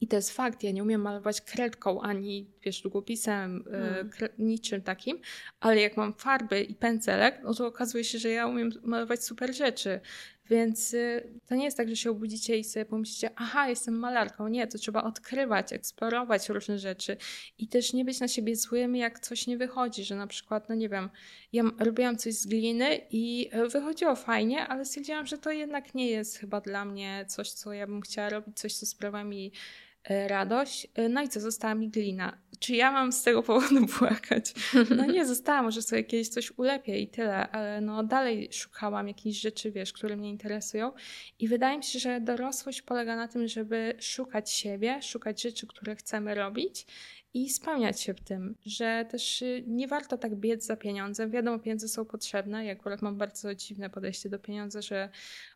I 0.00 0.08
to 0.08 0.16
jest 0.16 0.30
fakt, 0.30 0.62
ja 0.62 0.70
nie 0.70 0.82
umiem 0.82 1.00
malować 1.00 1.40
kredką 1.40 2.00
ani, 2.00 2.50
wiesz, 2.62 2.82
długopisem, 2.82 3.64
hmm. 3.70 4.10
niczym 4.38 4.82
takim, 4.82 5.20
ale 5.60 5.80
jak 5.80 5.96
mam 5.96 6.14
farby 6.14 6.62
i 6.62 6.74
pędzelek, 6.74 7.40
no 7.44 7.54
to 7.54 7.66
okazuje 7.66 8.04
się, 8.04 8.18
że 8.18 8.28
ja 8.28 8.46
umiem 8.46 8.70
malować 8.82 9.24
super 9.24 9.54
rzeczy. 9.54 10.00
Więc 10.50 10.94
y, 10.94 11.30
to 11.46 11.54
nie 11.54 11.64
jest 11.64 11.76
tak, 11.76 11.88
że 11.88 11.96
się 11.96 12.10
obudzicie 12.10 12.58
i 12.58 12.64
sobie 12.64 12.84
pomyślicie, 12.84 13.30
aha, 13.36 13.68
jestem 13.68 13.98
malarką. 13.98 14.48
Nie, 14.48 14.66
to 14.66 14.78
trzeba 14.78 15.04
odkrywać, 15.04 15.72
eksplorować 15.72 16.48
różne 16.48 16.78
rzeczy 16.78 17.16
i 17.58 17.68
też 17.68 17.92
nie 17.92 18.04
być 18.04 18.20
na 18.20 18.28
siebie 18.28 18.56
złym, 18.56 18.96
jak 18.96 19.20
coś 19.20 19.46
nie 19.46 19.58
wychodzi, 19.58 20.04
że 20.04 20.16
na 20.16 20.26
przykład, 20.26 20.68
no 20.68 20.74
nie 20.74 20.88
wiem, 20.88 21.10
ja 21.52 21.62
robiłam 21.78 22.16
coś 22.16 22.34
z 22.34 22.46
gliny 22.46 23.00
i 23.10 23.48
e, 23.52 23.68
wychodziło 23.68 24.16
fajnie, 24.16 24.66
ale 24.66 24.84
stwierdziłam, 24.84 25.26
że 25.26 25.38
to 25.38 25.50
jednak 25.50 25.94
nie 25.94 26.10
jest 26.10 26.38
chyba 26.38 26.60
dla 26.60 26.84
mnie 26.84 27.24
coś, 27.28 27.50
co 27.50 27.72
ja 27.72 27.86
bym 27.86 28.00
chciała 28.00 28.28
robić, 28.28 28.58
coś, 28.58 28.74
co 28.74 28.86
sprawia 28.86 29.24
mi 29.24 29.52
radość. 30.08 30.86
E, 30.94 31.08
no 31.08 31.22
i 31.22 31.28
co, 31.28 31.40
została 31.40 31.74
mi 31.74 31.88
glina. 31.88 32.38
Czy 32.58 32.76
ja 32.76 32.92
mam 32.92 33.12
z 33.12 33.22
tego 33.22 33.42
powodu 33.42 33.86
płakać? 33.98 34.54
No 34.96 35.06
nie, 35.06 35.26
została, 35.26 35.62
może 35.62 35.82
sobie 35.82 36.04
kiedyś 36.04 36.28
coś 36.28 36.58
ulepię 36.58 36.98
i 36.98 37.08
tyle, 37.08 37.50
ale 37.50 37.80
no 37.80 38.04
dalej 38.04 38.48
szukałam 38.52 39.08
jakichś 39.08 39.40
rzeczy, 39.40 39.70
wiesz, 39.70 39.92
które 39.92 40.16
mnie 40.16 40.30
interesują 40.30 40.92
i 41.38 41.48
wydaje 41.48 41.78
mi 41.78 41.84
się, 41.84 41.98
że 41.98 42.20
dorosłość 42.20 42.82
polega 42.82 43.16
na 43.16 43.28
tym, 43.28 43.48
żeby 43.48 43.94
szukać 44.00 44.50
siebie, 44.50 45.02
szukać 45.02 45.42
rzeczy, 45.42 45.66
które 45.66 45.96
chcemy 45.96 46.34
robić 46.34 46.86
i 47.34 47.50
spełniać 47.50 48.00
się 48.00 48.14
w 48.14 48.20
tym, 48.20 48.54
że 48.66 49.06
też 49.10 49.42
y, 49.42 49.64
nie 49.66 49.88
warto 49.88 50.18
tak 50.18 50.36
biec 50.36 50.66
za 50.66 50.76
pieniądzem. 50.76 51.30
Wiadomo, 51.30 51.58
pieniądze 51.58 51.88
są 51.88 52.04
potrzebne. 52.04 52.64
Ja 52.64 52.72
akurat 52.72 53.02
mam 53.02 53.16
bardzo 53.16 53.54
dziwne 53.54 53.90
podejście 53.90 54.28
do 54.28 54.38
pieniądza, 54.38 54.82
że 54.82 55.08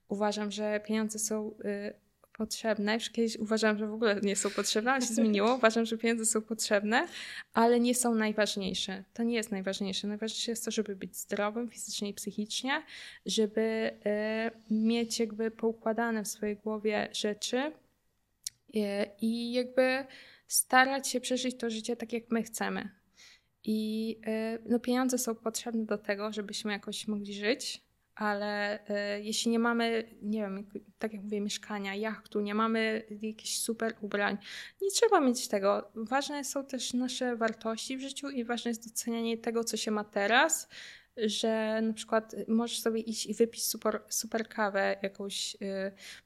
uważam, 0.09 0.51
że 0.51 0.81
pieniądze 0.87 1.19
są 1.19 1.55
y, 1.65 1.95
potrzebne. 2.43 2.95
Już 2.95 3.11
kiedyś 3.11 3.37
uważam, 3.37 3.79
że 3.79 3.87
w 3.87 3.93
ogóle 3.93 4.21
nie 4.23 4.37
są 4.37 4.51
potrzebne, 4.51 4.93
ale 4.93 5.03
się 5.03 5.15
zmieniło. 5.21 5.55
Uważam, 5.55 5.85
że 5.87 5.99
pieniądze 5.99 6.27
są 6.27 6.43
potrzebne, 6.43 7.07
ale 7.55 7.81
nie 7.81 7.95
są 7.95 8.15
najważniejsze. 8.15 9.05
To 9.15 9.23
nie 9.23 9.35
jest 9.35 9.51
najważniejsze. 9.51 10.09
Najważniejsze 10.09 10.53
jest 10.53 10.65
to, 10.65 10.71
żeby 10.71 10.97
być 10.97 11.17
zdrowym 11.17 11.71
fizycznie 11.71 12.09
i 12.09 12.15
psychicznie, 12.15 12.83
żeby 13.27 13.91
y, 14.71 14.75
mieć 14.75 15.21
jakby 15.21 15.51
poukładane 15.51 16.25
w 16.25 16.29
swojej 16.29 16.57
głowie 16.57 17.09
rzeczy 17.13 17.59
y, 18.77 18.81
i 19.21 19.53
jakby 19.53 20.05
starać 20.49 21.09
się 21.09 21.21
przeżyć 21.21 21.57
to 21.57 21.71
życie 21.71 21.97
tak, 21.97 22.13
jak 22.13 22.31
my 22.31 22.43
chcemy. 22.43 22.89
I 23.65 24.19
y, 24.57 24.63
no, 24.67 24.79
pieniądze 24.79 25.19
są 25.19 25.35
potrzebne 25.35 25.85
do 25.85 25.99
tego, 25.99 26.33
żebyśmy 26.33 26.73
jakoś 26.73 27.09
mogli 27.09 27.35
żyć, 27.35 27.83
ale 28.15 28.79
y, 28.79 29.23
jeśli 29.23 29.51
nie 29.51 29.59
mamy, 29.59 30.17
nie 30.23 30.41
wiem, 30.41 30.69
tak 30.99 31.13
jak 31.13 31.23
mówię, 31.23 31.41
mieszkania, 31.41 31.95
jachtu, 31.95 32.41
nie 32.41 32.55
mamy 32.55 33.03
jakichś 33.23 33.59
super 33.59 33.95
ubrań, 34.01 34.39
nie 34.83 34.91
trzeba 34.91 35.21
mieć 35.21 35.49
tego. 35.49 35.91
Ważne 35.95 36.45
są 36.45 36.65
też 36.65 36.95
nasze 36.95 37.37
wartości 37.37 37.97
w 37.97 38.01
życiu 38.01 38.31
i 38.31 38.45
ważne 38.45 38.71
jest 38.71 38.89
docenianie 38.89 39.39
tego, 39.39 39.65
co 39.65 39.77
się 39.77 39.91
ma 39.91 40.05
teraz, 40.05 40.69
że 41.17 41.81
na 41.83 41.93
przykład 41.93 42.35
możesz 42.49 42.81
sobie 42.81 43.01
iść 43.01 43.27
i 43.27 43.35
wypić 43.35 43.65
super, 43.65 44.01
super 44.09 44.49
kawę 44.49 44.97
jakąś, 45.03 45.55
y, 45.55 45.59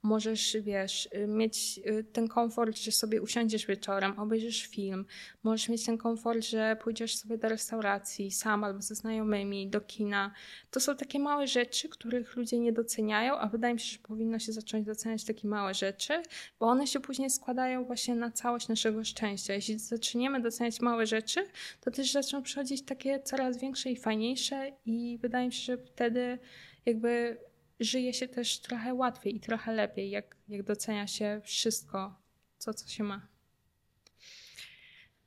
możesz, 0.02 0.56
wiesz, 0.62 1.08
y, 1.14 1.26
mieć 1.26 1.80
y, 1.86 2.04
ten 2.04 2.28
komfort, 2.28 2.76
że 2.78 2.92
sobie 2.92 3.22
usiądziesz 3.22 3.66
wieczorem, 3.66 4.18
obejrzysz 4.18 4.66
film, 4.66 5.04
możesz 5.42 5.68
mieć 5.68 5.86
ten 5.86 5.98
komfort, 5.98 6.44
że 6.44 6.76
pójdziesz 6.82 7.16
sobie 7.16 7.38
do 7.38 7.48
restauracji 7.48 8.30
sam 8.30 8.64
albo 8.64 8.82
ze 8.82 8.94
znajomymi, 8.94 9.68
do 9.68 9.80
kina. 9.80 10.34
To 10.70 10.80
są 10.80 10.96
takie 10.96 11.18
małe 11.18 11.46
rzeczy, 11.46 11.88
których 11.88 12.36
ludzie 12.36 12.58
nie 12.58 12.72
doceniają, 12.72 13.38
a 13.38 13.48
wydaje 13.48 13.74
mi 13.74 13.80
się, 13.80 13.92
że 13.92 13.98
powinno 13.98 14.38
się 14.38 14.52
zacząć 14.52 14.86
doceniać 14.86 15.24
takie 15.24 15.48
małe 15.48 15.74
rzeczy, 15.74 16.22
bo 16.58 16.66
one 16.66 16.86
się 16.86 17.00
później 17.00 17.30
składają 17.30 17.84
właśnie 17.84 18.14
na 18.14 18.30
całość 18.30 18.68
naszego 18.68 19.04
szczęścia. 19.04 19.54
Jeśli 19.54 19.78
zaczniemy 19.78 20.40
doceniać 20.40 20.80
małe 20.80 21.06
rzeczy, 21.06 21.46
to 21.80 21.90
też 21.90 22.12
zaczną 22.12 22.42
przychodzić 22.42 22.82
takie 22.82 23.20
coraz 23.20 23.60
większe 23.60 23.90
i 23.90 23.96
fajniejsze 23.96 24.76
i 24.86 25.18
wydaje 25.22 25.46
mi 25.46 25.52
się, 25.52 25.62
że 25.62 25.78
wtedy 25.78 26.38
jakby 26.86 27.38
żyje 27.80 28.14
się 28.14 28.28
też 28.28 28.58
trochę 28.58 28.94
łatwiej 28.94 29.36
i 29.36 29.40
trochę 29.40 29.72
lepiej, 29.72 30.10
jak, 30.10 30.36
jak 30.48 30.62
docenia 30.62 31.06
się 31.06 31.40
wszystko, 31.44 32.14
co, 32.58 32.74
co 32.74 32.88
się 32.88 33.04
ma. 33.04 33.26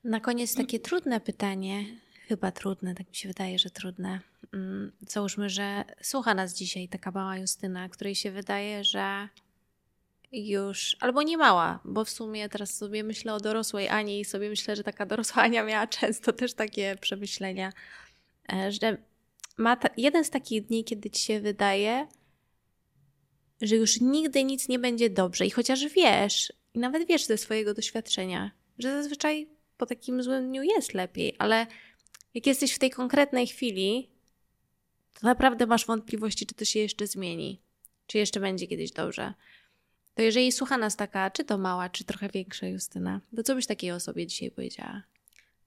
Na 0.03 0.19
koniec 0.19 0.55
takie 0.55 0.79
trudne 0.79 1.19
pytanie, 1.19 1.85
chyba 2.27 2.51
trudne, 2.51 2.95
tak 2.95 3.09
mi 3.09 3.15
się 3.15 3.27
wydaje, 3.27 3.59
że 3.59 3.69
trudne. 3.69 4.19
Mm, 4.53 4.91
załóżmy, 4.99 5.49
że 5.49 5.83
słucha 6.01 6.33
nas 6.33 6.53
dzisiaj 6.53 6.87
taka 6.87 7.11
mała 7.11 7.37
Justyna, 7.37 7.89
której 7.89 8.15
się 8.15 8.31
wydaje, 8.31 8.83
że 8.83 9.29
już, 10.31 10.97
albo 10.99 11.23
nie 11.23 11.37
mała, 11.37 11.79
bo 11.85 12.05
w 12.05 12.09
sumie 12.09 12.49
teraz 12.49 12.77
sobie 12.77 13.03
myślę 13.03 13.33
o 13.33 13.39
dorosłej 13.39 13.89
Ani 13.89 14.19
i 14.19 14.25
sobie 14.25 14.49
myślę, 14.49 14.75
że 14.75 14.83
taka 14.83 15.05
dorosła 15.05 15.43
Ania 15.43 15.63
miała 15.63 15.87
często 15.97 16.33
też 16.33 16.53
takie 16.53 16.95
przemyślenia, 17.01 17.73
e, 18.53 18.71
że 18.71 18.97
ma 19.59 19.75
ta, 19.75 19.89
jeden 19.97 20.23
z 20.23 20.29
takich 20.29 20.65
dni, 20.65 20.83
kiedy 20.83 21.09
ci 21.09 21.21
się 21.23 21.39
wydaje, 21.39 22.07
że 23.61 23.75
już 23.75 24.01
nigdy 24.01 24.43
nic 24.43 24.69
nie 24.69 24.79
będzie 24.79 25.09
dobrze. 25.09 25.45
I 25.45 25.49
chociaż 25.49 25.85
wiesz, 25.85 26.53
i 26.73 26.79
nawet 26.79 27.07
wiesz 27.07 27.25
ze 27.25 27.37
swojego 27.37 27.73
doświadczenia, 27.73 28.51
że 28.79 28.91
zazwyczaj 28.91 29.47
po 29.77 29.85
takim 29.85 30.23
złym 30.23 30.47
dniu 30.47 30.63
jest 30.63 30.93
lepiej, 30.93 31.35
ale 31.39 31.67
jak 32.33 32.47
jesteś 32.47 32.73
w 32.73 32.79
tej 32.79 32.89
konkretnej 32.89 33.47
chwili, 33.47 34.09
to 35.13 35.27
naprawdę 35.27 35.65
masz 35.65 35.85
wątpliwości, 35.85 36.45
czy 36.45 36.55
to 36.55 36.65
się 36.65 36.79
jeszcze 36.79 37.07
zmieni, 37.07 37.61
czy 38.07 38.17
jeszcze 38.17 38.39
będzie 38.39 38.67
kiedyś 38.67 38.91
dobrze. 38.91 39.33
To 40.15 40.21
jeżeli 40.21 40.51
słucha 40.51 40.77
nas 40.77 40.95
taka, 40.95 41.31
czy 41.31 41.43
to 41.43 41.57
mała, 41.57 41.89
czy 41.89 42.03
trochę 42.03 42.29
większa 42.29 42.67
Justyna, 42.67 43.21
to 43.35 43.43
co 43.43 43.55
byś 43.55 43.65
takiej 43.65 43.91
osobie 43.91 44.27
dzisiaj 44.27 44.51
powiedziała? 44.51 45.03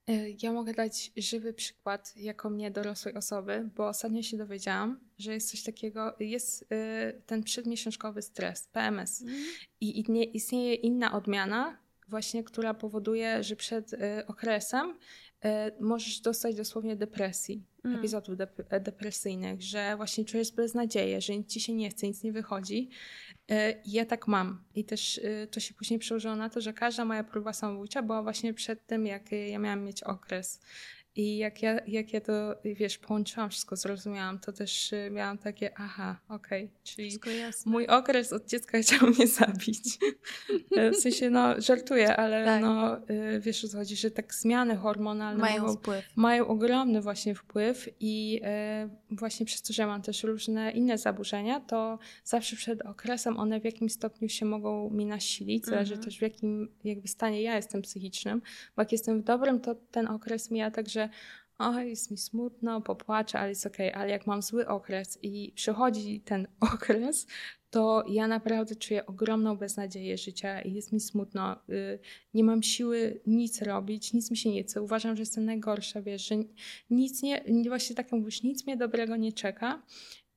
E, 0.07 0.29
ja 0.43 0.51
mogę 0.51 0.73
dać 0.73 1.11
żywy 1.17 1.53
przykład 1.53 2.13
jako 2.17 2.49
mnie 2.49 2.71
dorosłej 2.71 3.15
osoby, 3.15 3.69
bo 3.75 3.87
ostatnio 3.87 4.21
się 4.21 4.37
dowiedziałam, 4.37 4.99
że 5.17 5.33
jest 5.33 5.51
coś 5.51 5.63
takiego, 5.63 6.15
jest 6.19 6.65
e, 6.71 7.13
ten 7.25 7.43
przedmiesiączkowy 7.43 8.21
stres, 8.21 8.67
PMS. 8.67 9.21
Mm. 9.21 9.35
I 9.81 10.03
istnieje 10.33 10.75
inna 10.75 11.13
odmiana, 11.13 11.77
właśnie, 12.07 12.43
która 12.43 12.73
powoduje, 12.73 13.43
że 13.43 13.55
przed 13.55 13.93
e, 13.93 14.27
okresem 14.27 14.97
możesz 15.79 16.19
dostać 16.19 16.55
dosłownie 16.55 16.95
depresji, 16.95 17.63
mm. 17.83 17.99
epizodów 17.99 18.35
depresyjnych, 18.81 19.61
że 19.61 19.93
właśnie 19.97 20.25
czujesz 20.25 20.51
beznadzieję, 20.51 21.21
że 21.21 21.37
nic 21.37 21.53
ci 21.53 21.59
się 21.59 21.73
nie 21.73 21.89
chce, 21.89 22.07
nic 22.07 22.23
nie 22.23 22.31
wychodzi. 22.31 22.89
E, 23.51 23.81
ja 23.85 24.05
tak 24.05 24.27
mam. 24.27 24.63
I 24.75 24.85
też 24.85 25.21
e, 25.23 25.47
to 25.47 25.59
się 25.59 25.73
później 25.73 25.99
przełożyło 25.99 26.35
na 26.35 26.49
to, 26.49 26.61
że 26.61 26.73
każda 26.73 27.05
moja 27.05 27.23
próba 27.23 27.53
samobójcza 27.53 28.01
była 28.01 28.23
właśnie 28.23 28.53
przed 28.53 28.87
tym, 28.87 29.05
jak 29.05 29.31
ja 29.31 29.59
miałam 29.59 29.83
mieć 29.83 30.03
okres. 30.03 30.61
I 31.15 31.37
jak 31.37 31.61
ja, 31.61 31.79
jak 31.87 32.13
ja 32.13 32.21
to, 32.21 32.55
wiesz, 32.65 32.97
połączyłam 32.97 33.49
wszystko, 33.49 33.75
zrozumiałam, 33.75 34.39
to 34.39 34.51
też 34.51 34.93
y, 34.93 35.09
miałam 35.11 35.37
takie, 35.37 35.77
aha, 35.77 36.19
okej, 36.29 36.63
okay, 36.63 36.77
czyli 36.83 37.19
mój 37.65 37.87
okres 37.87 38.33
od 38.33 38.45
dziecka 38.45 38.79
chciał 38.81 39.09
mnie 39.09 39.27
zabić. 39.27 39.99
E, 40.77 40.91
w 40.91 40.95
sensie, 40.95 41.29
no, 41.29 41.61
żartuję, 41.61 42.15
ale 42.15 42.45
tak. 42.45 42.61
no, 42.61 42.97
y, 43.09 43.39
wiesz 43.39 43.65
o 43.65 43.67
co 43.67 43.77
chodzi, 43.77 43.95
że 43.95 44.11
tak 44.11 44.33
zmiany 44.33 44.75
hormonalne 44.75 45.41
mają, 45.41 45.61
mogą, 45.61 45.75
wpływ. 45.75 46.05
mają 46.15 46.47
ogromny 46.47 47.01
właśnie 47.01 47.35
wpływ 47.35 47.89
i 47.99 48.41
e, 48.43 48.89
właśnie 49.11 49.45
przez 49.45 49.61
to, 49.61 49.73
że 49.73 49.87
mam 49.87 50.01
też 50.01 50.23
różne 50.23 50.71
inne 50.71 50.97
zaburzenia, 50.97 51.59
to 51.59 51.99
zawsze 52.23 52.55
przed 52.55 52.81
okresem 52.81 53.37
one 53.37 53.59
w 53.59 53.65
jakimś 53.65 53.91
stopniu 53.91 54.29
się 54.29 54.45
mogą 54.45 54.89
mi 54.89 55.05
nasilić, 55.05 55.65
zależy 55.65 55.93
mhm. 55.93 56.05
też 56.05 56.19
w 56.19 56.21
jakim 56.21 56.71
jakby 56.83 57.07
stanie 57.07 57.41
ja 57.41 57.55
jestem 57.55 57.81
psychicznym, 57.81 58.41
bo 58.75 58.81
jak 58.81 58.91
jestem 58.91 59.21
w 59.21 59.23
dobrym, 59.23 59.59
to 59.59 59.75
ten 59.75 60.07
okres 60.07 60.51
mija 60.51 60.71
także 60.71 61.02
że 61.03 61.09
o, 61.57 61.79
jest 61.79 62.11
mi 62.11 62.17
smutno, 62.17 62.81
popłaczę, 62.81 63.39
ale 63.39 63.49
jest 63.49 63.65
okej, 63.65 63.89
okay. 63.89 64.01
ale 64.01 64.11
jak 64.11 64.27
mam 64.27 64.41
zły 64.41 64.67
okres 64.67 65.19
i 65.21 65.51
przychodzi 65.55 66.21
ten 66.21 66.47
okres, 66.73 67.27
to 67.69 68.03
ja 68.09 68.27
naprawdę 68.27 68.75
czuję 68.75 69.05
ogromną 69.05 69.57
beznadzieję 69.57 70.17
życia 70.17 70.61
i 70.61 70.73
jest 70.73 70.91
mi 70.91 70.99
smutno. 70.99 71.59
Y, 71.69 71.99
nie 72.33 72.43
mam 72.43 72.63
siły 72.63 73.21
nic 73.27 73.61
robić, 73.61 74.13
nic 74.13 74.31
mi 74.31 74.37
się 74.37 74.49
nie 74.51 74.63
chce. 74.63 74.81
Uważam, 74.81 75.15
że 75.15 75.21
jestem 75.21 75.45
najgorsza, 75.45 76.01
wiesz, 76.01 76.27
że 76.27 76.35
nic 76.89 77.23
nie, 77.23 77.43
właśnie 77.67 77.95
tak 77.95 78.05
jak 78.05 78.19
mówisz, 78.19 78.43
nic 78.43 78.65
mnie 78.65 78.77
dobrego 78.77 79.15
nie 79.15 79.33
czeka 79.33 79.83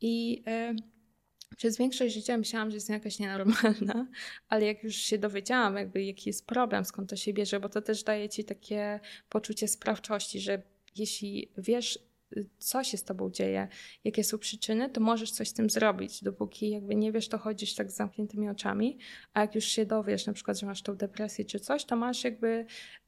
i 0.00 0.44
y, 0.72 0.95
przez 1.56 1.78
większość 1.78 2.14
życia 2.14 2.36
myślałam, 2.36 2.70
że 2.70 2.76
jestem 2.76 2.94
jakaś 2.94 3.18
nienormalna, 3.18 4.06
ale 4.48 4.66
jak 4.66 4.84
już 4.84 4.94
się 4.94 5.18
dowiedziałam, 5.18 5.76
jakby 5.76 6.04
jaki 6.04 6.28
jest 6.28 6.46
problem, 6.46 6.84
skąd 6.84 7.10
to 7.10 7.16
się 7.16 7.32
bierze, 7.32 7.60
bo 7.60 7.68
to 7.68 7.82
też 7.82 8.02
daje 8.02 8.28
ci 8.28 8.44
takie 8.44 9.00
poczucie 9.28 9.68
sprawczości, 9.68 10.40
że 10.40 10.62
jeśli 10.96 11.52
wiesz, 11.58 11.98
co 12.58 12.84
się 12.84 12.96
z 12.96 13.04
tobą 13.04 13.30
dzieje, 13.30 13.68
jakie 14.04 14.24
są 14.24 14.38
przyczyny, 14.38 14.90
to 14.90 15.00
możesz 15.00 15.30
coś 15.30 15.48
z 15.48 15.52
tym 15.52 15.70
zrobić. 15.70 16.24
Dopóki 16.24 16.70
jakby 16.70 16.96
nie 16.96 17.12
wiesz, 17.12 17.28
to 17.28 17.38
chodzisz 17.38 17.74
tak 17.74 17.90
z 17.90 17.96
zamkniętymi 17.96 18.48
oczami, 18.48 18.98
a 19.32 19.40
jak 19.40 19.54
już 19.54 19.64
się 19.64 19.86
dowiesz, 19.86 20.26
na 20.26 20.32
przykład, 20.32 20.58
że 20.58 20.66
masz 20.66 20.82
tą 20.82 20.96
depresję 20.96 21.44
czy 21.44 21.60
coś, 21.60 21.84
to 21.84 21.96
masz 21.96 22.24
jakby, 22.24 22.66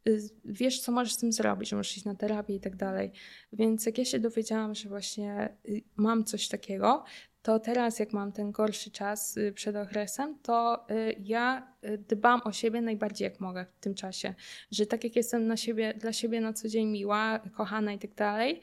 y, 0.08 0.20
wiesz, 0.44 0.80
co 0.80 0.92
możesz 0.92 1.14
z 1.14 1.18
tym 1.18 1.32
zrobić, 1.32 1.68
że 1.68 1.76
możesz 1.76 1.96
iść 1.96 2.06
na 2.06 2.14
terapię 2.14 2.54
i 2.54 2.60
tak 2.60 2.76
dalej. 2.76 3.12
Więc 3.52 3.86
jak 3.86 3.98
ja 3.98 4.04
się 4.04 4.18
dowiedziałam, 4.18 4.74
że 4.74 4.88
właśnie 4.88 5.56
y, 5.68 5.82
mam 5.96 6.24
coś 6.24 6.48
takiego, 6.48 7.04
to 7.48 7.58
teraz, 7.58 7.98
jak 7.98 8.12
mam 8.12 8.32
ten 8.32 8.52
gorszy 8.52 8.90
czas 8.90 9.36
y, 9.36 9.52
przed 9.52 9.76
okresem, 9.76 10.38
to 10.42 10.86
y, 10.90 11.16
ja 11.20 11.72
y, 11.84 11.98
dbam 11.98 12.40
o 12.44 12.52
siebie 12.52 12.80
najbardziej 12.80 13.24
jak 13.24 13.40
mogę 13.40 13.66
w 13.76 13.80
tym 13.80 13.94
czasie. 13.94 14.34
Że 14.70 14.86
tak 14.86 15.04
jak 15.04 15.16
jestem 15.16 15.46
na 15.46 15.56
siebie, 15.56 15.94
dla 15.94 16.12
siebie 16.12 16.40
na 16.40 16.52
co 16.52 16.68
dzień 16.68 16.88
miła, 16.88 17.38
kochana 17.38 17.92
i 17.92 17.98
tak 17.98 18.14
dalej, 18.14 18.60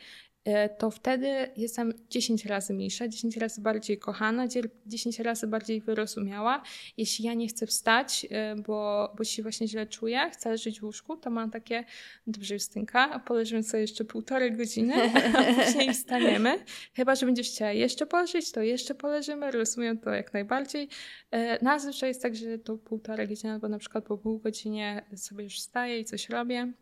to 0.77 0.91
wtedy 0.91 1.49
jestem 1.57 1.93
10 2.09 2.45
razy 2.45 2.73
mniejsza, 2.73 3.07
10 3.07 3.37
razy 3.37 3.61
bardziej 3.61 3.97
kochana, 3.97 4.47
10 4.85 5.19
razy 5.19 5.47
bardziej 5.47 5.81
wyrozumiała. 5.81 6.63
Jeśli 6.97 7.25
ja 7.25 7.33
nie 7.33 7.47
chcę 7.47 7.67
wstać, 7.67 8.27
e, 8.29 8.55
bo, 8.55 9.13
bo 9.17 9.23
się 9.23 9.43
właśnie 9.43 9.67
źle 9.67 9.87
czuję, 9.87 10.29
chcę 10.33 10.49
leżeć 10.49 10.79
w 10.79 10.83
łóżku, 10.83 11.17
to 11.17 11.29
mam 11.29 11.51
takie, 11.51 11.83
dobrze 12.27 12.53
Justynka, 12.53 13.19
poleżymy 13.19 13.63
sobie 13.63 13.81
jeszcze 13.81 14.05
półtorej 14.05 14.51
godziny, 14.51 14.93
a 15.37 15.63
później 15.63 15.93
wstaniemy. 15.93 16.63
Chyba, 16.93 17.15
że 17.15 17.25
będziesz 17.25 17.49
chciała 17.49 17.71
jeszcze 17.71 18.05
poleżeć, 18.05 18.51
to 18.51 18.61
jeszcze 18.61 18.95
poleżymy, 18.95 19.51
rozumiem 19.51 19.97
to 19.97 20.09
jak 20.09 20.33
najbardziej. 20.33 20.89
E, 21.31 21.63
no, 21.63 21.79
zazwyczaj 21.79 22.09
jest 22.09 22.21
tak, 22.21 22.35
że 22.35 22.59
to 22.59 22.77
półtorej 22.77 23.27
godziny 23.27 23.53
albo 23.53 23.69
na 23.69 23.77
przykład 23.77 24.05
po 24.05 24.17
pół 24.17 24.39
godzinie 24.39 25.05
sobie 25.15 25.43
już 25.43 25.55
wstaję 25.55 25.99
i 25.99 26.05
coś 26.05 26.29
robię 26.29 26.73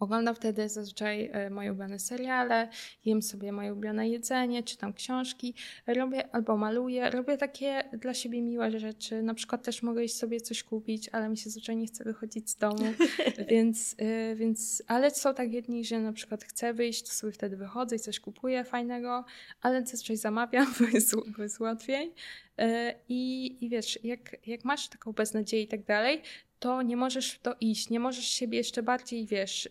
Oglądam 0.00 0.34
wtedy 0.34 0.68
zazwyczaj 0.68 1.30
e, 1.32 1.50
moje 1.50 1.70
ulubione 1.70 1.98
seriale, 1.98 2.68
jem 3.04 3.22
sobie 3.22 3.52
moje 3.52 3.72
ulubione 3.72 4.08
jedzenie, 4.08 4.62
czytam 4.62 4.92
książki, 4.92 5.54
robię 5.86 6.34
albo 6.34 6.56
maluję, 6.56 7.10
robię 7.10 7.36
takie 7.36 7.84
dla 7.92 8.14
siebie 8.14 8.42
miłe 8.42 8.80
rzeczy. 8.80 9.22
Na 9.22 9.34
przykład 9.34 9.62
też 9.62 9.82
mogę 9.82 10.04
iść 10.04 10.16
sobie 10.16 10.40
coś 10.40 10.62
kupić, 10.62 11.08
ale 11.08 11.28
mi 11.28 11.36
się 11.36 11.44
zazwyczaj 11.44 11.76
nie 11.76 11.86
chce 11.86 12.04
wychodzić 12.04 12.50
z 12.50 12.56
domu, 12.56 12.84
więc, 13.50 13.94
e, 13.98 14.34
więc, 14.34 14.82
ale 14.86 15.10
są 15.10 15.34
takie 15.34 15.62
dni, 15.62 15.84
że 15.84 16.00
na 16.00 16.12
przykład 16.12 16.44
chcę 16.44 16.74
wyjść, 16.74 17.02
to 17.02 17.10
sobie 17.10 17.32
wtedy 17.32 17.56
wychodzę 17.56 17.96
i 17.96 17.98
coś 17.98 18.20
kupuję 18.20 18.64
fajnego, 18.64 19.24
ale 19.60 19.86
zazwyczaj 19.86 20.16
zamawiam, 20.16 20.66
bo 20.80 20.86
jest, 20.86 21.14
bo 21.36 21.42
jest 21.42 21.60
łatwiej. 21.60 22.14
E, 22.58 22.94
I, 23.08 23.56
I 23.64 23.68
wiesz, 23.68 23.98
jak, 24.04 24.36
jak 24.46 24.64
masz 24.64 24.88
taką 24.88 25.12
beznadzieję 25.12 25.62
i 25.62 25.68
tak 25.68 25.84
dalej, 25.84 26.22
to 26.62 26.82
nie 26.82 26.96
możesz 26.96 27.32
w 27.32 27.38
to 27.38 27.54
iść, 27.60 27.90
nie 27.90 28.00
możesz 28.00 28.24
siebie 28.24 28.58
jeszcze 28.58 28.82
bardziej, 28.82 29.26
wiesz, 29.26 29.68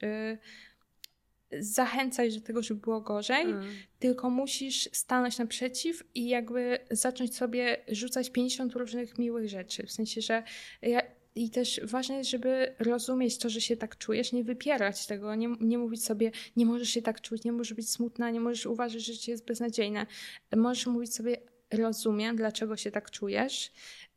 yy, 1.51 1.61
zachęcać 1.61 2.35
do 2.39 2.45
tego, 2.45 2.61
żeby 2.61 2.81
było 2.81 3.01
gorzej, 3.01 3.41
mm. 3.41 3.65
tylko 3.99 4.29
musisz 4.29 4.89
stanąć 4.91 5.37
naprzeciw 5.37 6.03
i 6.15 6.27
jakby 6.27 6.79
zacząć 6.91 7.35
sobie 7.35 7.77
rzucać 7.87 8.29
50 8.29 8.73
różnych 8.73 9.17
miłych 9.17 9.49
rzeczy. 9.49 9.85
W 9.85 9.91
sensie, 9.91 10.21
że 10.21 10.43
ja, 10.81 11.01
i 11.35 11.49
też 11.49 11.81
ważne 11.83 12.15
jest, 12.15 12.29
żeby 12.29 12.75
rozumieć 12.79 13.37
to, 13.37 13.49
że 13.49 13.61
się 13.61 13.77
tak 13.77 13.97
czujesz, 13.97 14.31
nie 14.31 14.43
wypierać 14.43 15.07
tego, 15.07 15.35
nie, 15.35 15.55
nie 15.59 15.77
mówić 15.77 16.03
sobie, 16.03 16.31
nie 16.55 16.65
możesz 16.65 16.89
się 16.89 17.01
tak 17.01 17.21
czuć, 17.21 17.43
nie 17.43 17.51
możesz 17.51 17.73
być 17.73 17.89
smutna, 17.89 18.29
nie 18.29 18.39
możesz 18.39 18.65
uważać, 18.65 19.05
że 19.05 19.13
życie 19.13 19.31
jest 19.31 19.45
beznadziejne. 19.45 20.05
Możesz 20.55 20.87
mówić 20.87 21.13
sobie, 21.13 21.37
rozumiem, 21.71 22.35
dlaczego 22.35 22.77
się 22.77 22.91
tak 22.91 23.11
czujesz. 23.11 23.71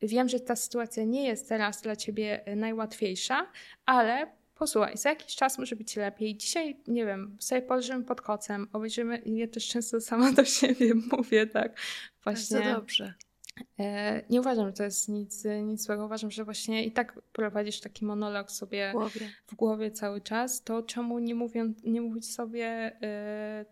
Wiem, 0.04 0.28
że 0.28 0.40
ta 0.40 0.56
sytuacja 0.56 1.04
nie 1.04 1.26
jest 1.26 1.48
teraz 1.48 1.82
dla 1.82 1.96
ciebie 1.96 2.46
e, 2.46 2.56
najłatwiejsza, 2.56 3.46
ale 3.86 4.26
posłuchaj, 4.54 4.96
za 4.96 5.08
jakiś 5.08 5.36
czas 5.36 5.58
może 5.58 5.76
być 5.76 5.96
lepiej. 5.96 6.36
Dzisiaj, 6.36 6.76
nie 6.86 7.06
wiem, 7.06 7.36
sobie 7.40 7.62
położymy 7.62 8.04
pod 8.04 8.20
kocem, 8.20 8.68
obejrzymy, 8.72 9.18
i 9.18 9.36
ja 9.36 9.48
też 9.48 9.68
często 9.68 10.00
sama 10.10 10.32
do 10.32 10.44
siebie 10.44 10.94
mówię, 11.12 11.46
tak. 11.46 11.76
Właśnie. 12.24 12.56
Bardzo 12.56 12.74
dobrze. 12.74 13.14
E, 13.78 14.22
nie 14.30 14.40
uważam, 14.40 14.66
że 14.66 14.72
to 14.72 14.82
jest 14.82 15.08
nic, 15.08 15.44
nic 15.62 15.82
złego. 15.82 16.04
Uważam, 16.04 16.30
że 16.30 16.44
właśnie 16.44 16.84
i 16.84 16.92
tak 16.92 17.20
prowadzisz 17.32 17.80
taki 17.80 18.04
monolog 18.04 18.50
sobie 18.50 18.90
w 18.90 18.92
głowie, 18.92 19.30
w 19.46 19.54
głowie 19.54 19.90
cały 19.90 20.20
czas. 20.20 20.62
To 20.62 20.82
czemu 20.82 21.18
nie, 21.18 21.34
mówię, 21.34 21.72
nie 21.84 22.00
mówić 22.00 22.34
sobie 22.34 22.66
e, 23.02 23.64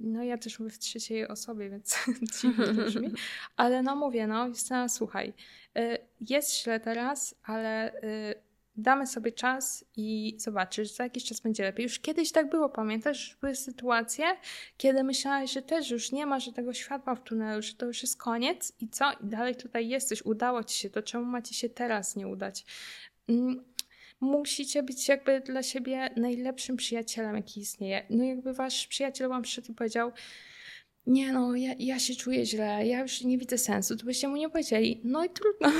no 0.00 0.22
ja 0.22 0.38
też 0.38 0.58
mówię 0.58 0.70
w 0.70 0.78
trzeciej 0.78 1.28
osobie, 1.28 1.70
więc 1.70 1.96
dziwnie 2.40 2.66
to 2.66 2.72
brzmi. 2.72 3.10
Ale 3.56 3.82
no 3.82 3.96
mówię, 3.96 4.26
no 4.26 4.48
Justyna, 4.48 4.88
słuchaj, 4.88 5.32
y, 5.78 5.98
jest 6.20 6.62
źle 6.62 6.80
teraz, 6.80 7.34
ale 7.42 7.94
y, 8.02 8.34
damy 8.76 9.06
sobie 9.06 9.32
czas 9.32 9.84
i 9.96 10.36
zobaczysz, 10.38 10.94
za 10.94 11.04
jakiś 11.04 11.24
czas 11.24 11.40
będzie 11.40 11.62
lepiej. 11.62 11.82
Już 11.84 11.98
kiedyś 11.98 12.32
tak 12.32 12.50
było, 12.50 12.68
pamiętasz? 12.68 13.36
Były 13.40 13.54
sytuacje, 13.54 14.24
kiedy 14.76 15.04
myślałaś, 15.04 15.52
że 15.52 15.62
też 15.62 15.90
już 15.90 16.12
nie 16.12 16.26
ma 16.26 16.40
żadnego 16.40 16.72
światła 16.72 17.14
w 17.14 17.22
tunelu, 17.22 17.62
że 17.62 17.74
to 17.74 17.86
już 17.86 18.02
jest 18.02 18.16
koniec 18.16 18.72
i 18.80 18.88
co? 18.88 19.12
I 19.12 19.26
dalej 19.26 19.56
tutaj 19.56 19.88
jesteś, 19.88 20.22
udało 20.24 20.64
ci 20.64 20.78
się, 20.78 20.90
to 20.90 21.02
czemu 21.02 21.24
ma 21.24 21.42
ci 21.42 21.54
się 21.54 21.68
teraz 21.68 22.16
nie 22.16 22.28
udać? 22.28 22.64
Musicie 24.20 24.82
być 24.82 25.08
jakby 25.08 25.40
dla 25.40 25.62
siebie 25.62 26.10
najlepszym 26.16 26.76
przyjacielem, 26.76 27.36
jaki 27.36 27.60
istnieje. 27.60 28.06
No 28.10 28.24
jakby 28.24 28.52
wasz 28.52 28.86
przyjaciel 28.86 29.28
wam 29.28 29.42
przyszedł 29.42 29.72
i 29.72 29.74
powiedział, 29.74 30.12
nie 31.06 31.32
no, 31.32 31.56
ja, 31.56 31.74
ja 31.78 31.98
się 31.98 32.14
czuję 32.14 32.46
źle, 32.46 32.86
ja 32.86 33.00
już 33.00 33.20
nie 33.24 33.38
widzę 33.38 33.58
sensu, 33.58 33.96
to 33.96 34.04
byście 34.04 34.28
mu 34.28 34.36
nie 34.36 34.50
powiedzieli, 34.50 35.00
no 35.04 35.24
i 35.24 35.28
trudno. 35.30 35.72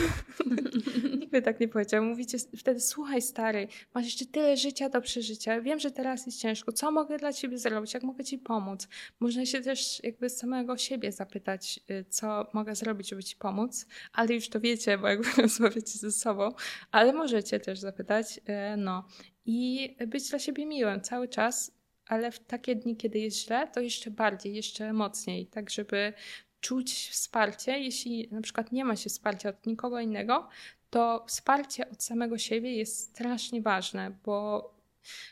Nikt 1.21 1.33
by 1.33 1.43
tak 1.43 1.61
nie 1.61 1.69
powiedział. 1.69 2.05
Mówicie 2.05 2.39
wtedy, 2.59 2.81
słuchaj 2.81 3.23
stary, 3.23 3.69
masz 3.95 4.05
jeszcze 4.05 4.27
tyle 4.27 4.57
życia 4.57 4.89
do 4.89 5.01
przeżycia, 5.01 5.61
wiem, 5.61 5.79
że 5.79 5.91
teraz 5.91 6.27
jest 6.27 6.41
ciężko, 6.41 6.73
co 6.73 6.91
mogę 6.91 7.19
dla 7.19 7.33
ciebie 7.33 7.59
zrobić, 7.59 7.95
jak 7.95 8.03
mogę 8.03 8.25
ci 8.25 8.39
pomóc? 8.39 8.89
Można 9.21 9.47
się 9.47 9.61
też 9.61 10.05
jakby 10.05 10.31
samego 10.31 10.77
siebie 10.77 11.13
zapytać, 11.13 11.81
y, 11.91 12.05
co 12.09 12.47
mogę 12.53 12.75
zrobić, 12.75 13.09
żeby 13.09 13.23
ci 13.23 13.37
pomóc, 13.37 13.87
ale 14.13 14.35
już 14.35 14.49
to 14.49 14.61
wiecie, 14.61 14.99
bo 14.99 15.09
jakby 15.09 15.29
rozmawiacie 15.43 15.99
ze 15.99 16.13
sobą, 16.13 16.53
ale 16.91 17.13
możecie 17.13 17.61
też 17.61 17.79
zapytać, 17.79 18.39
y, 18.39 18.77
no. 18.77 19.05
I 19.47 19.97
być 20.07 20.31
dla 20.31 20.39
siebie 20.39 20.67
miłym 20.67 21.01
cały 21.01 21.29
czas, 21.29 21.80
ale 22.11 22.33
w 22.33 22.39
takie 22.39 22.77
dni, 22.77 22.97
kiedy 22.97 23.19
jest 23.19 23.37
źle, 23.37 23.69
to 23.69 23.81
jeszcze 23.81 24.11
bardziej, 24.11 24.55
jeszcze 24.55 24.93
mocniej, 24.93 25.47
tak 25.47 25.71
żeby 25.71 26.13
czuć 26.61 27.09
wsparcie. 27.09 27.79
Jeśli 27.79 28.29
na 28.31 28.41
przykład 28.41 28.73
nie 28.73 28.85
ma 28.85 28.97
się 28.97 29.11
wsparcia 29.11 29.49
od 29.49 29.67
nikogo 29.67 30.01
innego, 30.01 30.49
to 30.91 31.25
wsparcie 31.29 31.91
od 31.91 32.03
samego 32.03 32.39
siebie 32.39 32.77
jest 32.77 32.99
strasznie 32.99 33.63
ważne, 33.63 34.13
bo 34.25 34.71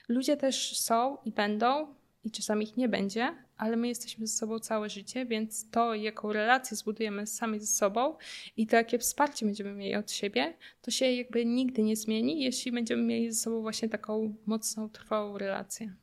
ludzie 0.09 0.37
też 0.37 0.81
są 0.81 1.17
i 1.25 1.33
będą, 1.33 1.95
i 2.25 2.31
czasami 2.31 2.65
ich 2.65 2.77
nie 2.77 2.89
będzie, 2.89 3.35
ale 3.57 3.77
my 3.77 3.89
jesteśmy 3.89 4.27
ze 4.27 4.39
sobą 4.39 4.59
całe 4.59 4.91
życie, 4.91 5.27
więc 5.27 5.71
to, 5.71 5.95
jaką 5.95 6.33
relację 6.33 6.77
zbudujemy 6.77 7.27
sami 7.27 7.61
ze 7.61 7.67
sobą 7.67 8.17
i 8.57 8.67
to, 8.67 8.77
jakie 8.77 8.99
wsparcie 8.99 9.47
będziemy 9.47 9.73
mieli 9.73 9.95
od 9.95 10.11
siebie, 10.11 10.55
to 10.83 10.91
się 10.91 11.13
jakby 11.13 11.47
nigdy 11.47 11.83
nie 11.83 11.97
zmieni, 11.97 12.43
jeśli 12.43 12.73
będziemy 12.73 13.03
mieli 13.03 13.33
ze 13.33 13.41
sobą 13.41 13.61
właśnie 13.61 13.89
taką 13.89 14.35
mocną, 14.47 14.89
trwałą 14.89 15.39
relację. 15.39 15.95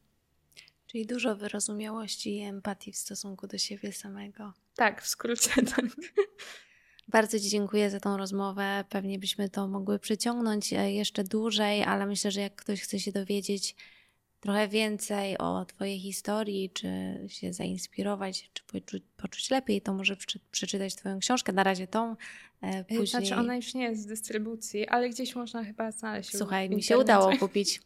Czyli 0.96 1.06
dużo 1.06 1.36
wyrozumiałości 1.36 2.38
i 2.38 2.42
empatii 2.42 2.92
w 2.92 2.98
stosunku 2.98 3.48
do 3.48 3.58
siebie 3.58 3.94
samego. 3.94 4.54
Tak, 4.76 5.02
w 5.02 5.08
skrócie 5.08 5.50
tak. 5.76 5.86
Bardzo 7.08 7.40
Ci 7.40 7.50
dziękuję 7.50 7.90
za 7.90 8.00
tą 8.00 8.18
rozmowę. 8.18 8.86
Pewnie 8.90 9.20
byśmy 9.20 9.50
to 9.50 9.68
mogły 9.68 10.00
przyciągnąć 10.00 10.74
e, 10.74 10.92
jeszcze 10.92 11.24
dłużej, 11.24 11.84
ale 11.84 12.06
myślę, 12.06 12.32
że 12.32 12.42
jak 12.42 12.56
ktoś 12.56 12.82
chce 12.82 13.00
się 13.00 13.12
dowiedzieć 13.12 13.76
trochę 14.46 14.68
więcej 14.68 15.38
o 15.38 15.66
Twojej 15.66 16.00
historii, 16.00 16.70
czy 16.70 16.88
się 17.28 17.54
zainspirować, 17.54 18.50
czy 18.54 18.64
poczuć, 18.64 19.04
poczuć 19.18 19.50
lepiej, 19.50 19.82
to 19.82 19.94
może 19.94 20.18
przeczytać 20.52 20.96
Twoją 20.96 21.20
książkę. 21.20 21.54
Na 21.54 21.64
razie 21.64 21.88
tą. 21.88 22.16
E, 22.62 22.84
później... 22.84 23.08
Znaczy, 23.08 23.36
ona 23.36 23.56
już 23.56 23.74
nie 23.74 23.84
jest 23.84 24.04
w 24.04 24.08
dystrybucji, 24.08 24.88
ale 24.88 25.10
gdzieś 25.10 25.36
można 25.36 25.64
chyba 25.64 25.92
znaleźć. 25.92 26.38
Słuchaj, 26.38 26.70
mi 26.70 26.84
się 26.84 26.98
udało 26.98 27.38
kupić. 27.38 27.82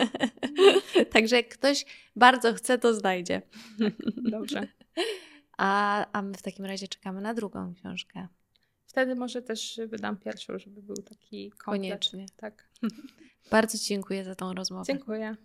Także 1.12 1.36
jak 1.36 1.48
ktoś 1.48 1.84
bardzo 2.16 2.54
chce, 2.54 2.78
to 2.78 2.94
znajdzie. 2.94 3.42
Dobrze. 4.16 4.68
A, 5.58 6.06
a 6.12 6.22
my 6.22 6.34
w 6.34 6.42
takim 6.42 6.64
razie 6.64 6.88
czekamy 6.88 7.20
na 7.20 7.34
drugą 7.34 7.74
książkę. 7.74 8.28
Wtedy 8.86 9.14
może 9.14 9.42
też 9.42 9.80
wydam 9.86 10.16
pierwszą, 10.16 10.58
żeby 10.58 10.82
był 10.82 10.96
taki 10.96 11.50
komplet. 11.50 11.64
Koniecznie. 11.64 12.26
Tak. 12.36 12.68
Bardzo 13.50 13.78
dziękuję 13.78 14.24
za 14.24 14.34
tą 14.34 14.54
rozmowę. 14.54 14.84
Dziękuję. 14.86 15.36